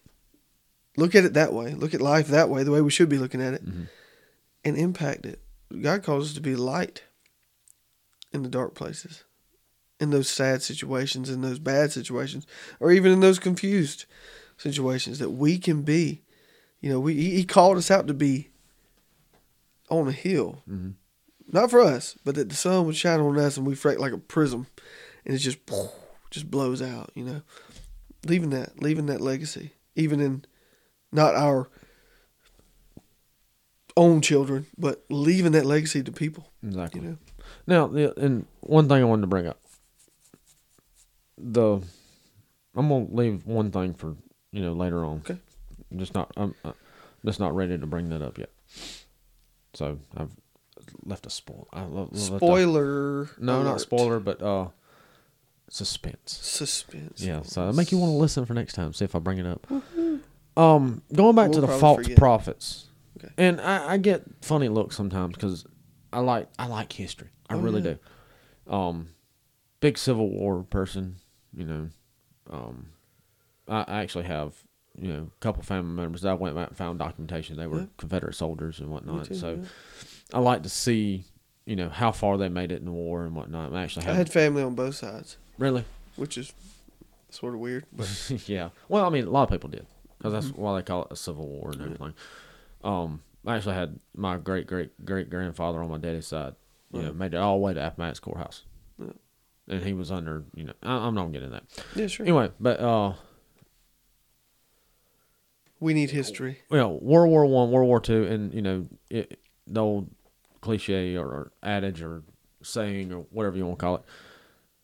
look 0.96 1.14
at 1.14 1.24
it 1.24 1.34
that 1.34 1.52
way 1.52 1.74
look 1.74 1.94
at 1.94 2.00
life 2.00 2.28
that 2.28 2.48
way 2.48 2.62
the 2.62 2.70
way 2.70 2.80
we 2.80 2.90
should 2.90 3.08
be 3.08 3.18
looking 3.18 3.40
at 3.40 3.54
it 3.54 3.64
Mhm. 3.64 3.88
and 4.64 4.76
impact 4.76 5.24
it 5.26 5.40
god 5.82 6.02
calls 6.02 6.28
us 6.30 6.34
to 6.34 6.40
be 6.40 6.56
light 6.56 7.04
in 8.32 8.42
the 8.42 8.48
dark 8.48 8.74
places 8.74 9.24
in 10.00 10.10
those 10.10 10.28
sad 10.28 10.62
situations, 10.62 11.28
in 11.30 11.42
those 11.42 11.58
bad 11.58 11.92
situations, 11.92 12.46
or 12.80 12.90
even 12.90 13.12
in 13.12 13.20
those 13.20 13.38
confused 13.38 14.06
situations 14.56 15.18
that 15.18 15.30
we 15.30 15.58
can 15.58 15.82
be. 15.82 16.22
You 16.80 16.90
know, 16.90 16.98
we 16.98 17.14
he 17.14 17.44
called 17.44 17.76
us 17.76 17.90
out 17.90 18.06
to 18.08 18.14
be 18.14 18.48
on 19.90 20.08
a 20.08 20.12
hill, 20.12 20.62
Mhm. 20.68 20.94
not 21.52 21.70
for 21.70 21.80
us, 21.80 22.16
but 22.24 22.34
that 22.36 22.48
the 22.48 22.54
sun 22.56 22.86
would 22.86 22.96
shine 22.96 23.20
on 23.20 23.38
us 23.38 23.56
and 23.56 23.66
we 23.66 23.72
reflect 23.72 24.00
like 24.00 24.12
a 24.12 24.18
prism, 24.18 24.66
and 25.26 25.34
it 25.34 25.38
just 25.38 25.58
just 26.30 26.50
blows 26.50 26.80
out. 26.80 27.10
You 27.14 27.24
know, 27.24 27.42
leaving 28.24 28.50
that 28.50 28.80
leaving 28.82 29.06
that 29.06 29.20
legacy, 29.20 29.72
even 29.94 30.20
in 30.20 30.44
not 31.12 31.34
our 31.34 31.68
own 33.96 34.20
children, 34.22 34.66
but 34.78 35.04
leaving 35.10 35.52
that 35.52 35.66
legacy 35.66 36.02
to 36.02 36.12
people. 36.12 36.50
Exactly. 36.62 37.00
You 37.02 37.08
know, 37.08 37.16
Now, 37.66 37.86
the, 37.88 38.18
and 38.18 38.46
one 38.60 38.88
thing 38.88 39.02
I 39.02 39.04
wanted 39.04 39.22
to 39.22 39.26
bring 39.26 39.46
up, 39.46 39.59
the 41.42 41.80
I'm 42.76 42.88
gonna 42.88 43.06
leave 43.10 43.46
one 43.46 43.70
thing 43.70 43.94
for 43.94 44.16
you 44.52 44.62
know 44.62 44.72
later 44.72 45.04
on. 45.04 45.18
Okay. 45.18 45.38
I'm 45.90 45.98
just 45.98 46.14
not 46.14 46.30
I'm, 46.36 46.54
I'm 46.64 46.74
just 47.24 47.40
not 47.40 47.54
ready 47.54 47.76
to 47.78 47.86
bring 47.86 48.08
that 48.10 48.22
up 48.22 48.38
yet. 48.38 48.50
So 49.74 49.98
I've 50.16 50.30
left 51.04 51.26
a 51.26 51.30
spoil. 51.30 51.68
I 51.72 51.82
le- 51.84 52.00
left 52.10 52.14
a- 52.14 52.18
spoiler. 52.18 53.28
no, 53.38 53.62
not 53.62 53.80
spoiler, 53.80 54.18
but 54.20 54.42
uh, 54.42 54.68
suspense. 55.68 56.32
Suspense. 56.42 57.22
Yeah, 57.22 57.42
so 57.42 57.68
I 57.68 57.72
make 57.72 57.92
you 57.92 57.98
want 57.98 58.10
to 58.10 58.16
listen 58.16 58.44
for 58.46 58.54
next 58.54 58.74
time. 58.74 58.92
See 58.92 59.04
if 59.04 59.14
I 59.14 59.18
bring 59.18 59.38
it 59.38 59.46
up. 59.46 59.66
Um, 60.56 61.02
going 61.14 61.36
back 61.36 61.52
to 61.52 61.58
We'll 61.60 61.68
the 61.68 61.78
false 61.78 62.02
forget. 62.02 62.18
prophets, 62.18 62.86
Okay. 63.18 63.32
and 63.38 63.60
I, 63.60 63.92
I 63.92 63.96
get 63.98 64.24
funny 64.42 64.68
looks 64.68 64.96
sometimes 64.96 65.34
because 65.36 65.64
I 66.12 66.20
like 66.20 66.48
I 66.58 66.66
like 66.66 66.92
history. 66.92 67.28
I 67.48 67.54
Oh, 67.54 67.60
really 67.60 67.82
yeah. 67.82 67.94
do. 68.66 68.72
Um, 68.74 69.08
big 69.80 69.96
Civil 69.96 70.28
War 70.28 70.62
person, 70.64 71.16
you 71.54 71.64
know. 71.64 71.88
Um, 72.50 72.86
I, 73.68 73.84
I 73.86 74.02
actually 74.02 74.24
have 74.24 74.54
you 74.98 75.08
know 75.08 75.28
a 75.34 75.40
couple 75.40 75.62
family 75.62 75.94
members 75.94 76.22
that 76.22 76.30
I 76.30 76.34
went 76.34 76.54
back 76.56 76.68
and 76.68 76.76
found 76.76 76.98
documentation. 76.98 77.56
They 77.56 77.66
were 77.66 77.80
Yeah. 77.80 77.86
Confederate 77.96 78.34
soldiers 78.34 78.80
and 78.80 78.90
whatnot. 78.90 79.26
too, 79.26 79.34
so 79.34 79.50
yeah. 79.60 79.64
I 80.34 80.40
like 80.40 80.62
to 80.64 80.68
see 80.68 81.24
you 81.66 81.76
know 81.76 81.88
how 81.88 82.10
far 82.12 82.36
they 82.38 82.48
made 82.48 82.72
it 82.72 82.80
in 82.80 82.86
the 82.86 82.90
war 82.92 83.24
and 83.24 83.34
whatnot. 83.36 83.72
I 83.72 83.82
actually 83.82 84.06
I 84.06 84.08
had, 84.10 84.16
had 84.16 84.32
family 84.32 84.62
on 84.62 84.74
both 84.74 84.96
sides, 84.96 85.36
really. 85.58 85.84
which 86.16 86.36
is 86.38 86.52
sort 87.30 87.54
of 87.54 87.60
weird. 87.60 87.86
But 87.92 88.08
yeah. 88.46 88.70
Well, 88.88 89.04
I 89.04 89.10
mean, 89.10 89.26
a 89.26 89.30
lot 89.30 89.44
of 89.44 89.50
people 89.50 89.70
did 89.70 89.86
because 90.18 90.32
that's 90.32 90.46
Mm-hmm. 90.46 90.60
why 90.60 90.76
they 90.76 90.82
call 90.82 91.02
it 91.04 91.08
a 91.12 91.16
civil 91.16 91.46
war 91.46 91.70
and 91.72 91.80
everything. 91.82 92.14
Um, 92.82 93.22
I 93.46 93.56
actually 93.56 93.74
had 93.76 93.98
my 94.16 94.36
great 94.38 94.66
great 94.66 95.04
great 95.04 95.30
grandfather 95.30 95.80
on 95.82 95.90
my 95.90 95.98
daddy's 95.98 96.26
side. 96.26 96.54
You 96.92 97.02
know, 97.02 97.12
made 97.12 97.34
it 97.34 97.36
all 97.36 97.56
the 97.58 97.62
way 97.62 97.74
to 97.74 97.86
Appomattox 97.86 98.18
courthouse, 98.18 98.64
Yeah. 98.98 99.12
And 99.70 99.82
he 99.82 99.92
was 99.94 100.10
under. 100.10 100.44
You 100.54 100.64
know, 100.64 100.72
I, 100.82 100.92
I'm 101.06 101.14
not 101.14 101.22
gonna 101.22 101.32
get 101.32 101.42
into 101.44 101.54
that. 101.54 101.84
yeah, 101.94 102.06
sure. 102.06 102.26
Anyway, 102.26 102.50
but 102.60 102.80
uh, 102.80 103.14
we 105.78 105.94
need 105.94 106.10
history. 106.10 106.58
well, 106.70 106.98
World 107.00 107.30
War 107.30 107.46
One, 107.46 107.70
World 107.70 107.88
War 107.88 108.00
Two, 108.00 108.24
and 108.24 108.52
you 108.52 108.60
know, 108.62 108.86
it, 109.08 109.40
the 109.66 109.80
old 109.80 110.10
cliche 110.60 111.16
or, 111.16 111.26
or 111.26 111.52
adage 111.62 112.02
or 112.02 112.22
saying 112.62 113.12
or 113.12 113.20
whatever 113.30 113.56
you 113.56 113.64
want 113.64 113.78
to 113.78 113.82
call 113.82 113.94
it. 113.96 114.02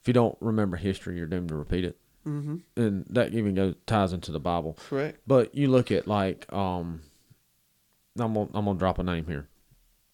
If 0.01 0.09
you 0.09 0.15
don't 0.15 0.37
remember 0.41 0.77
history, 0.77 1.17
you're 1.17 1.27
doomed 1.27 1.49
to 1.51 1.57
repeat 1.57 1.85
it, 1.85 1.99
Mm-hmm. 2.27 2.57
and 2.77 3.05
that 3.11 3.35
even 3.35 3.55
goes 3.55 3.75
ties 3.87 4.13
into 4.13 4.33
the 4.33 4.41
Bible. 4.41 4.79
Correct. 4.89 5.21
But 5.27 5.55
you 5.55 5.69
look 5.69 5.91
at 5.93 6.07
like 6.09 6.51
um, 6.53 7.03
I'm 8.19 8.33
gonna 8.35 8.49
I'm 8.55 8.65
gonna 8.65 8.79
drop 8.79 8.99
a 8.99 9.03
name 9.03 9.27
here, 9.27 9.49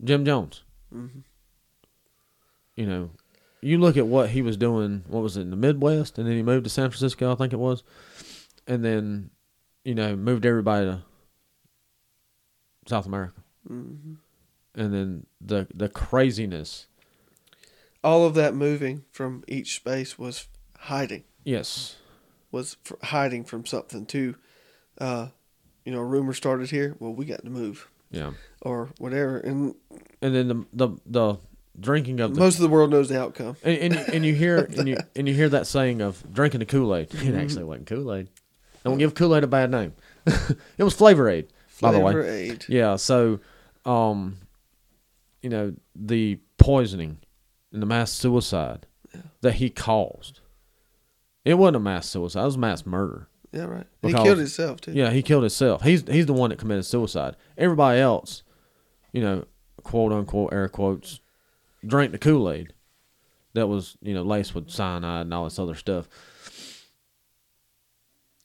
Jim 0.02 0.24
Jones. 0.24 0.62
Mm-hmm. 0.92 1.20
You 2.76 2.86
know, 2.86 3.10
you 3.62 3.78
look 3.78 3.96
at 3.96 4.06
what 4.06 4.30
he 4.30 4.42
was 4.42 4.56
doing. 4.56 5.04
What 5.06 5.22
was 5.22 5.36
it 5.36 5.42
in 5.42 5.50
the 5.50 5.56
Midwest, 5.56 6.18
and 6.18 6.26
then 6.28 6.36
he 6.36 6.42
moved 6.42 6.64
to 6.64 6.70
San 6.70 6.90
Francisco, 6.90 7.32
I 7.32 7.36
think 7.36 7.52
it 7.52 7.58
was, 7.58 7.82
and 8.66 8.84
then, 8.84 9.30
you 9.84 9.94
know, 9.94 10.16
moved 10.16 10.44
everybody 10.44 10.86
to 10.86 11.02
South 12.86 13.06
America, 13.06 13.34
Mm-hmm. 13.70 14.14
and 14.74 14.92
then 14.92 15.26
the 15.40 15.68
the 15.72 15.88
craziness. 15.88 16.86
All 18.02 18.26
of 18.26 18.34
that 18.34 18.54
moving 18.54 19.04
from 19.12 19.44
each 19.46 19.76
space 19.76 20.18
was 20.18 20.48
hiding. 20.76 21.22
Yes, 21.44 21.94
Was 22.50 22.76
hiding 23.04 23.44
from 23.44 23.64
something 23.64 24.04
too. 24.06 24.34
Uh, 24.98 25.28
you 25.84 25.92
know, 25.92 26.00
a 26.00 26.04
rumor 26.04 26.32
started 26.32 26.70
here. 26.70 26.96
Well, 26.98 27.14
we 27.14 27.24
got 27.24 27.44
to 27.44 27.50
move 27.50 27.88
yeah, 28.10 28.32
or 28.60 28.90
whatever. 28.98 29.38
And 29.38 29.76
and 30.20 30.34
then 30.34 30.48
the 30.48 30.66
the 30.72 30.96
the 31.06 31.36
drinking 31.78 32.20
of 32.20 32.34
the 32.34 32.40
most 32.40 32.56
of 32.56 32.62
the 32.62 32.68
world 32.68 32.90
knows 32.90 33.08
the 33.08 33.20
outcome. 33.20 33.56
and, 33.62 33.78
and 33.78 33.94
and 34.14 34.26
you 34.26 34.34
hear 34.34 34.58
and 34.76 34.88
you 34.88 34.96
and 35.16 35.28
you 35.28 35.34
hear 35.34 35.48
that 35.48 35.66
saying 35.66 36.00
of 36.00 36.22
drinking 36.32 36.60
the 36.60 36.66
Kool 36.66 36.94
Aid. 36.94 37.12
It 37.14 37.34
actually 37.34 37.64
wasn't 37.64 37.86
Kool 37.86 38.12
Aid. 38.14 38.28
Don't 38.84 38.98
give 38.98 39.14
Kool 39.14 39.36
Aid 39.36 39.44
a 39.44 39.46
bad 39.46 39.70
name. 39.70 39.94
it 40.26 40.82
was 40.82 40.94
Flavor 40.94 41.28
Aid, 41.28 41.48
by 41.80 41.92
the 41.92 42.00
way. 42.00 42.12
Flavor 42.12 42.28
aid. 42.28 42.64
Yeah. 42.68 42.96
So, 42.96 43.40
um, 43.84 44.38
you 45.40 45.50
know 45.50 45.74
the 45.94 46.38
poisoning 46.58 47.18
and 47.72 47.82
the 47.82 47.86
mass 47.86 48.12
suicide 48.12 48.86
that 49.40 49.54
he 49.54 49.70
caused. 49.70 50.40
It 51.44 51.54
wasn't 51.54 51.76
a 51.76 51.80
mass 51.80 52.08
suicide. 52.08 52.42
It 52.42 52.46
was 52.46 52.58
mass 52.58 52.86
murder. 52.86 53.28
Yeah, 53.52 53.64
right. 53.64 53.86
Because- 54.00 54.20
he 54.20 54.24
killed 54.24 54.38
himself 54.38 54.80
too. 54.80 54.92
Yeah, 54.92 55.10
he 55.10 55.22
killed 55.22 55.42
himself. 55.42 55.82
He's 55.82 56.02
he's 56.08 56.26
the 56.26 56.32
one 56.32 56.50
that 56.50 56.58
committed 56.58 56.84
suicide. 56.86 57.36
Everybody 57.58 58.00
else, 58.00 58.42
you 59.12 59.22
know, 59.22 59.44
quote 59.82 60.12
unquote 60.12 60.52
air 60.52 60.68
quotes, 60.68 61.20
drank 61.86 62.12
the 62.12 62.18
Kool 62.18 62.50
Aid 62.50 62.72
that 63.54 63.66
was 63.66 63.96
you 64.02 64.14
know 64.14 64.22
laced 64.22 64.54
with 64.54 64.70
cyanide 64.70 65.26
and 65.26 65.34
all 65.34 65.44
this 65.44 65.58
other 65.58 65.74
stuff. 65.74 66.08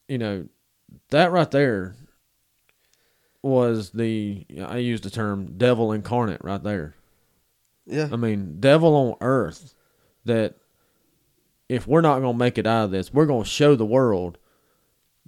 You 0.07 0.17
know, 0.17 0.47
that 1.09 1.31
right 1.31 1.51
there 1.51 1.95
was 3.41 3.91
the 3.91 4.45
I 4.65 4.77
used 4.77 5.03
the 5.03 5.09
term 5.09 5.57
devil 5.57 5.91
incarnate 5.91 6.43
right 6.43 6.63
there. 6.63 6.95
Yeah. 7.85 8.09
I 8.11 8.15
mean, 8.15 8.57
devil 8.59 8.95
on 8.95 9.15
earth 9.21 9.73
that 10.25 10.55
if 11.69 11.87
we're 11.87 12.01
not 12.01 12.19
going 12.19 12.33
to 12.33 12.37
make 12.37 12.57
it 12.57 12.67
out 12.67 12.85
of 12.85 12.91
this, 12.91 13.13
we're 13.13 13.25
going 13.25 13.43
to 13.43 13.49
show 13.49 13.75
the 13.75 13.85
world 13.85 14.37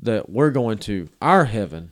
that 0.01 0.29
we're 0.29 0.51
going 0.51 0.77
to 0.77 1.09
our 1.21 1.45
heaven, 1.45 1.91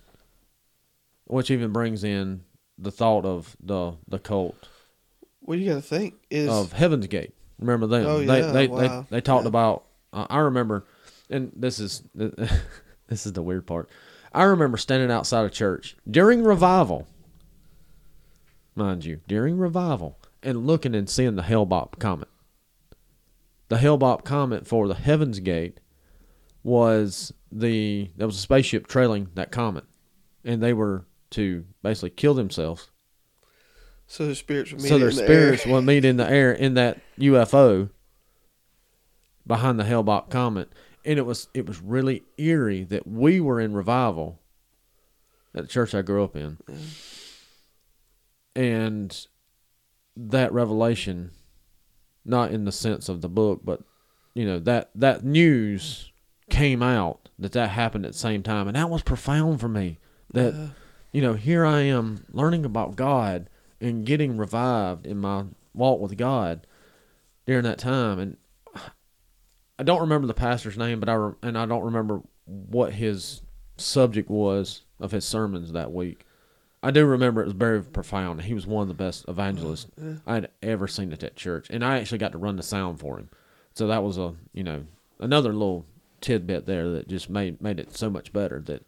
which 1.25 1.51
even 1.51 1.71
brings 1.71 2.03
in 2.03 2.43
the 2.77 2.91
thought 2.91 3.25
of 3.25 3.55
the 3.61 3.93
the 4.07 4.19
cult 4.19 4.67
What 5.47 5.59
you 5.59 5.69
got 5.69 5.75
to 5.75 5.81
think 5.81 6.15
is 6.29 6.49
of 6.49 6.73
Heaven's 6.73 7.07
Gate. 7.07 7.33
Remember 7.57 7.87
them? 7.87 8.05
Oh, 8.05 8.19
they, 8.19 8.39
yeah, 8.41 8.51
they, 8.51 8.67
wow. 8.67 8.77
they 9.07 9.15
they 9.15 9.21
talked 9.21 9.45
Yeah. 9.45 9.47
about. 9.47 9.85
Uh, 10.11 10.27
I 10.29 10.39
remember, 10.39 10.85
and 11.29 11.53
this 11.55 11.79
is 11.79 12.03
this 12.13 13.25
is 13.25 13.31
the 13.31 13.41
weird 13.41 13.65
part. 13.65 13.89
I 14.33 14.43
remember 14.43 14.75
standing 14.77 15.09
outside 15.09 15.45
of 15.45 15.53
church 15.53 15.95
during 16.05 16.43
revival, 16.43 17.07
mind 18.75 19.05
you, 19.05 19.21
during 19.25 19.57
revival, 19.57 20.19
and 20.43 20.67
looking 20.67 20.93
and 20.93 21.09
seeing 21.09 21.37
the 21.37 21.43
Hale-Bopp 21.43 21.97
comet. 21.97 22.27
The 23.69 23.77
Hale-Bopp 23.77 24.25
comet 24.25 24.67
for 24.67 24.89
the 24.89 24.95
Heaven's 24.95 25.39
Gate 25.39 25.79
was 26.61 27.33
the 27.53 28.09
there 28.17 28.27
was 28.27 28.35
a 28.35 28.41
spaceship 28.41 28.87
trailing 28.87 29.29
that 29.35 29.53
comet, 29.53 29.85
and 30.43 30.61
they 30.61 30.73
were 30.73 31.05
to 31.29 31.63
basically 31.81 32.09
kill 32.09 32.33
themselves 32.33 32.89
so 34.07 34.25
their 34.25 34.35
spirits 34.35 34.71
would 34.71 34.81
meet 34.81 34.89
so 34.89 34.97
their 34.97 35.09
in 35.09 35.15
the 35.15 35.23
spirits 35.23 35.65
air. 35.65 35.73
will 35.73 35.81
meet 35.81 36.05
in 36.05 36.17
the 36.17 36.29
air 36.29 36.51
in 36.51 36.73
that 36.75 36.99
UFO 37.19 37.89
behind 39.45 39.79
the 39.79 39.83
Hale-Bopp 39.85 40.29
comet, 40.29 40.69
and 41.05 41.17
it 41.19 41.25
was 41.25 41.47
it 41.53 41.65
was 41.65 41.81
really 41.81 42.23
eerie 42.37 42.83
that 42.85 43.07
we 43.07 43.39
were 43.39 43.59
in 43.61 43.73
revival 43.73 44.39
at 45.55 45.63
the 45.63 45.67
church 45.67 45.93
I 45.95 46.01
grew 46.01 46.23
up 46.23 46.35
in, 46.35 46.57
and 48.55 49.27
that 50.15 50.51
revelation, 50.51 51.31
not 52.25 52.51
in 52.51 52.65
the 52.65 52.71
sense 52.71 53.07
of 53.09 53.21
the 53.21 53.29
book, 53.29 53.61
but 53.63 53.81
you 54.33 54.45
know 54.45 54.59
that 54.59 54.89
that 54.95 55.23
news 55.23 56.11
came 56.49 56.81
out 56.81 57.29
that 57.39 57.51
that 57.51 57.69
happened 57.71 58.05
at 58.05 58.13
the 58.13 58.17
same 58.17 58.41
time, 58.43 58.67
and 58.67 58.75
that 58.75 58.89
was 58.89 59.03
profound 59.03 59.59
for 59.59 59.67
me. 59.69 59.99
That 60.33 60.53
Yeah. 60.53 60.67
you 61.11 61.21
know, 61.21 61.33
here 61.33 61.65
I 61.65 61.81
am 61.81 62.25
learning 62.31 62.65
about 62.65 62.95
God 62.95 63.49
and 63.79 64.05
getting 64.05 64.37
revived 64.37 65.05
in 65.05 65.17
my 65.17 65.45
walk 65.73 65.99
with 65.99 66.17
God 66.17 66.65
during 67.45 67.63
that 67.63 67.77
time. 67.77 68.19
And 68.19 68.37
I 69.79 69.83
don't 69.83 70.01
remember 70.01 70.27
the 70.27 70.33
pastor's 70.33 70.77
name, 70.77 70.99
but 70.99 71.09
I 71.09 71.13
re- 71.13 71.35
and 71.43 71.57
I 71.57 71.65
don't 71.65 71.83
remember 71.83 72.21
what 72.45 72.93
his 72.93 73.41
subject 73.77 74.29
was 74.29 74.81
of 74.99 75.11
his 75.11 75.25
sermons 75.25 75.71
that 75.71 75.91
week. 75.91 76.25
I 76.81 76.91
do 76.91 77.05
remember 77.05 77.41
it 77.41 77.45
was 77.45 77.53
very 77.53 77.83
profound. 77.83 78.41
He 78.41 78.53
was 78.53 78.67
one 78.67 78.83
of 78.83 78.87
the 78.87 78.93
best 78.93 79.25
evangelists 79.27 79.87
oh, 80.01 80.17
I'd 80.25 80.49
ever 80.61 80.87
seen 80.87 81.11
at 81.11 81.19
that 81.19 81.35
church, 81.35 81.67
and 81.69 81.83
I 81.83 81.99
actually 81.99 82.19
got 82.19 82.31
to 82.31 82.37
run 82.37 82.55
the 82.55 82.63
sound 82.63 82.99
for 82.99 83.17
him. 83.17 83.29
So 83.73 83.87
that 83.87 84.03
was 84.03 84.17
a 84.17 84.35
you 84.53 84.63
know 84.63 84.85
another 85.19 85.53
little 85.53 85.85
tidbit 86.21 86.65
there 86.65 86.89
that 86.91 87.07
just 87.07 87.29
made 87.29 87.61
made 87.61 87.79
it 87.79 87.95
so 87.95 88.09
much 88.09 88.33
better 88.33 88.59
that 88.61 88.83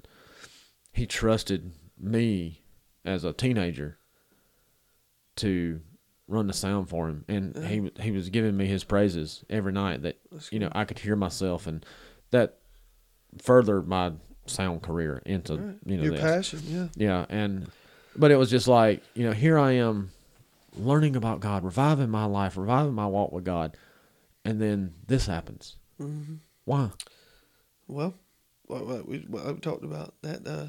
he 0.94 1.06
trusted 1.06 1.72
me 2.00 2.62
as 3.06 3.24
a 3.24 3.34
teenager 3.34 3.99
to 5.40 5.82
run 6.28 6.48
the 6.48 6.54
sound 6.54 6.88
for 6.90 7.10
him, 7.10 7.26
and 7.28 7.56
he 7.66 7.92
he 8.02 8.12
was 8.12 8.30
giving 8.30 8.56
me 8.56 8.66
his 8.68 8.84
praises 8.84 9.44
every 9.50 9.72
night. 9.74 10.04
That 10.04 10.20
you 10.52 10.60
know 10.60 10.70
I 10.74 10.86
could 10.86 11.00
hear 11.00 11.16
myself, 11.16 11.68
and 11.68 11.86
that 12.32 12.58
furthered 13.42 13.88
my 13.88 14.14
sound 14.46 14.82
career 14.82 15.22
into 15.26 15.58
Right. 15.58 15.76
you 15.86 15.98
know 15.98 16.04
Your 16.04 16.12
this. 16.14 16.22
passion, 16.22 16.62
yeah. 16.68 16.88
Yeah, 16.96 17.26
and 17.30 17.70
but 18.16 18.32
it 18.32 18.36
was 18.38 18.50
just 18.50 18.68
like 18.68 19.04
you 19.14 19.26
know 19.26 19.34
here 19.34 19.58
I 19.58 19.74
am, 19.74 20.12
learning 20.78 21.16
about 21.16 21.40
God, 21.40 21.64
reviving 21.64 22.10
my 22.10 22.26
life, 22.26 22.58
reviving 22.58 22.94
my 22.94 23.06
walk 23.08 23.32
with 23.32 23.44
God, 23.44 23.76
and 24.46 24.62
then 24.62 24.94
this 25.08 25.26
happens. 25.26 25.76
hmm 25.98 26.36
Why? 26.66 26.92
Well, 27.88 28.14
what, 28.66 28.86
what 28.86 29.08
we 29.08 29.20
what 29.28 29.46
we 29.48 29.60
talked 29.60 29.84
about 29.84 30.14
that 30.22 30.48
uh, 30.48 30.68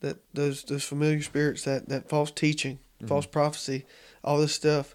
that 0.00 0.18
those 0.34 0.62
those 0.64 0.84
familiar 0.84 1.20
spirits, 1.22 1.64
that 1.64 1.88
that 1.88 2.08
false 2.08 2.30
teaching, 2.30 2.78
Mm-hmm. 3.00 3.08
false 3.08 3.26
prophecy, 3.26 3.86
all 4.22 4.38
this 4.38 4.54
stuff, 4.54 4.94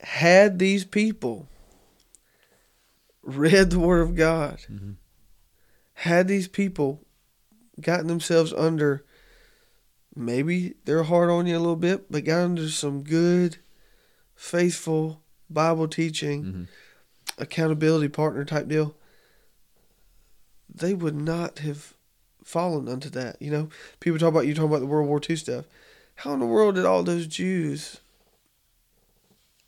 had 0.00 0.58
these 0.58 0.84
people 0.84 1.48
read 3.22 3.70
the 3.70 3.78
Word 3.78 4.00
of 4.02 4.16
God, 4.16 4.60
Mhm. 4.70 4.96
had 5.94 6.28
these 6.28 6.48
people 6.48 7.04
gotten 7.80 8.06
themselves 8.06 8.52
under. 8.52 9.04
Maybe 10.14 10.74
they're 10.84 11.04
hard 11.04 11.30
on 11.30 11.46
you 11.46 11.56
a 11.56 11.58
little 11.58 11.76
bit, 11.76 12.10
but 12.10 12.24
got 12.24 12.42
under 12.42 12.68
some 12.68 13.02
good, 13.02 13.58
faithful 14.34 15.22
Bible 15.48 15.88
teaching 15.88 16.44
Mhm. 16.44 16.68
accountability 17.38 18.08
partner 18.08 18.44
type 18.44 18.68
deal, 18.68 18.96
they 20.72 20.94
would 20.94 21.14
not 21.16 21.60
have 21.60 21.94
fallen 22.44 22.88
unto 22.88 23.08
that. 23.10 23.40
You 23.40 23.50
know, 23.50 23.68
people 24.00 24.18
talk 24.18 24.28
about 24.28 24.46
you 24.46 24.54
talking 24.54 24.68
about 24.68 24.80
the 24.80 24.86
World 24.86 25.08
War 25.08 25.20
II 25.20 25.36
stuff. 25.36 25.64
How 26.22 26.32
in 26.34 26.40
the 26.40 26.46
world 26.46 26.76
did 26.76 26.84
all 26.84 27.02
those 27.02 27.26
Jews 27.26 28.00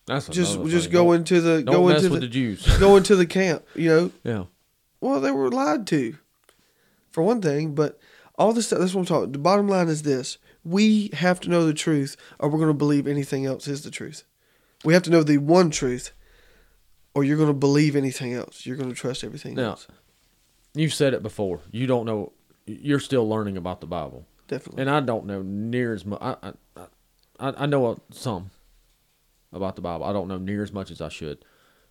That's 0.06 0.28
just 0.28 0.54
another 0.54 0.70
just 0.70 0.84
thing. 0.86 0.92
go 0.92 1.04
Don't- 1.06 1.14
into 1.16 1.40
the 1.40 1.62
Don't 1.62 1.74
go 1.74 1.88
mess 1.88 1.98
into 2.04 2.10
with 2.12 2.20
the, 2.20 2.26
the 2.26 2.32
Jews. 2.32 2.76
go 2.78 2.96
into 2.96 3.16
the 3.16 3.26
camp? 3.26 3.64
You 3.74 3.88
know, 3.88 4.10
yeah. 4.22 4.44
well 5.00 5.20
they 5.20 5.30
were 5.30 5.50
lied 5.50 5.86
to, 5.88 6.16
for 7.10 7.22
one 7.22 7.40
thing. 7.40 7.74
But 7.74 7.98
all 8.36 8.52
this 8.52 8.66
stuff. 8.66 8.78
That's 8.80 8.94
what 8.94 9.00
I'm 9.00 9.06
talking. 9.06 9.32
The 9.32 9.38
bottom 9.38 9.68
line 9.68 9.88
is 9.88 10.02
this: 10.02 10.38
we 10.64 11.10
have 11.14 11.40
to 11.40 11.48
know 11.50 11.66
the 11.66 11.74
truth, 11.74 12.16
or 12.38 12.48
we're 12.48 12.58
going 12.58 12.68
to 12.68 12.74
believe 12.74 13.06
anything 13.06 13.46
else 13.46 13.66
is 13.68 13.82
the 13.82 13.90
truth. 13.90 14.24
We 14.84 14.92
have 14.94 15.02
to 15.04 15.10
know 15.10 15.22
the 15.22 15.38
one 15.38 15.70
truth, 15.70 16.12
or 17.14 17.24
you're 17.24 17.36
going 17.36 17.48
to 17.48 17.54
believe 17.54 17.96
anything 17.96 18.32
else. 18.34 18.66
You're 18.66 18.76
going 18.76 18.90
to 18.90 18.94
trust 18.94 19.24
everything 19.24 19.54
Now, 19.54 19.70
else. 19.70 19.86
You've 20.74 20.92
said 20.94 21.14
it 21.14 21.22
before. 21.22 21.60
You 21.70 21.86
don't 21.86 22.04
know. 22.04 22.32
You're 22.66 23.00
still 23.00 23.28
learning 23.28 23.56
about 23.56 23.80
the 23.80 23.86
Bible, 23.86 24.26
Definitely. 24.54 24.82
and 24.82 24.90
I 24.90 25.00
don't 25.00 25.26
know 25.26 25.42
near 25.42 25.92
as 25.94 26.04
much. 26.04 26.20
I 26.20 26.36
I, 26.42 26.52
I, 27.40 27.54
I 27.58 27.66
know 27.66 27.98
some 28.10 28.50
about 29.52 29.76
the 29.76 29.82
Bible. 29.82 30.04
I 30.04 30.12
don't 30.12 30.28
know 30.28 30.38
near 30.38 30.62
as 30.62 30.72
much 30.72 30.90
as 30.90 31.00
I 31.00 31.08
should. 31.08 31.44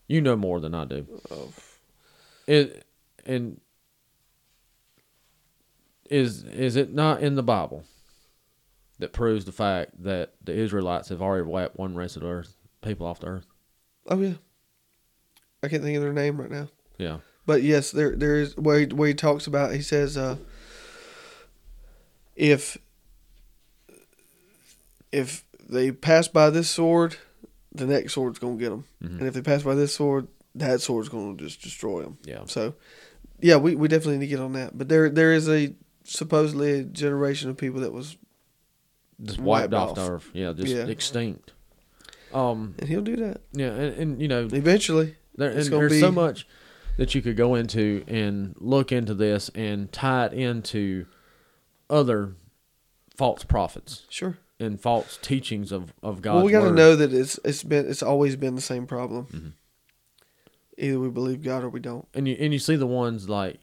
You 0.07 0.21
know 0.21 0.35
more 0.35 0.59
than 0.59 0.73
I 0.75 0.85
do. 0.85 1.07
Oh. 1.31 1.49
It 2.47 2.85
and 3.25 3.59
is 6.09 6.43
is 6.43 6.75
it 6.75 6.93
not 6.93 7.21
in 7.21 7.35
the 7.35 7.43
Bible 7.43 7.83
that 8.99 9.13
proves 9.13 9.45
the 9.45 9.51
fact 9.51 10.03
that 10.03 10.33
the 10.43 10.53
Israelites 10.53 11.09
have 11.09 11.21
already 11.21 11.43
wiped 11.43 11.77
one 11.77 11.95
race 11.95 12.15
of 12.15 12.21
the 12.21 12.27
earth 12.27 12.55
people 12.81 13.07
off 13.07 13.19
the 13.19 13.27
earth? 13.27 13.47
Oh 14.07 14.19
yeah. 14.19 14.33
I 15.61 15.69
can't 15.69 15.81
think 15.83 15.95
of 15.95 16.03
their 16.03 16.13
name 16.13 16.39
right 16.39 16.51
now. 16.51 16.67
Yeah. 16.97 17.17
But 17.45 17.63
yes, 17.63 17.91
there 17.91 18.15
there 18.15 18.35
is 18.35 18.55
where 18.57 18.81
he, 18.81 18.85
where 18.87 19.07
he 19.07 19.13
talks 19.13 19.47
about 19.47 19.73
he 19.73 19.81
says 19.81 20.17
uh 20.17 20.37
if 22.35 22.77
if 25.11 25.45
they 25.69 25.91
pass 25.91 26.27
by 26.27 26.49
this 26.49 26.69
sword, 26.69 27.15
the 27.73 27.85
next 27.85 28.13
sword's 28.13 28.39
going 28.39 28.57
to 28.57 28.63
get 28.63 28.69
them. 28.69 28.85
Mhm. 29.03 29.19
And 29.19 29.27
if 29.27 29.33
they 29.33 29.41
pass 29.41 29.63
by 29.63 29.75
this 29.75 29.93
sword, 29.93 30.27
that 30.55 30.81
sword's 30.81 31.09
going 31.09 31.37
to 31.37 31.43
just 31.43 31.61
destroy 31.61 32.01
them. 32.03 32.17
Yeah. 32.23 32.41
So 32.45 32.75
yeah, 33.41 33.57
we, 33.57 33.75
we 33.75 33.87
definitely 33.87 34.17
need 34.17 34.25
to 34.25 34.29
get 34.29 34.39
on 34.39 34.53
that. 34.53 34.77
But 34.77 34.89
there 34.89 35.09
there 35.09 35.33
is 35.33 35.49
a 35.49 35.73
supposedly 36.03 36.71
a 36.79 36.83
generation 36.83 37.49
of 37.49 37.57
people 37.57 37.81
that 37.81 37.93
was 37.93 38.17
Just 39.21 39.39
Wiped 39.39 39.73
off, 39.73 39.91
off. 39.91 39.95
the 39.95 40.11
earth. 40.11 40.29
Yeah. 40.33 40.53
Just 40.53 40.73
Yeah. 40.73 40.85
extinct. 40.85 41.51
Um. 42.33 42.73
and 42.79 42.89
he'll 42.89 43.01
do 43.01 43.15
that 43.17 43.41
Yeah. 43.53 43.71
And, 43.73 43.95
and 43.97 44.21
you 44.21 44.27
know 44.27 44.47
eventually. 44.51 45.15
There, 45.35 45.49
and 45.49 45.69
gonna 45.69 45.87
there's 45.87 45.99
so 45.99 46.11
much 46.11 46.47
that 46.97 47.15
you 47.15 47.21
could 47.23 47.35
go 47.37 47.55
into 47.55 48.03
and 48.07 48.55
look 48.59 48.91
into 48.91 49.13
this 49.15 49.49
and 49.55 49.91
tie 49.91 50.27
it 50.27 50.33
into 50.33 51.05
other 51.89 52.33
false 53.15 53.43
prophets 53.43 54.05
Sure. 54.09 54.37
and 54.59 54.79
false 54.79 55.17
teachings 55.21 55.71
of, 55.71 55.93
of 56.01 56.21
God's 56.21 56.35
well, 56.37 56.45
we 56.45 56.51
got 56.51 56.63
to 56.65 56.71
know 56.71 56.95
that 56.95 57.13
it's 57.13 57.39
it's 57.43 57.63
been 57.63 57.87
it's 57.89 58.03
always 58.03 58.35
been 58.35 58.55
the 58.55 58.61
same 58.61 58.87
problem. 58.87 59.25
Mhm. 59.27 59.51
Either 60.77 60.99
we 60.99 61.09
believe 61.09 61.43
God 61.43 61.63
or 61.63 61.69
we 61.69 61.79
don't. 61.79 62.07
and 62.13 62.27
you 62.27 62.35
and 62.39 62.51
you 62.53 62.59
see 62.59 62.75
the 62.75 62.87
ones 62.87 63.29
like 63.29 63.59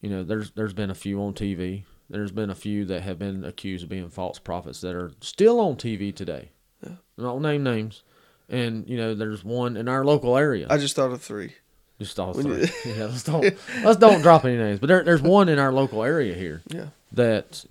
you 0.00 0.08
know 0.10 0.22
there's 0.22 0.52
there's 0.52 0.72
been 0.74 0.90
a 0.90 0.94
few 0.94 1.20
on 1.20 1.34
TV. 1.34 1.84
There's 2.08 2.30
been 2.30 2.50
a 2.50 2.54
few 2.54 2.84
that 2.84 3.02
have 3.02 3.18
been 3.18 3.44
accused 3.44 3.82
of 3.82 3.88
being 3.90 4.08
false 4.08 4.38
prophets 4.38 4.80
that 4.82 4.94
are 4.94 5.10
still 5.20 5.58
on 5.58 5.74
TV 5.74 6.14
today. 6.14 6.52
Yeah. 6.80 6.92
And 7.16 7.26
I 7.26 7.30
won't 7.30 7.42
name 7.42 7.64
names. 7.64 8.04
And 8.48 8.88
you 8.88 8.96
know, 8.96 9.14
there's 9.16 9.42
one 9.42 9.76
in 9.76 9.88
our 9.88 10.04
local 10.04 10.36
area. 10.36 10.68
I 10.70 10.78
just 10.78 10.94
thought 10.94 11.10
of 11.10 11.20
three. 11.20 11.54
Just 11.98 12.20
all 12.20 12.32
three. 12.34 12.68
yeah, 12.86 13.06
let's 13.06 13.24
don't 13.24 13.42
let's 13.82 13.98
don't 13.98 14.22
drop 14.22 14.44
any 14.44 14.56
names. 14.56 14.78
But 14.78 14.86
there, 14.86 15.02
there's 15.02 15.22
one 15.22 15.48
in 15.48 15.58
our 15.58 15.72
local 15.72 16.04
area 16.04 16.34
here 16.34 16.62
Yeah, 16.68 16.88
that 17.12 17.64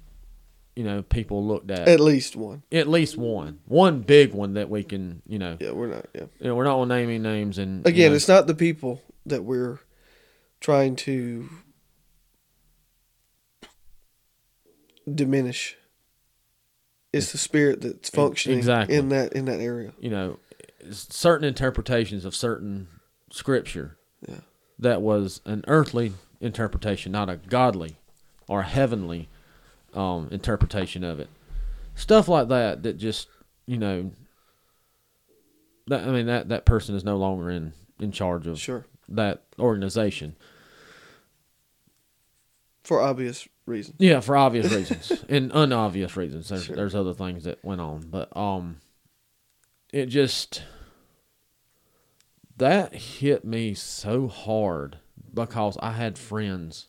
you 0.76 0.84
know 0.84 1.02
people 1.04 1.46
looked 1.46 1.72
at 1.72 1.88
at 1.88 2.00
least 2.00 2.36
one. 2.36 2.64
at 2.72 2.88
least 2.88 3.18
one, 3.18 3.60
one 3.66 4.02
big 4.02 4.34
one 4.34 4.54
that 4.56 4.70
we 4.70 4.84
can 4.84 5.22
you 5.28 5.40
know. 5.40 5.58
Yeah, 5.60 5.72
we're 5.72 5.88
not. 5.88 6.06
Yeah. 6.14 6.26
You 6.40 6.48
know, 6.48 6.56
we're 6.56 6.64
not 6.66 6.76
gonna 6.78 6.96
name 6.96 7.10
any 7.10 7.20
names. 7.20 7.58
And 7.58 7.86
you 7.86 7.90
Again, 7.90 8.12
know, 8.12 8.16
it's 8.16 8.28
not 8.28 8.48
the 8.48 8.56
people 8.56 9.02
that 9.26 9.44
we're 9.44 9.80
trying 10.60 10.96
to 10.98 11.48
diminish. 15.14 15.78
It's 17.14 17.32
the 17.32 17.38
spirit 17.38 17.82
that's 17.82 18.10
functioning 18.10 18.58
Exactly. 18.58 18.96
in 18.98 19.10
that 19.10 19.34
in 19.34 19.46
that 19.46 19.60
area. 19.60 19.94
you 20.00 20.10
know 20.10 20.40
certain 20.92 21.48
interpretations 21.48 22.26
of 22.26 22.36
certain 22.36 22.88
scripture 23.32 23.98
Yeah. 24.28 24.42
that 24.78 25.02
was 25.02 25.42
an 25.46 25.64
earthly 25.68 26.14
interpretation, 26.42 27.12
not 27.12 27.30
a 27.30 27.38
godly 27.38 27.96
or 28.48 28.64
heavenly 28.64 29.30
um, 29.94 30.28
interpretation 30.32 31.04
of 31.04 31.20
it. 31.20 31.30
Stuff 31.96 32.28
like 32.28 32.48
that 32.50 32.84
that 32.84 32.98
just 32.98 33.28
you 33.66 33.78
know. 33.78 34.12
That, 35.88 36.04
I 36.08 36.12
mean 36.12 36.26
that 36.26 36.50
that 36.50 36.66
person 36.66 36.96
is 36.96 37.04
no 37.04 37.16
longer 37.18 37.50
in 37.50 37.74
in 38.00 38.12
charge 38.12 38.48
of 38.48 38.60
Sure, 38.60 38.86
that 39.10 39.44
organization. 39.60 40.36
for 42.84 43.02
obvious 43.02 43.48
reasons. 43.66 43.96
Yeah, 44.00 44.20
for 44.20 44.36
obvious 44.38 44.72
reasons 44.72 45.24
and 45.30 45.52
unobvious 45.52 46.16
reasons. 46.18 46.50
There's 46.50 46.66
Sure. 46.66 46.76
there's 46.76 46.96
other 46.96 47.14
things 47.14 47.44
that 47.46 47.64
went 47.64 47.82
on, 47.82 48.02
but 48.10 48.36
um, 48.36 48.78
it 49.94 50.08
just 50.08 50.64
that 52.58 52.94
hit 52.94 53.46
me 53.46 53.74
so 53.74 54.28
hard 54.28 54.98
because 55.34 55.78
I 55.82 55.92
had 55.92 56.18
friends 56.18 56.88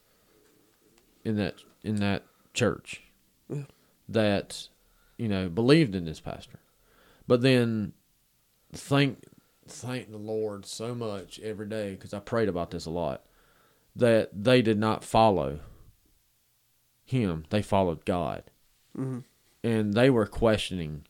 in 1.26 1.36
that 1.36 1.54
in 1.82 1.96
that 1.96 2.24
church 2.54 3.02
Yeah. 3.48 3.64
that 4.08 4.68
you 5.18 5.28
know 5.28 5.48
believed 5.48 5.94
in 5.94 6.04
this 6.04 6.20
pastor, 6.20 6.60
but 7.26 7.42
then 7.42 7.92
thank 8.72 9.24
thank 9.68 10.10
the 10.10 10.18
Lord 10.18 10.64
so 10.66 10.94
much 10.94 11.40
every 11.40 11.68
day 11.68 11.92
because 11.92 12.14
I 12.14 12.20
prayed 12.20 12.48
about 12.48 12.70
this 12.70 12.86
a 12.86 12.90
lot 12.90 13.24
that 13.94 14.30
they 14.32 14.62
did 14.62 14.78
not 14.78 15.02
follow 15.02 15.60
him. 17.04 17.44
They 17.50 17.62
followed 17.62 18.04
God. 18.04 18.44
Hmm 18.94 19.20
and 19.66 19.94
they 19.94 20.08
were 20.08 20.26
questioning 20.26 21.04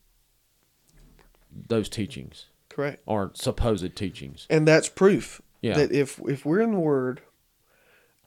those 1.69 1.91
teachings 1.91 2.47
Correct. 2.71 3.03
or 3.05 3.31
supposed 3.35 3.95
teachings. 3.97 4.47
And 4.49 4.67
that's 4.67 4.89
proof 4.89 5.43
yeah. 5.61 5.75
that 5.75 5.93
if 5.93 6.19
if 6.27 6.47
we're 6.47 6.61
in 6.61 6.73
the 6.73 6.79
Word, 6.79 7.21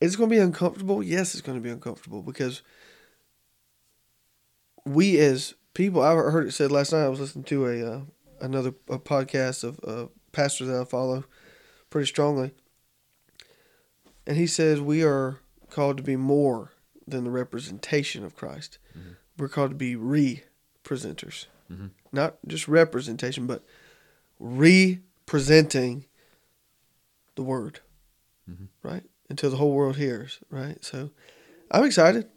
it's 0.02 0.16
going 0.16 0.30
to 0.30 0.36
be 0.36 0.42
uncomfortable. 0.42 1.04
Yes, 1.04 1.34
it's 1.34 1.42
going 1.42 1.58
to 1.58 1.64
be 1.64 1.70
uncomfortable 1.70 2.22
because 2.22 2.62
we 4.86 5.20
as 5.20 5.56
people. 5.74 6.02
I 6.02 6.14
heard 6.16 6.48
it 6.48 6.52
said 6.54 6.72
last 6.72 6.92
night. 6.92 7.04
I 7.04 7.10
was 7.10 7.20
listening 7.20 7.44
to 7.46 7.66
a 7.68 7.92
uh, 7.96 8.02
another 8.42 8.70
a 8.90 9.00
podcast 9.00 9.64
of 9.64 9.80
a 9.84 10.10
pastor 10.32 10.66
that 10.66 10.82
I 10.82 10.86
follow 10.86 11.26
pretty 11.90 12.08
strongly, 12.08 12.52
and 14.26 14.38
he 14.38 14.48
says 14.48 14.80
we 14.82 15.04
are 15.04 15.40
called 15.70 15.98
to 15.98 16.04
be 16.04 16.16
more 16.16 16.72
than 17.08 17.24
the 17.24 17.30
representation 17.32 18.24
of 18.24 18.36
Christ. 18.36 18.78
Mhm. 18.98 19.16
We're 19.38 19.50
called 19.50 19.72
to 19.72 19.76
be 19.76 19.96
re-presenters, 19.96 21.46
Mhm. 21.72 21.92
not 22.12 22.38
just 22.48 22.68
representation, 22.68 23.48
but 23.48 23.64
representing 24.40 26.06
the 27.36 27.44
word, 27.44 27.80
Mhm. 28.50 28.68
right? 28.84 29.04
Until 29.30 29.50
the 29.52 29.58
whole 29.58 29.72
world 29.74 29.98
hears, 29.98 30.40
right? 30.50 30.84
So 30.84 31.12
I'm 31.72 31.84
excited 31.84 32.28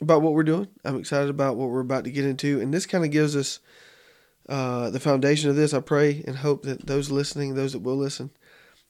about 0.00 0.20
what 0.22 0.34
we're 0.34 0.42
doing. 0.42 0.68
I'm 0.84 0.96
excited 0.98 1.30
about 1.30 1.56
what 1.56 1.70
we're 1.70 1.80
about 1.80 2.04
to 2.04 2.10
get 2.10 2.24
into. 2.26 2.60
And 2.60 2.72
this 2.72 2.84
kind 2.86 3.04
of 3.04 3.10
gives 3.10 3.34
us 3.34 3.60
uh, 4.48 4.90
the 4.90 5.00
foundation 5.00 5.48
of 5.50 5.56
this. 5.56 5.72
I 5.74 5.80
pray 5.80 6.22
and 6.26 6.36
hope 6.36 6.64
that 6.64 6.86
those 6.86 7.10
listening, 7.10 7.54
those 7.54 7.72
that 7.72 7.80
will 7.80 7.96
listen, 7.96 8.30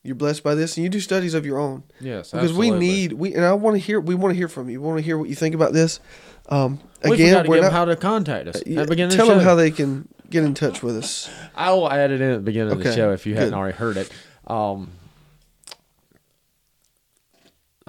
you're 0.03 0.15
blessed 0.15 0.43
by 0.43 0.55
this, 0.55 0.77
and 0.77 0.83
you 0.83 0.89
do 0.89 0.99
studies 0.99 1.33
of 1.33 1.45
your 1.45 1.59
own 1.59 1.83
Yes, 1.99 2.31
because 2.31 2.53
we 2.53 2.71
need 2.71 3.13
we 3.13 3.33
and 3.33 3.43
I 3.43 3.53
want 3.53 3.75
to 3.75 3.79
hear 3.79 3.99
we 3.99 4.15
want 4.15 4.33
to 4.33 4.37
hear 4.37 4.47
from 4.47 4.69
you. 4.69 4.79
We 4.81 4.87
want 4.87 4.99
to 4.99 5.03
hear 5.03 5.17
what 5.17 5.27
you 5.29 5.35
think 5.35 5.55
about 5.55 5.73
this. 5.73 5.99
Um, 6.47 6.79
We 7.03 7.15
again, 7.15 7.33
forgot 7.35 7.47
we're 7.49 7.61
not. 7.61 7.71
how 7.73 7.85
to 7.85 7.95
contact 7.95 8.47
us. 8.47 8.63
yeah, 8.65 8.79
at 8.81 8.85
the 8.85 8.91
beginning 8.91 9.15
tell 9.15 9.27
of 9.29 9.33
the 9.33 9.39
them 9.39 9.45
how 9.45 9.55
they 9.55 9.71
can 9.71 10.07
get 10.29 10.43
in 10.43 10.53
touch 10.53 10.81
with 10.81 10.97
us. 10.97 11.29
I 11.55 11.71
will 11.73 11.91
add 11.91 12.11
it 12.11 12.21
in 12.21 12.29
at 12.31 12.35
the 12.35 12.41
beginning 12.41 12.71
of 12.71 12.81
the 12.81 12.95
show 12.95 13.11
if 13.11 13.25
you 13.25 13.35
hadn't 13.35 13.53
already 13.53 13.77
heard 13.77 13.97
it. 13.97 14.09
Um, 14.47 14.91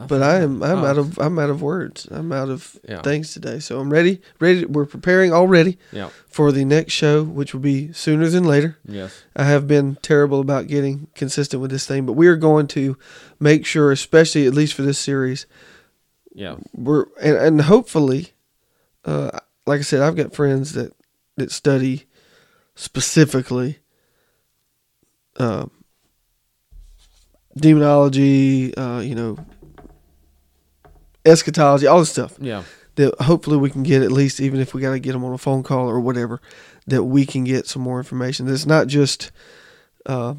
But 0.09 0.23
I 0.23 0.37
am 0.41 0.63
I'm 0.63 0.79
Oh. 0.79 0.87
out 0.87 0.99
of 0.99 1.19
I'm 1.19 1.39
out 1.39 1.51
of 1.51 1.61
words. 1.63 2.07
I'm 2.11 2.33
out 2.33 2.49
of 2.49 2.79
Yeah. 2.89 3.03
things 3.03 3.33
today. 3.33 3.59
So 3.61 3.81
I'm 3.81 3.91
ready. 3.91 4.21
Ready. 4.39 4.65
We're 4.65 4.87
preparing 4.87 5.33
already 5.33 5.79
yeah, 5.93 6.09
for 6.29 6.53
the 6.53 6.65
next 6.65 6.93
show, 6.93 7.23
which 7.25 7.53
will 7.53 7.61
be 7.61 7.93
sooner 7.93 8.29
than 8.29 8.45
later. 8.45 8.79
yes, 8.87 9.23
I 9.37 9.45
have 9.45 9.67
been 9.67 9.97
terrible 10.03 10.41
about 10.41 10.67
getting 10.69 11.09
consistent 11.15 11.61
with 11.61 11.71
this 11.71 11.87
thing, 11.87 12.07
but 12.07 12.15
we 12.15 12.27
are 12.29 12.37
going 12.37 12.67
to 12.69 12.97
make 13.39 13.67
sure, 13.67 13.91
especially 13.93 14.47
at 14.47 14.55
least 14.55 14.75
for 14.75 14.83
this 14.83 14.99
series, 14.99 15.47
yeah, 16.35 16.57
we're 16.75 17.07
and, 17.21 17.37
and 17.37 17.61
hopefully, 17.63 18.33
uh, 19.05 19.31
like 19.67 19.81
I 19.81 19.83
said, 19.83 20.01
I've 20.03 20.17
got 20.17 20.35
friends 20.35 20.73
that 20.73 20.93
that 21.37 21.51
study 21.51 22.07
specifically 22.75 23.79
uh, 25.39 25.67
demonology, 27.57 28.75
uh, 28.77 29.01
you 29.01 29.15
know, 29.15 29.37
eschatology, 31.25 31.87
all 31.87 31.99
this 32.01 32.11
stuff. 32.11 32.35
yeah, 32.41 32.63
That 32.97 33.15
hopefully 33.23 33.57
we 33.57 33.71
can 33.71 33.83
get 33.83 34.03
at 34.03 34.13
least, 34.13 34.41
even 34.41 34.61
if 34.61 34.75
we 34.75 34.81
got 34.81 34.93
to 34.93 35.01
get 35.01 35.13
them 35.13 35.25
on 35.25 35.33
a 35.33 35.39
phone 35.39 35.63
call 35.63 35.89
or 35.89 36.01
whatever, 36.01 36.41
that 36.87 37.05
we 37.05 37.27
can 37.27 37.45
get 37.45 37.67
some 37.67 37.83
more 37.83 37.99
information. 37.99 38.47
That's 38.47 38.67
not 38.67 38.87
just 38.87 39.31
uh, 40.07 40.35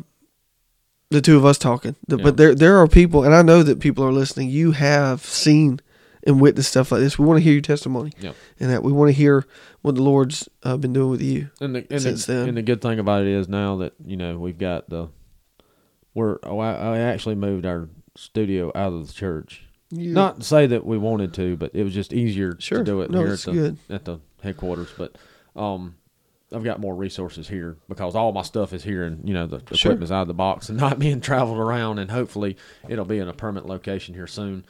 the 1.09 1.21
two 1.21 1.37
of 1.37 1.45
us 1.45 1.57
talking, 1.57 1.95
The- 2.07 2.17
Yeah. 2.17 2.23
but 2.23 2.37
there 2.37 2.55
there 2.55 2.77
are 2.77 2.87
people, 2.87 3.23
and 3.23 3.33
I 3.35 3.41
know 3.41 3.63
that 3.63 3.79
people 3.79 4.03
are 4.05 4.11
listening. 4.13 4.49
You 4.49 4.71
have 4.71 5.23
seen 5.23 5.79
and 6.25 6.39
witnessed 6.39 6.69
stuff 6.69 6.91
like 6.91 7.01
this. 7.01 7.17
We 7.17 7.25
want 7.25 7.37
to 7.39 7.43
hear 7.43 7.53
your 7.53 7.61
testimony, 7.63 8.11
Yep. 8.19 8.35
and 8.59 8.69
that 8.69 8.83
we 8.83 8.91
want 8.91 9.09
to 9.09 9.13
hear 9.13 9.45
what 9.81 9.95
the 9.95 10.03
Lord's 10.03 10.47
uh, 10.63 10.77
been 10.77 10.93
doing 10.93 11.09
with 11.09 11.21
you. 11.21 11.49
And 11.59 11.75
the 11.75 11.85
and, 11.89 12.01
Since 12.01 12.25
the, 12.27 12.33
then. 12.33 12.49
and 12.49 12.57
the 12.57 12.61
good 12.61 12.81
thing 12.81 12.99
about 12.99 13.23
it 13.23 13.27
is 13.27 13.47
now 13.49 13.77
that 13.77 13.93
you 14.05 14.17
know 14.17 14.37
we've 14.37 14.57
got 14.59 14.89
the 14.89 15.09
we're 16.13 16.37
oh, 16.43 16.59
I, 16.59 16.73
I 16.73 16.97
actually 16.99 17.35
moved 17.35 17.65
our 17.65 17.89
studio 18.15 18.71
out 18.75 18.93
of 18.93 19.07
the 19.07 19.13
church. 19.13 19.63
You, 19.91 20.13
Not 20.13 20.39
to 20.39 20.43
say 20.45 20.67
that 20.67 20.85
we 20.85 20.97
wanted 20.97 21.33
to, 21.35 21.57
but 21.57 21.71
it 21.73 21.83
was 21.83 21.93
just 21.93 22.13
easier 22.13 22.55
Sure. 22.59 22.79
to 22.79 22.83
do 22.83 23.01
it 23.01 23.11
No, 23.11 23.19
here 23.23 23.33
at 23.33 23.39
the 23.39 23.51
good. 23.51 23.77
at 23.89 24.05
the 24.05 24.19
headquarters. 24.41 24.89
But 24.97 25.17
um, 25.55 25.95
I've 26.53 26.63
got 26.63 26.79
more 26.79 26.95
resources 26.95 27.47
here 27.47 27.77
because 27.89 28.15
all 28.15 28.31
my 28.31 28.41
stuff 28.41 28.73
is 28.73 28.83
here, 28.83 29.03
and 29.03 29.27
you 29.27 29.33
know 29.33 29.47
the, 29.47 29.57
the 29.57 29.77
Sure. 29.77 29.91
equipment's 29.91 30.11
out 30.11 30.21
of 30.23 30.27
the 30.27 30.33
box 30.33 30.69
and 30.69 30.77
not 30.79 30.97
being 30.99 31.19
traveled 31.21 31.57
around. 31.57 31.99
And 31.99 32.09
hopefully, 32.11 32.57
it'll 32.87 33.05
be 33.05 33.19
in 33.19 33.27
a 33.27 33.33
permanent 33.33 33.67
location 33.67 34.13
here 34.15 34.27
soon. 34.27 34.65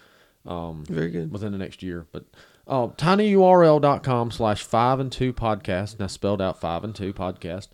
Um, 0.45 0.83
very 0.87 1.11
good. 1.11 1.31
within 1.31 1.51
the 1.51 1.57
next 1.59 1.83
year. 1.83 2.07
But 2.11 2.25
uh, 2.67 2.87
tinyurl.com 2.87 4.31
slash 4.31 4.63
five 4.63 4.99
and 4.99 5.11
two 5.11 5.33
podcast. 5.33 5.99
Now 5.99 6.07
spelled 6.07 6.41
out 6.41 6.59
five 6.59 6.83
and 6.83 6.95
two 6.95 7.13
podcast. 7.13 7.67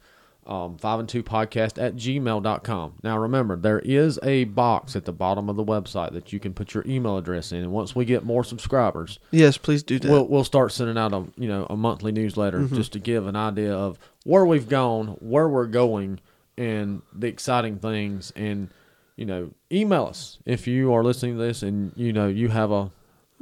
Um, 0.48 0.78
five 0.78 1.00
and 1.02 1.10
two 1.10 1.24
podcast 1.24 1.78
at 1.82 1.98
gmail.com. 1.98 2.94
Now 3.04 3.18
remember, 3.18 3.58
there 3.58 3.80
is 3.80 4.18
a 4.24 4.46
box 4.46 4.96
at 4.96 5.04
the 5.04 5.12
bottom 5.12 5.50
of 5.50 5.58
the 5.58 5.64
website 5.66 6.14
that 6.14 6.32
you 6.32 6.40
can 6.40 6.54
put 6.54 6.74
your 6.74 6.86
email 6.88 7.18
address 7.18 7.52
in. 7.52 7.60
And 7.60 7.72
once 7.74 7.96
we 7.96 8.06
get 8.06 8.24
more 8.24 8.44
subscribers, 8.46 9.20
Yes, 9.32 9.58
please 9.58 9.84
do 9.84 10.00
that. 10.00 10.10
we'll, 10.10 10.26
we'll 10.28 10.44
start 10.46 10.72
sending 10.72 10.98
out 10.98 11.14
a 11.14 11.26
you 11.36 11.50
know 11.50 11.68
a 11.70 11.76
monthly 11.76 12.12
newsletter 12.14 12.66
just 12.68 12.94
to 12.94 13.00
give 13.00 13.28
an 13.28 13.36
idea 13.36 13.74
of 13.74 14.00
where 14.24 14.46
we've 14.46 14.70
gone, 14.70 15.18
where 15.20 15.50
we're 15.50 15.66
going, 15.68 16.20
and 16.58 17.02
the 17.14 17.28
exciting 17.28 17.78
things. 17.80 18.32
And 18.36 18.70
you 19.18 19.26
know, 19.26 19.52
email 19.72 20.06
us 20.06 20.38
if 20.46 20.66
you 20.68 20.94
are 20.94 21.04
listening 21.04 21.36
to 21.38 21.44
this 21.44 21.62
and 21.62 21.92
you 21.98 22.14
know 22.14 22.28
you 22.28 22.48
have 22.50 22.72
a 22.72 22.92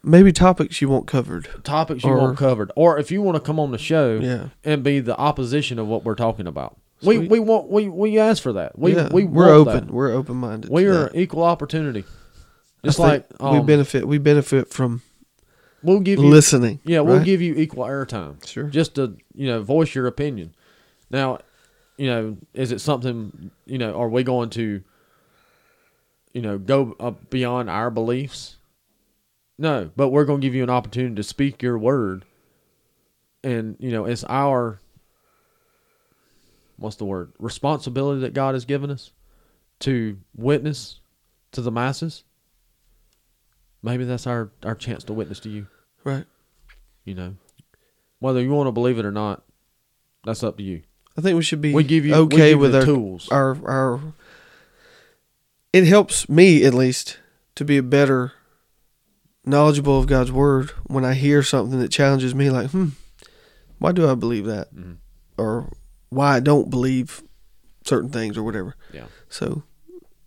Maybe 0.04 0.32
topics 0.32 0.82
you 0.82 0.90
want 0.90 1.08
covered. 1.08 1.48
topics 1.64 2.04
you 2.04 2.12
Or- 2.12 2.18
want 2.18 2.38
covered, 2.38 2.72
or 2.76 2.98
if 3.00 3.12
you 3.12 3.22
want 3.22 3.36
to 3.36 3.42
come 3.42 3.60
on 3.60 3.72
the 3.72 3.78
show 3.78 4.20
Yeah. 4.22 4.50
and 4.64 4.84
be 4.84 5.00
the 5.00 5.18
opposition 5.18 5.78
of 5.80 5.88
what 5.88 6.04
we're 6.04 6.16
talking 6.16 6.48
about. 6.48 6.78
We 7.02 7.20
we 7.20 7.40
want 7.40 7.70
we 7.70 7.90
we 7.90 8.20
ask 8.20 8.42
for 8.42 8.54
that. 8.54 8.78
We 8.78 8.96
yeah, 8.96 9.10
we 9.12 9.26
we're 9.26 9.54
open. 9.54 9.88
that. 9.88 9.94
We're 9.94 10.12
open 10.12 10.38
minded. 10.38 10.72
We 10.72 10.88
are 10.88 11.12
equal 11.14 11.44
opportunity. 11.44 12.06
Just 12.84 13.00
like 13.00 13.26
we 13.40 13.58
um, 13.58 13.66
benefit. 13.66 14.08
We 14.08 14.18
benefit 14.18 14.70
from 14.70 15.02
we'll 15.84 16.00
give 16.00 16.20
you 16.20 16.28
listening. 16.28 16.80
yeah 16.84 17.00
we'll 17.00 17.24
give 17.24 17.42
you 17.42 17.56
equal 17.56 17.86
airtime. 17.86 18.46
Sure. 18.46 18.66
Just 18.66 18.96
to 18.96 19.18
you 19.34 19.48
know 19.48 19.62
voice 19.62 19.94
your 19.96 20.08
opinion. 20.08 20.54
Now, 21.10 21.40
you 21.98 22.08
know, 22.08 22.38
is 22.54 22.72
it 22.72 22.80
something 22.80 23.52
you 23.66 23.78
know? 23.78 24.00
Are 24.00 24.10
we 24.10 24.24
going 24.24 24.50
to 24.52 24.82
you 26.34 26.42
know 26.42 26.58
go 26.58 26.96
up 27.00 27.30
beyond 27.30 27.70
our 27.70 27.90
beliefs? 27.90 28.58
No, 29.58 29.90
but 29.96 30.10
we're 30.10 30.26
going 30.26 30.42
to 30.42 30.48
give 30.48 30.54
you 30.56 30.64
an 30.64 30.70
opportunity 30.70 31.16
to 31.16 31.24
speak 31.24 31.62
your 31.62 31.78
word, 31.78 32.26
and 33.44 33.76
you 33.80 33.92
know 33.92 34.06
it's 34.06 34.24
our 34.26 34.80
what's 36.78 36.96
the 36.98 37.06
word 37.06 37.32
responsibility 37.40 38.22
that 38.22 38.34
God 38.34 38.54
has 38.56 38.66
given 38.66 38.90
us 38.92 39.12
to 39.82 40.18
witness 40.36 41.00
to 41.52 41.62
the 41.62 41.72
masses. 41.72 42.24
Maybe 43.82 44.04
that's 44.06 44.28
our 44.28 44.52
our 44.64 44.76
chance 44.76 45.04
to 45.06 45.14
witness 45.14 45.40
to 45.42 45.50
you. 45.50 45.68
right. 46.04 46.26
You 47.04 47.14
know, 47.16 47.36
whether 48.20 48.42
you 48.42 48.50
want 48.52 48.68
to 48.68 48.72
believe 48.72 48.98
it 48.98 49.06
or 49.06 49.12
not, 49.12 49.44
that's 50.24 50.44
up 50.44 50.58
to 50.58 50.64
you. 50.64 50.82
I 51.18 51.22
think 51.22 51.36
we 51.38 51.44
should 51.44 51.62
be 51.62 51.74
We 51.74 51.84
give 51.84 52.04
you 52.06 52.16
okay 52.16 52.36
give 52.38 52.50
you 52.50 52.58
with 52.60 52.72
the 52.72 52.80
our 52.80 52.86
tools. 52.86 53.30
our 53.32 53.52
our. 53.70 54.00
It 55.72 55.86
helps 55.86 56.28
me 56.30 56.64
at 56.64 56.74
least 56.74 57.20
to 57.56 57.66
be 57.66 57.78
a 57.78 57.84
better 57.84 58.32
knowledgeable 59.46 60.00
of 60.00 60.08
God's 60.08 60.32
word 60.32 60.72
when 60.88 61.06
I 61.06 61.14
hear 61.14 61.44
something 61.44 61.80
that 61.80 61.92
challenges 61.92 62.34
me. 62.34 62.50
Like, 62.50 62.72
hmm, 62.72 62.90
why 63.78 63.92
do 63.92 64.10
I 64.10 64.16
believe 64.16 64.46
that, 64.46 64.74
Mhm. 64.74 64.98
or 65.38 65.72
why 66.10 66.36
I 66.36 66.40
don't 66.40 66.70
believe 66.70 67.24
certain 67.84 68.10
things, 68.10 68.38
or 68.38 68.44
whatever. 68.44 68.76
Yeah, 68.94 69.06
So 69.30 69.64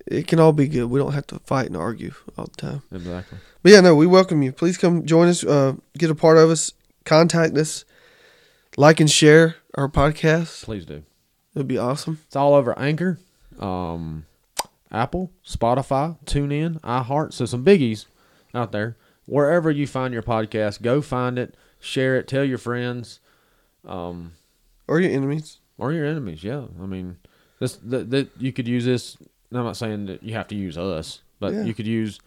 it 0.06 0.26
can 0.28 0.38
all 0.38 0.52
be 0.52 0.68
good. 0.68 0.86
We 0.86 0.98
don't 1.00 1.12
have 1.12 1.26
to 1.28 1.38
fight 1.40 1.66
and 1.66 1.76
argue 1.76 2.12
all 2.36 2.46
the 2.46 2.56
time. 2.56 2.82
exactly. 2.92 3.38
But 3.62 3.72
yeah, 3.72 3.80
no, 3.80 3.94
we 3.96 4.06
welcome 4.06 4.42
you. 4.42 4.52
Please 4.52 4.78
come 4.78 5.04
join 5.04 5.28
us, 5.28 5.44
uh, 5.44 5.74
get 5.96 6.10
a 6.10 6.14
part 6.14 6.38
of 6.38 6.50
us, 6.50 6.72
contact 7.04 7.56
us, 7.58 7.84
like 8.76 9.00
and 9.00 9.10
share 9.10 9.56
our 9.74 9.88
podcast. 9.88 10.64
Please 10.64 10.84
do. 10.86 10.94
It 10.94 11.04
would 11.54 11.68
be 11.68 11.78
awesome. 11.78 12.20
It's 12.26 12.36
all 12.36 12.54
over 12.54 12.78
Anchor, 12.78 13.18
um, 13.58 14.24
Apple, 14.92 15.32
Spotify, 15.44 16.16
TuneIn, 16.26 16.80
iHeart. 16.82 17.32
So 17.32 17.44
some 17.44 17.64
biggies 17.64 18.06
out 18.54 18.70
there. 18.72 18.96
Wherever 19.26 19.70
you 19.70 19.86
find 19.86 20.14
your 20.14 20.22
podcast, 20.22 20.80
go 20.80 21.02
find 21.02 21.38
it, 21.38 21.54
share 21.80 22.16
it, 22.16 22.28
tell 22.28 22.44
your 22.44 22.56
friends, 22.58 23.18
um, 23.84 24.32
Or 24.86 25.00
your 25.00 25.10
enemies. 25.10 25.58
Or 25.78 25.92
your 25.92 26.04
enemies. 26.06 26.44
Yeah, 26.44 26.64
I 26.82 26.86
mean, 26.86 27.16
this 27.60 27.76
that, 27.76 28.10
that 28.10 28.28
you 28.38 28.52
could 28.52 28.68
use 28.68 28.84
this. 28.84 29.16
I'm 29.52 29.64
not 29.64 29.76
saying 29.76 30.06
that 30.06 30.22
you 30.22 30.34
have 30.34 30.48
to 30.48 30.54
use 30.54 30.76
us, 30.76 31.20
but 31.40 31.54
Yeah. 31.54 31.62
you 31.64 31.72
could 31.74 31.86
use 31.86 32.20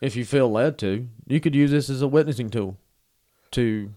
if 0.00 0.16
you 0.16 0.24
feel 0.24 0.50
led 0.50 0.76
to. 0.78 1.06
You 1.26 1.40
could 1.40 1.54
use 1.54 1.70
this 1.70 1.88
as 1.88 2.02
a 2.02 2.08
witnessing 2.08 2.50
tool 2.50 2.76
to, 3.52 3.90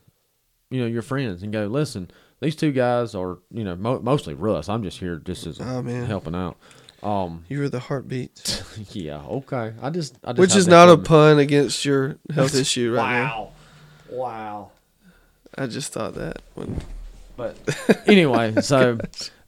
you 0.69 0.79
know, 0.81 0.85
your 0.87 1.01
friends 1.01 1.41
and 1.43 1.51
go 1.51 1.65
listen. 1.65 2.11
These 2.39 2.55
two 2.55 2.71
guys 2.71 3.13
are, 3.15 3.37
you 3.51 3.63
know, 3.63 3.75
mo- 3.75 3.99
mostly 4.01 4.33
Russ. 4.33 4.67
I'm 4.69 4.83
just 4.83 4.99
here 4.99 5.17
just 5.17 5.45
as 5.47 5.59
Oh, 5.61 5.81
man. 5.81 6.05
helping 6.05 6.35
out. 6.35 6.57
Um, 7.03 7.45
You 7.49 7.63
are 7.63 7.69
the 7.69 7.79
heartbeat. 7.79 8.63
yeah, 8.91 9.21
okay. 9.25 9.73
I 9.81 9.89
just, 9.89 10.17
I 10.23 10.31
just 10.33 10.39
Which 10.39 10.55
is 10.55 10.67
not 10.67 10.87
a 10.89 10.97
pun 10.97 11.39
against 11.39 11.83
your 11.85 12.17
health 12.33 12.53
issue 12.63 12.93
right 12.93 13.23
wow, 13.23 13.49
wow. 14.09 14.71
now. 15.57 15.63
I 15.63 15.67
just 15.67 15.91
thought 15.93 16.13
that. 16.15 16.41
When, 16.53 16.79
But 17.35 17.57
anyway, 18.07 18.61
so 18.61 18.99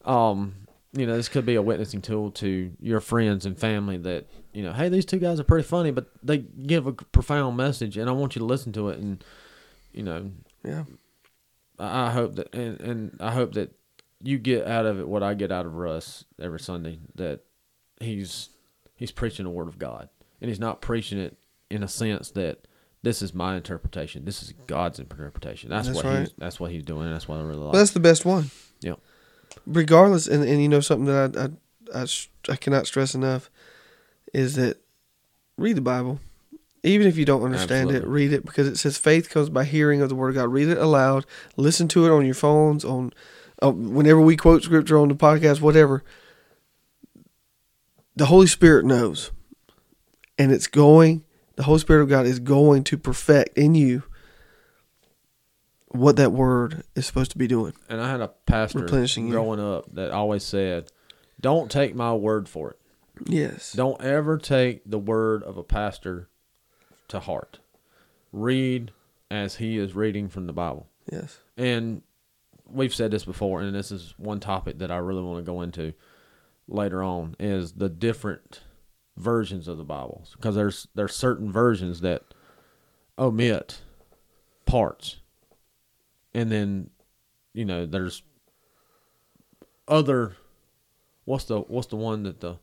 um, 0.05 0.55
you 0.93 1.07
know, 1.07 1.15
this 1.15 1.29
could 1.29 1.45
be 1.45 1.55
a 1.55 1.61
witnessing 1.61 2.01
tool 2.01 2.31
to 2.31 2.71
your 2.79 2.99
friends 2.99 3.45
and 3.45 3.57
family 3.57 3.97
that 3.97 4.27
you 4.53 4.63
know, 4.63 4.73
hey, 4.73 4.89
these 4.89 5.05
two 5.05 5.19
guys 5.19 5.39
are 5.39 5.43
pretty 5.43 5.67
funny, 5.67 5.91
but 5.91 6.07
they 6.21 6.37
give 6.37 6.85
a 6.87 6.93
profound 6.93 7.57
message, 7.57 7.97
and 7.97 8.09
I 8.09 8.13
want 8.13 8.35
you 8.35 8.39
to 8.39 8.45
listen 8.45 8.71
to 8.73 8.89
it. 8.89 8.99
And 8.99 9.23
you 9.91 10.03
know, 10.03 10.31
yeah. 10.63 10.83
I 11.79 12.07
I 12.07 12.11
hope 12.11 12.35
that, 12.35 12.53
and, 12.53 12.79
and 12.81 13.17
I 13.19 13.31
hope 13.31 13.53
that 13.53 13.71
you 14.21 14.37
get 14.37 14.67
out 14.67 14.85
of 14.85 14.99
it 14.99 15.07
what 15.07 15.23
I 15.23 15.33
get 15.33 15.51
out 15.51 15.65
of 15.65 15.73
Russ 15.75 16.25
every 16.39 16.59
Sunday. 16.59 16.99
That 17.15 17.41
he's 17.99 18.49
he's 18.95 19.11
preaching 19.11 19.45
the 19.45 19.51
word 19.51 19.67
of 19.67 19.79
God, 19.79 20.09
and 20.41 20.49
he's 20.49 20.59
not 20.59 20.81
preaching 20.81 21.17
it 21.17 21.37
in 21.69 21.81
a 21.81 21.87
sense 21.87 22.29
that 22.31 22.67
this 23.03 23.21
is 23.21 23.33
my 23.33 23.55
interpretation. 23.57 24.23
This 24.25 24.41
is 24.41 24.53
God's 24.65 24.97
interpretation. 24.97 25.69
That's, 25.69 25.87
That's 25.87 25.97
what 25.97 26.05
right. 26.05 26.19
he's 26.21 26.31
that's 26.37 26.59
what 26.59 26.71
he's 26.71 26.83
doing. 26.83 27.05
And 27.05 27.13
that's 27.13 27.27
what 27.27 27.37
I 27.37 27.41
really 27.41 27.57
like. 27.57 27.73
Well, 27.73 27.81
that's 27.81 27.91
the 27.91 27.99
best 27.99 28.25
one. 28.25 28.49
Yep. 28.81 28.97
Regardless, 29.67 30.27
and, 30.27 30.43
and 30.43 30.61
you 30.61 30.69
know 30.69 30.79
something 30.79 31.05
that 31.05 31.37
I 31.93 31.99
I 31.99 32.05
I 32.51 32.55
cannot 32.55 32.87
stress 32.87 33.13
enough 33.13 33.51
is 34.33 34.55
that 34.55 34.77
read 35.57 35.75
the 35.75 35.81
Bible. 35.81 36.19
Even 36.85 37.07
if 37.07 37.15
you 37.15 37.23
don't 37.23 37.43
understand 37.43 37.91
it, 37.91 38.05
read 38.05 38.33
it 38.33 38.45
because 38.45 38.67
it 38.67 38.77
says 38.77 38.97
faith 38.97 39.29
comes 39.29 39.49
by 39.49 39.63
hearing 39.63 40.01
of 40.01 40.09
the 40.09 40.15
word 40.15 40.29
of 40.29 40.35
God. 40.35 40.51
Read 40.51 40.67
it 40.67 40.77
aloud. 40.77 41.25
Listen 41.55 41.87
to 41.89 42.05
it 42.05 42.11
on 42.11 42.25
your 42.25 42.35
phones, 42.35 42.83
on 42.83 43.13
uh, 43.61 43.71
whenever 43.71 44.19
we 44.19 44.35
quote 44.35 44.63
scripture 44.63 44.97
on 44.97 45.07
the 45.07 45.15
podcast, 45.15 45.61
whatever, 45.61 46.03
the 48.17 48.25
Holy 48.25 48.47
Spirit 48.47 48.85
knows, 48.85 49.31
and 50.37 50.51
it's 50.51 50.67
going. 50.67 51.23
The 51.55 51.63
Holy 51.63 51.79
Spirit 51.79 52.03
of 52.03 52.09
God 52.09 52.25
is 52.25 52.39
going 52.39 52.83
to 52.85 52.97
perfect 52.97 53.57
in 53.57 53.75
you 53.75 54.03
what 55.89 56.15
that 56.15 56.31
word 56.31 56.83
is 56.95 57.05
supposed 57.05 57.31
to 57.31 57.37
be 57.37 57.47
doing. 57.47 57.73
And 57.87 58.01
I 58.01 58.09
had 58.09 58.21
a 58.21 58.29
pastor 58.47 58.79
Replenishing 58.79 59.27
you. 59.27 59.33
growing 59.33 59.59
up 59.59 59.93
that 59.93 60.11
always 60.11 60.43
said, 60.43 60.91
"Don't 61.39 61.69
take 61.69 61.93
my 61.93 62.13
word 62.13 62.49
for 62.49 62.71
it. 62.71 62.79
Yes. 63.25 63.73
Don't 63.73 64.01
ever 64.01 64.39
take 64.39 64.81
the 64.85 64.97
word 64.97 65.43
of 65.43 65.57
a 65.57 65.63
pastor 65.63 66.29
to 67.09 67.19
heart. 67.19 67.59
Read 68.31 68.91
as 69.29 69.57
he 69.57 69.77
is 69.77 69.93
reading 69.95 70.29
from 70.29 70.47
the 70.47 70.53
Bible." 70.53 70.87
Yes. 71.11 71.39
And 71.55 72.01
we've 72.65 72.95
said 72.95 73.11
this 73.11 73.25
before, 73.25 73.61
and 73.61 73.75
this 73.75 73.91
is 73.91 74.15
one 74.17 74.39
topic 74.39 74.79
that 74.79 74.89
I 74.89 74.97
really 74.97 75.21
want 75.21 75.45
to 75.45 75.51
go 75.51 75.61
into 75.61 75.93
later 76.67 77.03
on 77.03 77.35
is 77.39 77.73
the 77.73 77.89
different 77.89 78.61
versions 79.17 79.67
of 79.67 79.77
the 79.77 79.83
Bibles 79.83 80.33
because 80.35 80.55
there's 80.55 80.87
there's 80.95 81.15
certain 81.15 81.51
versions 81.51 82.01
that 82.01 82.23
omit 83.17 83.81
parts, 84.65 85.17
and 86.33 86.51
then 86.51 86.89
you 87.53 87.65
know 87.65 87.85
there's 87.85 88.23
other 89.87 90.35
what's 91.25 91.45
the 91.45 91.59
what's 91.59 91.87
the 91.87 91.95
one 91.95 92.23
that 92.23 92.39
the 92.39 92.57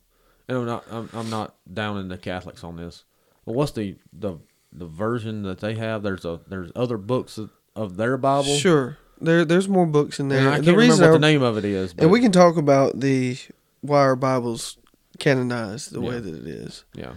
and 0.48 0.58
I'm 0.58 0.66
not 0.66 0.84
I'm, 0.90 1.08
I'm 1.12 1.30
not 1.30 1.54
down 1.72 1.98
in 1.98 2.08
the 2.08 2.18
Catholics 2.18 2.64
on 2.64 2.76
this, 2.76 3.04
but 3.44 3.54
what's 3.54 3.72
the 3.72 3.96
the 4.12 4.38
the 4.72 4.86
version 4.86 5.42
that 5.42 5.60
they 5.60 5.74
have? 5.74 6.02
There's 6.02 6.24
a 6.24 6.40
there's 6.46 6.72
other 6.74 6.96
books 6.96 7.38
of, 7.38 7.50
of 7.74 7.96
their 7.96 8.16
Bible. 8.16 8.56
Sure. 8.56 8.98
There, 9.22 9.44
there's 9.44 9.68
more 9.68 9.86
books 9.86 10.18
in 10.18 10.30
And 10.30 10.32
there. 10.32 10.48
I 10.48 10.54
can't 10.54 10.64
the 10.64 10.76
remember 10.76 11.04
what 11.04 11.12
the 11.12 11.18
name 11.18 11.42
of 11.42 11.58
it 11.58 11.64
is. 11.64 11.92
But 11.92 12.04
and 12.04 12.12
we 12.12 12.20
can 12.20 12.32
talk 12.32 12.56
about 12.56 13.00
the 13.00 13.36
why 13.82 13.98
our 13.98 14.16
Bible's 14.16 14.78
canonized 15.20 15.92
the 15.92 16.00
way 16.00 16.18
that 16.18 16.34
it 16.34 16.46
is. 16.46 16.84
yeah. 16.94 17.12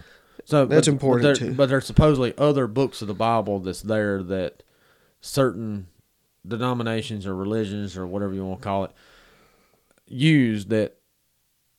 So 0.46 0.66
That's 0.66 0.86
but- 0.86 0.92
important, 0.92 1.38
but 1.40 1.46
too. 1.46 1.54
But 1.54 1.68
there's 1.70 1.86
supposedly 1.86 2.34
other 2.36 2.66
books 2.66 3.00
of 3.02 3.08
the 3.08 3.14
Bible 3.14 3.60
that's 3.60 3.80
there 3.82 4.22
that 4.24 4.62
certain 5.22 5.86
denominations 6.46 7.26
or 7.26 7.34
religions 7.34 7.96
or 7.96 8.06
whatever 8.06 8.34
you 8.34 8.44
want 8.44 8.60
to 8.60 8.64
call 8.64 8.84
it 8.84 8.90
use 10.06 10.66
that 10.66 10.98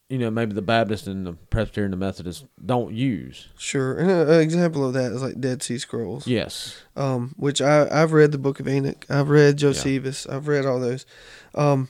you 0.09 0.17
know 0.17 0.31
maybe 0.31 0.53
the 0.53 0.61
Baptist 0.61 1.05
and 1.07 1.25
the 1.27 1.33
Presbyterian 1.33 1.93
and 1.93 2.01
the 2.01 2.05
Methodist 2.05 2.45
don't 2.65 2.93
use. 2.93 3.49
Sure. 3.57 3.97
And 3.97 4.09
an 4.09 4.39
example 4.39 4.85
of 4.85 4.93
that 4.93 5.11
is 5.11 5.21
like 5.21 5.39
Dead 5.39 5.61
Sea 5.61 5.77
Scrolls. 5.77 6.25
Yes. 6.27 6.81
um, 6.95 7.33
which 7.37 7.61
I 7.61 7.87
I've 7.91 8.13
read 8.13 8.31
the 8.31 8.37
Book 8.39 8.59
of 8.59 8.67
Enoch. 8.67 9.05
I've 9.09 9.29
read 9.29 9.57
Josephus. 9.57 10.25
I've 10.27 10.47
read 10.47 10.65
all 10.65 10.79
those. 10.79 11.05
Um, 11.53 11.89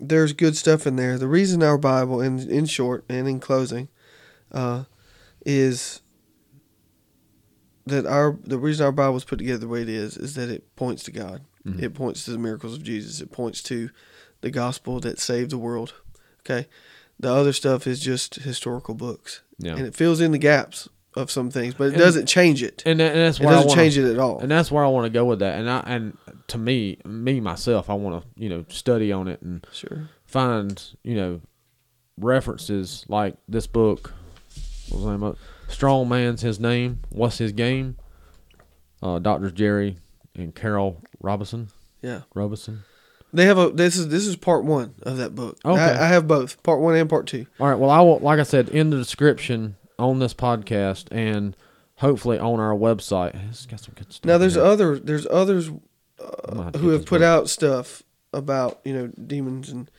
there's 0.00 0.32
good 0.32 0.56
stuff 0.56 0.86
in 0.86 0.96
there. 0.96 1.18
The 1.18 1.28
reason 1.28 1.62
our 1.62 1.78
Bible, 1.78 2.20
in 2.20 2.38
in 2.50 2.66
short 2.66 3.04
and 3.08 3.28
in 3.28 3.40
closing, 3.40 3.88
uh, 4.52 4.84
is 5.46 6.00
that 7.86 8.06
our 8.06 8.38
the 8.42 8.58
reason 8.58 8.84
our 8.86 8.92
Bible 8.92 9.16
is 9.16 9.24
put 9.24 9.38
together 9.38 9.58
the 9.58 9.68
way 9.68 9.82
it 9.82 9.88
is 9.88 10.16
is 10.16 10.34
that 10.34 10.48
it 10.48 10.74
points 10.76 11.02
to 11.04 11.10
God. 11.10 11.42
Mhm. 11.66 11.82
It 11.82 11.94
points 11.94 12.24
to 12.24 12.30
the 12.30 12.38
miracles 12.38 12.74
of 12.74 12.82
Jesus. 12.82 13.20
It 13.20 13.30
points 13.32 13.62
to 13.64 13.90
the 14.40 14.50
gospel 14.50 15.00
that 15.00 15.18
saved 15.18 15.50
the 15.50 15.58
world. 15.58 15.94
Okay, 16.40 16.66
the 17.18 17.32
other 17.32 17.52
stuff 17.52 17.86
is 17.86 18.00
just 18.00 18.36
historical 18.36 18.94
books, 18.94 19.40
Yeah. 19.58 19.76
and 19.76 19.86
it 19.86 19.94
fills 19.94 20.20
in 20.20 20.32
the 20.32 20.38
gaps 20.38 20.88
of 21.16 21.30
some 21.30 21.50
things, 21.50 21.74
but 21.74 21.84
it 21.84 21.92
And- 21.94 21.98
doesn't 22.02 22.26
change 22.26 22.62
it. 22.62 22.82
And, 22.84 23.00
and 23.00 23.16
that's 23.16 23.38
It 23.38 23.46
I 23.46 23.50
doesn't 23.52 23.68
wanna- 23.68 23.80
change 23.82 23.96
it 23.96 24.10
at 24.10 24.18
all. 24.18 24.40
and 24.40 24.50
that's 24.50 24.70
where 24.70 24.84
I 24.84 24.88
want 24.88 25.04
to 25.06 25.10
go 25.10 25.24
with 25.24 25.38
that. 25.38 25.58
And 25.58 25.70
I 25.70 25.80
and 25.86 26.16
to 26.48 26.58
me, 26.58 26.98
me 27.04 27.40
myself, 27.40 27.88
I 27.90 27.94
want 27.94 28.22
to 28.22 28.42
you 28.42 28.48
know 28.48 28.64
study 28.68 29.12
on 29.12 29.28
it 29.28 29.40
and 29.42 29.66
Sure. 29.72 30.08
find 30.26 30.82
you 31.02 31.14
know 31.16 31.40
references 32.18 33.04
like 33.08 33.36
this 33.48 33.66
book. 33.66 34.12
What 34.88 34.96
was 34.98 35.04
the 35.06 35.10
name 35.12 35.22
of 35.22 35.34
it? 35.34 35.40
Strong 35.72 36.08
Man's 36.08 36.42
his 36.42 36.60
name. 36.60 37.00
What's 37.10 37.38
his 37.38 37.52
game? 37.52 37.96
Uh, 39.02 39.18
Doctors 39.18 39.52
Jerry 39.52 39.98
and 40.34 40.54
Carol 40.54 41.00
Robinson. 41.20 41.68
Yeah. 42.02 42.22
Robinson. 42.34 42.84
They 43.32 43.46
have 43.46 43.58
a 43.58 43.70
this 43.70 43.96
is 43.96 44.08
this 44.08 44.26
is 44.26 44.36
part 44.36 44.64
one 44.64 44.94
of 45.02 45.16
that 45.16 45.34
book. 45.34 45.58
Okay. 45.64 45.80
I, 45.80 46.04
I 46.04 46.08
have 46.08 46.28
both 46.28 46.62
part 46.62 46.80
one 46.80 46.94
and 46.94 47.08
part 47.10 47.26
two. 47.26 47.46
All 47.58 47.66
right. 47.68 47.78
Well, 47.78 47.90
I 47.90 48.00
will. 48.00 48.18
Like 48.20 48.38
I 48.38 48.44
said, 48.44 48.68
in 48.68 48.90
the 48.90 48.96
description 48.96 49.76
on 49.98 50.18
this 50.20 50.34
podcast 50.34 51.06
and 51.10 51.56
hopefully 51.96 52.38
on 52.38 52.60
our 52.60 52.74
website. 52.74 53.34
It's 53.48 53.66
got 53.66 53.80
some 53.80 53.94
good 53.96 54.12
stuff. 54.12 54.24
Now 54.28 54.38
there's 54.38 54.56
in 54.56 54.62
here. 54.62 54.70
other 54.72 54.98
there's 54.98 55.26
others 55.26 55.70
I'm 56.20 56.54
gonna 56.54 56.64
have 56.64 56.72
to 56.74 56.78
who 56.78 56.88
have 56.90 57.06
put 57.06 57.20
book. 57.20 57.26
out 57.26 57.48
stuff 57.50 58.02
about 58.32 58.80
you 58.84 58.92
know 58.94 59.06
demons 59.08 59.68
and 59.70 59.90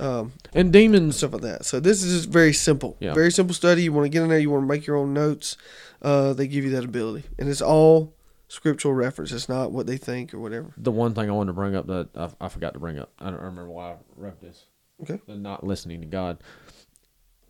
um, 0.00 0.32
and 0.52 0.72
demons. 0.72 1.16
stuff 1.18 1.32
like 1.34 1.42
that. 1.42 1.64
So 1.64 1.78
this 1.80 2.02
is 2.02 2.14
just 2.22 2.28
very 2.28 2.52
simple, 2.52 2.96
Yeah. 3.00 3.14
very 3.14 3.30
simple 3.30 3.54
study. 3.54 3.84
You 3.84 3.92
want 3.92 4.06
to 4.06 4.08
get 4.08 4.22
in 4.22 4.28
there, 4.28 4.38
you 4.38 4.50
want 4.50 4.64
to 4.64 4.66
make 4.68 4.86
your 4.86 4.96
own 4.96 5.14
notes. 5.14 5.56
Uh, 6.02 6.32
they 6.32 6.48
give 6.48 6.64
you 6.64 6.70
that 6.70 6.84
ability, 6.84 7.26
and 7.38 7.48
it's 7.48 7.62
all 7.62 8.14
scriptural 8.48 8.92
reference. 8.92 9.30
It's 9.32 9.48
not 9.48 9.70
what 9.72 9.86
they 9.86 9.96
think 9.96 10.34
or 10.34 10.40
whatever. 10.40 10.72
The 10.76 10.90
one 10.90 11.14
thing 11.14 11.28
I 11.30 11.32
wanted 11.32 11.48
to 11.50 11.54
bring 11.54 11.76
up 11.76 11.86
that 11.86 12.08
I, 12.16 12.28
I 12.40 12.48
forgot 12.48 12.74
to 12.74 12.80
bring 12.80 12.98
up. 12.98 13.12
I 13.18 13.26
don't 13.30 13.36
remember 13.40 13.70
why 13.70 13.92
I 13.92 13.96
wrote 14.16 14.40
this. 14.40 14.64
Okay. 15.02 15.20
The 15.26 15.36
not 15.36 15.64
listening 15.64 16.00
to 16.00 16.06
God. 16.06 16.38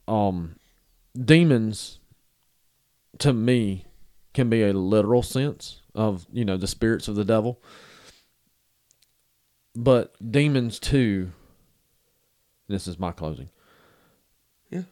Um, 0.07 0.57
demons, 1.19 1.99
to 3.19 3.33
me, 3.33 3.87
can 4.35 4.49
be 4.51 4.63
a 4.63 4.73
literal 4.73 5.23
sense 5.23 5.81
of 5.95 6.27
you 6.33 6.45
know 6.45 6.57
the 6.57 6.67
spirits 6.67 7.09
of 7.09 7.15
the 7.15 7.25
devil. 7.25 7.61
But 9.77 10.15
demons 10.31 10.79
too. 10.79 11.33
This 12.69 12.87
is 12.87 12.99
my 12.99 13.13
closing. 13.13 13.51
Yeah. 14.71 14.83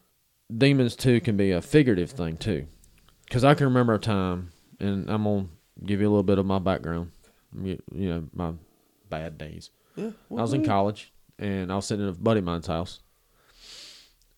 Demons 0.54 0.96
too 0.96 1.20
can 1.20 1.36
be 1.36 1.52
a 1.52 1.62
figurative 1.62 2.10
thing 2.10 2.36
too, 2.36 2.66
because 3.26 3.44
I 3.44 3.54
can 3.54 3.66
remember 3.66 3.94
a 3.94 3.98
time, 3.98 4.50
and 4.78 5.08
I'm 5.08 5.24
gonna 5.24 5.46
give 5.84 6.00
you 6.00 6.08
a 6.08 6.10
little 6.10 6.22
bit 6.22 6.38
of 6.38 6.46
my 6.46 6.58
background. 6.58 7.12
You, 7.60 7.82
you 7.94 8.08
know 8.08 8.28
my 8.34 8.52
bad 9.08 9.38
days. 9.38 9.70
Yeah, 9.96 10.10
I 10.30 10.34
was 10.34 10.52
in 10.52 10.64
college 10.64 11.12
and 11.38 11.70
I 11.70 11.76
was 11.76 11.86
sitting 11.86 12.06
at 12.06 12.14
a 12.14 12.18
buddy 12.18 12.38
of 12.38 12.44
mine's 12.44 12.66
house 12.66 13.00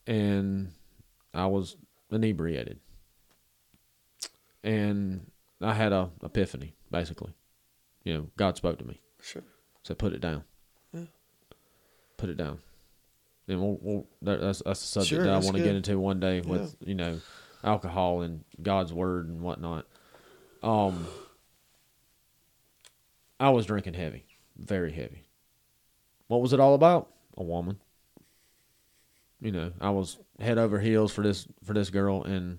and 0.07 0.73
I 1.33 1.47
was 1.47 1.77
inebriated. 2.11 2.81
And 4.63 5.31
I 5.61 5.75
had 5.75 5.93
a 5.93 6.11
epiphany, 6.23 6.75
basically. 6.91 7.35
You 8.03 8.15
know, 8.15 8.31
God 8.37 8.57
spoke 8.57 8.79
to 8.79 8.85
me. 8.85 9.01
Sure. 9.21 9.43
Said, 9.85 9.99
put 9.99 10.13
it 10.13 10.21
down. 10.21 10.43
Yeah. 10.93 11.03
Put 12.17 12.31
it 12.31 12.37
down. 12.37 12.59
And 13.47 13.61
we'll, 13.61 13.79
we'll 13.81 14.07
that's, 14.23 14.63
that's 14.65 14.83
a 14.83 14.87
subject 14.87 15.09
Sure, 15.11 15.25
that 15.25 15.35
I 15.35 15.39
want 15.39 15.57
to 15.57 15.63
get 15.63 15.77
into 15.77 15.99
one 15.99 16.19
day 16.19 16.41
with, 16.41 16.75
you 16.81 16.95
know, 16.95 17.21
alcohol 17.63 18.23
and 18.23 18.43
God's 18.63 18.93
word 18.93 19.29
and 19.29 19.43
whatnot. 19.43 19.87
Um, 20.63 21.07
I 23.39 23.51
was 23.51 23.67
drinking 23.67 23.95
heavy, 23.95 24.25
very 24.57 24.93
heavy. 24.93 25.25
What 26.29 26.41
was 26.41 26.55
it 26.55 26.61
all 26.61 26.75
about? 26.75 27.11
A 27.37 27.43
woman. 27.43 27.79
You 29.43 29.53
know, 29.53 29.73
I 29.79 29.91
was 29.91 30.17
head 30.41 30.57
over 30.57 30.79
heels 30.81 31.13
for 31.13 31.21
this 31.21 31.47
for 31.65 31.75
this 31.75 31.91
girl, 31.91 32.23
and 32.23 32.59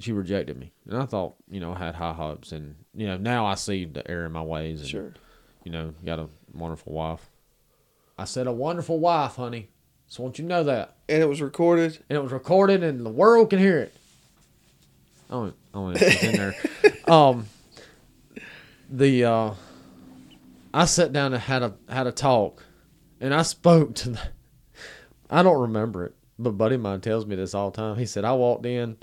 she 0.00 0.10
rejected 0.10 0.58
me. 0.58 0.72
And 0.88 1.00
I 1.00 1.06
thought, 1.06 1.36
you 1.48 1.60
know, 1.60 1.72
I 1.72 1.78
had 1.78 1.94
high 1.94 2.14
hopes, 2.14 2.50
and 2.50 2.74
you 2.94 3.06
know, 3.06 3.16
now 3.16 3.46
I 3.46 3.54
see 3.54 3.84
the 3.84 4.08
error 4.10 4.26
in 4.26 4.32
my 4.32 4.42
ways. 4.42 4.80
And, 4.80 4.88
Sure. 4.90 5.14
You 5.64 5.72
know, 5.72 5.84
you 6.00 6.06
got 6.06 6.18
a 6.18 6.28
wonderful 6.52 6.92
wife. 6.92 7.30
I 8.18 8.24
said 8.24 8.46
a 8.46 8.52
wonderful 8.52 8.98
wife, 8.98 9.36
honey. 9.36 9.68
So 10.06 10.22
I 10.22 10.24
want 10.24 10.38
you 10.38 10.42
to 10.44 10.48
know 10.48 10.64
that, 10.64 10.96
And 11.08 11.22
it 11.22 11.28
was 11.28 11.40
recorded. 11.40 11.98
and 12.08 12.16
it 12.18 12.22
was 12.22 12.32
recorded, 12.32 12.82
and 12.82 13.04
the 13.04 13.10
world 13.10 13.50
can 13.50 13.58
hear 13.58 13.78
it. 13.78 13.94
Oh, 15.30 15.52
oh, 15.72 15.88
it's 15.94 16.22
in 16.22 16.32
there. 16.36 16.54
um, 17.08 17.46
the 18.90 19.24
uh, 19.24 19.54
I 20.74 20.84
sat 20.84 21.12
down 21.12 21.32
and 21.32 21.42
had 21.42 21.62
a 21.62 21.74
had 21.88 22.06
a 22.06 22.12
talk, 22.12 22.62
and 23.20 23.32
I 23.32 23.42
spoke 23.42 23.94
to 23.96 24.10
the. 24.10 24.20
I 25.30 25.42
don't 25.42 25.62
remember 25.62 26.04
it, 26.04 26.14
but 26.38 26.50
buddy 26.58 26.74
of 26.74 26.82
mine 26.82 27.00
tells 27.00 27.24
me 27.24 27.34
this 27.36 27.54
all 27.54 27.70
the 27.70 27.76
time. 27.76 27.96
He 27.96 28.04
said 28.04 28.26
I 28.26 28.34
walked 28.34 28.66
in, 28.66 28.98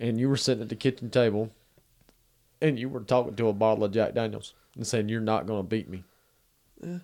and 0.00 0.18
you 0.18 0.28
were 0.28 0.36
sitting 0.36 0.62
at 0.62 0.68
the 0.68 0.74
kitchen 0.74 1.10
table, 1.10 1.52
and 2.60 2.76
you 2.76 2.88
were 2.88 3.00
talking 3.00 3.36
to 3.36 3.46
a 3.48 3.52
bottle 3.52 3.84
of 3.84 3.92
Jack 3.92 4.14
Daniels 4.14 4.54
and 4.76 4.86
saying 4.86 5.08
you're 5.08 5.20
not 5.20 5.46
going 5.46 5.60
to 5.60 5.68
beat 5.68 5.88
me. 5.88 6.04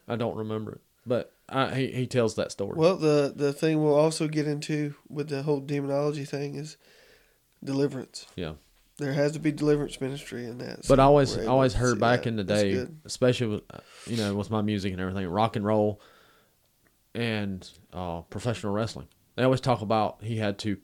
I 0.09 0.16
don't 0.16 0.36
remember 0.36 0.73
it, 0.73 0.81
but 1.07 1.32
I, 1.49 1.73
he 1.74 1.86
he 1.93 2.07
tells 2.07 2.35
that 2.35 2.51
story. 2.51 2.74
Well, 2.77 2.97
the 2.97 3.32
the 3.35 3.53
thing 3.53 3.82
we'll 3.82 3.95
also 3.95 4.27
get 4.27 4.49
into 4.49 4.95
with 5.09 5.28
the 5.28 5.45
whole 5.45 5.61
demonology 5.61 6.24
thing 6.24 6.57
is 6.57 6.77
deliverance. 7.62 8.27
yeah. 8.36 8.55
There 8.97 9.12
has 9.12 9.31
to 9.32 9.39
be 9.39 9.53
deliverance 9.53 10.01
ministry 10.01 10.45
in 10.45 10.59
that. 10.59 10.81
But 10.89 10.99
I 10.99 11.05
always 11.05 11.39
I 11.39 11.47
always 11.47 11.74
heard 11.74 12.01
back 12.01 12.24
that. 12.24 12.28
in 12.31 12.35
the 12.35 12.43
day, 12.43 12.85
especially 13.05 13.47
with 13.47 13.62
you 14.09 14.16
know 14.16 14.35
with 14.35 14.51
my 14.51 14.61
music 14.61 14.90
and 14.93 15.01
everything, 15.01 15.28
rock 15.28 15.55
and 15.55 15.65
roll, 15.65 16.01
and 17.15 17.69
uh, 17.93 18.23
professional 18.23 18.73
wrestling. 18.73 19.07
They 19.36 19.45
always 19.45 19.61
talk 19.61 19.82
about 19.82 20.19
he 20.20 20.39
had 20.39 20.59
to 20.59 20.78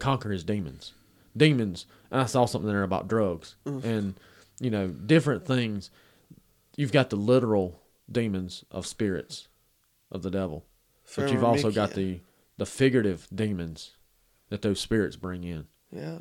conquer 0.00 0.32
his 0.32 0.42
demons, 0.42 0.94
demons. 1.36 1.86
And 2.10 2.20
I 2.20 2.26
saw 2.26 2.44
something 2.46 2.68
there 2.68 2.82
about 2.82 3.06
drugs 3.06 3.54
and 3.64 4.14
you 4.60 4.70
know 4.70 4.88
different 4.88 5.46
things. 5.46 5.90
You've 6.76 6.92
got 6.92 7.10
the 7.10 7.16
literal 7.16 7.80
demons 8.10 8.64
of 8.70 8.86
spirits, 8.86 9.48
of 10.10 10.22
the 10.22 10.30
devil. 10.30 10.64
But 11.16 11.30
you've 11.32 11.44
also 11.44 11.70
got 11.70 11.92
the 11.92 12.20
the 12.58 12.66
figurative 12.66 13.26
demons 13.34 13.92
that 14.50 14.62
those 14.62 14.80
spirits 14.80 15.16
bring 15.16 15.44
in. 15.44 15.66
yeah, 15.92 16.18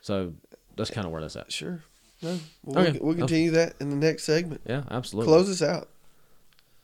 So 0.00 0.34
that's 0.76 0.90
kind 0.90 1.04
of 1.06 1.12
where 1.12 1.20
that's 1.20 1.36
at. 1.36 1.50
sure. 1.52 1.82
No, 2.22 2.38
well, 2.64 2.78
Okay. 2.86 2.92
we'll, 2.98 3.08
we'll 3.08 3.16
continue 3.16 3.50
that 3.52 3.74
in 3.80 3.90
the 3.90 3.96
next 3.96 4.24
segment. 4.24 4.60
Yeah, 4.66 4.84
absolutely. 4.90 5.32
Close 5.32 5.48
us 5.50 5.62
out. 5.62 5.88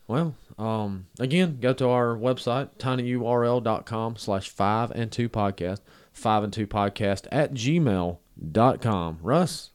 Well, 0.08 0.34
um, 0.58 1.06
again, 1.20 1.58
go 1.60 1.72
to 1.74 1.88
our 1.88 2.16
website, 2.16 2.70
tinyurl.com 2.78 4.16
slash 4.16 4.48
five 4.48 4.90
and 4.92 5.12
two 5.12 5.28
podcast, 5.28 5.80
five 6.12 6.42
and 6.42 6.52
two 6.52 6.66
podcast 6.66 7.26
at 7.30 7.52
gmail.com. 7.54 9.18
Russ, 9.22 9.70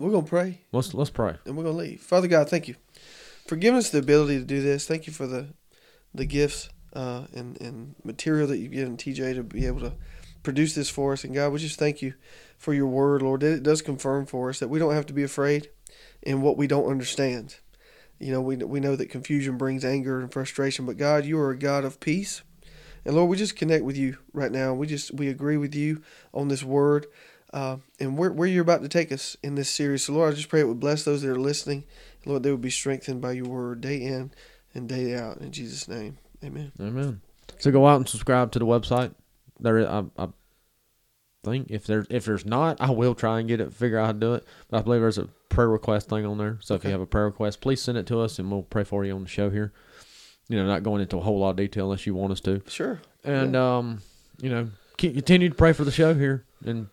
We're 0.00 0.12
gonna 0.12 0.26
pray. 0.26 0.62
let's, 0.72 0.94
let's 0.94 1.10
pray. 1.10 1.34
and 1.44 1.58
we're 1.58 1.64
gonna 1.64 1.76
leave. 1.76 2.00
Father 2.00 2.26
God, 2.26 2.48
thank 2.48 2.68
you 2.68 2.76
for 3.46 3.56
giving 3.56 3.76
us 3.76 3.90
the 3.90 3.98
ability 3.98 4.38
to 4.38 4.44
do 4.46 4.62
this. 4.62 4.86
Thank 4.86 5.06
you 5.06 5.12
for 5.12 5.26
the 5.26 5.48
the 6.14 6.24
gifts 6.24 6.70
uh, 6.94 7.24
and 7.34 7.60
and 7.60 7.94
material 8.02 8.48
that 8.48 8.56
you've 8.56 8.72
given 8.72 8.96
TJ 8.96 9.34
to 9.34 9.42
be 9.42 9.66
able 9.66 9.80
to 9.80 9.92
produce 10.42 10.74
this 10.74 10.88
for 10.88 11.12
us. 11.12 11.22
And 11.22 11.34
God, 11.34 11.52
we 11.52 11.58
just 11.58 11.78
thank 11.78 12.00
you 12.00 12.14
for 12.56 12.72
your 12.72 12.86
word, 12.86 13.20
Lord. 13.20 13.42
It 13.42 13.62
does 13.62 13.82
confirm 13.82 14.24
for 14.24 14.48
us 14.48 14.58
that 14.60 14.68
we 14.68 14.78
don't 14.78 14.94
have 14.94 15.04
to 15.04 15.12
be 15.12 15.22
afraid 15.22 15.68
in 16.22 16.40
what 16.40 16.56
we 16.56 16.66
don't 16.66 16.90
understand. 16.90 17.56
You 18.18 18.32
know, 18.32 18.40
we 18.40 18.56
we 18.56 18.80
know 18.80 18.96
that 18.96 19.10
confusion 19.10 19.58
brings 19.58 19.84
anger 19.84 20.18
and 20.18 20.32
frustration, 20.32 20.86
but 20.86 20.96
God, 20.96 21.26
you 21.26 21.38
are 21.38 21.50
a 21.50 21.58
God 21.58 21.84
of 21.84 22.00
peace. 22.00 22.40
And 23.04 23.14
Lord, 23.14 23.30
we 23.30 23.36
just 23.36 23.56
connect 23.56 23.84
with 23.84 23.96
you 23.96 24.16
right 24.32 24.52
now. 24.52 24.72
We 24.72 24.86
just 24.86 25.12
we 25.12 25.28
agree 25.28 25.58
with 25.58 25.74
you 25.74 26.02
on 26.32 26.48
this 26.48 26.62
word, 26.62 27.06
uh, 27.52 27.76
and 27.98 28.16
where 28.16 28.32
where 28.32 28.48
you're 28.48 28.62
about 28.62 28.82
to 28.82 28.88
take 28.88 29.12
us 29.12 29.36
in 29.42 29.54
this 29.54 29.68
series. 29.68 30.04
So 30.04 30.12
Lord, 30.12 30.32
I 30.32 30.36
just 30.36 30.48
pray 30.48 30.60
it 30.60 30.68
would 30.68 30.80
bless 30.80 31.04
those 31.04 31.22
that 31.22 31.30
are 31.30 31.40
listening. 31.40 31.84
Lord, 32.26 32.42
they 32.42 32.50
would 32.50 32.60
be 32.60 32.70
strengthened 32.70 33.20
by 33.20 33.32
your 33.32 33.48
word 33.48 33.80
day 33.80 34.02
in 34.02 34.30
and 34.74 34.88
day 34.88 35.16
out. 35.16 35.38
In 35.38 35.52
Jesus' 35.52 35.88
name, 35.88 36.18
Amen. 36.44 36.72
Amen. 36.80 37.20
So 37.58 37.70
go 37.70 37.86
out 37.86 37.96
and 37.96 38.08
subscribe 38.08 38.52
to 38.52 38.58
the 38.58 38.66
website. 38.66 39.14
There, 39.58 39.78
is, 39.78 39.86
I, 39.86 40.04
I 40.16 40.28
think 41.44 41.70
if 41.70 41.86
there's 41.86 42.06
if 42.10 42.24
there's 42.24 42.46
not, 42.46 42.80
I 42.80 42.90
will 42.90 43.14
try 43.14 43.40
and 43.40 43.48
get 43.48 43.60
it, 43.60 43.72
figure 43.72 43.98
out 43.98 44.06
how 44.06 44.12
to 44.12 44.18
do 44.18 44.34
it. 44.34 44.46
But 44.68 44.78
I 44.78 44.82
believe 44.82 45.00
there's 45.00 45.18
a 45.18 45.28
prayer 45.48 45.68
request 45.68 46.08
thing 46.08 46.24
on 46.24 46.38
there. 46.38 46.58
So 46.60 46.74
if 46.74 46.84
you 46.84 46.90
have 46.90 47.00
a 47.00 47.06
prayer 47.06 47.26
request, 47.26 47.60
please 47.60 47.82
send 47.82 47.98
it 47.98 48.06
to 48.06 48.20
us, 48.20 48.38
and 48.38 48.50
we'll 48.50 48.62
pray 48.62 48.84
for 48.84 49.04
you 49.04 49.14
on 49.14 49.22
the 49.22 49.28
show 49.28 49.50
here. 49.50 49.72
You 50.48 50.56
know, 50.56 50.66
not 50.66 50.82
going 50.82 51.02
into 51.02 51.18
a 51.18 51.20
whole 51.20 51.38
lot 51.38 51.50
of 51.50 51.56
detail 51.56 51.84
unless 51.84 52.06
you 52.06 52.14
want 52.14 52.32
us 52.32 52.40
to. 52.40 52.62
Sure. 52.68 53.00
And 53.24 53.54
um, 53.54 54.00
you 54.40 54.50
know, 54.50 54.70
continue 54.96 55.48
to 55.50 55.54
pray 55.54 55.72
for 55.72 55.84
the 55.84 55.92
show 55.92 56.14
here, 56.14 56.44
and 56.64 56.88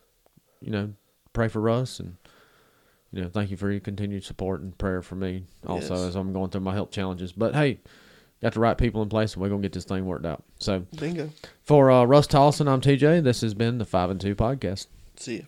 you 0.61 0.71
know, 0.71 0.93
pray 1.33 1.47
for 1.47 1.59
Russ, 1.61 1.99
and 1.99 2.15
you 3.11 3.21
know, 3.21 3.29
thank 3.29 3.51
you 3.51 3.57
for 3.57 3.71
your 3.71 3.79
continued 3.79 4.23
support 4.23 4.61
and 4.61 4.77
prayer 4.77 5.01
for 5.01 5.15
me 5.15 5.45
also 5.65 5.95
Yes. 5.95 6.07
as 6.09 6.15
I'm 6.15 6.33
going 6.33 6.49
through 6.49 6.61
my 6.61 6.73
health 6.73 6.91
challenges. 6.91 7.31
But 7.31 7.55
hey, 7.55 7.79
got 8.41 8.53
the 8.53 8.59
right 8.59 8.77
people 8.77 9.01
in 9.01 9.09
place, 9.09 9.33
and 9.33 9.41
we're 9.41 9.49
gonna 9.49 9.61
get 9.61 9.73
this 9.73 9.85
thing 9.85 10.05
worked 10.05 10.25
out. 10.25 10.43
So 10.59 10.85
Bingo. 10.99 11.29
for 11.63 11.89
uh, 11.91 12.03
Russ 12.05 12.27
Tollison, 12.27 12.67
I'm 12.67 12.81
TJ. 12.81 13.23
This 13.23 13.41
has 13.41 13.53
been 13.53 13.77
the 13.77 13.85
Five 13.85 14.09
and 14.09 14.19
Two 14.21 14.35
podcast. 14.35 14.87
See 15.15 15.35
you. 15.37 15.47